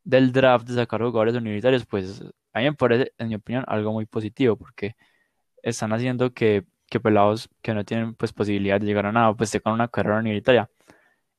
del 0.04 0.32
draft 0.32 0.68
de 0.68 0.74
sacar 0.74 1.00
jugadores 1.02 1.34
universitarios, 1.36 1.86
pues 1.86 2.22
a 2.52 2.58
mí 2.60 2.64
me 2.66 2.74
parece, 2.74 3.12
en 3.18 3.28
mi 3.28 3.34
opinión, 3.36 3.64
algo 3.68 3.92
muy 3.92 4.06
positivo 4.06 4.56
porque 4.56 4.96
están 5.62 5.92
haciendo 5.92 6.32
que, 6.34 6.64
que 6.88 7.00
pelados 7.00 7.48
que 7.62 7.74
no 7.74 7.84
tienen 7.84 8.14
pues 8.16 8.32
posibilidad 8.32 8.80
de 8.80 8.86
llegar 8.86 9.06
a 9.06 9.12
nada, 9.12 9.34
pues 9.36 9.50
tengan 9.52 9.74
una 9.74 9.88
carrera 9.88 10.20
universitaria. 10.20 10.70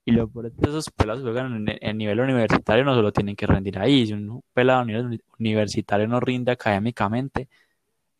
Y 0.06 0.12
lo 0.12 0.30
que 0.32 0.52
esos 0.70 0.90
pelados 0.92 1.24
que 1.24 1.32
juegan 1.32 1.68
en, 1.70 1.78
en 1.82 1.98
nivel 1.98 2.20
universitario 2.20 2.84
no 2.86 2.94
solo 2.96 3.12
tienen 3.12 3.36
que 3.36 3.48
rendir 3.48 3.80
ahí, 3.80 4.06
si 4.08 4.14
un 4.14 4.44
pelado 4.54 4.82
a 4.82 4.86
nivel 4.86 5.06
uni- 5.08 5.22
universitario 5.40 6.08
no 6.08 6.20
rinde 6.20 6.52
académicamente, 6.52 7.50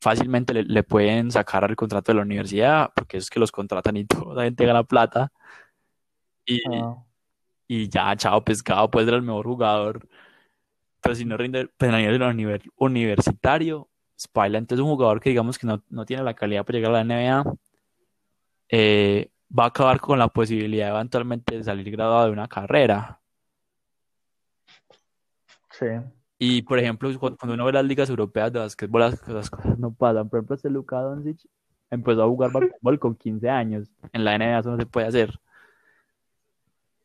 fácilmente 0.02 0.54
le, 0.54 0.64
le 0.64 0.84
pueden 0.84 1.32
sacar 1.32 1.64
el 1.70 1.76
contrato 1.76 2.12
de 2.12 2.18
la 2.18 2.24
universidad, 2.24 2.92
porque 2.96 3.18
es 3.18 3.30
que 3.30 3.40
los 3.40 3.52
contratan 3.52 3.98
y 3.98 4.06
toda 4.08 4.36
la 4.36 4.44
gente 4.46 4.66
gana 4.66 4.84
plata. 4.84 5.32
Y, 6.46 6.60
Ah, 6.64 7.06
y 7.68 7.90
ya, 7.90 8.16
chao, 8.18 8.44
pescado, 8.44 8.90
puede 8.92 9.06
ser 9.08 9.16
el 9.16 9.22
mejor 9.24 9.46
jugador. 9.48 10.08
Pero 11.06 11.16
si 11.16 11.24
no 11.24 11.38
rinde 11.38 11.70
pues, 11.78 11.92
a 11.94 11.98
nivel 11.98 12.20
univer- 12.22 12.72
universitario, 12.78 13.88
Spila, 14.20 14.58
entonces 14.58 14.84
un 14.84 14.90
jugador 14.90 15.20
que 15.22 15.30
digamos 15.30 15.60
que 15.60 15.68
no, 15.68 15.84
no 15.90 16.04
tiene 16.04 16.24
la 16.24 16.34
calidad 16.34 16.66
para 16.66 16.78
llegar 16.80 16.96
a 16.96 17.04
la 17.04 17.04
NBA, 17.04 17.54
eh, 18.70 19.30
va 19.58 19.66
a 19.66 19.68
acabar 19.68 20.00
con 20.00 20.18
la 20.18 20.28
posibilidad 20.30 20.90
eventualmente 20.90 21.58
de 21.58 21.64
salir 21.64 21.92
graduado 21.92 22.26
de 22.26 22.32
una 22.32 22.48
carrera. 22.48 23.20
sí. 25.72 25.86
Y 26.40 26.64
por 26.64 26.80
ejemplo, 26.80 27.10
cu- 27.20 27.38
cuando 27.38 27.54
uno 27.54 27.66
ve 27.66 27.72
las 27.74 27.86
ligas 27.86 28.10
europeas 28.10 28.52
de 28.52 28.60
básquetbol, 28.60 29.02
las, 29.02 29.28
las 29.28 29.50
cosas 29.50 29.78
no 29.80 29.94
pasan. 29.94 30.28
Por 30.28 30.40
ejemplo, 30.40 30.56
este 30.56 30.70
Luka 30.70 31.00
Doncic 31.02 31.40
empezó 31.92 32.24
a 32.24 32.28
jugar 32.28 32.52
básquetbol 32.52 33.00
con 33.00 33.16
15 33.16 33.50
años. 33.50 33.88
En 34.12 34.26
la 34.26 34.36
NBA 34.38 34.60
eso 34.60 34.72
no 34.72 34.78
se 34.78 34.86
puede 34.86 35.08
hacer. 35.08 35.40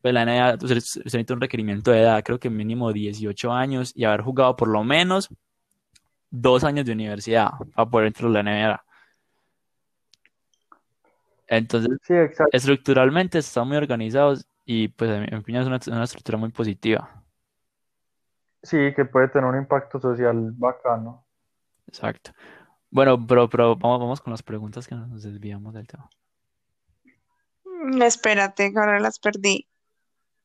Pues 0.02 0.14
la 0.14 0.24
NBA 0.24 0.58
pues, 0.58 0.72
se 0.72 0.80
se 0.80 1.00
necesita 1.00 1.34
un 1.34 1.40
requerimiento 1.40 1.90
de 1.90 2.00
edad, 2.00 2.22
creo 2.24 2.38
que 2.38 2.50
mínimo 2.50 2.92
18 2.92 3.52
años 3.52 3.92
y 3.94 4.04
haber 4.04 4.22
jugado 4.22 4.56
por 4.56 4.68
lo 4.68 4.82
menos 4.82 5.28
dos 6.30 6.64
años 6.64 6.86
de 6.86 6.92
universidad 6.92 7.50
para 7.74 7.90
poder 7.90 8.06
entrar 8.08 8.30
a 8.30 8.32
la 8.32 8.42
NBA. 8.42 8.84
Entonces, 11.48 11.98
Sí, 12.02 12.14
estructuralmente 12.52 13.38
están 13.38 13.66
muy 13.66 13.76
organizados 13.76 14.46
y 14.64 14.88
pues 14.88 15.10
en 15.10 15.22
mi 15.22 15.36
opinión 15.36 15.62
es 15.62 15.86
una, 15.86 15.96
una 15.96 16.04
estructura 16.04 16.38
muy 16.38 16.50
positiva. 16.50 17.22
Sí, 18.62 18.92
que 18.94 19.04
puede 19.04 19.28
tener 19.28 19.48
un 19.48 19.56
impacto 19.56 19.98
social 19.98 20.52
bacano. 20.52 21.24
Exacto. 21.86 22.32
Bueno, 22.90 23.24
pero, 23.26 23.48
pero 23.48 23.76
vamos, 23.76 24.00
vamos 24.00 24.20
con 24.20 24.32
las 24.32 24.42
preguntas 24.42 24.86
que 24.86 24.94
nos 24.94 25.22
desviamos 25.22 25.74
del 25.74 25.86
tema. 25.86 26.08
Mm, 27.64 28.02
Espérate, 28.02 28.72
ahora 28.76 29.00
las 29.00 29.18
perdí. 29.18 29.66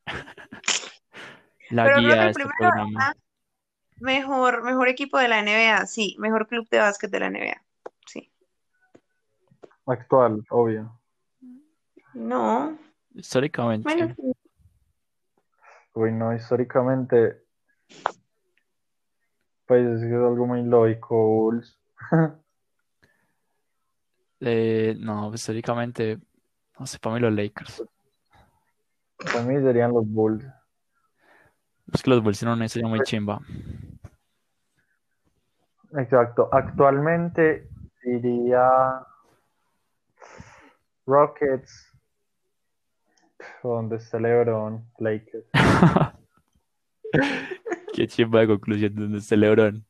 La 1.70 1.86
Pero 1.86 1.96
creo 1.98 2.08
guía 2.08 2.14
que 2.14 2.16
de 2.16 2.22
el 2.22 2.30
este 2.30 2.44
primero 2.44 2.58
programa. 2.58 2.90
era 2.92 3.16
mejor, 4.00 4.64
mejor 4.64 4.88
equipo 4.88 5.18
de 5.18 5.28
la 5.28 5.40
NBA, 5.42 5.86
sí, 5.88 6.16
mejor 6.20 6.48
club 6.48 6.68
de 6.70 6.80
básquet 6.80 7.10
de 7.10 7.20
la 7.20 7.30
NBA, 7.30 7.62
sí. 8.06 8.32
Actual, 9.86 10.44
obvio. 10.50 11.00
No, 12.14 12.78
Históricamente, 13.16 13.84
bueno, 13.84 14.14
sí. 14.14 14.34
Uy, 15.94 16.12
no, 16.12 16.34
históricamente, 16.36 17.44
pues 19.66 19.86
es 19.88 20.02
que 20.02 20.08
es 20.08 20.14
algo 20.14 20.46
muy 20.46 20.64
lógico, 20.64 21.16
Bulls. 21.16 21.80
Eh, 24.42 24.96
no, 25.00 25.34
históricamente, 25.34 26.20
no 26.78 26.86
sé, 26.86 27.00
para 27.00 27.16
mí 27.16 27.22
los 27.22 27.34
Lakers. 27.34 27.84
Para 29.26 29.44
mí 29.44 29.62
serían 29.62 29.94
los 29.94 30.08
Bulls. 30.08 30.46
Es 31.94 32.02
que 32.02 32.10
los 32.10 32.24
Bulls 32.24 32.40
tienen 32.40 32.56
una 32.56 32.66
historia 32.66 32.88
muy 32.88 33.02
chimba. 33.02 33.40
Exacto. 35.94 36.50
Actualmente 36.52 37.70
diría 38.04 39.06
Rockets, 41.06 41.94
donde 43.64 43.98
está 43.98 44.20
LeBron, 44.20 44.84
Lakers. 45.00 45.46
Qué 47.94 48.08
chimba 48.08 48.42
de 48.42 48.48
conclusión 48.48 48.96
donde 48.96 49.20
está 49.20 49.36
LeBron. 49.36 49.86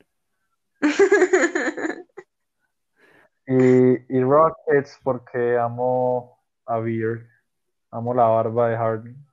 Y, 3.48 4.18
y 4.18 4.24
Rockets 4.24 5.00
porque 5.04 5.58
amo 5.58 6.40
a 6.66 6.80
Beard, 6.80 7.28
amo 7.96 8.14
la 8.14 8.26
barba 8.26 8.70
de 8.70 8.78
Harden. 8.78 9.26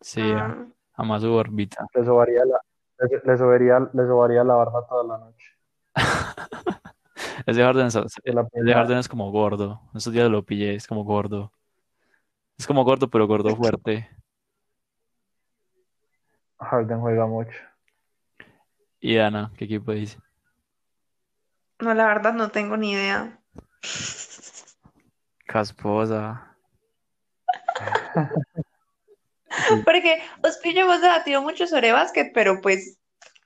Sí, 0.00 0.20
Ah, 0.20 0.66
ama 0.94 1.20
su 1.20 1.32
órbita. 1.32 1.86
Le 1.94 2.04
sobaría 2.04 2.44
la, 2.44 2.60
le, 2.98 3.20
le 3.24 3.36
sobaría, 3.38 3.78
le 3.78 4.06
sobaría 4.06 4.44
la 4.44 4.54
barba 4.54 4.86
toda 4.86 5.04
la 5.04 5.18
noche. 5.18 5.46
Ese 7.46 7.62
Harden 7.62 7.86
es, 7.86 7.96
ese 7.96 8.72
Harden 8.72 8.98
es 8.98 9.08
como 9.08 9.30
gordo. 9.32 9.80
Estos 9.94 10.12
días 10.12 10.30
lo 10.30 10.44
pillé, 10.44 10.74
es 10.74 10.86
como 10.86 11.02
gordo. 11.04 11.52
Es 12.58 12.66
como 12.66 12.84
gordo, 12.84 13.08
pero 13.08 13.26
gordo 13.26 13.56
fuerte. 13.56 14.08
Harden 16.60 17.00
juega 17.00 17.26
mucho. 17.26 17.58
Y 19.00 19.18
Ana, 19.18 19.50
¿qué 19.56 19.64
equipo 19.64 19.92
dice? 19.92 20.18
no, 21.80 21.94
la 21.94 22.06
verdad 22.06 22.32
no 22.34 22.50
tengo 22.50 22.76
ni 22.76 22.92
idea. 22.92 23.40
Casposa. 25.46 26.51
Porque 29.84 30.20
Ospi 30.42 30.70
y 30.70 30.74
yo 30.74 30.82
hemos 30.82 31.00
debatido 31.00 31.42
mucho 31.42 31.66
sobre 31.66 31.92
básquet, 31.92 32.32
pero 32.32 32.60
pues 32.60 32.98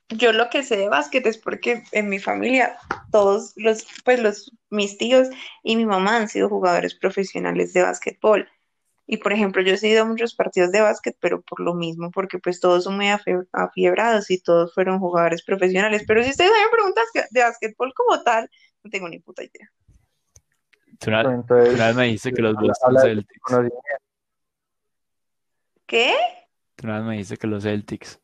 yo 0.08 0.32
lo 0.32 0.48
que 0.50 0.62
sé 0.62 0.76
de 0.76 0.88
básquet 0.88 1.26
es 1.26 1.38
porque 1.38 1.82
en 1.92 2.08
mi 2.08 2.18
familia 2.18 2.76
todos 3.10 3.52
los, 3.56 3.86
pues 4.04 4.20
los, 4.20 4.52
mis 4.70 4.98
tíos 4.98 5.28
y 5.62 5.76
mi 5.76 5.84
mamá 5.84 6.16
han 6.16 6.28
sido 6.28 6.48
jugadores 6.48 6.94
profesionales 6.94 7.72
de 7.72 7.82
básquetbol. 7.82 8.48
Y 9.08 9.18
por 9.18 9.32
ejemplo, 9.32 9.62
yo 9.62 9.74
he 9.74 9.76
seguido 9.76 10.04
muchos 10.04 10.34
partidos 10.34 10.72
de 10.72 10.80
básquet, 10.80 11.16
pero 11.20 11.40
por 11.40 11.60
lo 11.60 11.74
mismo, 11.74 12.10
porque 12.10 12.38
pues 12.38 12.58
todos 12.58 12.84
son 12.84 12.96
muy 12.96 13.08
afiebrados 13.52 14.30
y 14.30 14.40
todos 14.40 14.74
fueron 14.74 14.98
jugadores 14.98 15.44
profesionales. 15.44 16.02
Pero 16.06 16.24
si 16.24 16.30
ustedes 16.30 16.50
me 16.50 16.70
preguntan 16.70 17.04
de 17.30 17.40
básquetbol 17.40 17.92
como 17.94 18.22
tal, 18.22 18.50
no 18.82 18.90
tengo 18.90 19.08
ni 19.08 19.20
puta 19.20 19.44
idea. 19.44 19.70
Tú 20.98 21.10
una, 21.10 21.20
Entonces, 21.20 21.74
una 21.74 21.86
vez 21.86 21.96
me 21.96 22.04
dijiste 22.04 22.32
que 22.32 22.42
los 22.42 22.56
Boston 22.56 22.96
Celtics. 23.00 23.52
¿Qué? 25.86 26.14
Tú 26.74 26.86
una 26.86 26.98
vez 26.98 27.04
me 27.06 27.12
dijiste 27.12 27.36
que 27.36 27.46
los 27.46 27.62
Celtics. 27.62 28.20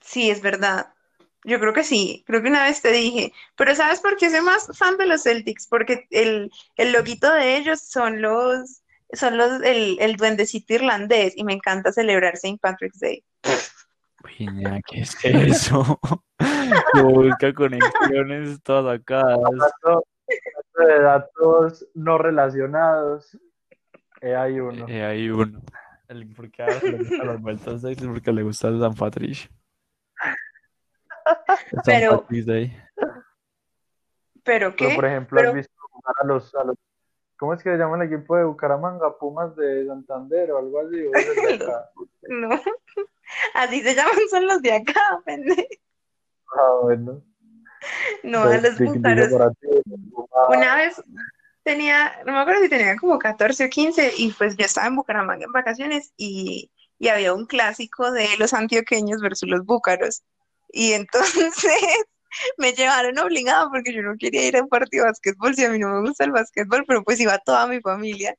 Sí, 0.00 0.30
es 0.30 0.42
verdad. 0.42 0.92
Yo 1.44 1.60
creo 1.60 1.72
que 1.72 1.84
sí, 1.84 2.24
creo 2.26 2.42
que 2.42 2.48
una 2.48 2.64
vez 2.64 2.80
te 2.80 2.90
dije, 2.90 3.32
pero 3.56 3.74
¿sabes 3.74 4.00
por 4.00 4.16
qué 4.16 4.30
soy 4.30 4.40
más 4.40 4.66
fan 4.76 4.96
de 4.96 5.06
los 5.06 5.22
Celtics? 5.22 5.66
Porque 5.66 6.06
el, 6.10 6.50
el 6.76 6.92
loguito 6.92 7.32
de 7.32 7.56
ellos 7.56 7.80
son 7.80 8.22
los, 8.22 8.82
son 9.12 9.36
los, 9.36 9.62
el, 9.62 9.98
el 10.00 10.16
duendecito 10.16 10.74
irlandés 10.74 11.34
y 11.36 11.44
me 11.44 11.52
encanta 11.52 11.92
celebrar 11.92 12.34
St. 12.34 12.58
Patrick's 12.60 13.00
Day. 13.00 13.22
Nena, 14.38 14.80
¿qué 14.86 15.00
es 15.00 15.16
eso? 15.24 16.00
Busca 16.94 17.52
conexiones 17.52 18.62
todas 18.62 19.00
acá. 19.00 19.36
De 20.78 21.00
datos 21.00 21.86
no 21.94 22.18
relacionados, 22.18 23.38
eh, 24.24 24.36
hay 24.36 24.60
uno. 24.60 24.86
Eh, 24.88 25.04
hay 25.04 25.28
uno. 25.30 25.60
El, 26.08 26.34
porque 26.34 26.62
a 26.62 26.66
le 26.66 26.98
gustan 26.98 27.26
los 27.26 27.40
porque 28.12 28.32
le 28.32 28.42
gusta 28.42 28.68
el 28.68 28.80
San 28.80 28.94
Patricio. 28.94 29.50
El 31.72 31.80
Pero-. 31.84 32.26
¿Pero 32.28 32.70
Pero, 34.44 34.76
qué? 34.76 34.94
por 34.94 35.04
ejemplo, 35.06 35.36
Pero- 35.38 35.48
has 35.50 35.54
visto 35.54 35.72
jugar 35.90 36.14
a 36.20 36.26
los, 36.26 36.54
a 36.54 36.64
los, 36.64 36.76
¿cómo 37.38 37.54
es 37.54 37.62
que 37.62 37.70
se 37.70 37.78
llama 37.78 37.96
el 38.02 38.12
equipo 38.12 38.36
de 38.36 38.44
Bucaramanga? 38.44 39.16
Pumas 39.18 39.56
de 39.56 39.86
Santander 39.86 40.52
o 40.52 40.58
algo 40.58 40.80
así. 40.80 41.08
No, 42.28 42.48
así 43.54 43.80
se 43.82 43.94
llaman, 43.94 44.14
son 44.30 44.46
los 44.46 44.60
de 44.60 44.72
acá, 44.72 45.00
pendejo. 45.24 45.62
Ah, 46.56 46.78
bueno. 46.82 47.22
No, 48.22 48.40
a 48.40 48.44
Pues, 48.44 48.62
los 48.62 48.78
di- 48.78 48.84
digo 48.84 48.94
búcaros. 48.96 49.30
Una 50.50 50.76
vez 50.76 51.02
tenía, 51.64 52.22
no 52.26 52.32
me 52.32 52.38
acuerdo 52.40 52.62
si 52.62 52.68
tenía 52.68 52.96
como 52.96 53.18
14 53.18 53.64
o 53.64 53.70
15 53.70 54.12
y 54.18 54.32
pues 54.32 54.56
yo 54.56 54.66
estaba 54.66 54.86
en 54.86 54.96
Bucaramanga 54.96 55.46
en 55.46 55.52
vacaciones 55.52 56.12
y, 56.16 56.70
y 56.98 57.08
había 57.08 57.34
un 57.34 57.46
clásico 57.46 58.12
de 58.12 58.28
los 58.38 58.52
antioqueños 58.54 59.20
versus 59.20 59.48
los 59.48 59.64
búcaros. 59.64 60.22
Y 60.70 60.92
entonces 60.94 61.54
me 62.58 62.72
llevaron 62.72 63.18
obligada 63.18 63.68
porque 63.70 63.92
yo 63.92 64.02
no 64.02 64.16
quería 64.18 64.46
ir 64.46 64.56
a 64.56 64.62
un 64.62 64.68
partido 64.68 65.04
de 65.04 65.10
básquetbol, 65.10 65.54
si 65.54 65.64
a 65.64 65.70
mí 65.70 65.78
no 65.78 65.88
me 65.88 66.08
gusta 66.08 66.24
el 66.24 66.32
básquetbol, 66.32 66.84
pero 66.86 67.02
pues 67.04 67.20
iba 67.20 67.38
toda 67.38 67.66
mi 67.66 67.80
familia. 67.80 68.36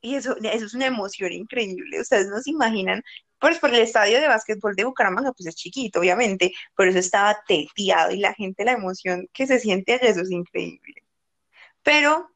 Y 0.00 0.16
eso, 0.16 0.36
eso 0.42 0.66
es 0.66 0.74
una 0.74 0.86
emoción 0.86 1.32
increíble. 1.32 2.00
Ustedes 2.00 2.28
no 2.28 2.40
se 2.40 2.50
imaginan 2.50 3.02
Pues 3.40 3.58
por 3.58 3.70
el 3.74 3.80
estadio 3.80 4.20
de 4.20 4.28
básquetbol 4.28 4.74
de 4.76 4.84
Bucaramanga, 4.84 5.32
pues 5.32 5.46
es 5.48 5.56
chiquito, 5.56 6.00
obviamente, 6.00 6.52
pero 6.76 6.90
eso 6.90 6.98
estaba 6.98 7.38
teteado 7.46 8.12
y 8.12 8.18
la 8.18 8.34
gente, 8.34 8.64
la 8.64 8.72
emoción 8.72 9.28
que 9.32 9.46
se 9.46 9.60
siente 9.60 9.94
allá, 9.94 10.08
eso 10.10 10.22
es 10.22 10.30
increíble. 10.30 11.02
Pero 11.82 12.33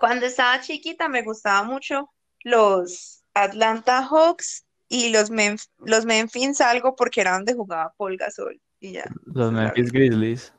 cuando 0.00 0.26
estaba 0.26 0.60
chiquita 0.60 1.08
me 1.08 1.22
gustaba 1.22 1.62
mucho 1.62 2.10
los 2.42 3.22
Atlanta 3.34 4.02
Hawks 4.02 4.66
y 4.88 5.10
los, 5.12 5.30
Memf- 5.30 5.68
los 5.78 6.04
Memphis 6.06 6.60
algo 6.60 6.96
porque 6.96 7.20
era 7.20 7.34
donde 7.34 7.54
jugaba 7.54 7.94
Paul 7.96 8.16
Gasol 8.16 8.60
y 8.80 8.92
ya. 8.92 9.04
Los 9.26 9.52
Memphis 9.52 9.92
Grizzlies. 9.92 10.52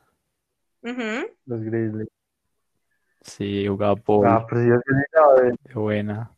Los 0.84 1.62
Grizzlies. 1.62 2.08
Sí, 3.24 3.68
jugaba 3.68 3.96
Paul. 3.96 4.26
Ah, 4.28 4.46
pero. 4.50 4.80
Qué 5.68 5.74
buena. 5.78 6.32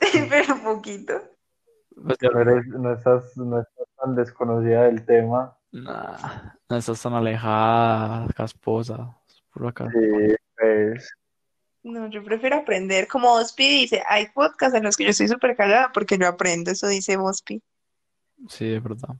Pero 0.30 0.62
poquito. 0.62 1.14
Pues 1.94 2.18
ya- 2.20 2.28
No 2.30 2.40
eres- 2.40 2.66
no 2.66 2.92
estás, 2.92 3.36
no 3.36 3.60
estás 3.60 3.86
tan 3.96 4.14
desconocida 4.14 4.82
del 4.84 5.04
tema. 5.06 5.56
Nah, 5.72 6.52
no 6.68 6.76
estás 6.76 7.00
tan 7.02 7.14
alejada, 7.14 8.26
casposa. 8.34 9.16
Es 9.26 9.42
puro 9.52 9.68
acá. 9.68 9.90
Sí, 9.90 10.34
pues. 10.58 11.10
No, 11.86 12.08
yo 12.08 12.22
prefiero 12.24 12.56
aprender. 12.56 13.06
Como 13.06 13.28
Bospi 13.28 13.68
dice, 13.68 14.02
hay 14.08 14.26
podcasts 14.30 14.76
en 14.76 14.82
los 14.82 14.96
que 14.96 15.04
yo 15.04 15.10
estoy 15.10 15.28
súper 15.28 15.54
callada 15.56 15.92
porque 15.94 16.18
yo 16.18 16.26
aprendo, 16.26 16.72
eso 16.72 16.88
dice 16.88 17.16
Bospi. 17.16 17.62
Sí, 18.48 18.74
es 18.74 18.82
verdad. 18.82 19.14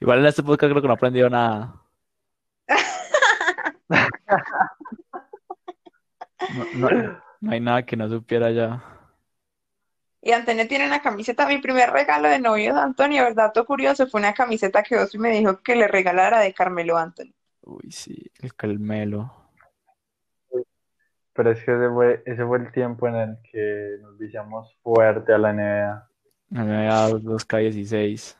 Igual 0.00 0.18
en 0.18 0.26
este 0.26 0.42
podcast 0.42 0.72
creo 0.72 0.82
que 0.82 0.88
no 0.88 0.94
he 0.94 0.96
aprendido 0.96 1.30
nada. 1.30 1.80
No, 6.74 6.90
no- 6.90 7.22
no 7.40 7.52
hay 7.52 7.60
nada 7.60 7.84
que 7.86 7.96
no 7.96 8.08
supiera 8.08 8.50
ya. 8.50 8.82
Y 10.20 10.32
Antonio 10.32 10.66
tiene 10.68 10.86
una 10.86 11.00
camiseta, 11.02 11.46
mi 11.46 11.58
primer 11.58 11.90
regalo 11.90 12.28
de 12.28 12.38
novio 12.38 12.74
de 12.74 12.80
Antonio, 12.80 13.22
¿verdad? 13.22 13.46
Dato 13.46 13.64
curioso, 13.64 14.06
fue 14.06 14.20
una 14.20 14.34
camiseta 14.34 14.82
que 14.82 14.96
Bospi 14.96 15.18
me 15.18 15.30
dijo 15.30 15.60
que 15.62 15.74
le 15.76 15.88
regalara 15.88 16.40
de 16.40 16.52
Carmelo 16.52 16.96
Anthony. 16.98 17.32
Uy, 17.62 17.90
sí, 17.90 18.30
el 18.40 18.54
Calmelo. 18.54 19.41
Pero 21.34 21.50
es 21.50 21.64
que 21.64 21.72
ese 21.74 21.88
fue, 21.90 22.22
ese 22.26 22.44
fue 22.44 22.58
el 22.58 22.72
tiempo 22.72 23.08
en 23.08 23.14
el 23.16 23.38
que 23.50 23.96
nos 24.02 24.18
viciamos 24.18 24.76
fuerte 24.82 25.32
a 25.32 25.38
la 25.38 25.52
NBA. 25.52 26.08
Dado 26.50 27.18
2K16. 27.20 28.36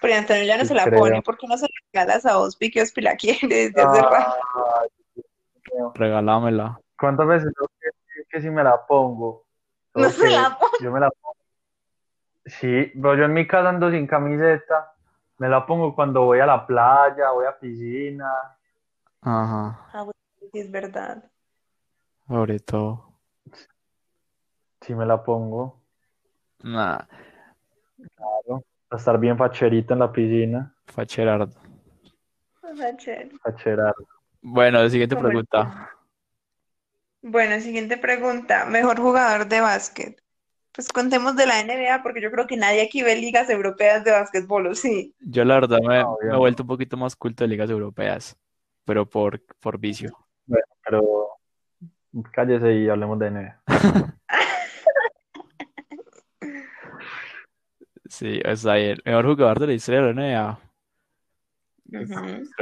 Pero 0.00 0.14
Antonio 0.14 0.44
ya 0.44 0.56
no 0.56 0.62
Sí, 0.62 0.68
se 0.68 0.74
la 0.74 0.84
creo. 0.84 0.98
pone, 1.00 1.22
¿por 1.22 1.36
qué 1.36 1.46
no 1.46 1.56
se 1.58 1.64
la 1.66 1.68
regalas 1.92 2.24
a 2.26 2.36
Bospi 2.38 2.70
que 2.70 2.80
Bospi 2.80 3.00
la 3.02 3.16
quiere 3.16 3.38
desde 3.48 3.82
hace 3.82 4.00
rato? 4.02 4.36
Regalámela. 5.94 6.80
¿Cuántas 6.98 7.26
veces 7.26 7.52
yo 7.58 7.66
que, 7.80 7.88
que 8.28 8.40
si 8.40 8.50
me 8.50 8.62
la 8.64 8.84
pongo? 8.86 9.44
No 9.94 10.08
se 10.10 10.30
la 10.30 10.56
pone. 10.58 10.72
Yo 10.80 10.90
me 10.92 11.00
la 11.00 11.10
pongo. 11.10 11.36
Sí, 12.46 12.90
pero 12.94 13.14
yo 13.16 13.24
en 13.24 13.32
mi 13.34 13.46
casa 13.46 13.68
ando 13.68 13.90
sin 13.90 14.06
camiseta. 14.06 14.92
Me 15.38 15.48
la 15.48 15.64
pongo 15.66 15.94
cuando 15.94 16.24
voy 16.24 16.40
a 16.40 16.46
la 16.46 16.66
playa, 16.66 17.30
voy 17.30 17.46
a 17.46 17.58
piscina. 17.58 18.30
Ajá, 19.22 19.86
Ah, 19.92 20.02
bueno, 20.02 20.12
es 20.52 20.70
verdad. 20.70 21.30
sobre 22.26 22.58
todo. 22.60 23.14
Sí 24.80 24.94
me 24.94 25.04
la 25.06 25.22
pongo. 25.22 25.80
Nah, 26.62 27.00
Claro. 28.16 28.64
Para 28.88 28.98
estar 28.98 29.18
bien 29.18 29.36
facherita 29.36 29.94
en 29.94 30.00
la 30.00 30.10
piscina. 30.10 30.74
facherardo. 30.86 31.52
Ah, 32.62 32.96
chévere. 32.96 33.30
Facherar. 33.42 33.94
Bueno, 34.40 34.88
siguiente 34.88 35.14
Como 35.16 35.28
el 35.28 35.32
pregunta. 35.32 35.90
Bueno, 37.22 37.60
siguiente 37.60 37.98
pregunta. 37.98 38.64
Mejor 38.64 38.98
jugador 38.98 39.46
de 39.48 39.60
básquet. 39.60 40.22
Pues 40.72 40.88
contemos 40.88 41.36
de 41.36 41.46
la 41.46 41.60
NBA 41.60 42.02
porque 42.02 42.20
yo 42.22 42.30
creo 42.30 42.46
que 42.46 42.56
nadie 42.56 42.82
aquí 42.82 43.02
ve 43.02 43.16
ligas 43.16 43.50
europeas 43.50 44.04
de 44.04 44.12
básquetbol, 44.12 44.68
¿o 44.68 44.74
sí? 44.74 45.14
Yo 45.20 45.44
la 45.44 45.54
verdad 45.54 45.78
me, 45.86 45.98
No, 45.98 46.16
me 46.22 46.32
he 46.32 46.36
vuelto 46.38 46.62
un 46.62 46.68
poquito 46.68 46.96
más 46.96 47.16
culto 47.16 47.44
de 47.44 47.48
ligas 47.48 47.68
europeas, 47.68 48.36
pero 48.84 49.08
por, 49.08 49.42
por 49.60 49.78
vicio. 49.78 50.16
Pero 50.84 51.28
cállese 52.32 52.72
y 52.74 52.88
hablemos 52.88 53.18
de 53.18 53.30
NBA. 53.30 53.62
Sí, 58.10 58.40
o 58.44 58.56
sea, 58.56 58.76
el 58.76 59.00
mejor 59.04 59.24
jugador 59.24 59.60
de 59.60 59.66
la 59.68 59.72
historia 59.72 60.02
de 60.02 60.12
la 60.12 60.20
NBA. 60.20 60.60
Creo 61.90 62.06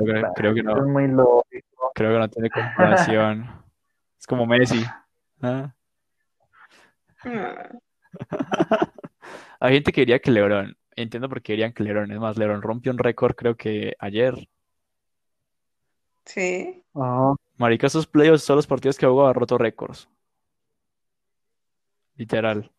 que, 0.07 0.23
creo 0.36 0.55
que 0.55 0.62
no, 0.62 0.77
es 0.77 0.85
muy 0.85 1.09
lógico. 1.09 1.90
creo 1.95 2.12
que 2.12 2.19
no 2.19 2.28
tiene 2.28 2.51
comparación. 2.51 3.49
Es 4.19 4.27
como 4.27 4.47
Messi. 4.47 4.85
¿ah? 5.43 5.74
Mm. 7.24 7.78
Hay 9.61 9.74
gente 9.74 9.90
que 9.90 10.03
diría 10.03 10.19
que 10.19 10.31
LeBron. 10.31 10.77
Entiendo 10.95 11.28
por 11.28 11.40
qué 11.40 11.55
dirían 11.55 11.73
que 11.73 11.82
LeBron. 11.82 12.12
Es 12.12 12.19
más, 12.19 12.36
LeBron 12.36 12.62
rompió 12.62 12.93
un 12.93 12.99
récord 12.99 13.35
creo 13.35 13.57
que 13.57 13.95
ayer. 13.99 14.35
Sí. 16.28 16.84
Ajá. 16.94 17.34
Marica, 17.56 17.86
esos 17.86 18.06
playoffs, 18.06 18.44
todos 18.44 18.59
los 18.59 18.66
partidos 18.66 18.98
que 18.98 19.06
ha 19.06 19.09
jugado 19.09 19.30
ha 19.30 19.32
roto 19.32 19.56
récords. 19.56 20.09
Literal. 22.16 22.70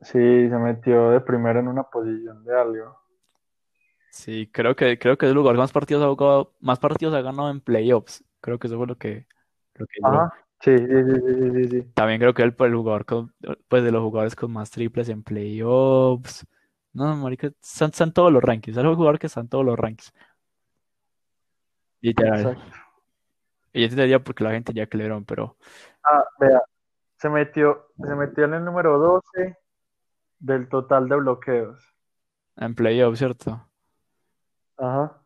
Sí, 0.00 0.12
se 0.12 0.58
metió 0.58 1.10
de 1.10 1.20
primero 1.20 1.58
en 1.58 1.66
una 1.66 1.82
posición 1.82 2.44
de 2.44 2.60
algo. 2.60 2.96
Sí, 4.10 4.48
creo 4.52 4.76
que, 4.76 4.96
creo 4.96 5.18
que 5.18 5.26
es 5.26 5.30
el 5.30 5.34
lugar 5.34 5.56
que 5.56 5.58
más 5.58 5.72
partidos 5.72 6.04
ha 6.04 6.08
jugado, 6.08 6.52
más 6.60 6.78
partidos 6.78 7.14
ha 7.14 7.20
ganado 7.20 7.50
en 7.50 7.60
playoffs. 7.60 8.22
Creo 8.40 8.60
que 8.60 8.68
eso 8.68 8.76
fue 8.76 8.86
lo 8.86 8.96
que, 8.96 9.26
lo 9.74 9.86
que. 9.86 10.00
Ajá. 10.04 10.32
Sí, 10.60 10.78
sí, 10.78 10.86
sí, 10.86 11.52
sí, 11.52 11.68
sí. 11.68 11.82
También 11.94 12.20
creo 12.20 12.32
que 12.32 12.42
él 12.42 12.52
fue 12.52 12.68
el 12.68 12.76
jugador 12.76 13.04
con, 13.06 13.34
pues 13.66 13.82
de 13.82 13.90
los 13.90 14.02
jugadores 14.02 14.36
con 14.36 14.52
más 14.52 14.70
triples 14.70 15.08
en 15.08 15.24
playoffs. 15.24 16.46
No, 16.92 17.16
marica, 17.16 17.48
están, 17.48 17.90
están 17.90 18.12
todos 18.12 18.32
los 18.32 18.42
rankings. 18.42 18.76
Es 18.76 18.84
el 18.84 18.94
jugador 18.94 19.18
que 19.18 19.26
está 19.26 19.40
en 19.40 19.48
todos 19.48 19.64
los 19.64 19.76
rankings. 19.76 20.12
Literal. 22.04 22.38
Exacto. 22.40 22.76
Y 23.72 23.80
yo 23.80 23.84
entendería 23.86 24.22
porque 24.22 24.44
la 24.44 24.50
gente 24.52 24.72
ya 24.74 24.86
que 24.86 24.98
pero 25.26 25.56
Ah, 26.04 26.24
vea, 26.38 26.62
se 27.16 27.28
metió, 27.30 27.88
se 27.96 28.14
metió 28.14 28.44
en 28.44 28.54
el 28.54 28.64
número 28.64 28.98
12 28.98 29.56
del 30.38 30.68
total 30.68 31.08
de 31.08 31.16
bloqueos. 31.16 31.94
en 32.56 32.74
playoffs, 32.74 33.18
¿cierto? 33.18 33.66
Ajá. 34.76 35.18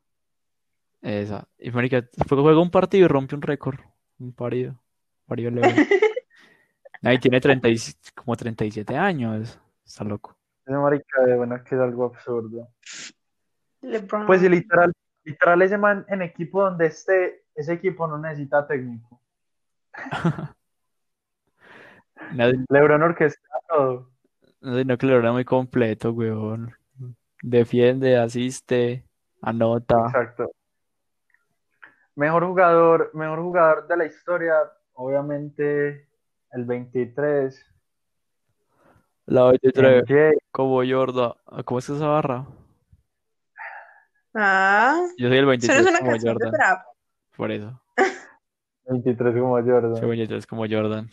Esa. 1.03 1.47
Y 1.59 1.71
marica, 1.73 2.03
fue- 2.27 2.41
juega 2.41 2.61
un 2.61 2.71
partido 2.71 3.05
y 3.05 3.09
rompe 3.09 3.35
un 3.35 3.43
récord. 3.43 3.79
Un 4.19 4.33
parido. 4.33 4.75
Parido 5.27 5.51
LeBron. 5.51 5.75
Ahí 7.03 7.19
tiene 7.19 7.41
30 7.41 7.69
y- 7.69 7.77
como 8.15 8.37
37 8.37 8.97
años. 8.97 9.61
Está 9.85 10.05
loco. 10.05 10.37
Ese 10.65 10.77
marica 10.77 11.23
de 11.25 11.37
bueno 11.37 11.63
que 11.65 11.75
es 11.75 11.81
algo 11.81 12.05
absurdo. 12.07 12.69
LeBron. 13.83 14.27
Pues 14.27 14.41
sí, 14.41 14.49
literal, 14.49 14.93
literal 15.29 15.63
ese 15.63 15.77
man 15.79 16.05
en 16.09 16.23
equipo 16.23 16.63
donde 16.63 16.87
esté, 16.87 17.43
ese 17.55 17.75
equipo 17.75 18.07
no 18.07 18.19
necesita 18.19 18.67
técnico. 18.67 19.21
Nadie, 22.33 22.65
LeBron 22.69 23.03
orquesta 23.03 23.41
todo. 23.69 24.11
no, 24.61 24.85
no 24.85 24.99
que 24.99 25.07
LeBron 25.07 25.27
es 25.27 25.33
muy 25.33 25.45
completo, 25.45 26.13
weón. 26.13 26.75
Defiende, 27.43 28.17
asiste, 28.17 29.05
anota. 29.43 30.07
Exacto. 30.07 30.51
Mejor 32.17 32.47
jugador, 32.47 33.11
mejor 33.15 33.41
jugador 33.41 33.87
de 33.87 33.97
la 33.97 34.07
historia, 34.07 34.55
obviamente 34.95 36.09
el 36.51 36.65
23, 36.65 37.67
La 39.27 39.45
23, 39.51 40.03
MJ. 40.03 40.33
como 40.51 40.83
Jordan. 40.85 41.33
¿Cómo 41.65 41.79
es 41.79 41.89
esa 41.89 42.09
barra? 42.09 42.47
Ah, 44.35 45.01
Yo 45.17 45.29
soy 45.29 45.39
el 45.39 45.51
eso 45.51 45.73
no 45.73 45.77
23 45.77 45.81
es 45.81 45.87
una 45.91 45.99
como 45.99 46.11
canción 46.11 46.37
de 46.39 46.45
Jordan. 46.45 46.53
trap. 46.53 46.87
Por 47.37 47.51
eso. 47.51 47.83
23 48.87 49.35
como 49.35 49.51
Jordan. 49.63 49.97
Soy 49.97 50.09
23 50.09 50.47
como 50.47 50.67
Jordan. 50.69 51.11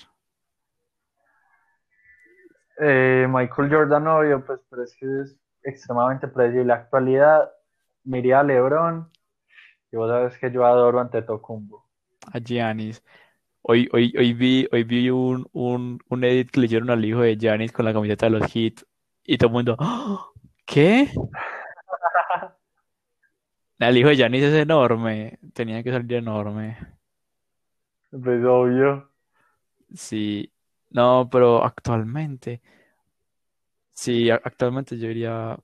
Eh, 2.79 3.25
Michael 3.29 3.71
Jordan, 3.73 4.07
obvio, 4.07 4.45
pues, 4.45 4.59
pero 4.69 4.83
es 4.83 4.95
que 4.99 5.05
es 5.21 5.37
extremadamente 5.63 6.27
predecible. 6.27 6.65
La 6.65 6.75
actualidad, 6.75 7.51
miría 8.03 8.41
a 8.41 8.43
LeBron, 8.43 9.09
y 9.91 9.95
vos 9.95 10.09
sabes 10.09 10.37
que 10.37 10.51
yo 10.51 10.65
adoro 10.65 10.99
ante 10.99 11.21
Tocumbo. 11.21 11.85
A 12.33 12.39
Giannis. 12.39 13.03
Hoy, 13.61 13.89
hoy, 13.93 14.13
hoy 14.17 14.33
vi, 14.33 14.67
hoy 14.71 14.83
vi 14.83 15.09
un, 15.09 15.47
un, 15.53 15.99
un 16.09 16.23
edit 16.23 16.51
que 16.51 16.59
le 16.59 16.65
hicieron 16.67 16.89
al 16.89 17.03
hijo 17.03 17.21
de 17.21 17.37
Giannis 17.37 17.71
con 17.71 17.85
la 17.85 17.93
camiseta 17.93 18.27
de 18.27 18.31
los 18.31 18.51
Heat. 18.51 18.83
Y 19.23 19.37
todo 19.37 19.47
el 19.47 19.53
mundo. 19.53 19.77
¿qué? 20.65 21.09
El 23.79 23.97
hijo 23.97 24.09
de 24.09 24.15
Giannis 24.15 24.43
es 24.43 24.53
enorme. 24.53 25.39
Tenía 25.53 25.83
que 25.83 25.91
salir 25.91 26.13
enorme. 26.13 26.77
Pues 28.11 28.43
obvio. 28.45 29.11
Sí. 29.93 30.51
No, 30.91 31.27
pero 31.31 31.63
actualmente. 31.63 32.61
Sí, 33.91 34.29
actualmente 34.29 34.97
yo 34.97 35.07
diría 35.07 35.57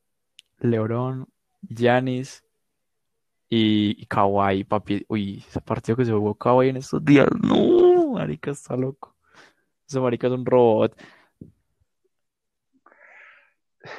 LeBron, 0.59 1.27
Giannis 1.61 2.43
y, 3.49 4.01
y 4.01 4.05
Kawhi, 4.05 4.63
papi. 4.63 5.05
Uy, 5.09 5.43
ese 5.47 5.61
partido 5.61 5.95
que 5.97 6.05
se 6.05 6.11
jugó 6.13 6.35
Kawhi 6.35 6.69
en 6.69 6.77
estos 6.77 7.03
días. 7.03 7.27
No, 7.41 8.13
marica, 8.13 8.51
está 8.51 8.75
loco. 8.75 9.15
Ese 9.87 9.99
marica 9.99 10.27
es 10.27 10.33
un 10.33 10.45
robot. 10.45 10.95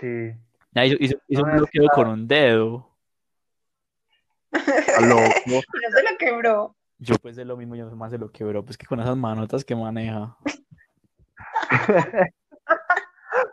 Sí. 0.01 0.33
Hizo, 0.75 0.97
hizo- 1.01 1.19
hizo 1.29 1.43
No, 1.43 1.51
un 1.53 1.57
bloqueo 1.59 1.83
que- 1.83 1.89
con 1.95 2.09
un 2.09 2.29
dedo. 2.29 2.89
Loco. 4.53 5.23
Se 5.95 6.03
lo 6.03 6.19
quebró. 6.19 6.77
Yo 6.99 7.17
pensé 7.17 7.45
lo 7.45 7.57
mismo, 7.57 7.75
yo 7.75 7.91
más 7.97 8.13
se 8.13 8.19
lo 8.19 8.31
quebró. 8.31 8.65
Pues 8.65 8.79
que 8.79 8.87
con 8.87 9.01
esas 9.01 9.17
manotas 9.17 9.65
que 9.65 9.75
maneja. 9.75 10.37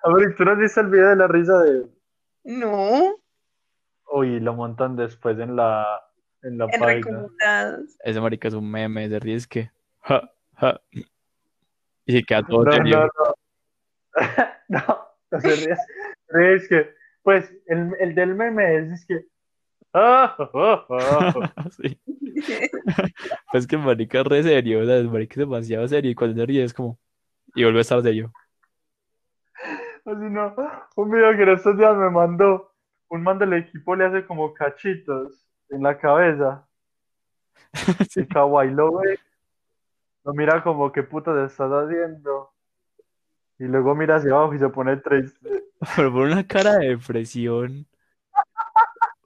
A 0.04 0.14
ver, 0.14 0.36
¿tú 0.36 0.46
no 0.46 0.52
has 0.52 0.60
visto 0.60 0.82
el 0.82 0.88
video 0.90 1.10
de 1.10 1.16
la 1.16 1.28
risa 1.28 1.58
de 1.64 1.88
No, 2.44 3.16
Uy, 4.12 4.40
lo 4.40 4.54
montan 4.54 4.96
después 4.96 5.40
en 5.40 5.56
la, 5.56 5.86
en 6.44 6.58
la 6.58 6.66
en 6.72 6.80
página. 6.80 7.28
Ese 8.04 8.22
marica 8.22 8.48
es 8.48 8.54
un 8.54 8.70
meme, 8.70 9.08
se 9.10 9.20
ríe 9.20 9.36
es 9.36 9.48
que. 9.48 9.72
ja, 10.02 10.30
ja, 10.58 10.80
y 12.06 12.14
se 12.14 12.24
queda 12.24 12.44
todo 12.44 12.66
No, 12.66 12.72
serio. 12.72 13.00
no, 13.00 13.10
no. 13.26 13.36
No, 14.70 15.08
no 15.32 15.42
se 15.42 15.56
ríes. 15.56 15.80
Es 16.42 16.68
que, 16.68 16.94
pues, 17.24 17.52
el, 17.68 17.96
el 18.00 18.14
del 18.16 18.36
meme 18.36 18.78
es, 18.78 18.92
es 18.92 19.06
que. 19.06 19.26
Ah, 19.94 20.36
ah, 20.38 20.86
ah, 20.90 21.52
ah. 21.56 21.70
Sí. 21.72 22.00
Pues 23.52 23.68
que 23.68 23.76
el 23.76 23.82
marica 23.82 24.22
es 24.22 24.28
re 24.28 24.44
serio, 24.44 24.82
o 24.82 24.86
sea, 24.86 24.98
el 24.98 25.10
marica 25.10 25.34
es 25.34 25.40
demasiado 25.40 25.88
serio 25.88 26.12
y 26.12 26.16
cuando 26.16 26.36
se 26.36 26.46
ríe 26.46 26.64
es 26.64 26.74
como. 26.74 26.98
Y 27.56 27.64
vuelve 27.64 27.80
a 27.80 27.82
estar 27.82 28.02
serio. 28.02 28.32
Así 30.06 30.30
no. 30.30 30.56
Un 30.96 31.12
video 31.12 31.36
que 31.36 31.44
en 31.44 31.50
estos 31.50 31.78
días 31.78 31.96
me 31.98 32.10
mandó. 32.10 32.72
Un 33.10 33.24
man 33.24 33.40
del 33.40 33.54
equipo 33.54 33.96
le 33.96 34.06
hace 34.06 34.26
como 34.26 34.54
cachitos 34.54 35.46
en 35.70 35.84
la 35.84 35.98
cabeza. 35.98 36.66
Sí. 38.10 38.22
Y 38.22 38.28
Kawhi 38.28 38.72
lo 38.72 38.98
ve. 38.98 39.20
Lo 40.24 40.34
mira 40.34 40.64
como, 40.64 40.92
¿qué 40.92 41.04
puta 41.04 41.34
te 41.34 41.46
estás 41.46 41.72
haciendo? 41.72 42.52
Y 43.60 43.66
luego 43.66 43.94
mira 43.96 44.16
hacia 44.16 44.32
abajo 44.32 44.56
y 44.56 44.60
se 44.60 44.70
pone 44.70 44.98
triste. 44.98 45.66
Pero 45.96 46.12
por 46.12 46.22
una 46.24 46.46
cara 46.46 46.78
de 46.78 46.90
depresión. 46.90 47.86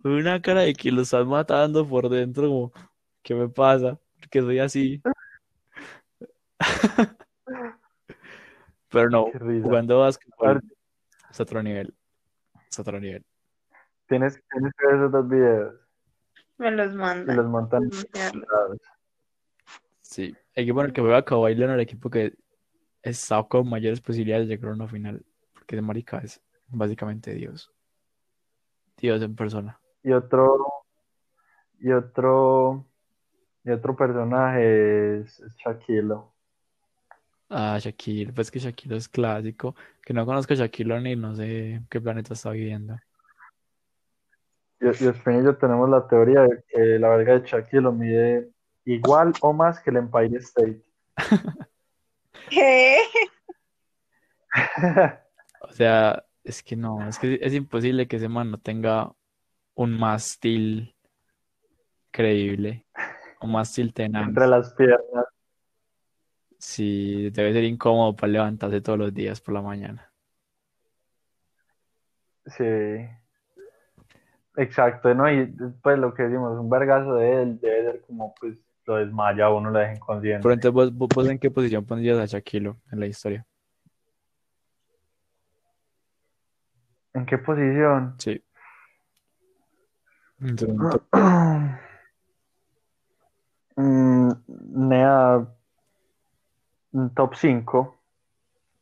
Una 0.03 0.41
cara 0.41 0.61
de 0.61 0.73
que 0.73 0.91
lo 0.91 1.01
estás 1.01 1.25
matando 1.25 1.88
por 1.88 2.09
dentro, 2.09 2.47
como, 2.47 2.73
¿qué 3.21 3.34
me 3.34 3.47
pasa? 3.47 3.97
Que 4.30 4.41
soy 4.41 4.59
así. 4.59 5.01
Pero 8.89 9.09
no, 9.09 9.25
jugando 9.63 10.01
A 10.01 10.05
básquetbol 10.05 10.61
es 11.31 11.39
otro 11.39 11.63
nivel. 11.63 11.95
Es 12.69 12.77
otro 12.77 12.99
nivel. 12.99 13.25
Tienes, 14.07 14.39
tienes 14.51 14.71
que 14.77 14.85
ver 14.85 14.95
esos 14.97 15.11
dos 15.11 15.27
videos. 15.27 15.73
Me 16.57 16.69
los 16.71 16.93
mandan. 16.93 17.35
los 17.35 17.47
montan. 17.47 17.89
Sí, 20.01 20.35
el 20.53 20.63
equipo 20.63 20.81
en 20.81 20.88
el 20.88 20.93
que 20.93 21.01
juega 21.01 21.25
Kawhi 21.25 21.55
Leonard, 21.55 21.77
el 21.77 21.81
equipo 21.81 22.11
que 22.11 22.35
está 23.01 23.41
con 23.43 23.67
mayores 23.67 23.99
posibilidades 23.99 24.47
de 24.47 24.55
llegar 24.55 24.71
a 24.71 24.75
una 24.75 24.88
final. 24.88 25.25
Porque 25.53 25.75
ese 25.75 25.81
marica 25.81 26.19
es 26.19 26.39
básicamente 26.67 27.34
Dios. 27.34 27.71
Dios 28.97 29.21
en 29.23 29.35
persona. 29.35 29.80
Y 30.03 30.11
otro. 30.11 30.65
Y 31.80 31.91
otro. 31.91 32.85
Y 33.63 33.71
otro 33.71 33.95
personaje 33.95 35.19
es, 35.19 35.39
es 35.39 35.55
Shaquille. 35.55 36.15
Ah, 37.49 37.77
Shaquille, 37.80 38.34
pues 38.34 38.51
que 38.51 38.59
Shaquille 38.59 38.97
es 38.97 39.07
clásico. 39.07 39.75
Que 40.01 40.13
no 40.13 40.25
conozco 40.25 40.53
a 40.53 40.57
Shaquille 40.57 40.99
ni 40.99 41.15
no 41.15 41.35
sé 41.35 41.81
qué 41.89 42.01
planeta 42.01 42.34
está 42.34 42.51
viviendo. 42.51 42.97
Y, 44.81 44.85
y 44.85 45.07
Ospina 45.07 45.39
y 45.39 45.43
yo 45.45 45.55
tenemos 45.55 45.89
la 45.89 46.05
teoría 46.07 46.41
de 46.41 46.63
que 46.67 46.80
la 46.99 47.09
verga 47.09 47.39
de 47.39 47.47
Shaquille 47.47 47.91
mide 47.91 48.49
igual 48.85 49.34
o 49.41 49.53
más 49.53 49.80
que 49.80 49.91
el 49.91 49.97
Empire 49.97 50.38
State. 50.38 50.81
¿Qué? 52.49 52.97
O 55.61 55.71
sea, 55.71 56.25
es 56.43 56.61
que 56.61 56.75
no, 56.75 57.07
es 57.07 57.17
que 57.17 57.39
es 57.41 57.53
imposible 57.53 58.07
que 58.07 58.17
ese 58.17 58.27
man 58.27 58.51
no 58.51 58.59
tenga 58.59 59.13
un 59.75 59.97
mástil 59.97 60.95
creíble. 62.11 62.85
Un 63.41 63.51
mástil 63.51 63.93
tenaz. 63.93 64.27
Entre 64.27 64.47
las 64.47 64.73
piernas. 64.73 65.25
Sí, 66.57 67.29
debe 67.31 67.51
ser 67.51 67.65
incómodo 67.65 68.15
para 68.15 68.31
levantarse 68.31 68.79
todos 68.81 68.97
los 68.97 69.13
días 69.13 69.41
por 69.41 69.53
la 69.53 69.61
mañana. 69.61 70.09
Sí. 72.45 72.63
Exacto, 74.55 75.13
¿no? 75.15 75.29
Y 75.31 75.47
pues 75.81 75.97
lo 75.97 76.13
que 76.13 76.23
decimos, 76.23 76.57
un 76.59 76.69
vergazo 76.69 77.15
de 77.15 77.41
él 77.41 77.59
debe 77.59 77.83
ser 77.91 78.01
como, 78.01 78.33
pues, 78.39 78.55
lo 78.85 78.97
desmaya 78.97 79.45
a 79.45 79.49
uno, 79.53 79.71
lo 79.71 79.79
deja 79.79 79.93
inconsciente. 79.95 80.41
Pero 80.43 80.53
entonces, 80.53 80.73
¿vos, 80.73 80.93
vos- 80.95 81.09
vos 81.15 81.29
en 81.29 81.39
qué 81.39 81.49
posición 81.49 81.85
pondrías 81.85 82.19
a 82.19 82.25
Shaquille 82.25 82.75
en 82.91 82.99
la 82.99 83.07
historia? 83.07 83.45
¿En 87.13 87.25
qué 87.25 87.37
posición? 87.37 88.15
Sí. 88.19 88.41
Mm, 93.76 94.30
un 96.91 97.10
top 97.15 97.34
5. 97.36 97.98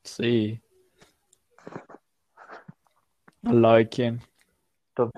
Sí. 0.04 0.62
¿Al 3.44 3.62
lado 3.62 3.76
de 3.76 3.90
quién? 3.90 4.22
Top... 4.94 5.12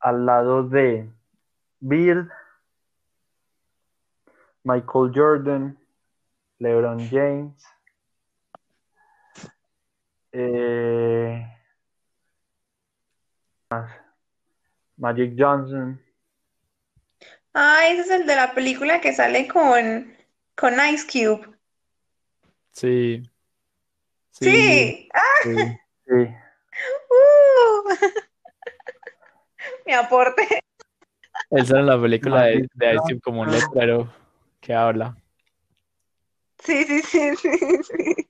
Al 0.00 0.26
lado 0.26 0.68
de 0.68 1.10
Bill, 1.80 2.28
Michael 4.64 5.12
Jordan, 5.14 5.78
LeBron 6.58 7.08
James, 7.08 7.64
eh, 10.32 11.46
más, 13.70 14.07
Magic 14.98 15.34
Johnson. 15.38 16.00
Ah, 17.54 17.88
ese 17.88 18.02
es 18.02 18.10
el 18.10 18.26
de 18.26 18.36
la 18.36 18.54
película 18.54 19.00
que 19.00 19.12
sale 19.12 19.48
con, 19.48 20.14
con 20.54 20.74
Ice 20.92 21.06
Cube. 21.06 21.56
Sí. 22.72 23.22
Sí. 24.30 25.08
Ah, 25.14 25.20
sí. 25.42 25.56
Sí, 26.06 26.14
uh. 26.14 27.88
Mi 29.86 29.92
aporte. 29.92 30.46
Sale 31.50 31.80
en 31.80 31.86
la 31.86 32.00
película 32.00 32.42
de, 32.44 32.68
de 32.74 32.94
Ice 32.94 33.02
Cube 33.02 33.20
como 33.20 33.40
un 33.42 33.50
letrero 33.50 34.12
que 34.60 34.74
habla. 34.74 35.16
Sí, 36.58 36.84
sí, 36.84 37.02
sí, 37.02 37.36
sí, 37.36 37.82
sí. 37.82 38.28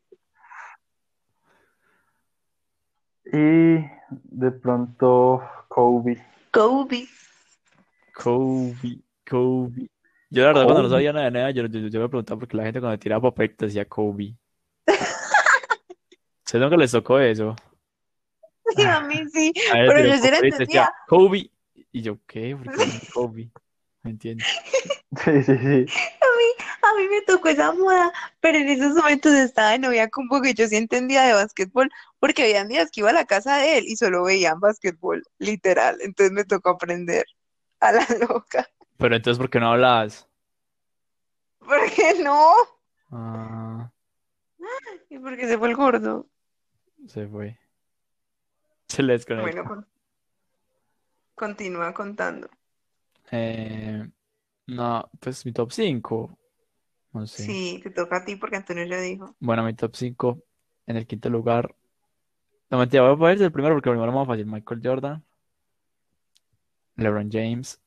y 3.33 3.91
de 4.09 4.51
pronto 4.51 5.43
Kobe. 5.69 6.25
Kobe. 6.59 7.07
Kobe, 8.13 8.99
Kobe. 9.25 9.89
Yo 10.29 10.43
la 10.43 10.49
verdad 10.49 10.65
cuando 10.65 10.83
no 10.83 10.89
sabía 10.89 11.13
nada 11.13 11.27
de 11.27 11.31
nada, 11.31 11.51
yo, 11.53 11.67
yo, 11.67 11.87
yo 11.87 12.01
me 12.01 12.09
preguntaba 12.09 12.41
porque 12.41 12.57
la 12.57 12.65
gente 12.65 12.81
cuando 12.81 12.99
tiraba 12.99 13.31
papel 13.31 13.55
te 13.55 13.67
decía 13.67 13.85
Kobe. 13.85 14.35
¿Ustedes 16.45 16.61
nunca 16.61 16.77
les 16.77 16.91
tocó 16.91 17.21
eso? 17.21 17.55
Sí, 18.75 18.83
a 18.83 19.01
mí 19.03 19.23
sí. 19.33 19.53
Pero 19.71 20.05
yo 20.05 20.15
sí 20.17 20.23
te 20.23 20.31
decía 20.31 20.49
entendía. 20.49 20.93
Kobe. 21.07 21.49
Y 21.93 22.03
yo, 22.03 22.19
¿qué? 22.27 22.57
¿Por 22.57 22.77
qué 22.77 23.09
Kobe? 23.15 23.51
¿Me 24.09 24.13
entiendes? 24.13 24.47
Sí, 25.25 25.43
sí, 25.43 25.57
sí. 25.59 25.87
A 26.83 26.97
mí 26.99 27.09
me 27.09 27.23
tocó 27.23 27.49
esa 27.49 27.73
moda, 27.73 28.13
pero 28.41 28.59
en 28.59 28.69
esos 28.69 28.93
momentos 28.95 29.33
estaba 29.33 29.71
de 29.71 29.79
novia 29.79 30.09
con 30.11 30.29
porque 30.29 30.53
yo 30.55 30.69
sí 30.69 30.77
entendía 30.77 31.23
de 31.23 31.33
básquetbol, 31.33 31.91
porque 32.21 32.43
habían 32.43 32.69
días 32.69 32.91
que 32.91 33.01
iba 33.01 33.11
a 33.11 33.15
la 33.15 33.25
casa 33.25 33.57
de 33.57 33.79
él 33.79 33.85
y 33.87 33.97
solo 33.97 34.23
veían 34.25 34.61
básquetbol, 34.61 35.25
literal. 35.39 35.99
Entonces 36.03 36.33
me 36.33 36.45
tocó 36.45 36.71
aprender 36.71 37.25
a 37.81 37.93
la 37.93 38.07
loca. 38.29 38.69
Pero 38.99 39.17
entonces, 39.17 39.39
¿por 39.39 39.49
qué 39.51 39.61
no 39.61 39.73
hablas? 39.73 40.29
¿Por 41.59 41.91
qué 41.91 42.23
no? 42.23 42.53
Ah, 43.11 43.91
¿Y 45.09 45.19
por 45.19 45.37
qué 45.37 45.49
se 45.49 45.57
fue 45.59 45.69
el 45.69 45.75
gordo? 45.77 46.27
se 47.07 47.27
fue. 47.27 47.59
Se 48.89 49.03
le 49.03 49.15
desconectó. 49.15 49.43
Bueno, 49.65 49.69
con- 49.69 49.87
continúa 51.35 51.93
contando. 51.95 52.49
Eh, 53.31 54.09
no, 54.67 55.11
pues 55.21 55.45
mi 55.47 55.53
top 55.53 55.73
5. 55.73 56.39
No 57.13 57.27
sé. 57.27 57.43
Sí, 57.43 57.81
te 57.83 57.91
toca 57.91 58.19
a 58.19 58.25
ti 58.25 58.37
porque 58.37 58.57
Antonio 58.57 58.85
ya 58.85 59.01
dijo. 59.01 59.35
Bueno, 59.41 59.65
mi 59.65 59.75
top 59.75 59.95
5. 59.97 60.43
En 60.87 60.97
el 60.97 61.07
quinto 61.07 61.29
lugar. 61.31 61.75
No 62.71 62.79
mentira, 62.79 63.03
voy 63.03 63.15
a 63.15 63.17
poner 63.17 63.43
el 63.43 63.53
primero 63.53 63.75
porque 63.75 63.89
el 63.89 63.95
primero 63.95 64.13
es 64.13 64.17
más 64.17 64.27
fácil. 64.27 64.47
Michael 64.47 64.81
Jordan. 64.83 65.25
LeBron 66.97 67.31
James. 67.31 67.81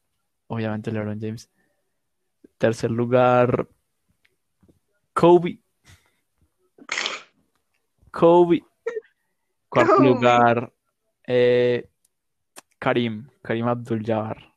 Obviamente 0.48 0.92
LeBron 0.92 1.20
James. 1.20 1.50
Tercer 2.58 2.92
lugar. 2.92 3.68
Kobe. 5.14 5.62
Kobe. 8.12 8.64
Cuarto 9.70 9.98
lugar. 10.00 10.72
eh, 11.26 11.88
Karim. 12.80 13.28
Karim 13.42 13.68
Abdul-Jabbar. 13.68 14.51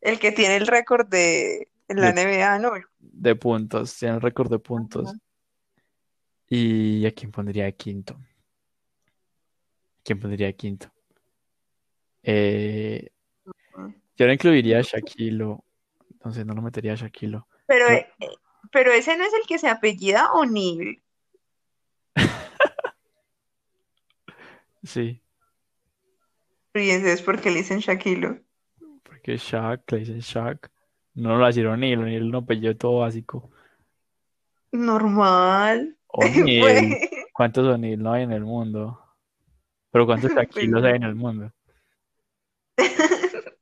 El 0.00 0.18
que 0.18 0.32
tiene 0.32 0.56
el 0.56 0.66
récord 0.66 1.06
de 1.08 1.68
en 1.88 2.00
la 2.00 2.12
De- 2.12 2.22
NBA, 2.22 2.58
¿no? 2.58 2.72
De 2.98 3.34
puntos. 3.34 3.98
Tiene 3.98 4.14
el 4.16 4.20
récord 4.20 4.50
de 4.50 4.58
puntos. 4.58 5.12
¿Y 6.48 7.06
a 7.06 7.12
quién 7.12 7.30
pondría 7.30 7.64
de 7.64 7.74
quinto? 7.74 8.18
¿Quién 10.02 10.18
pondría 10.18 10.46
de 10.48 10.56
quinto? 10.56 10.92
Eh, 12.22 13.10
yo 14.16 14.26
no 14.26 14.32
incluiría 14.32 14.78
a 14.78 14.82
Shaquilo. 14.82 15.64
Entonces 16.12 16.44
no 16.44 16.54
lo 16.54 16.62
metería 16.62 16.92
a 16.92 16.96
Shaquilo. 16.96 17.46
Pero, 17.66 17.88
eh, 17.88 18.06
pero 18.72 18.92
ese 18.92 19.16
no 19.16 19.24
es 19.24 19.32
el 19.32 19.46
que 19.46 19.58
se 19.58 19.68
apellida 19.68 20.32
O'Neal. 20.32 21.02
Sí, 24.82 25.22
Fíjense, 26.72 27.12
es 27.12 27.20
porque 27.22 27.50
le 27.50 27.58
dicen 27.58 27.80
Shaquilo. 27.80 28.38
Porque 29.20 29.36
Shaq, 29.36 29.92
le 29.92 29.98
dicen 29.98 30.20
Shaq. 30.20 30.70
No 31.14 31.36
lo 31.36 31.48
hicieron 31.48 31.74
O'Neal, 31.74 32.00
O'Neal 32.00 32.30
no 32.30 32.46
pilló 32.46 32.74
todo 32.76 33.00
básico. 33.00 33.50
Normal. 34.72 35.96
O'Neal, 36.06 36.38
Fue- 36.60 37.28
¿cuántos 37.34 37.66
O'Neal 37.66 38.02
no 38.02 38.12
hay 38.12 38.22
en 38.22 38.32
el 38.32 38.44
mundo? 38.44 38.98
Pero 39.90 40.06
¿cuántos 40.06 40.30
Shaquilos 40.34 40.84
hay 40.84 40.94
en 40.94 41.02
el 41.02 41.14
mundo? 41.14 41.52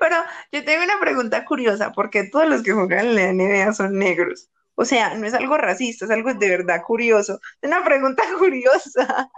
Pero 0.00 0.16
yo 0.50 0.64
tengo 0.64 0.82
una 0.82 0.98
pregunta 1.00 1.44
curiosa, 1.44 1.92
porque 1.92 2.24
todos 2.24 2.48
los 2.48 2.62
que 2.62 2.72
juegan 2.72 3.06
en 3.06 3.14
la 3.14 3.28
NBA 3.32 3.72
son 3.72 3.96
negros. 3.96 4.50
O 4.74 4.84
sea, 4.84 5.14
no 5.14 5.26
es 5.26 5.34
algo 5.34 5.56
racista, 5.56 6.06
es 6.06 6.10
algo 6.10 6.34
de 6.34 6.48
verdad 6.48 6.82
curioso. 6.84 7.38
Es 7.60 7.68
una 7.70 7.84
pregunta 7.84 8.24
curiosa. 8.38 9.30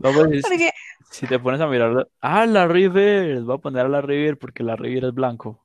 No, 0.00 0.12
pues, 0.14 0.42
Porque, 0.48 0.72
si 1.10 1.26
te 1.26 1.38
pones 1.38 1.60
a 1.60 1.66
mirar, 1.66 2.08
ah, 2.22 2.46
la 2.46 2.66
River, 2.66 3.42
voy 3.42 3.54
a 3.54 3.58
poner 3.58 3.86
a 3.86 3.88
la 3.88 4.00
River 4.00 4.38
porque 4.38 4.62
la 4.62 4.76
River 4.76 5.04
es 5.04 5.14
blanco. 5.14 5.64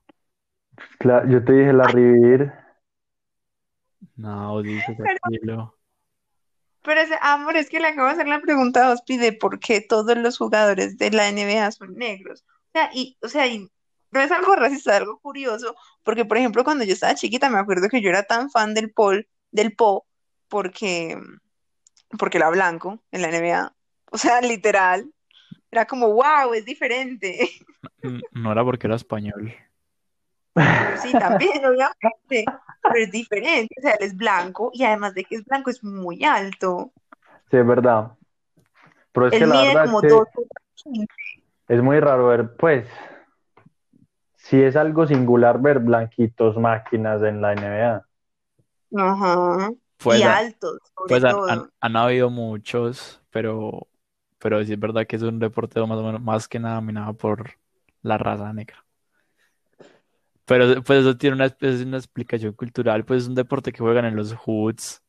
Cla- 0.99 1.25
yo 1.29 1.43
te 1.43 1.53
dije 1.53 1.73
la 1.73 1.85
Rivir. 1.85 2.51
No, 4.17 4.61
dice 4.61 4.95
Shaquilo. 4.97 5.75
pero 6.83 7.01
ese, 7.01 7.15
amor, 7.21 7.57
es 7.57 7.69
que 7.69 7.79
le 7.79 7.87
acabo 7.87 8.07
de 8.07 8.13
hacer 8.13 8.27
la 8.27 8.41
pregunta 8.41 8.87
a 8.87 8.91
Ospi 8.91 9.17
de 9.17 9.33
por 9.33 9.59
qué 9.59 9.81
todos 9.81 10.17
los 10.17 10.37
jugadores 10.37 10.97
de 10.97 11.11
la 11.11 11.29
NBA 11.29 11.71
son 11.71 11.95
negros. 11.95 12.45
O 12.67 12.71
sea, 12.73 12.89
y, 12.93 13.17
o 13.21 13.27
sea, 13.27 13.47
y 13.47 13.69
no 14.11 14.19
es 14.21 14.31
algo 14.31 14.55
racista, 14.55 14.91
es 14.95 15.01
algo 15.01 15.19
curioso, 15.19 15.75
porque 16.03 16.25
por 16.25 16.37
ejemplo, 16.37 16.63
cuando 16.63 16.83
yo 16.83 16.93
estaba 16.93 17.15
chiquita, 17.15 17.49
me 17.49 17.59
acuerdo 17.59 17.89
que 17.89 18.01
yo 18.01 18.09
era 18.09 18.23
tan 18.23 18.49
fan 18.49 18.73
del 18.73 18.91
Paul, 18.91 19.27
del 19.51 19.75
Po, 19.75 20.05
porque, 20.47 21.17
porque 22.17 22.37
era 22.37 22.49
blanco 22.49 23.01
en 23.11 23.21
la 23.21 23.29
NBA. 23.29 23.75
O 24.15 24.17
sea, 24.17 24.39
literal. 24.39 25.11
Era 25.69 25.85
como, 25.85 26.07
wow, 26.13 26.53
es 26.53 26.63
diferente. 26.63 27.49
No 28.31 28.51
era 28.53 28.63
porque 28.63 28.87
era 28.87 28.95
español. 28.95 29.53
Pero 30.53 30.97
sí, 31.01 31.11
también, 31.13 31.65
obviamente. 31.65 32.45
Pero 32.81 32.95
es 32.95 33.11
diferente. 33.11 33.75
O 33.77 33.81
sea, 33.81 33.91
él 33.99 34.05
es 34.07 34.15
blanco 34.15 34.71
y 34.73 34.83
además 34.85 35.13
de 35.15 35.25
que 35.25 35.35
es 35.35 35.43
blanco, 35.45 35.69
es 35.69 35.83
muy 35.83 36.23
alto. 36.23 36.93
Sí, 37.51 37.57
es 37.57 37.67
verdad. 37.67 38.11
Pero 39.11 39.27
es 39.27 39.33
que 39.33 39.45
la 39.45 39.55
mide 39.55 39.73
verdad 39.73 39.85
como 39.85 39.99
es 39.99 40.01
que 40.01 40.07
dos. 40.07 40.27
es 41.67 41.81
muy 41.81 41.99
raro 41.99 42.27
ver, 42.27 42.55
pues, 42.55 42.87
si 44.37 44.61
es 44.61 44.75
algo 44.75 45.07
singular 45.07 45.59
ver 45.59 45.79
blanquitos 45.79 46.57
máquinas 46.57 47.21
en 47.23 47.41
la 47.41 47.51
NBA. 47.53 48.05
Ajá. 48.97 49.71
Pues, 49.97 50.19
Y 50.19 50.23
a- 50.23 50.37
altos, 50.37 50.79
sobre 50.95 51.09
pues 51.09 51.23
han, 51.23 51.31
todo. 51.35 51.49
han- 51.49 51.69
han 51.81 51.95
habido 51.97 52.29
muchos, 52.29 53.21
pero, 53.31 53.87
pero 54.45 54.63
sí 54.63 54.73
es 54.73 54.79
verdad 54.79 55.07
que 55.07 55.15
es 55.15 55.23
un 55.23 55.39
deporte 55.39 55.79
más 55.79 55.97
o 55.97 56.03
menos 56.03 56.21
más 56.21 56.47
que 56.47 56.59
nada 56.59 56.75
dominado 56.75 57.15
por 57.17 57.57
la 58.03 58.19
raza 58.19 58.53
negra. 58.53 58.85
Pero 60.45 60.83
pues 60.83 60.99
eso 60.99 61.17
tiene 61.17 61.35
una, 61.35 61.45
es 61.47 61.81
una 61.81 61.97
explicación 61.97 62.53
cultural, 62.53 63.03
pues 63.05 63.23
es 63.23 63.27
un 63.27 63.33
deporte 63.33 63.71
que 63.71 63.79
juegan 63.79 64.05
en 64.05 64.15
los 64.15 64.35
hoods, 64.35 65.01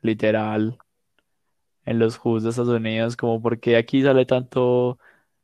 literal, 0.00 0.78
en 1.84 1.98
los 1.98 2.16
hoods 2.18 2.44
de 2.44 2.50
Estados 2.50 2.72
Unidos, 2.72 3.16
como 3.16 3.42
porque 3.42 3.76
aquí 3.76 4.00
sale 4.00 4.26
tanto, 4.26 5.00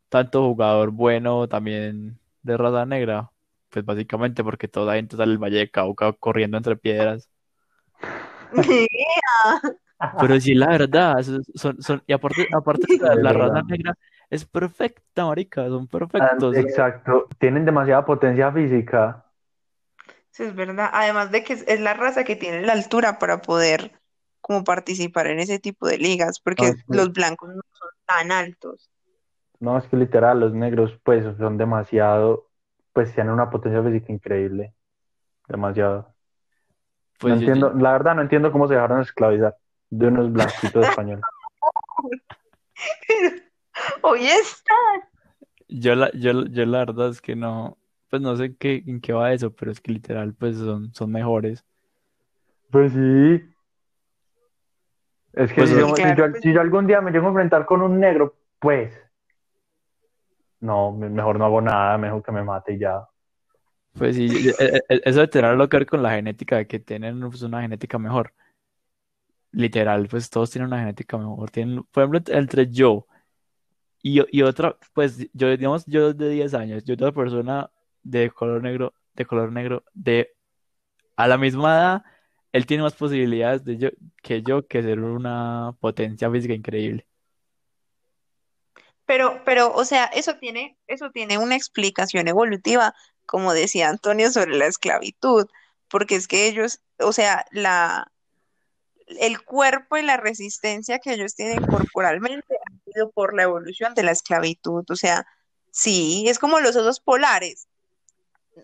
tanto 0.09 0.45
jugador 0.45 0.93
bueno 0.93 1.49
también 1.49 2.21
de 2.43 2.57
raza 2.57 2.87
negra, 2.87 3.33
pues 3.71 3.85
básicamente 3.85 4.45
porque 4.45 4.69
toda 4.69 4.87
la 4.87 4.95
gente 4.95 5.17
sale 5.17 5.31
del 5.33 5.43
Valle 5.43 5.59
de 5.59 5.71
Cauca 5.73 6.13
corriendo 6.13 6.57
entre 6.57 6.77
piedras. 6.77 7.29
Pero 10.21 10.41
sí, 10.41 10.55
la 10.55 10.69
verdad, 10.69 11.17
son, 11.55 11.83
son, 11.83 12.03
y 12.07 12.13
aparte, 12.13 12.47
aparte 12.53 12.87
la, 13.23 13.33
raza 13.33 13.63
negra 13.63 13.95
es 14.31 14.45
perfecta, 14.45 15.25
marica, 15.27 15.67
son 15.69 15.85
Ah, 15.87 15.99
perfectos. 15.99 16.57
Exacto, 16.57 17.29
tienen 17.39 17.65
demasiada 17.65 18.05
potencia 18.05 18.53
física. 18.53 19.25
Sí, 20.31 20.45
es 20.45 20.55
verdad. 20.55 20.91
Además 20.93 21.31
de 21.31 21.43
que 21.43 21.55
es, 21.55 21.65
es 21.67 21.81
la 21.81 21.95
raza 21.95 22.25
que 22.25 22.37
tiene 22.37 22.63
la 22.63 22.73
altura 22.73 23.19
para 23.19 23.43
poder 23.43 23.93
como 24.41 24.65
participar 24.65 25.27
en 25.27 25.41
ese 25.41 25.59
tipo 25.59 25.87
de 25.87 25.99
ligas, 25.99 26.41
porque 26.41 26.67
Ah, 26.67 26.73
sí. 26.75 26.83
los 26.97 27.13
blancos 27.13 27.49
no 27.51 27.63
son 27.73 27.89
tan 28.07 28.33
altos. 28.33 28.91
No, 29.61 29.77
es 29.77 29.87
que 29.89 29.97
literal, 29.97 30.39
los 30.39 30.55
negros, 30.55 30.97
pues, 31.03 31.25
son 31.37 31.59
demasiado, 31.59 32.49
pues, 32.93 33.13
tienen 33.15 33.33
una 33.33 33.51
potencia 33.51 33.83
física 33.83 34.13
increíble. 34.13 34.75
Demasiado. 35.49 35.97
No 35.99 36.15
Pues 37.19 37.35
yo- 37.35 37.41
entiendo, 37.41 37.73
la 37.75 37.93
verdad 37.93 38.15
no 38.15 38.23
entiendo 38.23 38.53
cómo 38.53 38.69
se 38.69 38.75
dejaron 38.75 39.01
esclavizar 39.01 39.57
de 39.91 40.07
unos 40.07 40.33
blanquitos 40.33 40.89
españoles. 40.89 41.25
Oye, 44.03 44.33
está. 44.33 44.75
Yo 45.69 45.95
la, 45.95 46.11
yo, 46.13 46.45
yo 46.47 46.67
la 46.67 46.79
verdad 46.79 47.11
es 47.11 47.21
que 47.21 47.37
no, 47.37 47.79
pues 48.11 48.23
no 48.23 48.37
sé 48.37 48.47
en 48.47 48.57
qué, 48.57 48.83
en 48.87 49.01
qué 49.01 49.13
va 49.13 49.33
eso, 49.33 49.53
pero 49.55 49.71
es 49.71 49.81
que 49.81 49.93
literal, 49.93 50.35
pues 50.35 50.57
son, 50.57 50.93
son 50.95 51.11
mejores. 51.13 51.65
Pues 52.71 52.93
sí. 52.93 53.45
Es 55.35 55.51
que 55.53 55.57
Pues 55.57 55.71
si, 55.71 55.77
yo, 55.79 55.87
si 55.89 55.95
claro, 56.03 56.17
yo- 56.27 56.31
pues 56.31 56.43
si 56.43 56.53
yo 56.53 56.61
algún 56.61 56.87
día 56.87 57.01
me 57.01 57.11
llego 57.11 57.27
a 57.27 57.29
enfrentar 57.29 57.67
con 57.67 57.83
un 57.83 58.01
negro, 58.01 58.35
pues, 58.59 58.93
no, 60.61 60.93
me- 60.93 61.09
mejor 61.11 61.39
no 61.39 61.45
hago 61.45 61.61
nada, 61.61 61.97
mejor 61.99 62.23
que 62.23 62.33
me 62.33 62.43
mate 62.43 62.75
y 62.75 62.79
ya. 62.79 63.07
Pues 63.97 64.17
sí, 64.17 64.51
e- 64.59 64.83
e- 64.89 65.01
eso 65.05 65.21
de 65.21 65.29
tener 65.29 65.51
algo 65.51 65.69
que 65.69 65.77
ver 65.77 65.87
con 65.87 66.03
la 66.03 66.11
genética, 66.13 66.57
de 66.57 66.67
que 66.67 66.79
tienen 66.79 67.21
pues, 67.21 67.43
una 67.43 67.61
genética 67.63 67.99
mejor. 67.99 68.33
Literal, 69.53 70.09
pues 70.09 70.31
todos 70.31 70.51
tienen 70.51 70.69
una 70.69 70.81
genética 70.81 71.19
mejor. 71.19 71.51
Tienen, 71.51 71.83
por 71.85 72.03
ejemplo, 72.03 72.21
ent- 72.21 72.37
entre 72.39 72.71
yo 72.71 73.07
y, 74.03 74.23
y 74.37 74.43
otra, 74.43 74.79
pues 74.95 75.19
yo, 75.33 75.49
digamos, 75.57 75.85
yo 75.87 76.15
de 76.15 76.31
10 76.31 76.55
años, 76.55 76.85
yo 76.85 76.95
otra 76.95 77.13
persona 77.13 77.71
de 78.03 78.31
color 78.31 78.63
negro, 78.63 78.95
de 79.15 79.27
color 79.27 79.53
negro, 79.53 79.85
de 79.95 80.31
a 81.17 81.29
la 81.29 81.39
misma 81.39 81.75
edad, 81.79 82.03
él 82.53 82.67
tiene 82.67 82.83
más 82.85 82.95
posibilidades 82.95 83.65
de 83.65 83.79
yo, 83.79 83.91
que 84.23 84.43
yo 84.43 84.67
que 84.69 84.83
ser 84.83 85.01
una 85.01 85.75
potencia 85.81 86.31
física 86.31 86.55
increíble. 86.55 87.07
Pero, 89.07 89.43
pero, 89.45 89.73
o 89.75 89.85
sea, 89.85 90.05
eso 90.07 90.37
tiene, 90.39 90.79
eso 90.87 91.11
tiene 91.11 91.39
una 91.39 91.57
explicación 91.57 92.29
evolutiva, 92.29 92.95
como 93.27 93.55
decía 93.55 93.89
Antonio, 93.89 94.31
sobre 94.31 94.57
la 94.57 94.67
esclavitud, 94.67 95.47
porque 95.89 96.17
es 96.17 96.29
que 96.29 96.47
ellos, 96.49 96.81
o 97.01 97.13
sea, 97.13 97.47
la, 97.53 98.13
el 99.21 99.43
cuerpo 99.43 99.97
y 99.97 100.03
la 100.03 100.17
resistencia 100.17 100.99
que 100.99 101.15
ellos 101.15 101.35
tienen 101.35 101.65
corporalmente 101.67 102.55
ha 102.55 102.93
sido 102.93 103.11
por 103.11 103.35
la 103.35 103.45
evolución 103.45 103.95
de 103.95 104.03
la 104.03 104.13
esclavitud. 104.13 104.85
O 104.91 104.97
sea, 104.97 105.27
sí, 105.71 106.25
es 106.29 106.39
como 106.39 106.61
los 106.61 106.77
osos 106.77 107.01
polares. 107.01 107.69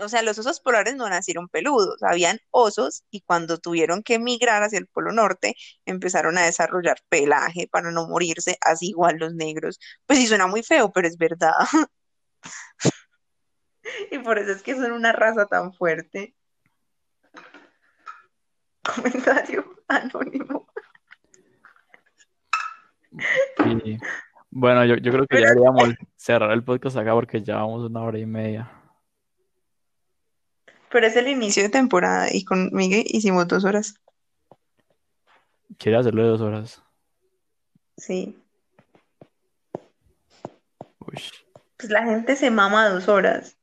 O 0.00 0.08
sea, 0.08 0.22
los 0.22 0.38
osos 0.38 0.60
polares 0.60 0.96
no 0.96 1.08
nacieron 1.08 1.48
peludos, 1.48 2.02
habían 2.02 2.40
osos 2.50 3.04
y 3.10 3.20
cuando 3.20 3.58
tuvieron 3.58 4.02
que 4.02 4.18
migrar 4.18 4.62
hacia 4.62 4.78
el 4.78 4.88
Polo 4.88 5.12
Norte, 5.12 5.54
empezaron 5.86 6.36
a 6.38 6.42
desarrollar 6.44 6.98
pelaje 7.08 7.68
para 7.70 7.90
no 7.92 8.08
morirse, 8.08 8.58
así 8.60 8.88
igual 8.88 9.16
los 9.18 9.34
negros. 9.34 9.78
Pues 10.06 10.18
sí, 10.18 10.26
suena 10.26 10.46
muy 10.48 10.62
feo, 10.62 10.90
pero 10.92 11.08
es 11.08 11.16
verdad. 11.16 11.52
Y 14.10 14.18
por 14.18 14.38
eso 14.38 14.52
es 14.52 14.62
que 14.62 14.74
son 14.74 14.92
una 14.92 15.12
raza 15.12 15.46
tan 15.46 15.72
fuerte. 15.72 16.34
Comentario 18.84 19.64
anónimo. 19.88 20.66
Y 23.64 23.98
bueno, 24.50 24.84
yo, 24.84 24.96
yo 24.96 25.12
creo 25.12 25.26
que 25.26 25.40
ya 25.40 25.48
deberíamos 25.48 25.94
cerrar 26.16 26.50
el 26.52 26.64
podcast 26.64 26.96
acá 26.96 27.12
porque 27.12 27.42
ya 27.42 27.56
vamos 27.56 27.88
una 27.88 28.02
hora 28.02 28.18
y 28.18 28.26
media. 28.26 28.70
Pero 30.90 31.06
es 31.06 31.16
el 31.16 31.28
inicio 31.28 31.62
de 31.62 31.70
temporada 31.70 32.28
y 32.30 32.44
con 32.44 32.70
Miguel 32.72 33.04
hicimos 33.06 33.48
dos 33.48 33.64
horas. 33.64 33.94
Quiere 35.76 35.98
hacerlo 35.98 36.22
de 36.22 36.28
dos 36.28 36.40
horas. 36.40 36.82
Sí. 37.96 38.38
Uy. 41.00 41.20
Pues 41.76 41.90
la 41.90 42.04
gente 42.04 42.36
se 42.36 42.50
mama 42.50 42.88
dos 42.88 43.08
horas. 43.08 43.56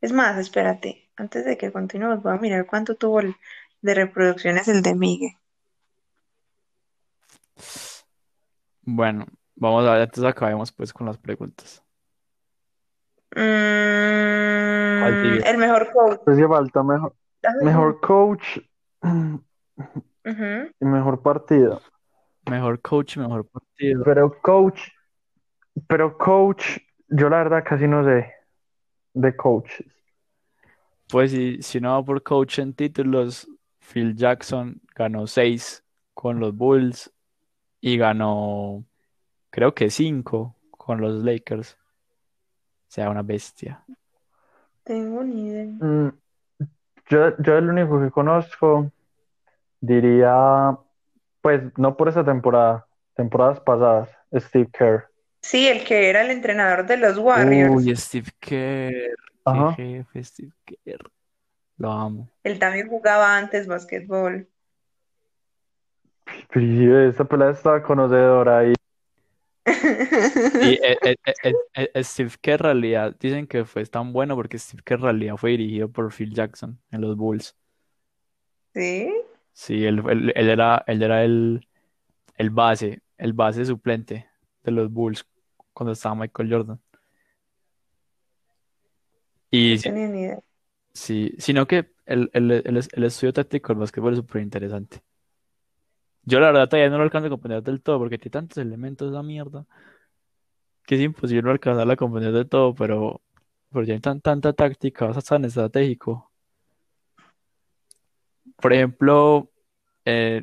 Es 0.00 0.12
más, 0.12 0.36
espérate. 0.38 1.08
Antes 1.16 1.44
de 1.44 1.56
que 1.56 1.70
continuemos, 1.70 2.22
voy 2.22 2.32
a 2.32 2.40
mirar 2.40 2.66
cuánto 2.66 2.96
tuvo 2.96 3.20
el 3.20 3.36
de 3.84 3.94
reproducciones 3.94 4.66
el 4.68 4.80
de 4.80 4.94
Miguel. 4.94 5.32
Bueno, 8.80 9.26
vamos 9.54 9.86
a 9.86 9.92
ver, 9.92 10.02
antes 10.02 10.24
acabemos 10.24 10.72
pues 10.72 10.90
con 10.90 11.06
las 11.06 11.18
preguntas. 11.18 11.84
Mm, 13.36 13.40
el 15.44 15.58
mejor 15.58 15.92
coach. 15.92 16.18
Pues 16.24 16.38
que 16.38 16.48
falta 16.48 16.82
mejor, 16.82 17.14
mejor 17.62 18.00
coach 18.00 18.58
y 19.04 20.84
mejor 20.84 21.20
partido. 21.20 21.82
Mejor 22.50 22.80
coach, 22.80 23.18
mejor 23.18 23.46
partido. 23.46 24.02
Pero 24.02 24.40
coach, 24.40 24.80
Pero 25.86 26.16
coach, 26.16 26.78
yo 27.08 27.28
la 27.28 27.36
verdad 27.38 27.64
casi 27.68 27.86
no 27.86 28.02
sé 28.02 28.32
de 29.12 29.36
coaches. 29.36 29.86
Pues 31.10 31.32
si, 31.32 31.60
si 31.60 31.80
no 31.80 31.90
va 31.90 32.02
por 32.02 32.22
coach 32.22 32.60
en 32.60 32.72
títulos, 32.72 33.46
Phil 33.84 34.16
Jackson 34.16 34.80
ganó 34.94 35.26
seis 35.26 35.84
con 36.14 36.40
los 36.40 36.56
Bulls 36.56 37.12
y 37.80 37.98
ganó, 37.98 38.84
creo 39.50 39.74
que 39.74 39.90
cinco 39.90 40.56
con 40.70 41.00
los 41.00 41.22
Lakers. 41.22 41.74
O 41.74 42.88
sea, 42.88 43.10
una 43.10 43.22
bestia. 43.22 43.84
Tengo 44.84 45.22
ni 45.22 45.48
idea. 45.48 45.64
Mm, 45.64 46.12
yo, 47.08 47.36
yo 47.38 47.58
el 47.58 47.68
único 47.68 48.00
que 48.00 48.10
conozco 48.10 48.90
diría, 49.80 50.78
pues 51.40 51.62
no 51.76 51.96
por 51.96 52.08
esa 52.08 52.24
temporada, 52.24 52.86
temporadas 53.14 53.60
pasadas, 53.60 54.08
Steve 54.34 54.68
Kerr. 54.72 55.10
Sí, 55.42 55.68
el 55.68 55.84
que 55.84 56.08
era 56.08 56.22
el 56.22 56.30
entrenador 56.30 56.86
de 56.86 56.96
los 56.96 57.18
Warriors. 57.18 57.70
Uy, 57.70 57.96
Steve 57.96 58.30
Kerr, 58.40 59.16
Ajá. 59.44 59.74
qué 59.76 60.04
jefe, 60.04 60.24
Steve 60.24 60.52
Kerr. 60.64 61.10
Lo 61.76 61.90
amo. 61.90 62.28
Él 62.42 62.58
también 62.58 62.88
jugaba 62.88 63.36
antes 63.36 63.66
básquetbol. 63.66 64.48
Pero 66.52 66.66
sí, 66.66 67.08
esta 67.10 67.24
pelada 67.24 67.52
estaba 67.52 67.82
conocedora 67.82 68.66
y 68.66 68.74
Y 69.66 70.72
eh, 70.74 70.98
eh, 71.04 71.54
eh, 71.94 72.04
Steve 72.04 72.30
Kerr 72.40 72.60
en 72.60 72.64
realidad 72.64 73.16
dicen 73.18 73.46
que 73.46 73.64
fue 73.64 73.84
tan 73.86 74.12
bueno 74.12 74.34
porque 74.36 74.58
Steve 74.58 74.82
Kerr 74.84 74.98
en 75.00 75.04
realidad 75.04 75.36
fue 75.36 75.50
dirigido 75.50 75.88
por 75.90 76.12
Phil 76.12 76.32
Jackson 76.32 76.78
en 76.90 77.00
los 77.00 77.16
Bulls. 77.16 77.56
¿Sí? 78.74 79.12
Sí, 79.52 79.84
él, 79.84 80.02
él- 80.08 80.32
él 80.34 80.48
era, 80.48 80.82
él 80.86 81.02
era 81.02 81.24
el, 81.24 81.66
el 82.36 82.50
base, 82.50 83.00
el 83.18 83.32
base 83.32 83.64
suplente 83.64 84.28
de 84.62 84.72
los 84.72 84.90
Bulls 84.92 85.26
cuando 85.72 85.92
estaba 85.92 86.14
Michael 86.14 86.52
Jordan. 86.52 86.80
Y 89.50 89.76
No 89.76 89.82
tenía 89.82 90.08
ni 90.08 90.20
idea. 90.22 90.40
Sí, 90.94 91.34
sino 91.38 91.66
que 91.66 91.92
el, 92.06 92.30
el, 92.32 92.50
el, 92.50 92.88
el 92.92 93.04
estudio 93.04 93.32
táctico 93.32 93.68
del 93.72 93.80
básquetbol 93.80 94.12
es 94.14 94.18
súper 94.20 94.42
interesante. 94.42 95.02
Yo 96.22 96.40
la 96.40 96.46
verdad 96.46 96.68
todavía 96.68 96.90
no 96.90 96.96
lo 96.98 97.04
alcanzo 97.04 97.26
a 97.26 97.30
comprender 97.30 97.62
del 97.62 97.82
todo 97.82 97.98
porque 97.98 98.18
tiene 98.18 98.32
tantos 98.32 98.58
elementos 98.58 99.10
esa 99.10 99.22
mierda 99.22 99.66
que 100.86 100.96
es 100.96 101.00
imposible 101.02 101.42
no 101.42 101.50
alcanzarla 101.50 101.94
a 101.94 101.96
comprender 101.96 102.32
del 102.32 102.48
todo, 102.48 102.74
pero, 102.74 103.22
pero 103.70 103.84
tiene 103.84 104.00
tan, 104.00 104.20
tanta 104.20 104.52
táctica, 104.52 105.06
o 105.06 105.12
sea, 105.12 105.22
tan 105.22 105.44
estratégico. 105.44 106.30
Por 108.56 108.72
ejemplo, 108.72 109.50
eh, 110.04 110.42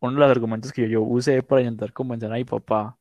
uno 0.00 0.12
de 0.14 0.20
los 0.20 0.30
argumentos 0.30 0.72
que 0.72 0.88
yo 0.88 1.02
usé 1.02 1.42
para 1.42 1.62
intentar 1.62 1.92
convencer 1.92 2.32
a 2.32 2.36
mi 2.36 2.44
papá 2.44 2.98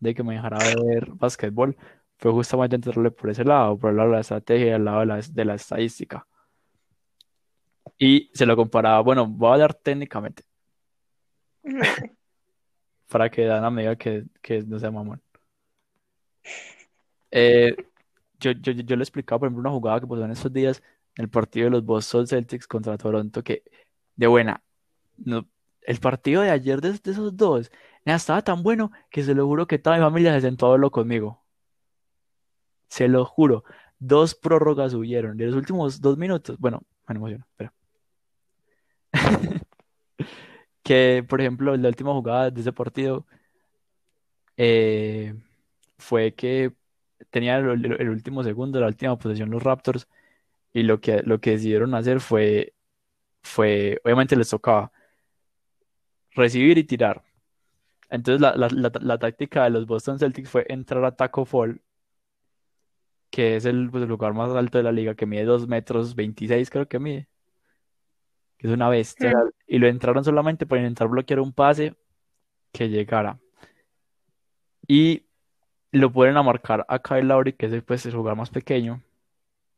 de 0.00 0.14
que 0.14 0.22
me 0.22 0.34
dejara 0.34 0.58
ver 0.84 1.10
básquetbol 1.12 1.76
fue 2.20 2.32
justamente 2.32 2.76
entrarle 2.76 3.10
por 3.10 3.30
ese 3.30 3.44
lado, 3.44 3.78
por 3.78 3.90
el 3.90 3.96
lado 3.96 4.10
de 4.10 4.14
la 4.16 4.20
estrategia 4.20 4.66
y 4.68 4.70
el 4.70 4.84
lado 4.84 5.00
de 5.00 5.06
la, 5.06 5.20
de 5.20 5.44
la 5.44 5.54
estadística. 5.54 6.26
Y 7.98 8.30
se 8.34 8.46
lo 8.46 8.56
comparaba, 8.56 9.00
bueno, 9.00 9.26
voy 9.26 9.50
a 9.50 9.52
hablar 9.54 9.74
técnicamente 9.74 10.42
para 13.08 13.30
que 13.30 13.44
Dana 13.44 13.70
me 13.70 13.82
diga 13.82 13.96
que, 13.96 14.24
que 14.42 14.62
no 14.62 14.78
sea 14.78 14.90
mamón. 14.90 15.22
Eh, 17.30 17.76
yo, 18.40 18.52
yo, 18.52 18.72
yo 18.72 18.96
le 18.96 19.02
explicaba, 19.02 19.40
por 19.40 19.48
ejemplo, 19.48 19.60
una 19.60 19.70
jugada 19.70 20.00
que 20.00 20.06
pasó 20.06 20.24
en 20.24 20.30
estos 20.32 20.52
días 20.52 20.82
en 21.16 21.24
el 21.24 21.30
partido 21.30 21.66
de 21.66 21.70
los 21.72 21.84
Boston 21.84 22.26
Celtics 22.26 22.66
contra 22.66 22.98
Toronto, 22.98 23.42
que 23.42 23.64
de 24.16 24.26
buena, 24.26 24.62
no, 25.18 25.48
el 25.82 26.00
partido 26.00 26.42
de 26.42 26.50
ayer 26.50 26.80
de, 26.80 26.92
de 26.92 27.10
esos 27.10 27.36
dos 27.36 27.70
nada, 28.04 28.16
estaba 28.16 28.42
tan 28.42 28.62
bueno 28.62 28.92
que 29.10 29.22
se 29.24 29.34
lo 29.34 29.46
juro 29.46 29.66
que 29.66 29.78
toda 29.78 29.96
mi 29.96 30.02
familia 30.02 30.34
se 30.34 30.42
sentó 30.42 30.66
a 30.68 30.72
verlo 30.72 30.90
conmigo. 30.90 31.44
Se 32.90 33.08
lo 33.08 33.24
juro. 33.24 33.64
Dos 34.00 34.34
prórrogas 34.36 34.94
hubieron. 34.94 35.38
De 35.38 35.46
los 35.46 35.56
últimos 35.56 36.02
dos 36.02 36.18
minutos. 36.18 36.58
Bueno, 36.58 36.82
me 37.08 37.16
emociono, 37.16 37.46
espera. 37.50 37.72
Que, 40.82 41.24
por 41.28 41.40
ejemplo, 41.40 41.76
la 41.76 41.88
última 41.88 42.12
jugada 42.12 42.50
de 42.50 42.60
ese 42.60 42.72
partido 42.72 43.26
eh, 44.56 45.34
fue 45.98 46.34
que 46.34 46.72
tenían 47.30 47.68
el, 47.68 47.86
el- 48.00 48.10
último 48.10 48.42
segundo, 48.44 48.80
la 48.80 48.86
última 48.88 49.18
posesión 49.18 49.50
los 49.50 49.62
Raptors, 49.62 50.08
y 50.74 50.84
lo 50.84 51.00
que, 51.00 51.22
lo 51.24 51.40
que 51.40 51.52
decidieron 51.52 51.94
hacer 51.94 52.20
fue, 52.20 52.74
fue, 53.44 54.00
obviamente 54.04 54.36
les 54.36 54.50
tocaba 54.50 54.92
recibir 56.34 56.78
y 56.78 56.84
tirar. 56.84 57.22
Entonces 58.10 58.40
la, 58.40 58.56
la, 58.56 58.68
la, 58.70 58.92
la 59.00 59.18
táctica 59.18 59.64
de 59.64 59.70
los 59.70 59.86
Boston 59.86 60.18
Celtics 60.18 60.50
fue 60.50 60.66
entrar 60.68 61.04
a 61.04 61.16
Taco 61.16 61.44
Fall, 61.46 61.82
que 63.30 63.56
es 63.56 63.64
el, 63.64 63.90
pues, 63.90 64.02
el 64.02 64.08
lugar 64.08 64.34
más 64.34 64.50
alto 64.50 64.78
de 64.78 64.84
la 64.84 64.92
liga, 64.92 65.14
que 65.14 65.26
mide 65.26 65.44
2 65.44 65.68
metros 65.68 66.14
26 66.14 66.68
creo 66.70 66.88
que 66.88 66.98
mide, 66.98 67.28
que 68.58 68.66
es 68.66 68.72
una 68.72 68.88
bestia. 68.88 69.32
Y 69.66 69.78
lo 69.78 69.86
entraron 69.86 70.24
solamente 70.24 70.66
para 70.66 70.80
intentar 70.80 71.08
bloquear 71.08 71.40
un 71.40 71.52
pase 71.52 71.94
que 72.72 72.88
llegara. 72.88 73.38
Y 74.86 75.26
lo 75.92 76.12
pueden 76.12 76.36
a 76.36 76.42
marcar 76.42 76.84
a 76.88 76.98
Kyle 77.00 77.26
Lowry, 77.26 77.52
que 77.52 77.66
es 77.66 77.72
el, 77.72 77.82
pues, 77.82 78.04
el 78.06 78.14
jugador 78.14 78.36
más 78.36 78.50
pequeño, 78.50 79.02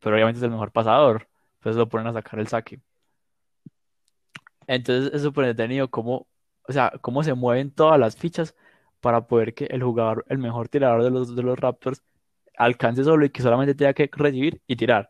pero 0.00 0.16
obviamente 0.16 0.38
es 0.38 0.44
el 0.44 0.50
mejor 0.50 0.72
pasador. 0.72 1.28
Entonces 1.58 1.78
lo 1.78 1.88
ponen 1.88 2.08
a 2.08 2.12
sacar 2.12 2.40
el 2.40 2.48
saque. 2.48 2.80
Entonces 4.66 5.12
es 5.12 5.22
súper 5.22 5.44
entretenido 5.44 5.90
cómo, 5.90 6.26
o 6.68 6.72
sea, 6.72 6.92
cómo 7.00 7.22
se 7.22 7.34
mueven 7.34 7.70
todas 7.70 7.98
las 8.00 8.16
fichas 8.16 8.54
para 9.00 9.26
poder 9.26 9.54
que 9.54 9.66
el 9.66 9.82
jugador, 9.82 10.24
el 10.28 10.38
mejor 10.38 10.68
tirador 10.68 11.02
de 11.02 11.10
los, 11.10 11.34
de 11.36 11.42
los 11.42 11.58
Raptors, 11.58 12.02
alcance 12.64 13.04
solo 13.04 13.24
y 13.26 13.30
que 13.30 13.42
solamente 13.42 13.74
tenga 13.74 13.94
que 13.94 14.08
recibir 14.12 14.60
y 14.66 14.76
tirar. 14.76 15.08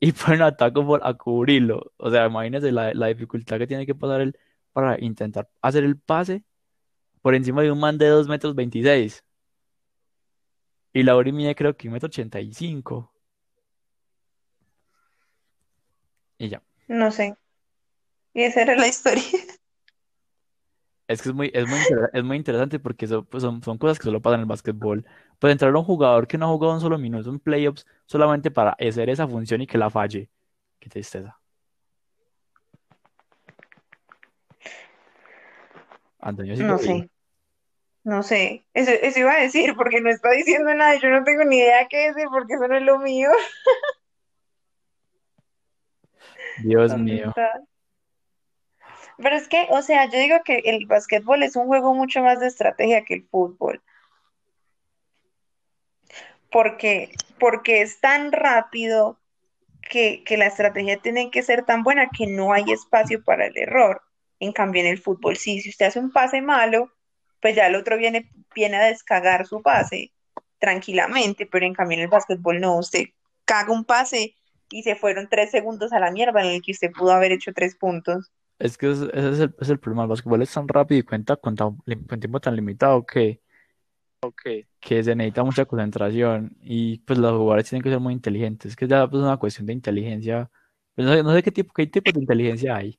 Y 0.00 0.12
ponen 0.12 0.42
a 0.42 0.56
Taco 0.56 0.86
Fall 0.86 1.00
a 1.02 1.14
cubrirlo. 1.14 1.92
O 1.98 2.10
sea, 2.10 2.26
imagínense 2.26 2.72
la, 2.72 2.94
la 2.94 3.08
dificultad 3.08 3.58
que 3.58 3.66
tiene 3.66 3.86
que 3.86 3.94
pasar 3.94 4.20
él 4.20 4.38
para 4.72 5.00
intentar 5.00 5.48
hacer 5.62 5.84
el 5.84 5.98
pase 5.98 6.44
por 7.22 7.34
encima 7.34 7.62
de 7.62 7.72
un 7.72 7.80
man 7.80 7.98
de 7.98 8.08
2 8.08 8.28
metros 8.28 8.54
26. 8.54 9.24
Y 10.92 11.02
Lauri 11.02 11.32
mide 11.32 11.54
creo 11.54 11.76
que 11.76 11.88
1 11.88 11.92
metro 11.94 12.08
85. 12.08 13.12
Y 16.38 16.48
ya. 16.48 16.62
No 16.88 17.10
sé. 17.10 17.36
Y 18.34 18.42
esa 18.42 18.62
era 18.62 18.76
la 18.76 18.86
historia. 18.86 19.22
Es 21.08 21.22
que 21.22 21.28
es 21.28 21.34
muy, 21.34 21.50
es 21.54 21.68
muy, 21.68 21.78
es 22.12 22.24
muy 22.24 22.36
interesante 22.36 22.78
porque 22.78 23.04
eso, 23.04 23.24
pues, 23.24 23.42
son, 23.42 23.62
son 23.62 23.78
cosas 23.78 23.98
que 23.98 24.04
solo 24.04 24.20
pasan 24.20 24.40
en 24.40 24.42
el 24.42 24.46
básquetbol. 24.46 25.04
Puede 25.38 25.52
entrar 25.52 25.74
un 25.74 25.84
jugador 25.84 26.26
que 26.26 26.38
no 26.38 26.46
ha 26.46 26.48
jugado 26.48 26.74
un 26.74 26.80
solo 26.80 26.98
minuto 26.98 27.28
en 27.30 27.38
playoffs 27.38 27.86
solamente 28.06 28.50
para 28.50 28.70
hacer 28.72 29.10
esa 29.10 29.28
función 29.28 29.60
y 29.60 29.66
que 29.66 29.78
la 29.78 29.90
falle. 29.90 30.30
Qué 30.78 30.88
tristeza. 30.88 31.38
Antonio 36.20 36.56
sigue 36.56 36.68
No 36.68 36.78
sé. 36.78 37.10
No 38.04 38.22
sé. 38.22 38.64
Eso, 38.72 38.92
eso 38.92 39.20
iba 39.20 39.32
a 39.32 39.40
decir 39.40 39.74
porque 39.76 40.00
no 40.00 40.10
está 40.10 40.30
diciendo 40.30 40.72
nada. 40.74 40.96
Yo 40.96 41.08
no 41.10 41.24
tengo 41.24 41.44
ni 41.44 41.58
idea 41.58 41.86
qué 41.88 42.08
decir 42.08 42.26
porque 42.30 42.54
eso 42.54 42.68
no 42.68 42.76
es 42.76 42.82
lo 42.82 42.98
mío. 42.98 43.30
Dios 46.58 46.90
¿Dónde 46.92 47.12
mío. 47.12 47.28
está? 47.28 47.62
Pero 49.18 49.36
es 49.36 49.48
que, 49.48 49.66
o 49.70 49.82
sea, 49.82 50.06
yo 50.10 50.18
digo 50.18 50.36
que 50.44 50.58
el 50.64 50.86
básquetbol 50.86 51.42
es 51.42 51.56
un 51.56 51.66
juego 51.66 51.94
mucho 51.94 52.22
más 52.22 52.40
de 52.40 52.48
estrategia 52.48 53.04
que 53.04 53.14
el 53.14 53.24
fútbol. 53.24 53.82
Porque, 56.50 57.10
porque 57.38 57.82
es 57.82 58.00
tan 58.00 58.32
rápido 58.32 59.18
que, 59.82 60.22
que 60.24 60.36
la 60.36 60.46
estrategia 60.46 60.98
tiene 60.98 61.30
que 61.30 61.42
ser 61.42 61.64
tan 61.64 61.82
buena 61.82 62.08
que 62.10 62.26
no 62.26 62.52
hay 62.52 62.64
espacio 62.72 63.22
para 63.22 63.46
el 63.46 63.56
error. 63.56 64.02
En 64.40 64.52
cambio, 64.52 64.82
en 64.82 64.88
el 64.88 64.98
fútbol, 64.98 65.36
sí, 65.36 65.60
si 65.60 65.70
usted 65.70 65.86
hace 65.86 65.98
un 66.00 66.12
pase 66.12 66.42
malo, 66.42 66.90
pues 67.40 67.54
ya 67.56 67.66
el 67.66 67.74
otro 67.74 67.96
viene, 67.96 68.30
viene 68.54 68.76
a 68.76 68.84
descagar 68.86 69.46
su 69.46 69.62
pase 69.62 70.12
tranquilamente, 70.58 71.46
pero 71.46 71.66
en 71.66 71.74
cambio 71.74 71.96
en 71.98 72.04
el 72.04 72.08
básquetbol 72.08 72.60
no, 72.60 72.78
usted 72.78 73.04
caga 73.44 73.72
un 73.72 73.84
pase 73.84 74.34
y 74.70 74.82
se 74.82 74.96
fueron 74.96 75.28
tres 75.30 75.50
segundos 75.50 75.92
a 75.92 76.00
la 76.00 76.10
mierda 76.10 76.40
en 76.40 76.50
el 76.50 76.62
que 76.62 76.72
usted 76.72 76.90
pudo 76.90 77.12
haber 77.12 77.32
hecho 77.32 77.52
tres 77.52 77.76
puntos. 77.76 78.32
Es 78.58 78.76
que 78.78 78.90
es- 78.90 78.98
ese 79.00 79.30
es 79.32 79.40
el, 79.40 79.54
es 79.60 79.68
el 79.68 79.78
problema. 79.78 80.02
El 80.04 80.08
básquetbol 80.08 80.42
es 80.42 80.52
tan 80.52 80.66
rápido 80.66 80.98
y 80.98 81.02
cuenta 81.02 81.36
con, 81.36 81.54
tan- 81.54 81.76
con 82.08 82.20
tiempo 82.20 82.40
tan 82.40 82.56
limitado 82.56 83.04
que, 83.06 83.40
que 84.80 85.04
se 85.04 85.14
necesita 85.14 85.44
mucha 85.44 85.64
concentración 85.64 86.56
y 86.62 86.98
pues 86.98 87.18
los 87.18 87.32
jugadores 87.32 87.68
tienen 87.68 87.82
que 87.82 87.90
ser 87.90 88.00
muy 88.00 88.14
inteligentes. 88.14 88.72
Es 88.72 88.76
que 88.76 88.88
ya 88.88 89.06
pues, 89.08 89.20
es 89.20 89.26
una 89.26 89.36
cuestión 89.36 89.66
de 89.66 89.72
inteligencia. 89.72 90.50
Pues, 90.94 91.06
no 91.06 91.14
sé, 91.14 91.22
no 91.22 91.34
sé 91.34 91.42
qué 91.42 91.52
tipo, 91.52 91.72
qué 91.74 91.86
tipo 91.86 92.10
de 92.12 92.20
inteligencia 92.20 92.76
hay. 92.76 92.98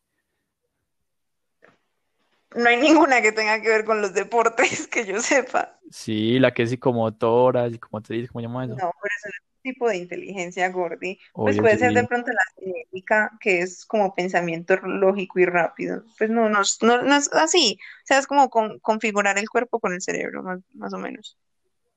No 2.56 2.70
hay 2.70 2.78
ninguna 2.78 3.22
que 3.22 3.32
tenga 3.32 3.62
que 3.62 3.68
ver 3.68 3.86
con 3.86 4.02
los 4.02 4.14
deportes 4.14 4.88
que 4.92 5.06
yo 5.06 5.20
sepa. 5.22 5.80
Sí, 5.92 6.40
la 6.40 6.54
que 6.54 6.64
es 6.64 6.70
psicomotora, 6.70 7.70
psicomotriz, 7.70 8.30
¿cómo 8.30 8.42
llama 8.42 8.66
eso? 8.66 8.76
No, 8.76 8.92
pero 9.02 9.14
eso 9.18 9.30
tipo 9.62 9.88
de 9.90 9.98
inteligencia, 9.98 10.70
Gordy. 10.70 11.20
Pues 11.44 11.58
puede 11.60 11.78
ser 11.78 11.94
de 11.94 12.04
pronto 12.06 12.32
la 12.32 12.42
cinética, 12.56 13.32
que 13.40 13.62
es 13.62 13.86
como 13.86 14.14
pensamiento 14.16 14.76
lógico 14.78 15.40
y 15.40 15.46
rápido. 15.46 16.04
Pues 16.18 16.30
no, 16.30 16.50
no, 16.50 16.62
es- 16.62 16.80
no, 16.82 17.02
no 17.04 17.16
es 17.16 17.32
así. 17.34 17.78
O 18.04 18.06
sea, 18.06 18.20
es 18.20 18.28
como 18.28 18.50
con- 18.50 18.80
configurar 18.80 19.38
el 19.38 19.50
cuerpo 19.50 19.80
con 19.80 19.94
el 19.94 20.02
cerebro, 20.02 20.44
más, 20.44 20.60
más 20.74 20.94
o 20.94 20.98
menos. 21.00 21.38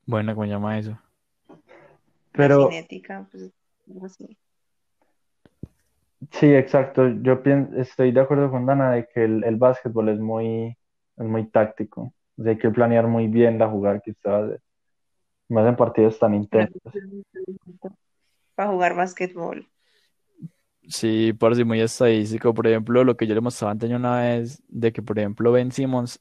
Bueno, 0.07 0.35
¿cómo 0.35 0.47
llama 0.47 0.78
eso? 0.78 0.99
La 2.35 2.49
Pero 2.49 2.69
cinética, 2.70 3.28
pues, 3.31 3.53
algo 3.89 4.07
así. 4.07 4.37
sí, 6.32 6.47
exacto. 6.55 7.09
Yo 7.23 7.43
pien- 7.43 7.70
estoy 7.77 8.12
de 8.12 8.20
acuerdo 8.20 8.51
con 8.51 8.66
Dana 8.66 8.93
de 8.93 9.07
que 9.12 9.24
el, 9.24 9.45
el 9.45 9.57
básquetbol 9.57 10.09
es 10.11 10.19
muy, 10.20 10.77
es 11.16 11.24
muy 11.27 11.49
táctico. 11.51 12.15
O 12.37 12.43
sea, 12.43 12.53
hay 12.53 12.59
que 12.59 12.70
planear 12.70 13.07
muy 13.07 13.28
bien 13.28 13.59
la 13.59 13.69
jugada 13.69 14.01
que 14.01 14.12
usted 14.12 14.31
va 14.31 14.39
a 14.39 14.45
hacer. 14.47 14.61
Más 15.51 15.66
en 15.68 15.77
partidos 15.77 16.18
tan 16.18 16.35
intensos. 16.35 16.81
Para 18.55 18.70
jugar 18.70 18.94
básquetbol. 18.94 19.68
Sí, 20.89 21.32
por 21.32 21.55
si 21.55 21.64
muy 21.64 21.81
estadístico. 21.81 22.55
Por 22.55 22.66
ejemplo, 22.66 23.05
lo 23.05 23.16
que 23.16 23.27
yo 23.27 23.35
le 23.35 23.40
mostraba 23.40 23.72
antes 23.72 23.90
una 23.90 24.20
vez, 24.20 24.62
de 24.68 24.93
que, 24.93 25.02
por 25.02 25.18
ejemplo, 25.18 25.52
Ben 25.52 25.70
Simmons 25.70 26.20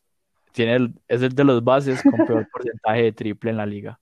tiene 0.52 0.76
el- 0.76 0.94
es 1.08 1.22
el 1.22 1.34
de 1.34 1.44
los 1.44 1.64
bases 1.64 2.04
con 2.04 2.24
peor 2.24 2.46
porcentaje 2.52 3.04
de 3.04 3.12
triple 3.14 3.52
en 3.52 3.58
la 3.58 3.66
liga. 3.66 4.00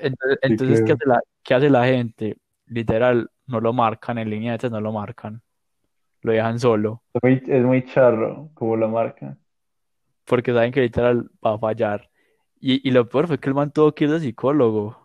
Entonces, 0.00 0.38
entonces, 0.42 0.82
¿qué 0.82 0.92
hace 0.92 1.06
la, 1.06 1.20
qué 1.42 1.54
hace 1.54 1.70
la 1.70 1.84
gente? 1.86 2.36
Literal, 2.66 3.30
no 3.46 3.60
lo 3.60 3.72
marcan 3.72 4.18
en 4.18 4.30
línea 4.30 4.52
de 4.52 4.58
tres, 4.58 4.72
no 4.72 4.80
lo 4.80 4.92
marcan. 4.92 5.42
Lo 6.22 6.32
dejan 6.32 6.58
solo. 6.58 7.02
Es 7.14 7.22
muy, 7.22 7.42
es 7.46 7.64
muy 7.64 7.84
charro 7.84 8.50
como 8.54 8.76
lo 8.76 8.88
marca. 8.88 9.36
Porque 10.24 10.52
saben 10.52 10.72
que 10.72 10.80
literal 10.80 11.30
va 11.44 11.54
a 11.54 11.58
fallar. 11.58 12.08
Y, 12.60 12.86
y 12.88 12.90
lo 12.92 13.08
peor 13.08 13.26
fue 13.28 13.38
que 13.38 13.48
el 13.48 13.54
man 13.54 13.70
tuvo 13.72 13.92
que 13.94 14.04
ir 14.04 14.10
de 14.10 14.20
psicólogo. 14.20 14.98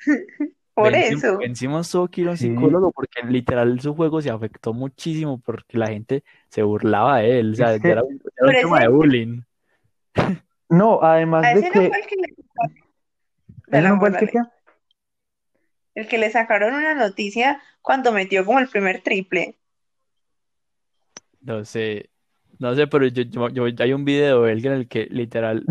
Por 0.74 0.94
eso. 0.94 1.38
Simmons 1.54 1.90
tuvo 1.90 2.06
que 2.08 2.20
ir 2.20 2.28
a 2.28 2.30
un 2.32 2.36
Sí. 2.36 2.48
psicólogo 2.48 2.92
porque 2.92 3.22
literal 3.24 3.80
su 3.80 3.94
juego 3.96 4.22
se 4.22 4.30
afectó 4.30 4.72
muchísimo 4.72 5.40
porque 5.40 5.76
la 5.76 5.88
gente 5.88 6.22
se 6.50 6.62
burlaba 6.62 7.18
de 7.18 7.40
él. 7.40 7.52
O 7.52 7.54
sea, 7.56 7.74
era 7.74 8.02
un, 8.04 8.20
era 8.36 8.46
un 8.46 8.52
tema 8.54 8.80
de 8.80 8.88
bullying. 8.88 9.42
No, 10.68 11.02
además 11.02 11.44
A 11.46 11.54
de 11.54 11.60
ese 11.60 11.68
no 11.70 11.72
que... 11.72 11.88
fue 11.88 11.98
el 11.98 12.06
que 12.06 12.16
le, 12.16 12.34
¿Ese 13.72 13.82
Dale, 13.82 13.88
no 13.88 13.98
fue 13.98 14.08
el 14.10 14.16
que 14.18 14.26
qué? 14.28 14.38
el 15.96 16.08
que 16.08 16.18
le 16.18 16.30
sacaron 16.30 16.74
una 16.74 16.94
noticia 16.94 17.60
cuando 17.82 18.12
metió 18.12 18.44
como 18.44 18.60
el 18.60 18.68
primer 18.68 19.02
triple. 19.02 19.58
No 21.40 21.64
sé, 21.64 22.10
no 22.58 22.74
sé, 22.74 22.86
pero 22.86 23.06
yo, 23.06 23.22
yo, 23.22 23.48
yo- 23.68 23.84
hay 23.84 23.92
un 23.92 24.04
video 24.04 24.42
de 24.42 24.52
él 24.52 24.66
en 24.66 24.72
el 24.72 24.88
que 24.88 25.06
literal 25.10 25.64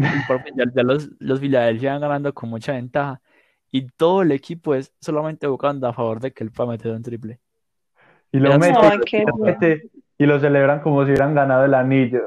ya, 0.56 0.66
ya 0.74 0.84
los, 0.84 1.10
los 1.20 1.40
Philadelphia 1.40 1.92
van 1.94 2.02
ganando 2.02 2.34
con 2.34 2.50
mucha 2.50 2.74
ventaja 2.74 3.22
y 3.72 3.88
todo 3.88 4.22
el 4.22 4.32
equipo 4.32 4.74
es 4.76 4.94
solamente 5.02 5.48
buscando 5.48 5.88
a 5.88 5.94
favor 5.94 6.20
de 6.20 6.32
que 6.32 6.44
él 6.44 6.52
pueda 6.52 6.70
meter 6.72 6.92
un 6.92 7.04
triple. 7.04 7.40
Y 8.32 8.40
lo 8.40 8.58
mete, 8.58 8.80
y 9.12 9.26
lo 9.26 9.34
bueno. 9.34 9.58
mete, 9.60 9.90
y 10.18 10.26
lo 10.26 10.40
celebran 10.40 10.82
como 10.82 11.04
si 11.04 11.12
hubieran 11.12 11.34
ganado 11.36 11.66
el 11.66 11.74
anillo. 11.74 12.24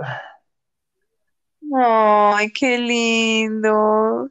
Ay, 1.74 2.50
qué 2.52 2.78
lindo. 2.78 4.30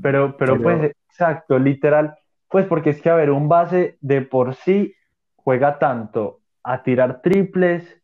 Pero, 0.00 0.36
pero 0.36 0.58
Pero- 0.58 0.62
pues, 0.62 0.92
exacto, 1.08 1.58
literal, 1.58 2.14
pues 2.48 2.66
porque 2.66 2.90
es 2.90 3.00
que, 3.00 3.10
a 3.10 3.14
ver, 3.14 3.30
un 3.30 3.48
base 3.48 3.96
de 4.00 4.22
por 4.22 4.54
sí 4.54 4.94
juega 5.36 5.78
tanto 5.78 6.40
a 6.62 6.82
tirar 6.82 7.20
triples, 7.22 8.00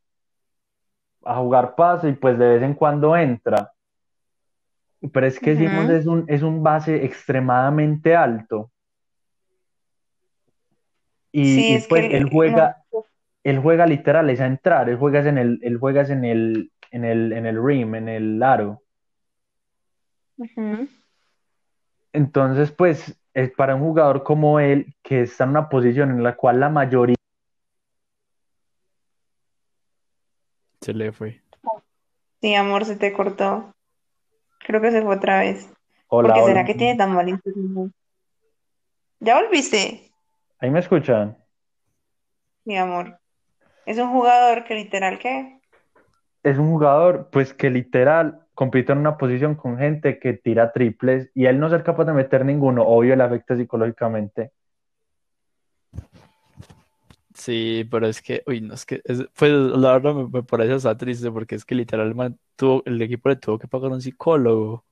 a 1.24 1.36
jugar 1.36 1.74
pase 1.74 2.08
y 2.08 2.12
pues 2.12 2.38
de 2.38 2.48
vez 2.48 2.62
en 2.62 2.74
cuando 2.74 3.16
entra. 3.16 3.72
Pero 5.12 5.26
es 5.26 5.38
que. 5.38 5.56
Simmons 5.56 5.90
es 5.90 6.06
un, 6.06 6.24
es 6.28 6.42
un 6.42 6.62
base 6.62 7.04
extremadamente 7.04 8.14
alto. 8.14 8.70
Y, 11.32 11.78
Sí, 11.78 11.86
pues 11.88 12.12
él 12.12 12.28
juega, 12.30 12.82
no. 12.92 13.04
él 13.44 13.60
juega 13.60 13.86
literal, 13.86 14.28
es 14.30 14.40
a 14.40 14.46
entrar, 14.46 14.88
él 14.88 14.96
juega 14.96 15.20
en 15.20 15.38
el, 15.38 15.60
él 15.62 15.78
juega 15.78 16.02
en 16.02 16.24
el, 16.24 16.72
en 16.90 17.04
el, 17.04 17.32
en 17.32 17.46
el 17.46 17.64
rim, 17.64 17.94
en 17.94 18.08
el 18.08 18.42
aro. 18.42 18.82
Entonces, 22.12 22.72
pues, 22.72 23.16
es 23.32 23.50
para 23.52 23.76
un 23.76 23.82
jugador 23.82 24.24
como 24.24 24.58
él, 24.58 24.94
que 25.02 25.22
está 25.22 25.44
en 25.44 25.50
una 25.50 25.68
posición 25.68 26.10
en 26.10 26.22
la 26.22 26.34
cual 26.34 26.58
la 26.58 26.68
mayoría 26.68 27.16
Se 30.80 30.94
le 30.94 31.12
fue. 31.12 31.42
Sí, 32.40 32.54
amor, 32.54 32.84
se 32.84 32.96
te 32.96 33.12
cortó. 33.12 33.74
Creo 34.66 34.80
que 34.80 34.90
se 34.90 35.02
fue 35.02 35.16
otra 35.16 35.40
vez. 35.40 35.70
Hola, 36.08 36.28
¿Por 36.28 36.36
qué 36.38 36.46
será 36.46 36.64
que 36.64 36.74
tiene 36.74 36.96
tan 36.96 37.12
mal 37.12 37.28
internet? 37.28 37.92
¿Ya 39.20 39.40
volviste? 39.40 40.10
Ahí 40.58 40.70
me 40.70 40.80
escuchan. 40.80 41.36
Mi 42.64 42.76
amor. 42.78 43.18
Es 43.84 43.98
un 43.98 44.10
jugador 44.10 44.64
que 44.64 44.74
literal, 44.74 45.18
¿qué? 45.18 45.60
Es 46.42 46.58
un 46.58 46.70
jugador, 46.70 47.28
pues, 47.30 47.52
que 47.52 47.70
literal 47.70 48.46
compite 48.54 48.92
en 48.92 48.98
una 48.98 49.18
posición 49.18 49.54
con 49.54 49.78
gente 49.78 50.18
que 50.18 50.34
tira 50.34 50.72
triples 50.72 51.30
y 51.34 51.46
él 51.46 51.58
no 51.58 51.70
ser 51.70 51.82
capaz 51.82 52.04
de 52.04 52.12
meter 52.12 52.44
ninguno, 52.44 52.86
obvio 52.86 53.16
le 53.16 53.22
afecta 53.22 53.56
psicológicamente. 53.56 54.52
Sí, 57.40 57.84
pero 57.90 58.06
es 58.06 58.20
que, 58.20 58.42
uy, 58.46 58.60
no, 58.60 58.74
es 58.74 58.84
que, 58.84 59.00
es- 59.04 59.24
pues 59.34 59.50
la 59.52 59.92
verdad 59.92 60.14
me, 60.14 60.28
me 60.28 60.42
parece 60.42 60.74
hasta 60.74 60.96
triste 60.96 61.30
porque 61.30 61.54
es 61.54 61.64
que 61.64 61.74
literal 61.74 62.08
el 62.08 62.14
man 62.14 62.38
tuvo- 62.56 62.82
el 62.84 63.00
equipo 63.00 63.28
le 63.30 63.36
tuvo 63.36 63.58
que 63.58 63.68
pagar 63.68 63.90
un 63.92 64.02
psicólogo, 64.02 64.84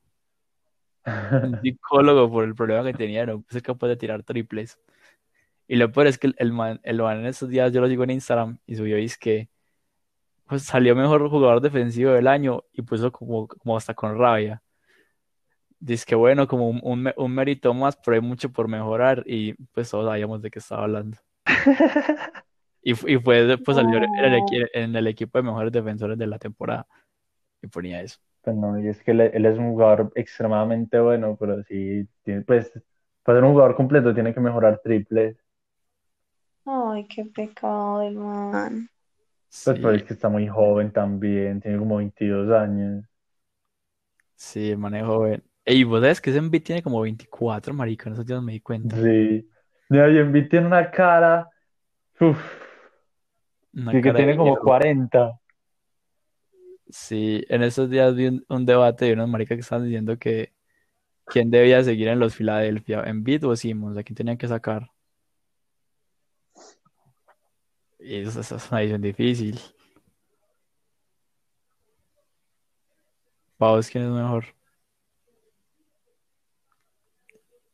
un 1.41 1.57
psicólogo 1.61 2.29
por 2.31 2.43
el 2.43 2.55
problema 2.55 2.83
que 2.83 2.93
tenía, 2.93 3.25
no 3.25 3.43
ser 3.49 3.61
capaz 3.63 3.87
de 3.87 3.97
tirar 3.97 4.23
triples. 4.23 4.79
Y 5.67 5.77
lo 5.77 5.91
peor 5.91 6.07
es 6.07 6.17
que 6.19 6.27
el, 6.29 6.35
el 6.39 6.53
man, 6.53 6.79
el 6.83 7.01
man 7.01 7.19
en 7.21 7.27
estos 7.27 7.49
días 7.49 7.73
yo 7.73 7.81
lo 7.81 7.89
sigo 7.89 8.03
en 8.05 8.11
Instagram 8.11 8.59
y 8.67 8.75
subió 8.77 8.99
y 8.99 9.05
es 9.05 9.17
que 9.17 9.49
pues 10.47 10.63
salió 10.63 10.95
mejor 10.95 11.29
jugador 11.29 11.61
defensivo 11.61 12.11
del 12.13 12.27
año 12.27 12.63
y 12.73 12.81
puso 12.83 13.11
como, 13.11 13.47
como 13.47 13.77
hasta 13.77 13.93
con 13.95 14.17
rabia. 14.17 14.63
Dice 15.81 16.05
que 16.05 16.15
bueno, 16.15 16.47
como 16.47 16.69
un, 16.69 16.79
un, 16.83 17.11
un 17.15 17.31
mérito 17.35 17.73
más, 17.73 17.97
pero 17.97 18.15
hay 18.15 18.21
mucho 18.21 18.51
por 18.51 18.67
mejorar 18.67 19.23
y 19.25 19.53
pues 19.73 19.89
todos 19.89 20.05
sabíamos 20.07 20.41
de 20.41 20.51
qué 20.51 20.59
estaba 20.59 20.83
hablando. 20.83 21.17
Y, 22.81 22.93
fu- 22.95 23.07
y 23.07 23.17
fue, 23.19 23.57
pues 23.59 23.75
salió 23.77 23.97
en 23.99 24.05
el, 24.25 24.33
equi- 24.45 24.69
en 24.73 24.95
el 24.95 25.07
equipo 25.07 25.37
de 25.37 25.43
mejores 25.43 25.71
defensores 25.71 26.17
de 26.17 26.27
la 26.27 26.39
temporada 26.39 26.87
y 27.61 27.67
ponía 27.67 28.01
eso. 28.01 28.19
Pues 28.41 28.55
no, 28.55 28.79
y 28.79 28.87
es 28.87 29.01
que 29.03 29.11
él, 29.11 29.21
él 29.21 29.45
es 29.45 29.57
un 29.57 29.71
jugador 29.71 30.11
extremadamente 30.15 30.99
bueno, 30.99 31.35
pero 31.39 31.61
sí, 31.63 32.07
tiene- 32.23 32.41
pues, 32.43 32.71
para 33.23 33.37
ser 33.39 33.43
un 33.45 33.51
jugador 33.53 33.75
completo 33.75 34.13
tiene 34.13 34.33
que 34.33 34.39
mejorar 34.39 34.79
triples. 34.83 35.37
Ay, 36.65 37.05
qué 37.07 37.25
pecado 37.25 37.99
del 37.99 38.15
man. 38.15 38.89
Pues, 39.63 39.79
pero 39.81 39.95
es 39.95 40.03
Sí, 40.03 40.05
que 40.05 40.13
está 40.15 40.29
muy 40.29 40.47
joven 40.49 40.91
también, 40.93 41.61
tiene 41.61 41.79
como 41.79 41.97
22 41.97 42.51
años. 42.51 43.05
sí, 44.35 44.71
el 44.71 44.77
manejo 44.77 45.07
joven. 45.17 45.43
Ey, 45.65 45.83
vos 45.83 46.01
sabes 46.01 46.21
que 46.21 46.29
ese 46.31 46.39
Embiid 46.39 46.63
tiene 46.63 46.83
como 46.83 47.01
24, 47.01 47.73
marica, 47.73 48.09
en 48.09 48.13
esos 48.13 48.25
días 48.25 48.41
me 48.41 48.53
di 48.53 48.61
cuenta. 48.61 48.97
Sí. 49.01 49.49
Embiid 49.89 50.49
tiene 50.49 50.67
una 50.67 50.91
cara, 50.91 51.49
uf, 52.19 52.37
Una 53.73 53.91
sí 53.91 53.97
que 53.97 54.01
cara 54.03 54.19
de 54.19 54.25
tiene 54.25 54.37
como 54.37 54.51
viejo. 54.51 54.63
40. 54.65 55.39
Sí, 56.89 57.43
en 57.49 57.63
esos 57.63 57.89
días 57.89 58.15
vi 58.15 58.27
un, 58.27 58.45
un 58.49 58.65
debate 58.65 59.05
de 59.05 59.13
unos 59.13 59.29
maricas 59.29 59.55
que 59.55 59.61
estaban 59.61 59.85
diciendo 59.85 60.17
que 60.17 60.53
quién 61.25 61.51
debía 61.51 61.83
seguir 61.83 62.09
en 62.09 62.19
los 62.19 62.35
Philadelphia, 62.35 63.03
Embiid 63.05 63.45
o 63.47 63.55
Simmons, 63.55 63.97
a 63.97 64.03
quién 64.03 64.15
tenían 64.15 64.37
que 64.37 64.47
sacar. 64.47 64.91
Y 67.99 68.15
eso, 68.21 68.39
eso 68.41 68.55
es 68.57 68.71
una 68.71 68.79
decisión 68.81 69.01
difícil. 69.01 69.59
Para 73.57 73.73
vos, 73.73 73.89
¿quién 73.89 74.05
es 74.05 74.09
mejor? 74.11 74.45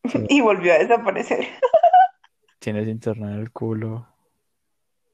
Y 0.30 0.42
volvió 0.42 0.74
a 0.74 0.78
desaparecer. 0.80 1.48
Tienes 2.66 2.88
internet 2.88 3.30
en 3.30 3.40
el 3.42 3.52
culo. 3.52 4.08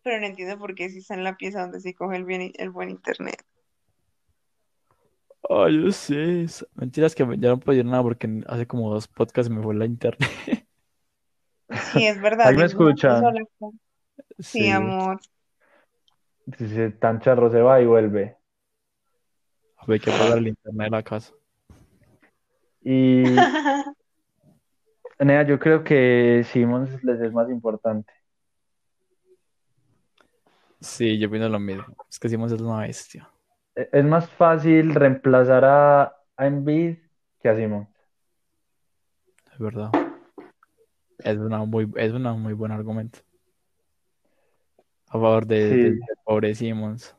Pero 0.04 0.22
no 0.22 0.26
entiendo 0.26 0.58
por 0.58 0.74
qué 0.74 0.90
si 0.90 1.00
está 1.00 1.16
en 1.16 1.26
la 1.26 1.36
pieza 1.36 1.60
donde 1.60 1.82
sí 1.82 1.94
coge 1.94 2.16
el, 2.16 2.24
bien, 2.24 2.54
el 2.58 2.70
buen 2.70 2.90
internet. 2.90 3.44
Ay, 5.50 5.84
yo 5.84 5.92
sé. 5.92 6.46
Mentiras 6.76 7.14
que 7.14 7.26
ya 7.38 7.50
no 7.50 7.60
puedo 7.60 7.76
decir 7.76 7.92
nada 7.92 8.04
porque 8.04 8.42
hace 8.48 8.66
como 8.68 8.90
dos 8.90 9.10
podcasts 9.10 9.52
me 9.52 9.62
fue 9.62 9.76
la 9.76 9.84
internet. 9.84 10.30
Sí, 11.92 12.08
es 12.08 12.22
verdad. 12.22 12.48
Ahí 12.48 12.56
me 12.56 12.64
acá. 12.64 13.22
Sí, 14.40 14.60
Sí. 14.60 14.70
amor. 14.70 15.20
Si 16.58 16.70
se 16.70 16.92
tan 16.92 17.20
charro 17.20 17.52
se 17.52 17.60
va 17.60 17.82
y 17.82 17.86
vuelve. 17.86 18.38
Hay 19.76 20.00
que 20.00 20.10
pagar 20.10 20.38
el 20.38 20.48
internet 20.48 20.86
de 20.86 20.90
la 20.92 21.04
casa. 21.04 21.34
Y 22.82 23.24
Nea, 25.24 25.44
yo 25.44 25.60
creo 25.60 25.84
que 25.84 26.44
Simmons 26.52 27.04
les 27.04 27.22
es 27.22 27.32
más 27.32 27.50
importante. 27.50 28.12
Sí, 30.80 31.20
yo 31.20 31.28
opino 31.28 31.48
lo 31.48 31.60
mismo. 31.60 31.96
Es 32.10 32.18
que 32.20 32.28
Simmons 32.28 32.52
es 32.52 32.62
una 32.62 32.80
bestia. 32.82 33.30
E- 33.76 33.90
Es 33.92 34.04
más 34.04 34.28
fácil 34.30 34.96
reemplazar 34.96 35.64
a, 35.64 36.04
a 36.36 36.48
Embiid 36.48 36.98
que 37.40 37.50
a 37.50 37.56
Simmons. 37.56 37.88
Es 39.54 39.60
verdad. 39.60 39.92
Es 41.20 41.38
una 41.38 41.60
muy, 41.66 41.92
es 41.98 42.12
una 42.14 42.34
muy 42.34 42.54
buen 42.54 42.72
argumento. 42.72 43.20
A 45.10 45.14
favor 45.14 45.46
de, 45.46 45.70
Sí. 45.70 45.76
de- 45.76 45.90
del 45.92 46.18
pobre 46.24 46.56
Simmons. 46.56 47.16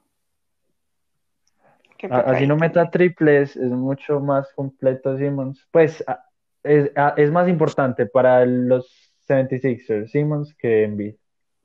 Así 2.10 2.48
no 2.48 2.56
meta 2.56 2.90
triples, 2.90 3.54
es 3.54 3.70
mucho 3.70 4.18
más 4.18 4.52
completo 4.54 5.16
Simmons. 5.16 5.68
Pues 5.70 6.02
a- 6.08 6.24
es, 6.62 6.90
ah, 6.96 7.14
es 7.16 7.30
más 7.30 7.48
importante 7.48 8.06
para 8.06 8.44
los 8.46 9.14
76ers, 9.28 10.08
Simmons, 10.08 10.54
que 10.54 10.84
Embiid. 10.84 11.14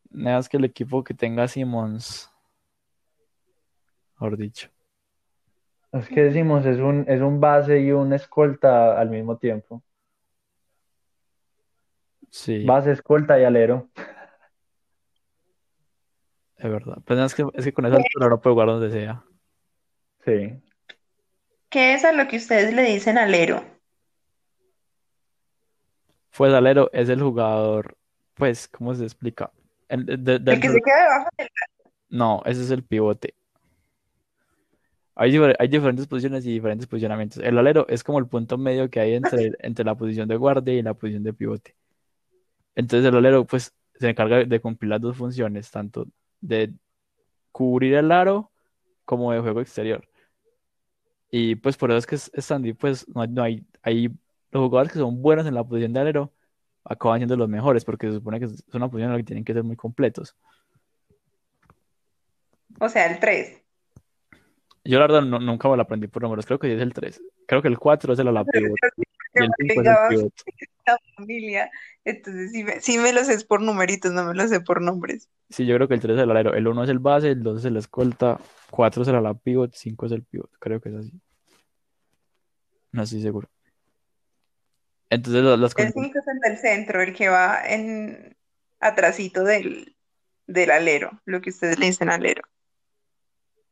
Nada 0.10 0.38
más 0.38 0.50
que 0.50 0.58
el 0.58 0.66
equipo 0.66 1.04
que 1.04 1.14
tenga 1.14 1.48
Simmons, 1.48 2.32
mejor 4.14 4.38
dicho. 4.38 4.70
Es 5.92 6.08
que 6.10 6.32
Simmons 6.32 6.66
es 6.66 6.80
un, 6.80 7.06
es 7.08 7.22
un 7.22 7.40
base 7.40 7.80
y 7.80 7.92
un 7.92 8.14
escolta 8.14 9.00
al 9.00 9.10
mismo 9.10 9.38
tiempo. 9.38 9.84
Sí, 12.30 12.66
Base, 12.66 12.92
escolta 12.92 13.40
y 13.40 13.46
alero. 13.46 13.90
es 16.58 16.70
verdad. 16.70 16.98
Pero 17.06 17.24
es 17.24 17.34
que, 17.34 17.46
es 17.54 17.66
que 17.66 17.74
con 17.74 17.86
esa 17.86 17.96
altura 17.96 18.30
no 18.30 18.42
puede 18.42 18.54
jugar 18.54 18.68
donde 18.68 18.92
sea. 18.92 19.24
Sí. 20.26 20.62
¿Qué 21.70 21.94
es 21.94 22.04
a 22.04 22.12
lo 22.12 22.28
que 22.28 22.38
ustedes 22.38 22.74
le 22.74 22.84
dicen 22.84 23.18
alero? 23.18 23.77
Pues 26.38 26.54
alero 26.54 26.90
es 26.94 27.10
el 27.10 27.22
jugador, 27.22 27.98
pues, 28.36 28.68
¿cómo 28.68 28.94
se 28.94 29.04
explica? 29.04 29.52
El, 29.90 30.06
de- 30.06 30.18
de- 30.18 30.34
El 30.36 30.44
del- 30.46 30.62
que 30.62 30.70
se 30.70 30.82
queda 30.82 31.02
debajo 31.04 31.30
del... 31.38 31.48
No, 32.10 32.42
ese 32.46 32.62
es 32.62 32.72
el 32.72 32.84
pivote. 32.84 33.34
Hay, 35.16 35.32
difer- 35.32 35.56
hay 35.58 35.68
diferentes 35.68 36.06
posiciones 36.06 36.46
y 36.46 36.52
diferentes 36.54 36.88
posicionamientos. 36.88 37.42
El 37.44 37.58
alero 37.58 37.88
es 37.90 38.04
como 38.04 38.20
el 38.20 38.28
punto 38.28 38.58
medio 38.58 38.90
que 38.90 39.00
hay 39.00 39.14
entre, 39.16 39.52
entre 39.60 39.84
la 39.84 39.96
posición 39.96 40.28
de 40.28 40.36
guardia 40.36 40.74
y 40.76 40.82
la 40.84 40.94
posición 40.94 41.24
de 41.24 41.34
pivote. 41.34 41.76
Entonces 42.76 43.08
el 43.10 43.16
alero 43.16 43.46
pues 43.46 43.74
se 43.96 44.10
encarga 44.10 44.44
de 44.44 44.60
cumplir 44.62 44.90
las 44.92 45.02
dos 45.02 45.18
funciones, 45.18 45.72
tanto 45.72 46.06
de 46.40 46.72
cubrir 47.52 47.96
el 47.96 48.12
aro 48.12 48.52
como 49.06 49.32
de 49.32 49.40
juego 49.40 49.62
exterior. 49.62 50.08
Y 51.32 51.56
pues 51.56 51.76
por 51.78 51.90
eso 51.90 51.98
es 51.98 52.06
que 52.06 52.16
es, 52.16 52.32
es 52.34 52.76
pues 52.78 53.08
no 53.08 53.26
no 53.26 53.42
hay, 53.42 53.66
hay 53.82 54.12
los 54.52 54.64
jugadores 54.64 54.92
que 54.94 55.00
son 55.00 55.22
buenos 55.22 55.46
en 55.46 55.54
la 55.56 55.64
posición 55.64 55.94
de 55.94 56.00
alero 56.00 56.34
acaban 56.84 57.20
siendo 57.20 57.36
los 57.36 57.50
mejores 57.50 57.84
porque 57.84 58.08
se 58.08 58.14
supone 58.14 58.40
que 58.40 58.46
es 58.46 58.64
una 58.74 58.88
posición 58.90 59.10
en 59.12 59.14
la 59.14 59.18
que 59.18 59.26
tienen 59.26 59.44
que 59.46 59.54
ser 59.54 59.64
muy 59.64 59.76
completos. 59.76 60.36
O 62.80 62.90
sea, 62.90 63.08
el 63.12 63.20
3. 63.20 63.64
Yo 64.84 65.00
la 65.00 65.08
verdad 65.08 65.22
no- 65.22 65.40
nunca 65.40 65.68
me 65.70 65.76
lo 65.76 65.82
aprendí 65.82 66.08
por 66.08 66.22
números, 66.22 66.46
creo 66.46 66.60
que 66.60 66.74
es 66.74 66.82
el 66.82 66.94
3. 66.94 67.22
Creo 67.46 67.62
que 67.62 67.68
el 67.68 67.78
4 67.78 68.14
es 68.14 68.20
el 68.20 68.28
ala 68.30 68.46
pivot 68.46 68.78
y 69.34 69.44
el 69.44 69.50
5 69.58 69.66
es 69.68 69.78
el 69.78 69.84
Venga, 69.84 70.08
pivot. 70.10 70.34
la 70.88 70.98
familia. 71.16 71.72
Entonces 72.06 72.52
sí 72.52 72.64
me, 72.64 72.80
sí 72.80 72.98
me 72.98 73.12
los 73.12 73.28
sé 73.28 73.44
por 73.46 73.62
numeritos, 73.62 74.14
no 74.14 74.24
me 74.26 74.34
los 74.34 74.50
sé 74.50 74.62
por 74.62 74.82
nombres. 74.82 75.30
Sí, 75.50 75.66
yo 75.66 75.76
creo 75.76 75.88
que 75.90 75.94
el 75.96 76.00
3 76.00 76.16
es 76.18 76.24
el 76.24 76.32
alero, 76.32 76.54
el 76.54 76.68
1 76.68 76.84
es 76.84 76.90
el 76.90 77.00
base, 77.00 77.32
el 77.32 77.44
2 77.44 77.60
es 77.60 77.66
el 77.66 77.76
escolta, 77.78 78.40
4 78.72 79.02
es 79.02 79.08
el 79.10 79.16
ala 79.16 79.34
pivot, 79.34 79.74
5 79.74 80.06
es 80.06 80.12
el 80.14 80.24
pivot, 80.24 80.52
creo 80.60 80.80
que 80.80 80.90
es 80.90 80.96
así. 80.96 81.12
No 82.94 83.04
estoy 83.04 83.22
seguro. 83.22 83.50
Entonces 85.10 85.44
la- 85.44 85.58
las 85.58 85.74
El 85.76 85.88
cosas, 85.88 85.94
5 85.94 86.20
es 86.20 86.28
el 86.28 86.40
del 86.40 86.58
centro, 86.58 87.02
el 87.02 87.14
que 87.14 87.30
va 87.30 87.62
en 87.66 88.36
atrasito 88.80 89.44
del, 89.44 89.96
del 90.48 90.72
alero, 90.72 91.22
lo 91.26 91.42
que 91.42 91.50
ustedes 91.50 91.80
le 91.80 91.88
dicen 91.88 92.10
alero. 92.10 92.44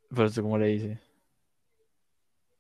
pero 0.10 0.28
esto 0.28 0.42
cómo 0.42 0.58
le 0.58 0.68
dice. 0.68 1.00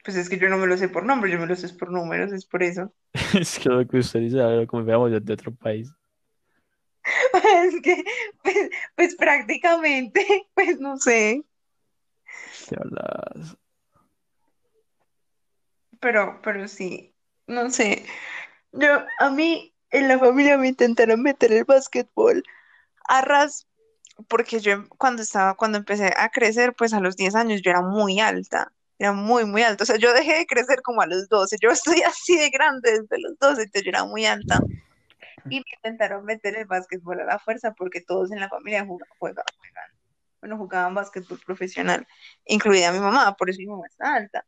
Pues 0.04 0.18
es 0.18 0.30
que 0.30 0.38
yo 0.38 0.50
no 0.50 0.58
me 0.58 0.68
lo 0.68 0.78
sé 0.78 0.88
por 0.90 1.04
nombre, 1.06 1.32
yo 1.32 1.40
me 1.40 1.48
lo 1.48 1.56
sé 1.56 1.70
por 1.70 1.92
números, 1.92 2.32
es 2.32 2.46
por 2.46 2.64
eso. 2.64 2.94
Es 3.40 3.60
que 3.60 3.70
lo 3.70 3.88
que 3.88 3.98
usted 3.98 4.20
dice, 4.20 4.42
alero, 4.42 4.68
como 4.68 4.84
de, 5.10 5.20
de 5.20 5.34
otro 5.34 5.54
país. 5.54 5.90
Es 7.66 7.82
que, 7.82 8.04
pues, 8.44 8.70
pues 8.96 9.16
prácticamente, 9.16 10.26
pues 10.54 10.80
no 10.80 10.98
sé, 10.98 11.44
¿Qué 12.68 12.76
hablas? 12.80 13.58
pero, 16.00 16.40
pero 16.44 16.68
sí, 16.68 17.16
no 17.48 17.70
sé. 17.70 18.06
Yo, 18.76 19.06
a 19.20 19.30
mí, 19.30 19.74
en 19.92 20.08
la 20.08 20.20
familia 20.20 20.58
me 20.58 20.68
intentaron 20.68 21.22
meter 21.22 21.54
el 21.54 21.64
básquetbol 21.64 22.44
a 23.08 23.22
ras, 23.22 23.68
porque 24.28 24.60
yo 24.60 24.88
cuando 24.98 25.22
estaba, 25.22 25.56
cuando 25.56 25.78
empecé 25.78 26.14
a 26.18 26.30
crecer, 26.30 26.74
pues 26.76 26.94
a 26.94 27.00
los 27.00 27.16
10 27.16 27.36
años 27.36 27.62
yo 27.62 27.72
era 27.72 27.82
muy 27.82 28.20
alta, 28.20 28.72
era 29.00 29.14
muy, 29.14 29.46
muy 29.46 29.64
alta. 29.64 29.84
O 29.84 29.86
sea, 29.86 29.98
yo 29.98 30.14
dejé 30.14 30.38
de 30.40 30.46
crecer 30.46 30.82
como 30.82 31.02
a 31.02 31.08
los 31.08 31.30
12, 31.30 31.58
yo 31.62 31.70
estoy 31.72 32.02
así 32.02 32.38
de 32.38 32.50
grande 32.50 32.92
desde 32.92 33.22
los 33.22 33.38
12, 33.40 33.64
entonces 33.64 33.84
yo 33.84 33.90
era 33.90 34.04
muy 34.06 34.26
alta. 34.26 34.60
Y 35.46 35.58
me 35.60 35.64
intentaron 35.78 36.26
meter 36.26 36.58
el 36.58 36.66
básquetbol 36.66 37.22
a 37.22 37.26
la 37.26 37.40
fuerza 37.40 37.74
porque 37.74 38.02
todos 38.02 38.32
en 38.32 38.40
la 38.40 38.50
familia 38.50 38.84
jugaban, 38.86 39.16
juegan, 39.20 39.46
juegan, 39.58 39.92
bueno, 40.42 40.58
jugaban 40.58 40.96
básquetbol 40.96 41.40
profesional, 41.46 42.08
incluida 42.46 42.92
mi 42.92 43.00
mamá, 43.00 43.36
por 43.36 43.50
eso 43.50 43.60
mi 43.60 43.68
mamá 43.68 43.86
está 43.88 44.16
alta. 44.16 44.46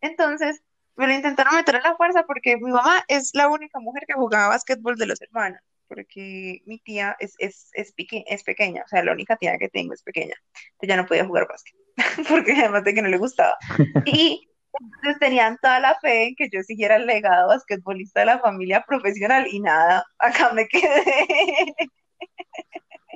Entonces, 0.00 0.62
me 0.98 1.06
lo 1.06 1.14
intentaron 1.14 1.54
meter 1.56 1.76
a 1.76 1.80
la 1.80 1.96
fuerza 1.96 2.24
porque 2.24 2.56
mi 2.56 2.70
mamá 2.70 3.04
es 3.08 3.30
la 3.32 3.48
única 3.48 3.78
mujer 3.80 4.04
que 4.06 4.14
jugaba 4.14 4.48
básquetbol 4.48 4.96
de 4.96 5.06
los 5.06 5.22
hermanos, 5.22 5.60
porque 5.86 6.60
mi 6.66 6.78
tía 6.80 7.16
es, 7.20 7.34
es, 7.38 7.70
es, 7.72 7.92
peque- 7.94 8.24
es 8.26 8.42
pequeña, 8.42 8.82
o 8.84 8.88
sea, 8.88 9.02
la 9.04 9.12
única 9.12 9.36
tía 9.36 9.56
que 9.58 9.68
tengo 9.68 9.94
es 9.94 10.02
pequeña, 10.02 10.34
entonces 10.54 10.88
ya 10.88 10.96
no 10.96 11.06
podía 11.06 11.24
jugar 11.24 11.46
básquet, 11.48 11.74
porque 12.28 12.52
además 12.52 12.84
de 12.84 12.94
que 12.94 13.02
no 13.02 13.08
le 13.08 13.16
gustaba. 13.18 13.56
Y 14.04 14.48
entonces 14.80 15.18
tenían 15.18 15.56
toda 15.62 15.80
la 15.80 15.98
fe 16.00 16.28
en 16.28 16.34
que 16.36 16.48
yo 16.52 16.62
siguiera 16.62 16.96
el 16.96 17.06
legado 17.06 17.48
basquetbolista 17.48 18.20
de 18.20 18.26
la 18.26 18.38
familia 18.38 18.84
profesional 18.86 19.46
y 19.50 19.60
nada, 19.60 20.04
acá 20.18 20.52
me 20.52 20.68
quedé. 20.68 21.74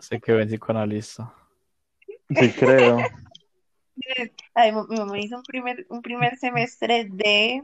Sé 0.01 0.21
que 0.21 0.33
ven 0.33 0.49
psicoanalista. 0.49 1.33
Sí, 2.35 2.51
creo. 2.53 3.03
Ay, 4.55 4.73
mi 4.73 4.97
mamá 4.97 5.19
hizo 5.19 5.37
un 5.37 5.43
primer, 5.43 5.87
un 5.91 6.01
primer 6.01 6.37
semestre 6.39 7.07
de, 7.11 7.63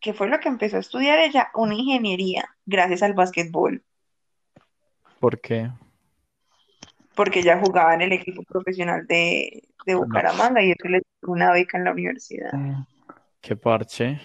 ¿qué 0.00 0.12
fue 0.12 0.28
lo 0.28 0.40
que 0.40 0.48
empezó 0.48 0.76
a 0.76 0.80
estudiar 0.80 1.18
ella? 1.18 1.50
Una 1.54 1.74
ingeniería, 1.74 2.44
gracias 2.66 3.02
al 3.02 3.14
básquetbol, 3.14 3.82
¿Por 5.20 5.40
qué? 5.40 5.70
porque 7.14 7.40
ella 7.40 7.60
jugaba 7.60 7.94
en 7.94 8.02
el 8.02 8.12
equipo 8.12 8.42
profesional 8.42 9.06
de, 9.06 9.62
de 9.86 9.94
Bucaramanga 9.94 10.62
y 10.62 10.72
eso 10.72 10.88
le 10.88 10.98
dio 10.98 11.32
una 11.32 11.52
beca 11.52 11.78
en 11.78 11.84
la 11.84 11.92
universidad, 11.92 12.50
¿Qué 13.40 13.56
parche? 13.56 14.20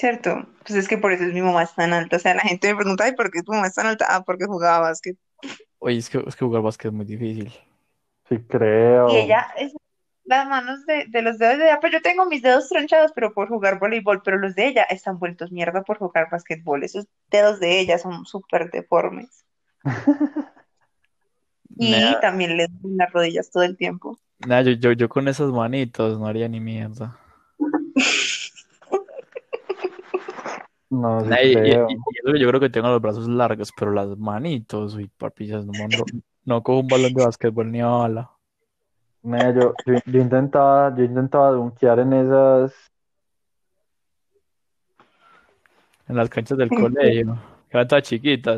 ¿cierto? 0.00 0.46
Pues 0.66 0.78
es 0.78 0.88
que 0.88 0.96
por 0.96 1.12
eso 1.12 1.24
es 1.24 1.34
mi 1.34 1.42
mamá 1.42 1.62
es 1.62 1.74
tan 1.74 1.92
alta, 1.92 2.16
o 2.16 2.18
sea, 2.18 2.34
la 2.34 2.40
gente 2.40 2.68
me 2.68 2.76
pregunta, 2.76 3.04
ay, 3.04 3.12
¿por 3.12 3.30
qué 3.30 3.42
tu 3.42 3.52
mamá 3.52 3.66
es 3.66 3.74
tan 3.74 3.86
alta? 3.86 4.06
Ah, 4.08 4.22
porque 4.24 4.46
jugaba 4.46 4.80
básquet. 4.80 5.16
Oye, 5.78 5.98
es 5.98 6.08
que, 6.08 6.24
es 6.26 6.34
que 6.34 6.44
jugar 6.44 6.62
básquet 6.62 6.86
es 6.86 6.92
muy 6.92 7.04
difícil. 7.04 7.52
Sí, 8.28 8.38
creo. 8.48 9.10
Y 9.10 9.16
ella, 9.18 9.46
es, 9.58 9.74
las 10.30 10.48
manos 10.48 10.86
de, 10.86 11.06
de 11.08 11.22
los 11.22 11.38
dedos 11.38 11.58
de 11.58 11.64
ella, 11.66 11.80
pues 11.80 11.92
yo 11.92 12.00
tengo 12.00 12.24
mis 12.24 12.40
dedos 12.42 12.68
tronchados, 12.68 13.12
pero 13.14 13.34
por 13.34 13.48
jugar 13.48 13.78
voleibol, 13.78 14.22
pero 14.22 14.38
los 14.38 14.54
de 14.54 14.68
ella 14.68 14.84
están 14.84 15.18
vueltos 15.18 15.52
mierda 15.52 15.82
por 15.82 15.98
jugar 15.98 16.28
basquetbol. 16.30 16.84
Esos 16.84 17.06
dedos 17.30 17.60
de 17.60 17.80
ella 17.80 17.98
son 17.98 18.24
súper 18.24 18.70
deformes. 18.70 19.44
Y 21.76 21.90
Nah, 21.92 22.20
también 22.20 22.56
le 22.56 22.66
duelen 22.66 22.98
las 22.98 23.10
rodillas 23.12 23.50
todo 23.50 23.62
el 23.62 23.76
tiempo. 23.76 24.18
nah, 24.46 24.60
yo, 24.60 24.72
yo, 24.72 24.92
yo 24.92 25.08
con 25.08 25.28
esas 25.28 25.50
manitos 25.50 26.18
no 26.18 26.26
haría 26.26 26.46
ni 26.48 26.60
mierda. 26.60 27.16
No, 30.90 31.20
sí 31.22 31.28
Nah, 31.28 31.40
y, 31.42 31.52
y- 31.52 31.72
y- 31.72 32.40
yo 32.40 32.48
creo 32.48 32.60
que 32.60 32.68
tengo 32.70 32.88
los 32.88 33.00
brazos 33.00 33.28
largos, 33.28 33.72
pero 33.78 33.92
las 33.92 34.08
manitos, 34.18 34.94
uy, 34.94 35.08
papillas, 35.16 35.64
no, 35.64 35.72
no, 35.88 36.04
no 36.44 36.62
cojo 36.62 36.80
un 36.80 36.88
balón 36.88 37.14
de 37.14 37.22
básquetbol 37.24 37.70
ni 37.70 37.80
a 37.80 37.86
bala. 37.86 38.30
Mira, 39.22 39.54
yo, 39.54 39.74
yo, 39.86 39.94
yo 40.06 40.20
intentaba, 40.20 40.94
yo 40.96 41.04
intentaba 41.04 41.50
dunkear 41.50 41.98
en 42.00 42.12
esas, 42.14 42.90
En 46.10 46.16
las 46.16 46.28
canchas 46.28 46.58
del 46.58 46.68
colegio, 46.74 47.38
que 47.68 47.76
eran 47.76 47.86
todas 47.86 48.02
chiquitas. 48.02 48.56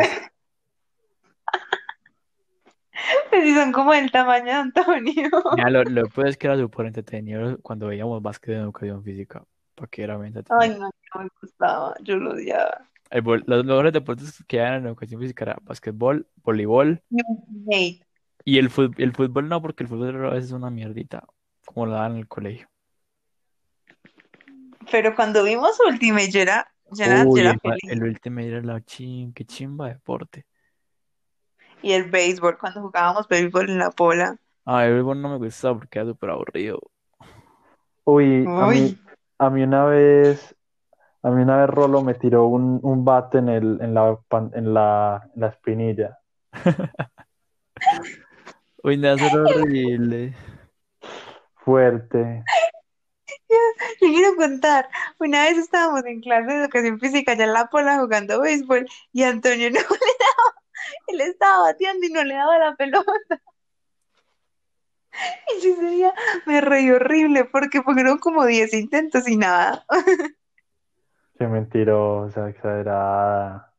Pues 3.29 3.43
si 3.45 3.55
son 3.55 3.73
como 3.73 3.93
del 3.93 4.11
tamaño 4.11 4.47
de 4.47 4.53
Antonio. 4.53 5.31
Nah, 5.57 5.69
lo, 5.69 5.85
lo 5.85 6.09
peor 6.09 6.29
es 6.29 6.39
que 6.39 6.47
era 6.47 6.57
súper 6.57 6.87
entretenido 6.87 7.59
cuando 7.59 7.89
veíamos 7.89 8.23
básquet 8.23 8.55
en 8.55 8.63
educación 8.63 9.03
física, 9.03 9.45
porque 9.75 10.03
era 10.03 10.17
muy 10.17 10.29
entretenido. 10.29 10.63
Ay, 10.63 10.71
no, 10.71 10.91
no 11.15 11.23
me 11.23 11.29
gustaba, 11.43 11.95
yo 12.01 12.17
lo 12.17 12.31
odiaba. 12.33 12.89
El 13.11 13.23
los 13.47 13.65
mejores 13.67 13.93
deportes 13.93 14.43
que 14.47 14.57
eran 14.57 14.81
en 14.81 14.87
educación 14.87 15.21
física 15.21 15.45
era 15.45 15.59
básquetbol, 15.63 16.27
voleibol 16.43 17.03
Hate. 17.71 18.03
Y 18.45 18.59
el 18.59 18.71
fútbol, 18.71 18.95
el 18.99 19.13
fútbol 19.13 19.49
no, 19.49 19.61
porque 19.63 19.85
el 19.85 19.89
fútbol 19.89 20.27
a 20.27 20.31
veces 20.31 20.47
es 20.47 20.53
una 20.53 20.71
mierdita, 20.71 21.25
como 21.65 21.87
lo 21.87 21.93
dan 21.93 22.13
en 22.13 22.19
el 22.19 22.29
colegio. 22.29 22.69
Pero 24.91 25.15
cuando 25.15 25.45
vimos 25.45 25.79
Ultimate, 25.87 26.31
yo 26.31 26.41
era, 26.41 26.73
yo 26.91 27.05
era, 27.05 27.23
yo 27.23 27.29
Uy, 27.29 27.41
era 27.41 27.51
el, 27.53 27.61
feliz. 27.61 27.81
el 27.89 28.03
Ultimate 28.03 28.49
era 28.49 28.63
la 28.63 28.81
chim, 28.83 29.33
qué 29.33 29.45
chimba 29.45 29.89
deporte. 29.89 30.47
Y 31.83 31.93
el 31.93 32.11
béisbol, 32.11 32.59
cuando 32.59 32.83
jugábamos 32.83 33.29
béisbol 33.29 33.71
en 33.71 33.79
la 33.79 33.91
pola. 33.91 34.37
Ah, 34.65 34.87
el 34.87 34.95
béisbol 34.95 35.21
no 35.21 35.31
me 35.31 35.39
gustaba 35.39 35.79
porque 35.79 35.99
era 35.99 36.09
súper 36.09 36.31
aburrido. 36.31 36.81
Uy, 38.05 38.45
a 38.47 38.67
mí, 38.67 38.81
Uy. 38.81 39.01
a 39.39 39.51
mí 39.51 39.63
una 39.63 39.85
vez, 39.85 40.57
a 41.23 41.31
mí 41.31 41.43
una 41.43 41.59
vez 41.59 41.71
Rolo 41.71 42.03
me 42.03 42.15
tiró 42.15 42.47
un, 42.47 42.81
un 42.83 43.05
bate 43.05 43.39
en 43.39 43.49
el, 43.49 43.79
en 43.81 43.95
la, 43.95 44.19
en 44.55 44.75
la, 44.75 45.31
en 45.35 45.41
la 45.41 45.47
espinilla. 45.49 46.19
Uy, 48.83 48.97
no, 48.97 49.15
eso 49.15 49.25
era 49.25 49.43
horrible. 49.61 50.35
Fuerte. 51.65 52.45
Yo 53.49 54.09
quiero 54.09 54.35
contar, 54.37 54.89
una 55.19 55.45
vez 55.45 55.59
estábamos 55.59 56.05
en 56.07 56.21
clase 56.21 56.53
de 56.53 56.65
educación 56.65 56.99
física 56.99 57.33
allá 57.33 57.45
en 57.45 57.53
La 57.53 57.67
Pola 57.69 57.99
jugando 57.99 58.41
béisbol 58.41 58.87
y 59.13 59.23
Antonio 59.23 59.71
no 59.71 59.79
le 59.81 59.81
daba, 59.81 60.55
él 61.09 61.21
estaba 61.21 61.63
bateando 61.65 62.07
y 62.07 62.11
no 62.11 62.25
le 62.25 62.35
daba 62.35 62.59
la 62.59 62.75
pelota. 62.75 63.41
Y 65.49 65.63
yo 65.63 65.75
ese 65.75 65.87
día 65.87 66.15
me 66.47 66.61
reí 66.61 66.91
horrible 66.91 67.45
porque 67.45 67.83
fueron 67.83 68.19
como 68.19 68.45
10 68.47 68.73
intentos 68.75 69.29
y 69.29 69.37
nada. 69.37 69.85
Qué 71.39 71.47
mentirosa, 71.47 72.49
exagerada. 72.49 73.72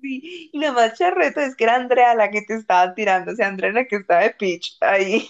Sí, 0.00 0.50
Y 0.52 0.58
lo 0.60 0.72
más 0.72 0.98
charreto 0.98 1.40
es 1.40 1.54
que 1.56 1.64
era 1.64 1.76
Andrea 1.76 2.14
la 2.14 2.30
que 2.30 2.42
te 2.42 2.54
estaba 2.54 2.94
tirando, 2.94 3.32
o 3.32 3.34
sea, 3.34 3.48
Andrea 3.48 3.72
la 3.72 3.84
que 3.86 3.96
estaba 3.96 4.22
de 4.22 4.30
pitch 4.30 4.76
ahí. 4.80 5.28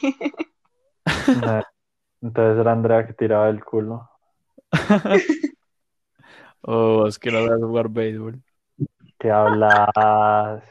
Entonces 2.22 2.60
era 2.60 2.72
Andrea 2.72 3.06
que 3.06 3.14
tiraba 3.14 3.48
el 3.48 3.64
culo. 3.64 4.08
Oh, 6.62 7.06
es 7.06 7.18
que 7.18 7.30
no 7.30 7.40
voy 7.40 7.50
a 7.50 7.56
jugar 7.66 7.88
béisbol. 7.88 8.42
¿Qué 9.18 9.30
hablas? 9.30 10.62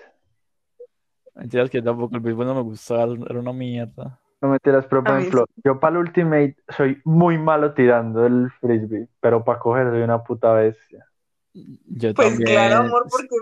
Mentiras 1.35 1.69
que 1.69 1.81
tampoco 1.81 2.15
el 2.15 2.21
béisbol 2.21 2.45
no 2.45 2.55
me 2.55 2.61
gustaba, 2.61 3.13
era 3.29 3.39
una 3.39 3.53
mierda. 3.53 4.19
No 4.41 4.49
mentiras, 4.49 4.85
pero 4.89 5.03
por 5.03 5.11
A 5.11 5.17
mí 5.17 5.21
ejemplo, 5.21 5.45
yo 5.63 5.79
para 5.79 5.93
el 5.93 5.97
Ultimate 6.07 6.55
soy 6.69 7.01
muy 7.03 7.37
malo 7.37 7.73
tirando 7.73 8.25
el 8.25 8.51
frisbee, 8.61 9.07
pero 9.19 9.43
para 9.43 9.59
coger 9.59 9.89
soy 9.89 10.01
una 10.01 10.23
puta 10.23 10.53
bestia. 10.53 11.05
Yo 11.53 12.13
Pues 12.13 12.29
también. 12.29 12.49
claro, 12.51 12.77
amor, 12.77 13.05
porque 13.09 13.35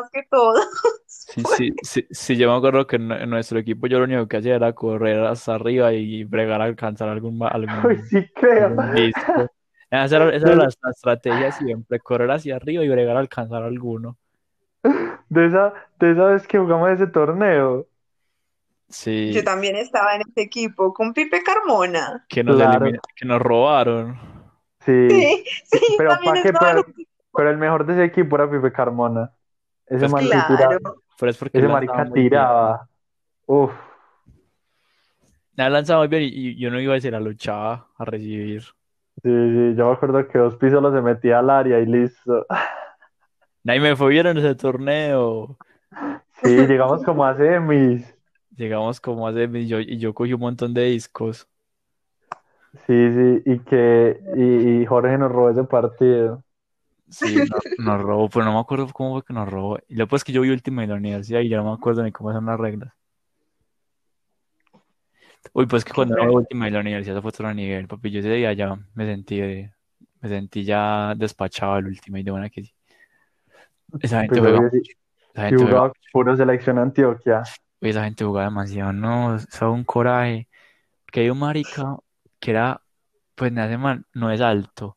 más 0.00 0.10
que 0.10 0.22
todo. 0.30 0.54
Sí, 1.06 1.44
sí, 1.44 1.78
sí, 1.82 2.06
sí, 2.10 2.36
yo 2.36 2.50
me 2.50 2.56
acuerdo 2.56 2.86
que 2.86 2.96
en, 2.96 3.10
en 3.12 3.30
nuestro 3.30 3.58
equipo 3.58 3.86
yo 3.86 3.98
lo 3.98 4.04
único 4.04 4.28
que 4.28 4.36
hacía 4.38 4.56
era 4.56 4.72
correr 4.74 5.20
hasta 5.24 5.54
arriba 5.54 5.92
y 5.92 6.24
bregar 6.24 6.60
a 6.60 6.64
alcanzar 6.64 7.08
algún, 7.08 7.40
Uy, 7.82 7.98
algún, 7.98 8.10
sí 8.10 8.28
creo. 8.34 8.74
algún 8.74 8.90
disco. 8.90 9.52
Esa 9.90 10.16
era, 10.16 10.28
esa 10.34 10.46
era 10.48 10.56
la, 10.56 10.64
la 10.82 10.90
estrategia 10.90 11.50
siempre, 11.52 12.00
correr 12.00 12.30
hacia 12.30 12.56
arriba 12.56 12.84
y 12.84 12.88
bregar 12.88 13.16
a 13.16 13.20
alcanzar 13.20 13.62
alguno. 13.62 14.18
De 15.28 15.46
esa, 15.46 15.74
de 16.00 16.12
esa 16.12 16.24
vez 16.26 16.46
que 16.46 16.58
jugamos 16.58 16.90
ese 16.90 17.06
torneo. 17.06 17.86
Sí, 18.88 19.34
Yo 19.34 19.44
también 19.44 19.76
estaba 19.76 20.14
en 20.16 20.22
ese 20.22 20.42
equipo 20.42 20.92
con 20.94 21.12
Pipe 21.12 21.42
Carmona. 21.42 22.28
que 22.28 22.42
nos, 22.44 22.56
Claro. 22.56 22.60
elimin- 22.60 23.00
que 23.16 23.24
nos 23.26 23.40
robaron. 23.42 24.18
Sí. 24.84 24.92
Sí, 25.08 25.44
sí, 25.64 25.80
Pero 25.96 26.20
también 26.20 26.36
¿para 26.36 26.38
qué? 26.38 26.52
estaba 26.52 26.72
en 26.72 26.78
Pero, 26.78 26.84
ese 26.86 26.92
pero 27.34 27.50
el 27.50 27.56
mejor 27.58 27.86
de 27.86 27.94
ese 27.94 28.04
equipo 28.04 28.36
era 28.36 28.50
Pipe 28.50 28.72
Carmona. 28.72 29.32
Ese 29.86 30.06
Pues 30.06 30.08
man 30.08 30.28
Claro. 30.28 30.46
tiraba. 30.46 30.78
Pero 31.18 31.30
es 31.30 31.38
porque 31.38 31.60
Ese 31.60 31.68
marica 31.68 32.04
muy 32.04 32.24
bien. 32.24 32.48
tiraba. 32.52 32.88
Uf. 33.46 33.72
Nada, 35.56 35.70
lanzaba 35.70 36.00
muy 36.00 36.08
bien 36.08 36.22
y, 36.24 36.26
y 36.50 36.58
yo 36.58 36.70
no 36.70 36.80
iba 36.80 36.92
a 36.92 36.96
decir 36.96 37.14
a 37.14 37.20
luchaba 37.20 37.88
a 37.96 38.04
recibir. 38.04 38.62
Sí, 39.22 39.30
sí, 39.30 39.74
yo 39.76 39.86
me 39.86 39.92
acuerdo 39.92 40.26
que 40.28 40.38
Ospi 40.38 40.70
solo 40.70 40.92
se 40.92 41.00
metía 41.00 41.38
al 41.38 41.50
área 41.50 41.80
y 41.80 41.86
listo. 41.86 42.46
Nadie 43.64 43.80
me 43.80 43.96
fue 43.96 44.10
bien 44.10 44.26
en 44.26 44.38
ese 44.38 44.54
torneo. 44.54 45.58
Sí, 46.42 46.48
llegamos 46.66 47.02
como 47.02 47.24
a 47.24 47.36
semis. 47.36 48.14
Llegamos 48.56 49.00
como 49.00 49.28
hace 49.28 49.44
y 49.52 49.66
yo, 49.68 49.80
y 49.80 49.98
yo 49.98 50.14
cogí 50.14 50.32
un 50.32 50.40
montón 50.40 50.72
de 50.74 50.84
discos. 50.86 51.46
Sí, 52.86 52.92
sí, 53.12 53.42
y 53.46 53.58
que 53.60 54.18
y, 54.36 54.82
y 54.82 54.86
Jorge 54.86 55.16
nos 55.18 55.30
robó 55.32 55.50
ese 55.50 55.64
partido. 55.64 56.42
Sí, 57.08 57.36
nos, 57.36 57.48
nos 57.78 58.02
robó, 58.02 58.28
pero 58.28 58.44
no 58.44 58.54
me 58.54 58.60
acuerdo 58.60 58.88
cómo 58.92 59.12
fue 59.14 59.24
que 59.24 59.32
nos 59.32 59.48
robó. 59.48 59.78
Y 59.88 59.96
lo 59.96 60.08
pues 60.08 60.20
es 60.20 60.24
que 60.24 60.32
yo 60.32 60.42
vi 60.42 60.50
última 60.50 60.82
en 60.84 60.90
la 60.90 60.96
universidad 60.96 61.40
y 61.40 61.48
ya 61.48 61.58
no 61.58 61.64
me 61.64 61.72
acuerdo 61.72 62.02
ni 62.02 62.12
cómo 62.12 62.32
son 62.32 62.46
las 62.46 62.58
reglas. 62.58 62.92
Uy, 65.52 65.66
pues 65.66 65.84
que 65.84 65.92
cuando 65.92 66.16
era 66.16 66.30
última 66.30 66.66
en 66.66 66.74
la 66.74 66.80
universidad 66.80 67.20
fue 67.20 67.28
otro 67.28 67.52
nivel, 67.52 67.86
papi. 67.86 68.10
Yo 68.10 68.20
ese 68.20 68.30
día 68.30 68.52
ya 68.54 68.76
me 68.94 69.06
sentí, 69.06 69.40
me 69.40 70.28
sentí 70.28 70.64
ya 70.64 71.14
despachado 71.16 71.74
al 71.74 71.86
último 71.86 72.16
y 72.16 72.22
de 72.22 72.30
buena 72.30 72.50
que 72.50 72.64
sí. 72.64 72.74
Esa 74.00 74.20
gente 74.22 74.40
Pues 74.40 74.52
juega, 74.52 74.70
esa 75.34 75.48
gente 75.48 75.64
jugaba 75.64 75.92
puro 76.12 76.36
selección 76.36 76.78
Antioquia. 76.78 77.42
uy, 77.80 77.90
esa 77.90 78.04
gente 78.04 78.24
jugaba 78.24 78.48
demasiado, 78.48 78.92
no, 78.92 79.36
eso 79.36 79.70
un 79.70 79.84
coraje. 79.84 80.48
Que 81.12 81.20
hay 81.20 81.30
un 81.30 81.38
marica 81.38 81.96
que 82.40 82.50
era, 82.50 82.80
pues 83.36 83.52
nada 83.52 83.78
man, 83.78 84.04
no 84.14 84.32
es 84.32 84.40
alto, 84.40 84.96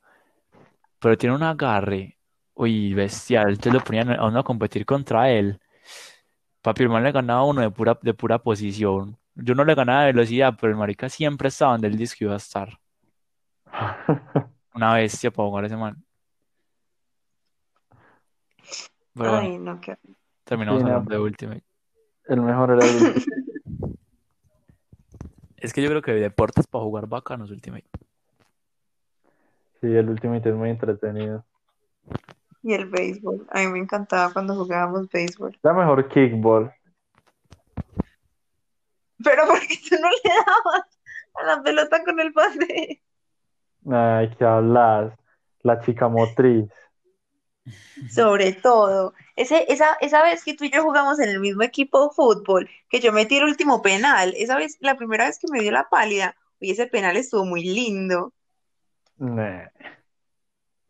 pero 1.00 1.18
tiene 1.18 1.36
un 1.36 1.44
agarre, 1.44 2.18
uy, 2.54 2.94
bestial. 2.94 3.50
Entonces 3.50 3.74
lo 3.74 3.84
ponían 3.84 4.12
a 4.12 4.26
uno 4.26 4.40
a 4.40 4.44
competir 4.44 4.86
contra 4.86 5.30
él. 5.32 5.60
Papi, 6.62 6.84
el 6.84 6.90
man 6.90 7.04
le 7.04 7.12
ganaba 7.12 7.42
a 7.42 7.46
uno 7.46 7.62
de 7.62 7.72
pura, 7.72 7.98
de 8.02 8.14
pura 8.14 8.40
posición. 8.40 9.18
Yo 9.36 9.56
no 9.56 9.64
le 9.64 9.76
ganaba 9.76 10.02
de 10.02 10.14
velocidad, 10.14 10.58
pero 10.60 10.72
el 10.72 10.78
marica 10.78 11.10
siempre 11.10 11.50
estaba 11.50 11.74
donde 11.74 11.88
él 11.88 11.98
dice 11.98 12.16
que 12.18 12.26
iba 12.26 12.34
a 12.34 12.38
estar. 12.38 12.80
Una 14.74 14.94
bestia 14.96 15.32
para 15.32 15.48
jugar 15.48 15.66
ese 15.66 15.78
man. 15.78 16.04
Pero 19.14 19.32
bueno, 19.32 19.48
Ay, 19.48 19.58
no, 19.58 19.82
qué... 19.82 19.98
terminamos 20.44 20.84
hablando 20.84 21.10
de 21.10 21.20
Ultimate. 21.20 21.64
El 22.26 22.42
mejor 22.42 22.72
era 22.72 22.86
el 22.86 22.96
último. 23.16 23.38
Es 25.58 25.74
que 25.74 25.82
yo 25.82 25.90
creo 25.90 26.02
que 26.02 26.14
deportes 26.14 26.68
para 26.68 26.84
jugar 26.84 27.08
bacanos 27.08 27.50
Ultimate. 27.50 27.88
Sí, 29.82 29.88
el 29.88 30.10
Ultimate 30.10 30.50
es 30.50 30.56
muy 30.56 30.70
entretenido. 30.70 31.46
Y 32.64 32.74
el 32.74 32.90
béisbol. 32.90 33.48
A 33.52 33.60
mí 33.60 33.68
me 33.68 33.80
encantaba 33.80 34.34
cuando 34.34 34.56
jugábamos 34.56 35.08
béisbol. 35.10 35.58
La 35.62 35.74
mejor 35.74 36.08
kickball. 36.10 36.74
Pero 39.24 39.48
¿por 39.48 39.60
qué 39.60 39.76
tú 39.90 39.96
no 40.02 40.10
le 40.10 40.30
dabas 40.46 41.00
a 41.36 41.44
la 41.44 41.64
pelota 41.64 42.04
con 42.04 42.20
el 42.20 42.32
bate? 42.32 43.02
Ay, 43.90 44.36
¿qué 44.38 44.46
hablas? 44.46 45.14
La 45.62 45.80
chica 45.82 46.08
motriz. 46.08 46.66
Sobre 48.10 48.54
todo, 48.54 49.14
ese, 49.36 49.66
esa, 49.72 49.98
esa 50.00 50.24
vez 50.24 50.44
que 50.44 50.54
tú 50.54 50.64
y 50.64 50.72
yo 50.72 50.84
jugamos 50.84 51.20
en 51.20 51.30
el 51.30 51.40
mismo 51.40 51.64
equipo 51.64 52.08
de 52.08 52.14
fútbol, 52.16 52.70
que 52.90 53.00
yo 53.00 53.12
metí 53.12 53.38
el 53.38 53.44
último 53.44 53.82
penal, 53.82 54.34
esa 54.38 54.56
vez, 54.56 54.78
la 54.80 54.96
primera 54.96 55.26
vez 55.26 55.40
que 55.40 55.48
me 55.52 55.62
dio 55.62 55.72
la 55.72 55.90
pálida, 55.90 56.36
y 56.60 56.72
ese 56.72 56.88
penal 56.88 57.18
estuvo 57.18 57.46
muy 57.46 57.64
lindo. 57.64 58.34
Nah. 59.18 59.68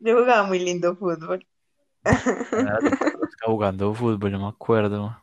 Yo 0.00 0.18
jugaba 0.18 0.44
muy 0.44 0.58
lindo 0.58 0.94
fútbol. 0.96 1.46
Estaba 2.04 3.46
jugando 3.46 3.94
fútbol, 3.94 4.32
no 4.32 4.38
me 4.38 4.48
acuerdo. 4.48 5.16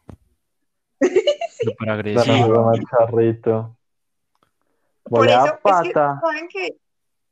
Súper 0.99 1.89
agresivo. 1.89 2.71
charrito. 2.89 3.77
Por 5.03 5.27
eso, 5.27 5.45
es 5.45 5.51
que, 5.51 5.57
pata. 5.61 6.19
¿saben 6.19 6.47
qué? 6.49 6.77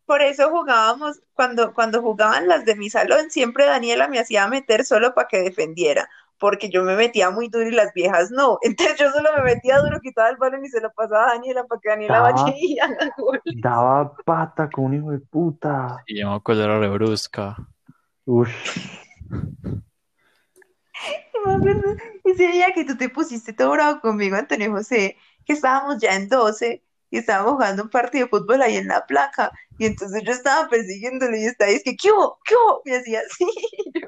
Por 0.06 0.22
eso 0.22 0.50
jugábamos, 0.50 1.22
cuando, 1.34 1.74
cuando 1.74 2.02
jugaban 2.02 2.48
las 2.48 2.66
de 2.66 2.76
mi 2.76 2.90
salón, 2.90 3.32
siempre 3.32 3.66
Daniela 3.66 4.08
me 4.08 4.20
hacía 4.20 4.48
meter 4.48 4.86
solo 4.86 5.14
para 5.14 5.28
que 5.28 5.42
defendiera, 5.42 6.10
porque 6.40 6.70
yo 6.70 6.84
me 6.84 6.96
metía 6.96 7.30
muy 7.30 7.48
duro 7.48 7.68
y 7.68 7.72
las 7.72 7.94
viejas 7.94 8.32
no. 8.32 8.58
Entonces 8.64 8.98
yo 8.98 9.12
solo 9.12 9.30
me 9.38 9.44
metía 9.44 9.80
duro, 9.80 10.00
quitaba 10.02 10.30
el 10.30 10.38
balón 10.38 10.66
y 10.66 10.70
se 10.70 10.82
lo 10.82 10.92
pasaba 10.94 11.26
a 11.26 11.34
Daniela 11.34 11.64
para 11.66 11.82
que 11.82 11.90
Daniela 11.90 12.20
Daba- 12.20 12.32
vaya 12.34 12.54
y 12.58 12.80
haga. 12.80 13.16
Daba 13.46 14.16
pata 14.26 14.70
con 14.70 14.86
un 14.86 14.94
hijo 14.96 15.12
de 15.12 15.20
puta. 15.20 16.04
Y 16.08 16.20
yo 16.20 16.30
me 16.30 16.36
acuerdo 16.36 16.64
era 16.64 16.80
re 16.80 16.90
brusca. 16.90 17.56
Ush. 18.26 18.52
Y 21.34 21.48
me 21.48 21.56
acuerdo 21.56 21.96
Ese 22.24 22.48
día 22.48 22.72
que 22.74 22.86
tú 22.86 22.96
te 22.96 23.10
pusiste 23.10 23.52
todo 23.54 23.72
bravo 23.72 24.00
conmigo, 24.00 24.36
Antonio 24.36 24.72
José, 24.72 25.18
que 25.46 25.54
estábamos 25.54 25.98
ya 26.00 26.16
en 26.16 26.30
12 26.30 26.84
y 27.10 27.18
estábamos 27.18 27.54
jugando 27.54 27.84
un 27.84 27.90
partido 27.90 28.26
de 28.26 28.30
fútbol 28.30 28.62
ahí 28.62 28.78
en 28.78 28.88
la 28.88 29.06
placa, 29.06 29.52
y 29.78 29.86
entonces 29.86 30.24
yo 30.24 30.32
estaba 30.32 30.68
persiguiéndolo 30.70 31.36
y 31.36 31.46
estaba, 31.46 31.70
es 31.70 31.84
que, 31.84 31.96
¿qué 31.96 32.12
hubo? 32.12 32.40
¿Qué 32.46 32.56
hubo? 32.56 32.82
Me 32.86 32.96
hacía 32.96 33.20
así, 33.20 33.46
y 33.94 34.00
yo, 34.02 34.08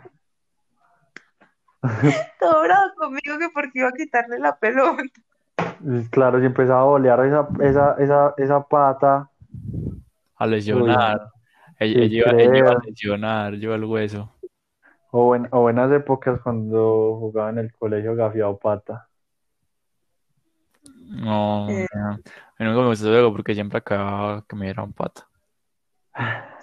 todo 2.39 2.61
bravo 2.63 2.93
conmigo 2.97 3.37
que 3.39 3.49
porque 3.53 3.79
iba 3.79 3.89
a 3.89 3.93
quitarle 3.93 4.39
la 4.39 4.57
pelota. 4.57 5.03
Claro, 6.11 6.39
si 6.39 6.45
empezaba 6.45 6.81
a 6.81 6.85
bolear 6.85 7.25
esa, 7.25 7.47
esa, 7.61 7.95
esa, 7.99 8.33
esa 8.37 8.61
pata. 8.63 9.29
A 10.35 10.47
lesionar. 10.47 11.31
Ella, 11.79 12.03
iba, 12.05 12.31
ella 12.31 12.57
iba 12.57 12.71
a 12.71 12.79
lesionar, 12.85 13.53
lleva 13.53 13.75
el 13.75 13.83
hueso. 13.83 14.31
O, 15.11 15.35
en, 15.35 15.47
o 15.51 15.61
buenas 15.61 15.91
épocas 15.91 16.39
cuando 16.41 17.17
jugaba 17.19 17.49
en 17.49 17.59
el 17.59 17.73
colegio 17.73 18.15
gafiado 18.15 18.57
pata. 18.57 19.07
No, 21.07 21.69
Eh. 21.69 21.85
no. 21.93 22.09
a 22.09 22.15
mí 22.17 22.65
nunca 22.65 22.81
me 22.81 22.87
gustó 22.87 23.09
luego 23.09 23.31
porque 23.31 23.53
siempre 23.53 23.77
acababa 23.77 24.43
que 24.47 24.55
me 24.55 24.65
dieran 24.65 24.93
pata. 24.93 25.27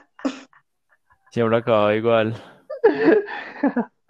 Siempre 1.31 1.57
acababa 1.57 1.95
igual. 1.95 2.35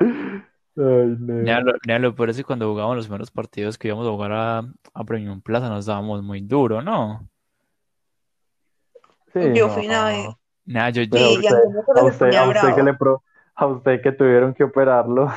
Ay, 0.00 1.16
no. 1.18 1.34
Nea, 1.42 1.60
lo, 1.60 1.72
nea, 1.86 1.98
lo 1.98 2.14
peor 2.14 2.30
es 2.30 2.36
que 2.36 2.44
cuando 2.44 2.68
jugábamos 2.68 2.96
los 2.96 3.06
primeros 3.06 3.30
partidos 3.30 3.78
que 3.78 3.88
íbamos 3.88 4.06
a 4.06 4.10
jugar 4.10 4.32
a, 4.32 4.58
a 4.92 5.04
Premium 5.04 5.40
Plaza 5.40 5.68
nos 5.68 5.86
dábamos 5.86 6.22
muy 6.22 6.40
duro, 6.40 6.82
¿no? 6.82 7.28
Sí, 9.32 9.40
Yo 9.54 9.66
no. 9.66 9.74
fui 9.74 9.86
una 9.86 10.04
vez. 10.06 10.28
Nea, 10.66 10.90
yo, 10.90 11.02
yo- 11.02 11.18
Antonio 11.18 11.50
a 11.50 11.84
solo 11.86 12.00
se 12.00 12.10
usted, 12.10 12.34
a 12.34 12.44
usted 12.48 12.74
que 12.76 12.82
le 12.82 12.94
pro- 12.94 13.22
a 13.54 13.66
usted 13.66 14.00
que 14.02 14.12
tuvieron 14.12 14.54
que 14.54 14.64
operarlo. 14.64 15.30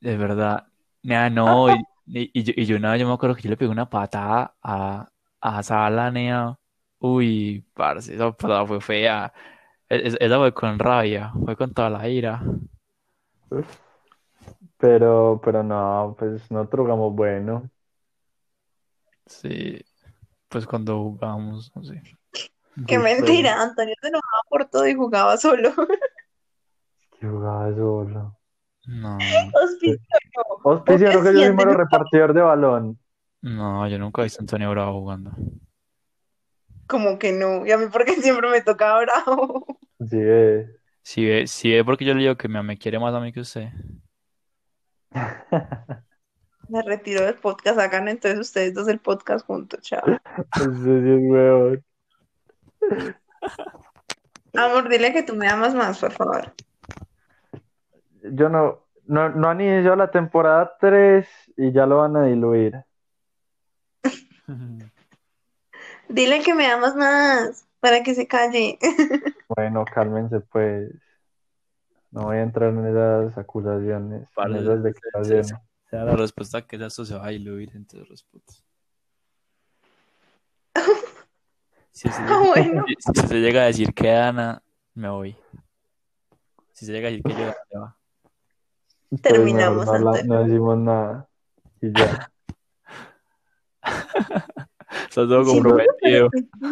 de 0.00 0.16
verdad, 0.16 0.66
nea, 1.02 1.30
no, 1.30 1.70
y, 1.70 1.74
y, 2.06 2.30
y 2.40 2.42
yo, 2.42 2.52
y 2.56 2.66
yo 2.66 2.76
una 2.76 2.92
vez 2.92 3.00
yo 3.00 3.06
me 3.08 3.14
acuerdo 3.14 3.36
que 3.36 3.42
yo 3.42 3.50
le 3.50 3.56
pegué 3.56 3.70
una 3.70 3.88
patada 3.88 4.54
a, 4.62 5.08
a 5.40 5.62
Sala, 5.62 6.10
nea, 6.10 6.56
Uy, 6.98 7.62
parce, 7.74 8.14
esa 8.14 8.32
pasada 8.32 8.64
fue 8.66 8.80
fea. 8.80 9.30
E- 9.88 10.08
es- 10.08 10.16
Esa 10.20 10.38
fue 10.38 10.54
con 10.54 10.78
rabia, 10.78 11.32
fue 11.44 11.54
con 11.56 11.72
toda 11.74 11.90
la 11.90 12.08
ira. 12.08 12.40
Pero, 14.78 15.40
pero 15.44 15.62
no, 15.62 16.14
pues 16.18 16.50
nosotros 16.50 16.84
jugamos 16.84 17.14
bueno. 17.14 17.70
Sí, 19.26 19.80
pues 20.48 20.66
cuando 20.66 20.98
jugamos, 20.98 21.72
no 21.74 21.84
sé. 21.84 22.02
Qué 22.86 22.98
mentira, 22.98 23.62
Antonio 23.62 23.94
se 24.00 24.08
enojaba 24.08 24.42
por 24.48 24.64
todo 24.66 24.86
y 24.86 24.94
jugaba 24.94 25.36
solo. 25.36 25.70
Que 27.20 27.28
jugaba 27.28 27.72
solo. 27.74 28.36
No, 28.86 29.18
Auspicio 29.54 30.06
no. 30.64 30.84
Que 30.84 30.98
yo 30.98 31.54
mero 31.54 31.70
un- 31.70 31.76
repartidor 31.78 32.34
de 32.34 32.42
balón. 32.42 32.98
no, 33.40 33.86
yo 33.88 33.98
nunca 33.98 34.20
he 34.20 34.24
visto 34.24 34.40
a 34.40 34.42
Antonio 34.42 34.68
Bravo 34.70 35.00
jugando. 35.00 35.30
Como 36.86 37.18
que 37.18 37.32
no. 37.32 37.64
Y 37.64 37.70
a 37.72 37.78
mí 37.78 37.86
porque 37.90 38.14
siempre 38.20 38.50
me 38.50 38.60
tocaba 38.60 39.00
bravo. 39.00 39.64
Sí, 40.00 40.18
eh. 40.20 40.68
Si 41.04 41.24
ve, 41.24 41.46
si 41.46 41.70
ve 41.70 41.84
porque 41.84 42.06
yo 42.06 42.14
le 42.14 42.22
digo 42.22 42.36
que 42.36 42.48
me, 42.48 42.62
me 42.62 42.78
quiere 42.78 42.98
más 42.98 43.14
a 43.14 43.20
mí 43.20 43.30
que 43.30 43.40
usted. 43.40 43.68
Me 46.68 46.80
retiro 46.82 47.26
del 47.26 47.34
podcast. 47.34 47.78
Hagan 47.78 48.08
entonces 48.08 48.40
ustedes 48.40 48.72
dos 48.72 48.88
el 48.88 48.98
podcast 48.98 49.44
juntos, 49.46 49.82
chao. 49.82 50.02
Ese 50.56 50.64
sí 50.64 50.90
es 50.90 51.30
huevón. 51.30 51.84
Amor, 54.54 54.88
dile 54.88 55.12
que 55.12 55.22
tú 55.22 55.34
me 55.34 55.46
amas 55.46 55.74
más, 55.74 55.98
por 55.98 56.12
favor. 56.12 56.54
Yo 58.22 58.48
no, 58.48 58.86
no, 59.04 59.28
no 59.28 59.50
han 59.50 59.60
iniciado 59.60 59.96
la 59.96 60.10
temporada 60.10 60.74
3 60.80 61.28
y 61.58 61.70
ya 61.70 61.84
lo 61.84 61.98
van 61.98 62.16
a 62.16 62.24
diluir. 62.24 62.82
Dile 66.08 66.42
que 66.42 66.54
me 66.54 66.66
amas 66.66 66.96
más 66.96 67.66
para 67.84 68.02
que 68.02 68.14
se 68.14 68.26
calle. 68.26 68.78
Bueno, 69.46 69.84
cálmense 69.84 70.40
pues. 70.40 70.90
No 72.10 72.22
voy 72.24 72.38
a 72.38 72.42
entrar 72.42 72.70
en 72.70 72.86
esas 72.86 73.36
acusaciones, 73.36 74.22
en 74.22 74.28
Parce, 74.34 74.58
esas 74.62 74.76
sí, 74.78 74.82
declaraciones. 74.82 75.52
la 75.90 76.16
respuesta 76.16 76.66
que 76.66 76.76
esto 76.76 77.04
se 77.04 77.14
va 77.14 77.26
a 77.26 77.28
diluir 77.28 77.70
entre 77.76 78.02
respuestas. 78.04 78.64
Si 81.90 82.08
se, 82.08 82.22
Ah, 82.22 82.26
llega, 82.26 82.38
bueno. 82.38 82.84
si- 82.98 83.20
si 83.20 83.26
se 83.28 83.34
llega 83.40 83.62
a 83.62 83.66
decir 83.66 83.92
que 83.92 84.10
Ana, 84.10 84.62
me 84.94 85.10
voy. 85.10 85.36
Si 86.72 86.86
se 86.86 86.92
llega 86.92 87.08
a 87.08 87.10
decir 87.10 87.22
que 87.22 87.32
yo, 87.34 87.52
ya 87.70 87.78
va. 87.80 87.96
Entonces, 89.10 89.22
Terminamos, 89.22 89.84
mejor 89.86 90.00
no, 90.00 90.10
Antonio. 90.14 90.34
no 90.34 90.44
decimos 90.44 90.78
nada. 90.78 91.28
Y 91.82 91.92
ya. 91.92 92.30
Estás 94.90 95.28
todo 95.28 95.44
Sí, 95.44 95.52
comprometido. 95.52 96.28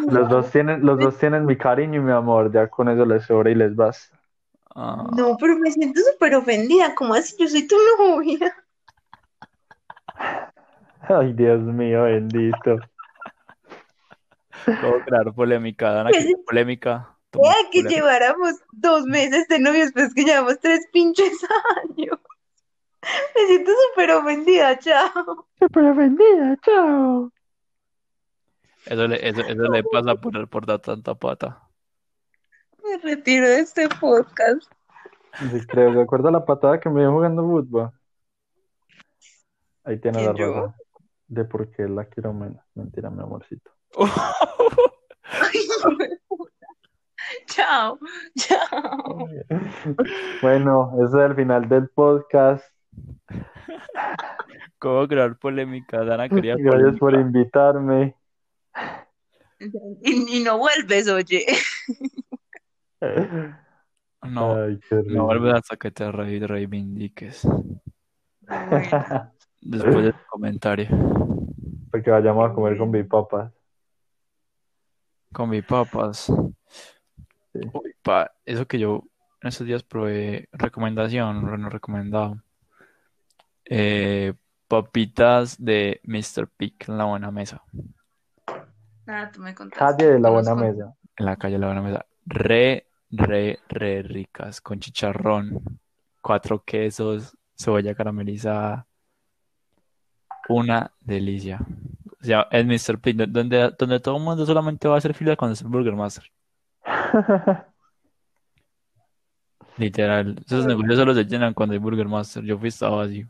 Los 0.09 0.29
dos 0.29 0.51
tienen, 0.51 0.85
los 0.85 0.99
dos 0.99 1.19
tienen 1.19 1.47
mi 1.47 1.57
cariño 1.57 2.01
y 2.01 2.05
mi 2.05 2.13
amor, 2.13 2.53
ya 2.53 2.69
con 2.69 2.89
eso 2.89 3.05
les 3.05 3.25
sobra 3.25 3.51
y 3.51 3.55
les 3.55 3.75
basta. 3.75 4.19
Ah, 4.75 5.07
No, 5.17 5.37
pero 5.39 5.57
me 5.59 5.71
siento 5.71 6.01
súper 6.13 6.35
ofendida. 6.35 6.95
¿Cómo 6.95 7.15
así? 7.15 7.37
Yo 7.39 7.49
soy 7.49 7.67
tu 7.67 7.77
novia. 7.99 8.55
Ay, 11.09 11.33
Dios 11.33 11.61
mío, 11.63 12.05
bendito. 12.05 12.79
todo 14.81 15.03
crear 15.05 15.33
polémica. 15.35 15.91
Dana, 15.93 16.11
que 16.13 16.19
Pues, 16.25 16.35
polémica. 16.47 17.17
toma 17.31 17.45
Vea 17.45 17.71
que 17.71 17.79
polémica. 17.79 17.95
lleváramos 17.97 18.55
dos 18.73 19.05
meses 19.07 19.49
de 19.49 19.59
novios, 19.59 19.91
pues 19.93 20.13
que 20.15 20.25
llevamos 20.25 20.59
tres 20.61 20.87
pinches 20.93 21.33
años. 21.85 22.19
Me 23.35 23.47
siento 23.47 23.71
súper 23.91 24.11
ofendida, 24.13 24.79
chao. 24.79 25.47
Súper 25.59 25.85
ofendida, 25.87 26.57
chao. 26.65 27.33
Eso 28.87 29.07
le, 29.09 29.29
eso, 29.29 29.41
eso 29.43 29.63
le 29.65 29.83
pasa 29.85 30.15
por, 30.17 30.49
por 30.49 30.67
dar 30.67 30.81
tanta 30.81 31.15
pata. 31.15 31.63
Me 32.85 32.99
retiro 32.99 33.47
de 33.49 33.61
este 33.61 33.89
podcast. 33.89 34.63
Sí, 35.39 35.67
creo, 35.67 35.93
¿se 35.95 36.01
acuerda 36.01 36.31
la 36.31 36.45
patada 36.45 36.81
que 36.81 36.91
me 36.91 37.01
dio 37.01 37.13
jugando 37.13 37.43
fútbol? 37.43 37.91
Ahí 39.85 39.99
tiene 40.01 40.25
la 40.25 40.33
¿Quién, 40.35 40.47
yo? 40.49 40.55
razón 40.55 40.75
de 41.29 41.45
por 41.45 41.71
qué 41.71 41.89
la 41.89 42.05
quiero 42.05 42.33
menos. 42.33 42.63
Mentira, 42.75 43.09
mi 43.11 43.23
amorcito. 43.23 43.71
Chao, 47.47 47.99
chao. 48.37 49.29
Bueno, 50.43 50.93
ese 50.97 51.17
es 51.19 51.31
el 51.31 51.35
final 51.35 51.69
del 51.69 51.89
podcast. 51.89 52.65
¿Cómo 54.79 55.07
crear 55.09 55.39
polémica? 55.39 56.05
Dana 56.05 56.29
quería 56.29 56.57
Gracias 56.59 56.99
por 56.99 57.13
polémica. 57.13 57.39
invitarme. 57.39 58.17
Y, 60.03 60.39
y 60.39 60.43
no 60.43 60.59
vuelves, 60.59 61.09
oye. 61.09 61.47
No, 64.23 64.55
Ay, 64.55 64.81
no 65.07 65.25
vuelves 65.25 65.55
hasta 65.55 65.77
que 65.77 65.91
te 65.91 66.11
re- 66.11 66.47
reivindiques. 66.47 67.43
Bueno, 68.41 69.33
Después 69.61 70.05
del 70.05 70.15
comentario. 70.29 70.89
Porque 71.91 72.11
vayamos 72.11 72.51
a 72.51 72.55
comer 72.55 72.77
con 72.79 72.91
mi 72.91 73.03
papá. 73.03 73.53
Con 75.33 75.51
mis 75.51 75.65
papas. 75.65 76.33
Sí. 77.53 77.61
Uy, 77.73 77.95
pa, 78.03 78.33
eso 78.45 78.67
que 78.67 78.79
yo 78.79 79.05
en 79.41 79.49
estos 79.49 79.67
días 79.67 79.83
probé, 79.83 80.49
recomendación, 80.53 81.61
no 81.61 81.69
recomendado. 81.69 82.41
Eh, 83.65 84.35
papitas 84.69 85.63
de 85.63 86.01
Mr. 86.05 86.49
Pick 86.57 86.89
en 86.89 86.99
la 86.99 87.05
buena 87.05 87.31
mesa. 87.31 87.63
Nada, 89.13 89.31
tú 89.31 89.41
me 89.41 89.55
contaste. 89.55 90.05
Calle 90.05 90.13
de 90.15 90.21
la 90.21 90.31
buena 90.31 90.55
mesa. 90.55 90.95
En 91.17 91.27
la 91.27 91.37
calle 91.37 91.55
de 91.55 91.59
la 91.61 91.67
buena 91.67 91.83
mesa. 91.83 92.07
Re, 92.27 92.87
re, 93.11 93.59
re 93.69 94.03
ricas. 94.03 94.61
Con 94.61 94.81
chicharrón, 94.81 95.81
cuatro 96.21 96.63
quesos, 96.65 97.37
cebolla 97.57 97.95
caramelizada. 97.95 98.87
Una 100.49 100.91
delicia. 101.01 101.61
O 102.21 102.25
sea, 102.25 102.47
es 102.51 102.65
Mr. 102.67 102.99
Pick, 103.01 103.17
donde, 103.17 103.73
donde 103.79 104.01
todo 104.01 104.17
el 104.17 104.23
mundo 104.23 104.47
solamente 104.47 104.89
va 104.89 104.95
a 104.95 104.99
hacer 104.99 105.15
fila 105.15 105.37
cuando 105.37 105.55
es 105.55 105.63
el 105.63 105.69
Burger 105.69 105.95
Master. 105.95 106.25
Literal. 109.77 110.37
Esos 110.45 110.67
negocios 110.67 110.97
solo 110.97 111.15
se 111.15 111.25
llenan 111.25 111.55
cuando 111.55 111.73
hay 111.73 111.79
Burger 111.79 112.09
Master. 112.09 112.45
Yo 112.45 112.59
fui 112.59 112.69
estaba 112.69 112.99
vacío. 112.99 113.27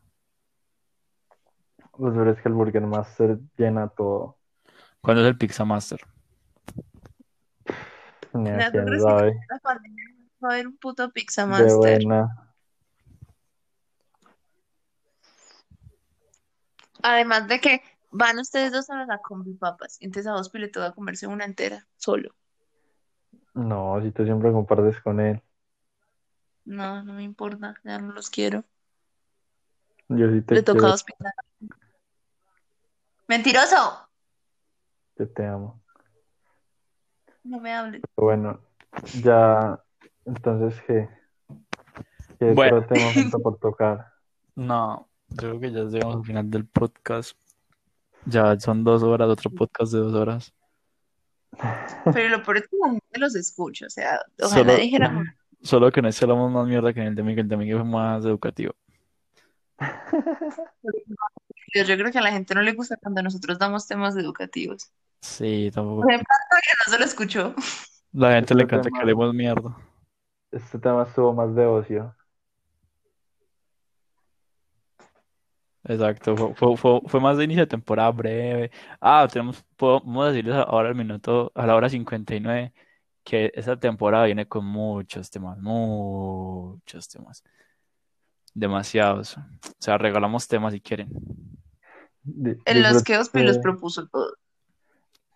Pues 1.92 2.14
pero 2.14 2.30
es 2.30 2.40
que 2.40 2.48
el 2.48 2.54
Burger 2.54 2.82
Master 2.82 3.38
llena 3.56 3.88
todo. 3.88 4.36
¿Cuándo 5.02 5.22
es 5.22 5.28
el 5.28 5.36
Pizza 5.36 5.64
Master? 5.64 6.00
A 8.32 8.38
Nada, 8.38 8.66
¿tú 8.66 8.72
quién 8.72 8.84
crees 8.84 9.02
que 9.04 9.10
sabe. 9.10 9.32
con 9.32 9.46
la 9.48 9.58
pandemia 9.58 10.04
va 10.42 10.48
a 10.48 10.52
haber 10.52 10.66
un 10.68 10.76
puto 10.76 11.10
Pizza 11.10 11.42
De 11.42 11.48
Master? 11.48 11.76
buena. 11.76 12.54
Además 17.02 17.48
de 17.48 17.60
que 17.60 17.82
van 18.12 18.38
ustedes 18.38 18.70
dos 18.70 18.90
a 18.90 19.04
la 19.04 19.18
combi 19.18 19.54
papas, 19.54 19.98
entonces 20.00 20.30
a 20.30 20.34
vos 20.34 20.54
le 20.54 20.68
toca 20.68 20.92
comerse 20.92 21.26
una 21.26 21.46
entera, 21.46 21.84
solo. 21.96 22.36
No, 23.54 24.00
si 24.00 24.12
tú 24.12 24.24
siempre 24.24 24.52
compartes 24.52 25.00
con 25.00 25.18
él. 25.18 25.42
No, 26.64 27.02
no 27.02 27.14
me 27.14 27.24
importa, 27.24 27.74
ya 27.82 27.98
no 27.98 28.12
los 28.12 28.30
quiero. 28.30 28.62
Yo 30.08 30.30
sí 30.30 30.42
te 30.42 30.54
Le 30.54 30.62
toca 30.62 30.92
hospital. 30.92 31.32
¡Mentiroso! 33.26 34.11
Yo 35.18 35.28
te 35.28 35.46
amo. 35.46 35.80
No 37.44 37.60
me 37.60 37.72
hables. 37.72 38.02
Pero 38.14 38.24
bueno, 38.26 38.60
ya, 39.22 39.82
entonces, 40.24 40.80
¿qué? 40.86 41.08
¿Qué 42.38 42.52
Bueno. 42.52 42.78
otro 42.78 42.88
tema 42.94 43.30
por 43.42 43.58
tocar? 43.58 44.06
No, 44.54 45.08
yo 45.30 45.36
creo 45.38 45.60
que 45.60 45.72
ya 45.72 45.84
llegamos 45.84 46.16
al 46.16 46.24
final 46.24 46.50
del 46.50 46.66
podcast. 46.66 47.38
Ya 48.26 48.58
son 48.60 48.84
dos 48.84 49.02
horas, 49.02 49.28
otro 49.30 49.50
podcast 49.50 49.92
de 49.94 49.98
dos 50.00 50.14
horas. 50.14 50.52
Pero 52.12 52.28
lo 52.28 52.42
peor 52.42 52.58
es 52.58 52.68
que 52.68 52.76
la 52.78 52.90
gente 52.90 53.18
los 53.18 53.34
escucha, 53.34 53.86
o 53.86 53.90
sea, 53.90 54.20
ojalá 54.42 54.72
Solo- 54.72 54.76
dijéramos, 54.76 55.26
Solo 55.62 55.90
que 55.90 56.00
en 56.00 56.06
este 56.06 56.24
hablamos 56.26 56.50
más 56.52 56.66
mierda 56.66 56.92
que 56.92 57.00
en 57.00 57.06
el 57.06 57.14
de 57.14 57.22
Miguel. 57.22 57.44
El 57.44 57.48
de 57.48 57.56
Miguel 57.56 57.78
fue 57.78 57.84
más 57.88 58.24
educativo. 58.26 58.74
Yo, 61.74 61.84
yo 61.84 61.96
creo 61.96 62.12
que 62.12 62.18
a 62.18 62.22
la 62.22 62.32
gente 62.32 62.54
no 62.54 62.62
le 62.62 62.72
gusta 62.72 62.96
cuando 62.96 63.22
nosotros 63.22 63.58
damos 63.58 63.86
temas 63.86 64.16
educativos. 64.16 64.90
Sí, 65.20 65.70
tampoco. 65.72 66.02
Por 66.02 66.10
ejemplo, 66.12 66.34
que 66.50 66.72
no 66.86 66.92
se 66.92 66.98
lo 66.98 67.04
escuchó. 67.04 67.54
La 68.12 68.34
gente 68.34 68.54
le 68.54 68.62
Este 68.62 68.74
encanta 68.74 68.88
tema- 68.88 68.98
que 68.98 69.00
hablemos 69.02 69.34
mierda. 69.34 69.76
Este 70.50 70.78
tema 70.78 71.04
estuvo 71.04 71.32
más 71.32 71.54
de 71.54 71.64
ocio. 71.66 72.14
Exacto, 75.84 76.36
fue, 76.36 76.54
fue, 76.54 76.76
fue, 76.76 77.00
fue 77.06 77.20
más 77.20 77.36
de 77.36 77.44
inicio 77.44 77.62
de 77.64 77.66
temporada 77.66 78.10
breve. 78.12 78.70
Ah, 79.00 79.26
tenemos, 79.30 79.64
podemos 79.76 80.28
decirles 80.28 80.54
ahora 80.54 80.88
al 80.90 80.94
minuto, 80.94 81.50
a 81.56 81.66
la 81.66 81.74
hora 81.74 81.88
59, 81.88 82.72
que 83.24 83.50
esta 83.54 83.76
temporada 83.78 84.26
viene 84.26 84.46
con 84.46 84.64
muchos 84.64 85.28
temas, 85.30 85.58
muchos 85.58 87.08
temas. 87.08 87.42
Demasiados. 88.54 89.36
O 89.38 89.42
sea, 89.80 89.98
regalamos 89.98 90.46
temas 90.46 90.72
si 90.72 90.80
quieren. 90.80 91.08
En 92.24 92.82
los 92.82 93.02
que 93.02 93.14
disfrute- 93.14 93.18
Ospi 93.20 93.42
los 93.42 93.58
propuso 93.58 94.06
todo. 94.08 94.36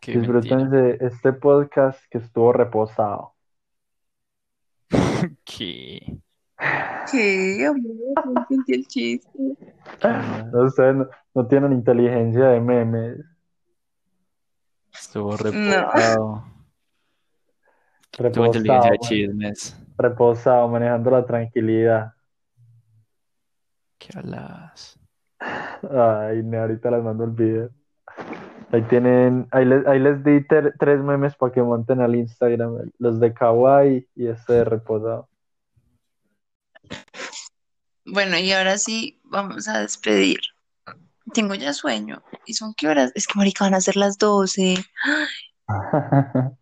Mentira. 0.06 0.20
Disfrútense 0.20 1.04
este 1.04 1.32
podcast 1.32 2.00
que 2.10 2.18
estuvo 2.18 2.52
reposado. 2.52 3.34
¿Qué? 5.44 6.18
¿Qué, 7.10 7.66
amor? 7.66 8.26
No 8.34 8.46
el 8.68 8.86
chiste. 8.86 9.28
No, 10.52 10.62
Ustedes 10.64 10.94
no, 10.96 11.08
no 11.34 11.46
tienen 11.46 11.72
inteligencia 11.72 12.46
de 12.48 12.60
memes. 12.60 13.18
Estuvo 14.92 15.36
reposado. 15.36 16.44
Tuvo 18.10 18.24
Reposado, 18.24 18.46
inteligencia 18.58 18.90
de 18.90 18.98
chismes. 18.98 19.76
reposado, 19.98 20.68
manejando 20.68 21.10
la 21.10 21.24
tranquilidad. 21.26 22.12
¿Qué 23.98 24.08
hablas? 24.18 24.98
Ay, 25.40 26.42
ahorita 26.54 26.90
les 26.90 27.02
mando 27.02 27.24
el 27.24 27.30
video. 27.30 27.70
Ahí 28.72 28.82
tienen, 28.82 29.46
ahí 29.52 29.64
les, 29.64 29.86
ahí 29.86 30.00
les 30.00 30.24
di 30.24 30.42
ter- 30.46 30.74
tres 30.78 31.00
memes 31.00 31.36
para 31.36 31.52
que 31.52 31.62
monten 31.62 32.00
al 32.00 32.14
Instagram, 32.16 32.90
los 32.98 33.20
de 33.20 33.32
Kawaii 33.32 34.08
y 34.16 34.26
este 34.26 34.54
de 34.54 34.64
reposado. 34.64 35.28
Bueno, 38.04 38.38
y 38.38 38.52
ahora 38.52 38.78
sí, 38.78 39.20
vamos 39.24 39.68
a 39.68 39.80
despedir. 39.80 40.40
Tengo 41.32 41.54
ya 41.54 41.72
sueño. 41.72 42.22
¿Y 42.44 42.54
son 42.54 42.74
qué 42.74 42.88
horas? 42.88 43.12
Es 43.14 43.26
que, 43.26 43.34
marica, 43.36 43.64
van 43.64 43.74
a 43.74 43.80
ser 43.80 43.96
las 43.96 44.18
12. 44.18 44.76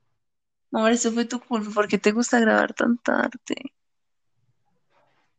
Amor, 0.72 0.92
eso 0.92 1.12
fue 1.12 1.24
tu 1.24 1.40
culpa. 1.40 1.70
¿Por 1.74 1.88
qué 1.88 1.98
te 1.98 2.12
gusta 2.12 2.40
grabar 2.40 2.74
tan 2.74 2.98
tarde? 2.98 3.72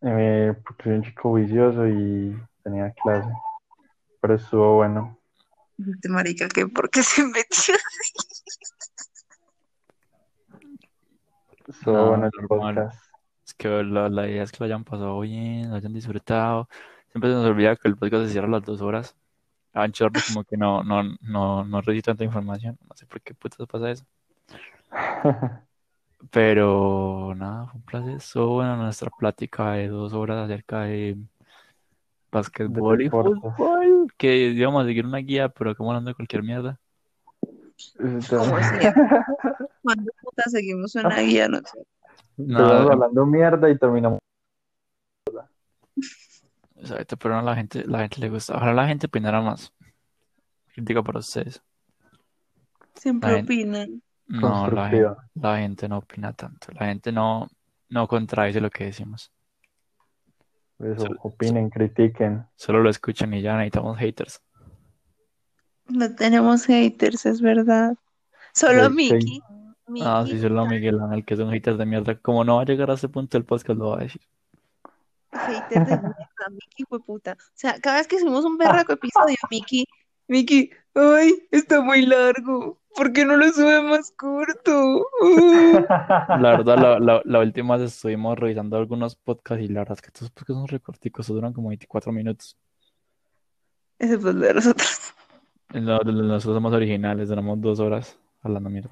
Eh, 0.01 0.53
porque 0.63 0.83
soy 0.83 0.93
un 0.93 1.03
chico 1.03 1.33
vicioso 1.33 1.87
y 1.87 2.37
tenía 2.65 2.91
clase, 2.91 3.31
pero 4.19 4.35
estuvo 4.35 4.75
bueno. 4.77 5.17
Este 5.77 6.09
marica, 6.09 6.47
¿qué? 6.49 6.67
¿Por 6.67 6.89
qué 6.89 7.03
se 7.03 7.23
metió? 7.23 7.75
Estuvo 11.67 11.93
No, 11.93 12.09
bueno 12.09 12.25
el 12.25 12.47
podcast. 12.47 12.99
Es 13.45 13.53
que 13.53 13.67
la, 13.83 14.09
la 14.09 14.27
idea 14.27 14.43
es 14.43 14.51
que 14.51 14.57
lo 14.59 14.65
hayan 14.65 14.83
pasado 14.83 15.19
bien, 15.19 15.69
lo 15.69 15.75
hayan 15.75 15.93
disfrutado. 15.93 16.67
Siempre 17.11 17.29
se 17.29 17.35
nos 17.35 17.45
olvida 17.45 17.75
que 17.75 17.87
el 17.87 17.97
podcast 17.97 18.25
se 18.25 18.31
cierra 18.31 18.47
a 18.47 18.51
las 18.51 18.63
dos 18.63 18.81
horas. 18.81 19.15
Anchor 19.73 20.11
como 20.27 20.43
que 20.43 20.57
no, 20.57 20.83
no, 20.83 21.03
no, 21.21 21.63
no 21.65 21.81
recibe 21.81 22.01
tanta 22.01 22.23
información. 22.23 22.79
No 22.89 22.95
sé 22.95 23.05
por 23.05 23.21
qué 23.21 23.35
putas 23.35 23.67
pasa 23.67 23.91
eso. 23.91 24.05
Pero 26.31 27.35
nada, 27.35 27.67
fue 27.67 27.75
un 27.75 27.85
placer. 27.85 28.17
Estuvo 28.17 28.55
buena 28.55 28.75
nuestra 28.75 29.11
plática 29.11 29.73
de 29.73 29.89
dos 29.89 30.13
horas 30.13 30.45
acerca 30.45 30.81
de 30.81 31.17
basquetbol 32.35 33.01
y 33.01 33.09
fútbol. 33.09 34.11
Que 34.17 34.35
íbamos 34.49 34.83
a 34.83 34.87
seguir 34.87 35.05
una 35.05 35.19
guía, 35.19 35.49
pero 35.49 35.75
como 35.75 35.91
hablando 35.91 36.09
de 36.09 36.15
cualquier 36.15 36.43
mierda. 36.43 36.79
¿Cómo 38.29 38.57
así? 38.57 38.77
¿Cuándo 39.83 40.11
puta 40.21 40.43
seguimos 40.47 40.95
una 40.95 41.19
guía? 41.19 41.47
No 41.47 41.59
sé. 41.59 41.85
No, 42.37 42.65
hablando 42.65 43.25
mierda 43.25 43.69
y 43.69 43.77
terminamos. 43.77 44.19
Exacto, 46.75 47.17
pero 47.17 47.35
no, 47.35 47.41
la 47.41 47.55
gente, 47.55 47.85
la 47.87 47.99
gente 47.99 48.19
le 48.19 48.29
gusta. 48.29 48.55
Ojalá 48.55 48.73
la 48.73 48.87
gente 48.87 49.07
opinara 49.07 49.41
más. 49.41 49.73
Crítica 50.73 51.01
para 51.01 51.19
ustedes. 51.19 51.63
Siempre 52.95 53.31
Ay. 53.31 53.41
opinan. 53.43 54.01
No, 54.27 54.67
la 54.69 54.89
gente, 54.89 55.15
la 55.35 55.57
gente 55.57 55.87
no 55.87 55.99
opina 55.99 56.33
tanto. 56.33 56.67
La 56.73 56.87
gente 56.87 57.11
no, 57.11 57.47
no 57.89 58.07
contradice 58.07 58.59
lo 58.59 58.69
que 58.69 58.85
decimos. 58.85 59.31
Eso, 60.79 61.07
opinen, 61.23 61.69
critiquen. 61.69 62.45
Solo 62.55 62.81
lo 62.83 62.89
escuchan 62.89 63.33
y 63.33 63.41
ya 63.41 63.55
necesitamos 63.57 63.97
haters. 63.97 64.41
No 65.87 66.13
tenemos 66.15 66.65
haters, 66.65 67.25
es 67.25 67.41
verdad. 67.41 67.95
Solo 68.53 68.89
Sí, 68.89 68.89
sí. 68.89 68.95
Mickey. 68.95 69.41
Ah, 70.01 70.25
sí, 70.27 70.39
solo 70.41 70.65
Miguel 70.65 70.99
Ángel, 70.99 71.23
que 71.23 71.35
es 71.35 71.39
un 71.39 71.51
hater 71.51 71.77
de 71.77 71.85
mierda. 71.85 72.17
Como 72.17 72.43
no 72.43 72.55
va 72.55 72.63
a 72.63 72.65
llegar 72.65 72.89
a 72.89 72.95
ese 72.95 73.07
punto 73.07 73.37
del 73.37 73.45
podcast, 73.45 73.77
lo 73.77 73.89
va 73.91 73.97
a 73.97 74.03
decir. 74.03 74.21
hater 75.31 75.85
de 75.85 75.97
mierda, 75.97 76.49
Mickey 76.49 76.85
fue 76.89 76.99
puta. 76.99 77.33
O 77.33 77.51
sea, 77.53 77.79
cada 77.79 77.97
vez 77.97 78.07
que 78.07 78.19
subimos 78.19 78.43
un 78.45 78.57
berraco 78.57 78.93
episodio, 78.93 79.35
Mickey, 79.51 79.85
Mickey, 80.27 80.71
ay, 80.95 81.47
está 81.51 81.81
muy 81.81 82.05
largo. 82.05 82.79
¿Por 82.95 83.11
qué 83.13 83.25
no 83.25 83.35
lo 83.35 83.47
sube 83.51 83.81
más 83.81 84.11
corto? 84.11 84.99
Uh. 85.21 85.79
La 86.39 86.51
verdad, 86.57 86.77
la, 86.77 86.99
la, 86.99 87.21
la 87.25 87.39
última 87.39 87.77
vez 87.77 87.91
estuvimos 87.93 88.37
revisando 88.39 88.77
algunos 88.77 89.15
podcasts 89.15 89.63
y 89.63 89.67
la 89.67 89.81
verdad 89.81 89.97
es 89.97 90.01
que 90.01 90.07
estos 90.07 90.29
podcasts 90.31 90.53
son 90.59 90.67
recorticos, 90.67 91.27
duran 91.27 91.53
como 91.53 91.69
24 91.69 92.11
minutos. 92.11 92.57
Ese 93.99 94.17
fue 94.17 94.31
el 94.31 94.39
de 94.39 94.53
nosotros. 94.53 95.13
De 95.69 95.81
Nosotros 95.81 96.43
somos 96.43 96.73
originales, 96.73 97.27
duramos 97.29 97.59
dos 97.61 97.79
horas 97.79 98.17
hablando 98.41 98.69
mierda. 98.69 98.91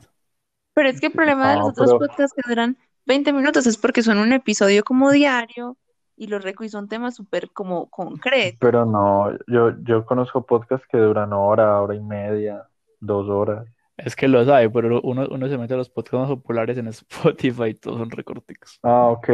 Pero 0.73 0.89
es 0.89 0.99
que 0.99 1.07
el 1.07 1.13
problema 1.13 1.49
de 1.51 1.55
No, 1.57 1.61
los 1.61 1.69
otros 1.69 1.91
pero- 1.91 1.99
podcasts 1.99 2.33
que 2.35 2.49
duran 2.49 2.77
20 3.05 3.31
minutos 3.33 3.67
es 3.67 3.77
porque 3.77 4.01
son 4.01 4.17
un 4.17 4.33
episodio 4.33 4.83
como 4.83 5.11
diario 5.11 5.77
y 6.15 6.27
los 6.27 6.43
reco 6.43 6.63
y 6.63 6.69
son 6.69 6.87
temas 6.87 7.15
súper 7.15 7.51
como 7.51 7.89
concretos. 7.89 8.57
Pero 8.59 8.85
no, 8.85 9.31
yo, 9.47 9.71
yo 9.83 10.05
conozco 10.05 10.45
podcasts 10.45 10.87
que 10.91 10.97
duran 10.97 11.31
hora, 11.33 11.81
hora 11.81 11.95
y 11.95 12.01
media, 12.01 12.67
dos 12.99 13.29
horas. 13.29 13.65
Es 13.97 14.15
que 14.15 14.27
lo 14.27 14.43
sabe, 14.43 14.69
pero 14.69 15.01
uno, 15.01 15.27
uno 15.29 15.47
se 15.47 15.57
mete 15.57 15.73
a 15.75 15.77
los 15.77 15.89
podcasts 15.89 16.19
más 16.19 16.29
populares 16.29 16.77
en 16.77 16.87
Spotify 16.87 17.65
y 17.69 17.73
todos 17.75 17.99
son 17.99 18.09
recorticos. 18.09 18.79
Ah, 18.83 19.07
ok. 19.09 19.29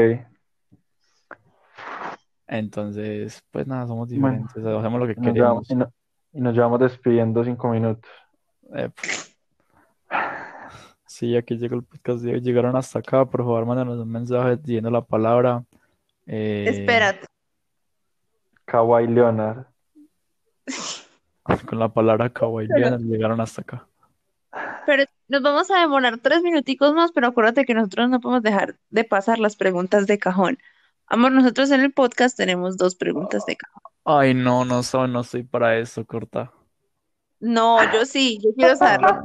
Entonces, 2.48 3.44
pues 3.52 3.68
nada, 3.68 3.88
somos 3.88 4.10
diferentes, 4.10 4.56
hacemos 4.57 4.99
lo 4.99 5.07
que 5.07 5.14
Y 5.14 5.22
nos 5.22 5.34
llevamos, 5.34 5.68
queremos. 5.68 5.69
y 5.69 5.76
no- 5.76 5.94
y 6.31 6.41
nos 6.41 6.53
llevamos 6.53 6.80
despidiendo 6.80 7.44
cinco 7.44 7.69
minutos. 7.69 8.10
Eh, 8.76 8.90
Sí, 11.06 11.36
aquí 11.36 11.57
llegó 11.57 11.76
el 11.76 11.84
podcast 11.84 12.19
de 12.23 12.34
hoy. 12.34 12.40
Llegaron 12.40 12.76
hasta 12.77 12.99
acá, 12.99 13.26
por 13.26 13.41
favor, 13.41 13.65
mándanos 13.65 13.98
un 13.99 14.10
mensaje 14.11 14.56
diciendo 14.57 14.90
la 14.91 15.02
palabra. 15.02 15.64
eh, 16.27 16.65
Espérate. 16.69 17.26
Kawhi 18.65 19.07
Leonard. 19.07 19.65
Con 21.68 21.80
la 21.80 21.90
palabra 21.90 22.30
kawaii 22.30 22.68
Leonard, 22.68 23.02
llegaron 23.02 23.41
hasta 23.41 23.61
acá. 23.64 23.88
Pero 24.90 25.03
nos 25.28 25.44
vamos 25.44 25.70
a 25.70 25.82
demorar 25.82 26.18
tres 26.18 26.41
minuticos 26.41 26.95
más, 26.95 27.11
pero 27.11 27.28
acuérdate 27.28 27.64
que 27.64 27.76
nosotros 27.76 28.10
no 28.10 28.20
podemos 28.20 28.41
dejar 28.41 28.76
de 28.90 29.03
pasar 29.03 29.38
las 29.38 29.56
preguntas 29.56 30.07
de 30.07 30.18
cajón. 30.18 30.57
Amor, 31.06 31.32
nosotros 31.32 31.70
en 31.70 31.82
el 31.82 31.94
podcast 31.94 32.36
tenemos 32.36 32.76
dos 32.76 32.95
preguntas 32.95 33.45
de 33.45 33.56
cajón. 33.56 33.84
Ay, 34.03 34.34
no, 34.34 34.66
no 34.66 34.82
soy, 34.82 35.07
no 35.07 35.22
estoy 35.22 35.44
para 35.44 35.78
eso, 35.78 36.03
corta. 36.07 36.52
No, 37.40 37.78
yo 37.94 38.03
sí, 38.03 38.40
yo 38.44 38.49
quiero 38.56 38.76
saberlo. 38.76 39.22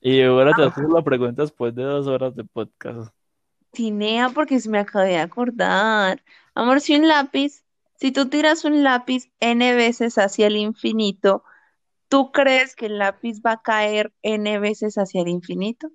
Y 0.00 0.22
ahora 0.22 0.54
te 0.56 0.64
haces 0.64 0.88
la 0.88 1.02
pregunta 1.02 1.42
después 1.42 1.74
de 1.74 1.82
dos 1.82 2.06
horas 2.06 2.34
de 2.34 2.44
podcast. 2.44 3.12
Tinea, 3.72 4.30
porque 4.30 4.60
se 4.60 4.70
me 4.70 4.78
acabé 4.78 5.08
de 5.08 5.18
acordar. 5.18 6.22
Amor, 6.54 6.80
si 6.80 6.96
un 6.96 7.06
lápiz, 7.06 7.66
si 7.96 8.12
tú 8.12 8.30
tiras 8.30 8.64
un 8.64 8.82
lápiz 8.82 9.30
n 9.40 9.74
veces 9.74 10.16
hacia 10.16 10.46
el 10.46 10.56
infinito, 10.56 11.44
¿tú 12.10 12.32
crees 12.32 12.76
que 12.76 12.86
el 12.86 12.98
lápiz 12.98 13.40
va 13.40 13.52
a 13.52 13.62
caer 13.62 14.12
n 14.22 14.58
veces 14.58 14.96
hacia 14.96 15.22
el 15.22 15.28
infinito? 15.28 15.88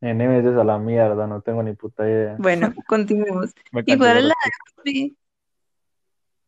N 0.00 0.28
veces 0.28 0.56
a 0.56 0.62
la 0.64 0.78
mierda, 0.78 1.26
no 1.26 1.40
tengo 1.40 1.62
ni 1.62 1.74
puta 1.74 2.04
idea. 2.08 2.36
Bueno, 2.38 2.72
continuemos. 2.86 3.50
¿Y 3.86 3.96
cuál 3.96 4.18
es 4.18 4.24
la 4.24 4.34
de-? 4.84 5.16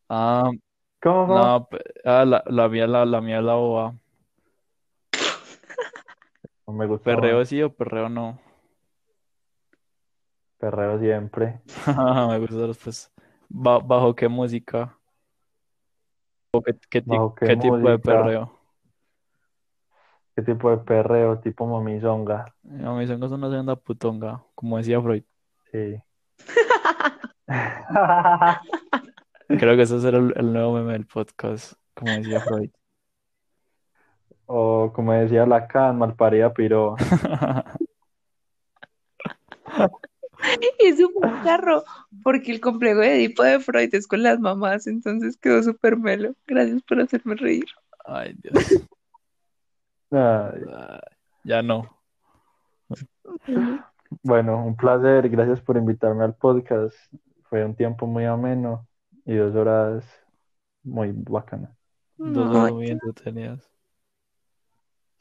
Ah, 0.08 0.50
¿Cómo? 1.02 1.34
no, 1.34 1.68
ah, 2.04 2.24
la, 2.24 2.44
la 2.46 2.68
mía, 2.68 2.86
la, 2.86 3.04
la 3.06 3.20
mía 3.20 3.38
es 3.38 3.44
la 3.44 3.54
boba. 3.54 3.94
No 6.66 6.74
me 6.74 6.86
gusta. 6.86 7.04
¿Perreo 7.04 7.44
sí 7.44 7.62
o 7.62 7.72
perreo 7.72 8.08
no? 8.08 8.38
Perreo 10.58 10.98
siempre. 10.98 11.60
Me 12.28 12.38
gusta 12.38 12.66
después. 12.66 13.12
Ba- 13.48 13.78
¿Bajo 13.80 14.14
qué 14.14 14.28
música? 14.28 14.98
¿O 16.56 16.62
qué, 16.62 16.74
qué 16.88 17.02
ti- 17.02 17.10
¿Bajo 17.10 17.34
qué 17.34 17.46
qué 17.46 17.56
tipo 17.56 17.76
de 17.78 17.98
perreo? 17.98 18.52
¿Qué 20.36 20.42
tipo 20.42 20.70
de 20.70 20.78
perreo? 20.78 21.38
Tipo 21.38 21.66
mamizonga. 21.66 22.54
Mis 22.62 23.10
hongos 23.10 23.30
son 23.30 23.40
una 23.40 23.50
segunda 23.50 23.76
putonga, 23.76 24.42
como 24.54 24.78
decía 24.78 25.00
Freud. 25.00 25.22
Sí. 25.70 26.00
Creo 29.48 29.76
que 29.76 29.82
ese 29.82 30.00
será 30.00 30.18
el, 30.18 30.32
el 30.36 30.52
nuevo 30.52 30.72
meme 30.74 30.92
del 30.94 31.06
podcast, 31.06 31.74
como 31.94 32.10
decía 32.12 32.40
Freud. 32.40 32.70
O 34.46 34.92
como 34.94 35.12
decía 35.12 35.46
Lacan, 35.46 35.98
malparida 35.98 36.52
piro. 36.52 36.96
Es 40.78 41.00
un 41.00 41.42
carro, 41.42 41.84
porque 42.22 42.52
el 42.52 42.60
complejo 42.60 43.00
de 43.00 43.16
Edipo 43.16 43.42
de 43.42 43.60
Freud 43.60 43.94
es 43.94 44.06
con 44.06 44.22
las 44.22 44.38
mamás, 44.38 44.86
entonces 44.86 45.36
quedó 45.36 45.62
súper 45.62 45.96
melo. 45.96 46.34
Gracias 46.46 46.82
por 46.82 47.00
hacerme 47.00 47.34
reír. 47.36 47.66
Ay, 48.04 48.36
Dios. 48.42 48.86
Ay, 50.10 50.60
Ya 51.44 51.62
no. 51.62 51.88
Bueno, 54.22 54.64
un 54.64 54.76
placer. 54.76 55.28
Gracias 55.28 55.60
por 55.60 55.76
invitarme 55.76 56.24
al 56.24 56.34
podcast. 56.34 56.94
Fue 57.44 57.64
un 57.64 57.74
tiempo 57.74 58.06
muy 58.06 58.24
ameno 58.24 58.86
y 59.24 59.34
dos 59.34 59.54
horas 59.54 60.04
muy 60.82 61.12
bacanas. 61.12 61.76
Dos 62.16 62.54
horas 62.54 62.72
muy 62.72 62.88
entretenidas. 62.88 63.68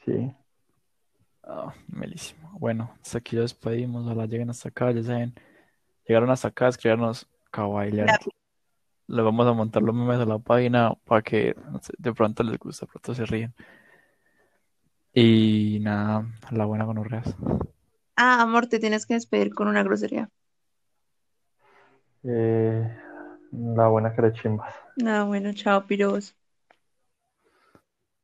Sí. 0.06 0.34
Ah, 1.44 1.74
melísimo. 1.88 2.50
Bueno, 2.60 2.96
hasta 3.02 3.18
aquí 3.18 3.36
lo 3.36 3.42
despedimos. 3.42 4.06
Ojalá 4.06 4.26
lleguen 4.26 4.50
hasta 4.50 4.70
acá. 4.70 4.92
Ya 4.92 5.04
saben, 5.04 5.34
llegaron 6.08 6.30
hasta 6.32 6.50
acá, 6.50 6.68
escribirnos 6.70 7.28
kawaii. 7.52 7.92
Le 9.08 9.22
vamos 9.22 9.46
a 9.48 9.54
montar 9.54 9.84
los 9.84 9.94
memes 9.94 10.20
a 10.20 10.26
la 10.26 10.40
página 10.40 10.96
para 11.06 11.22
que 11.22 11.56
no 11.72 11.80
sé, 11.82 11.94
de 11.98 12.14
pronto 12.14 12.42
les 12.44 12.58
gusta, 12.58 12.86
de 12.86 12.92
pronto 12.92 13.14
se 13.14 13.26
ríen. 13.26 13.54
Y 15.14 15.80
nada, 15.82 16.26
la 16.52 16.66
buena 16.66 16.86
con 16.86 16.98
Urreas. 16.98 17.36
Ah, 18.16 18.42
amor, 18.42 18.68
te 18.68 18.80
tienes 18.80 19.06
que 19.06 19.16
despedir 19.16 19.54
con 19.54 19.68
una 19.68 19.84
grosería. 19.84 20.30
Eh, 22.24 22.98
la 23.52 23.88
buena 23.88 24.16
cara 24.16 24.30
de 24.30 24.34
chimbas. 24.40 24.74
Ah, 25.06 25.24
bueno, 25.26 25.54
chao, 25.54 25.86
piros. 25.86 26.36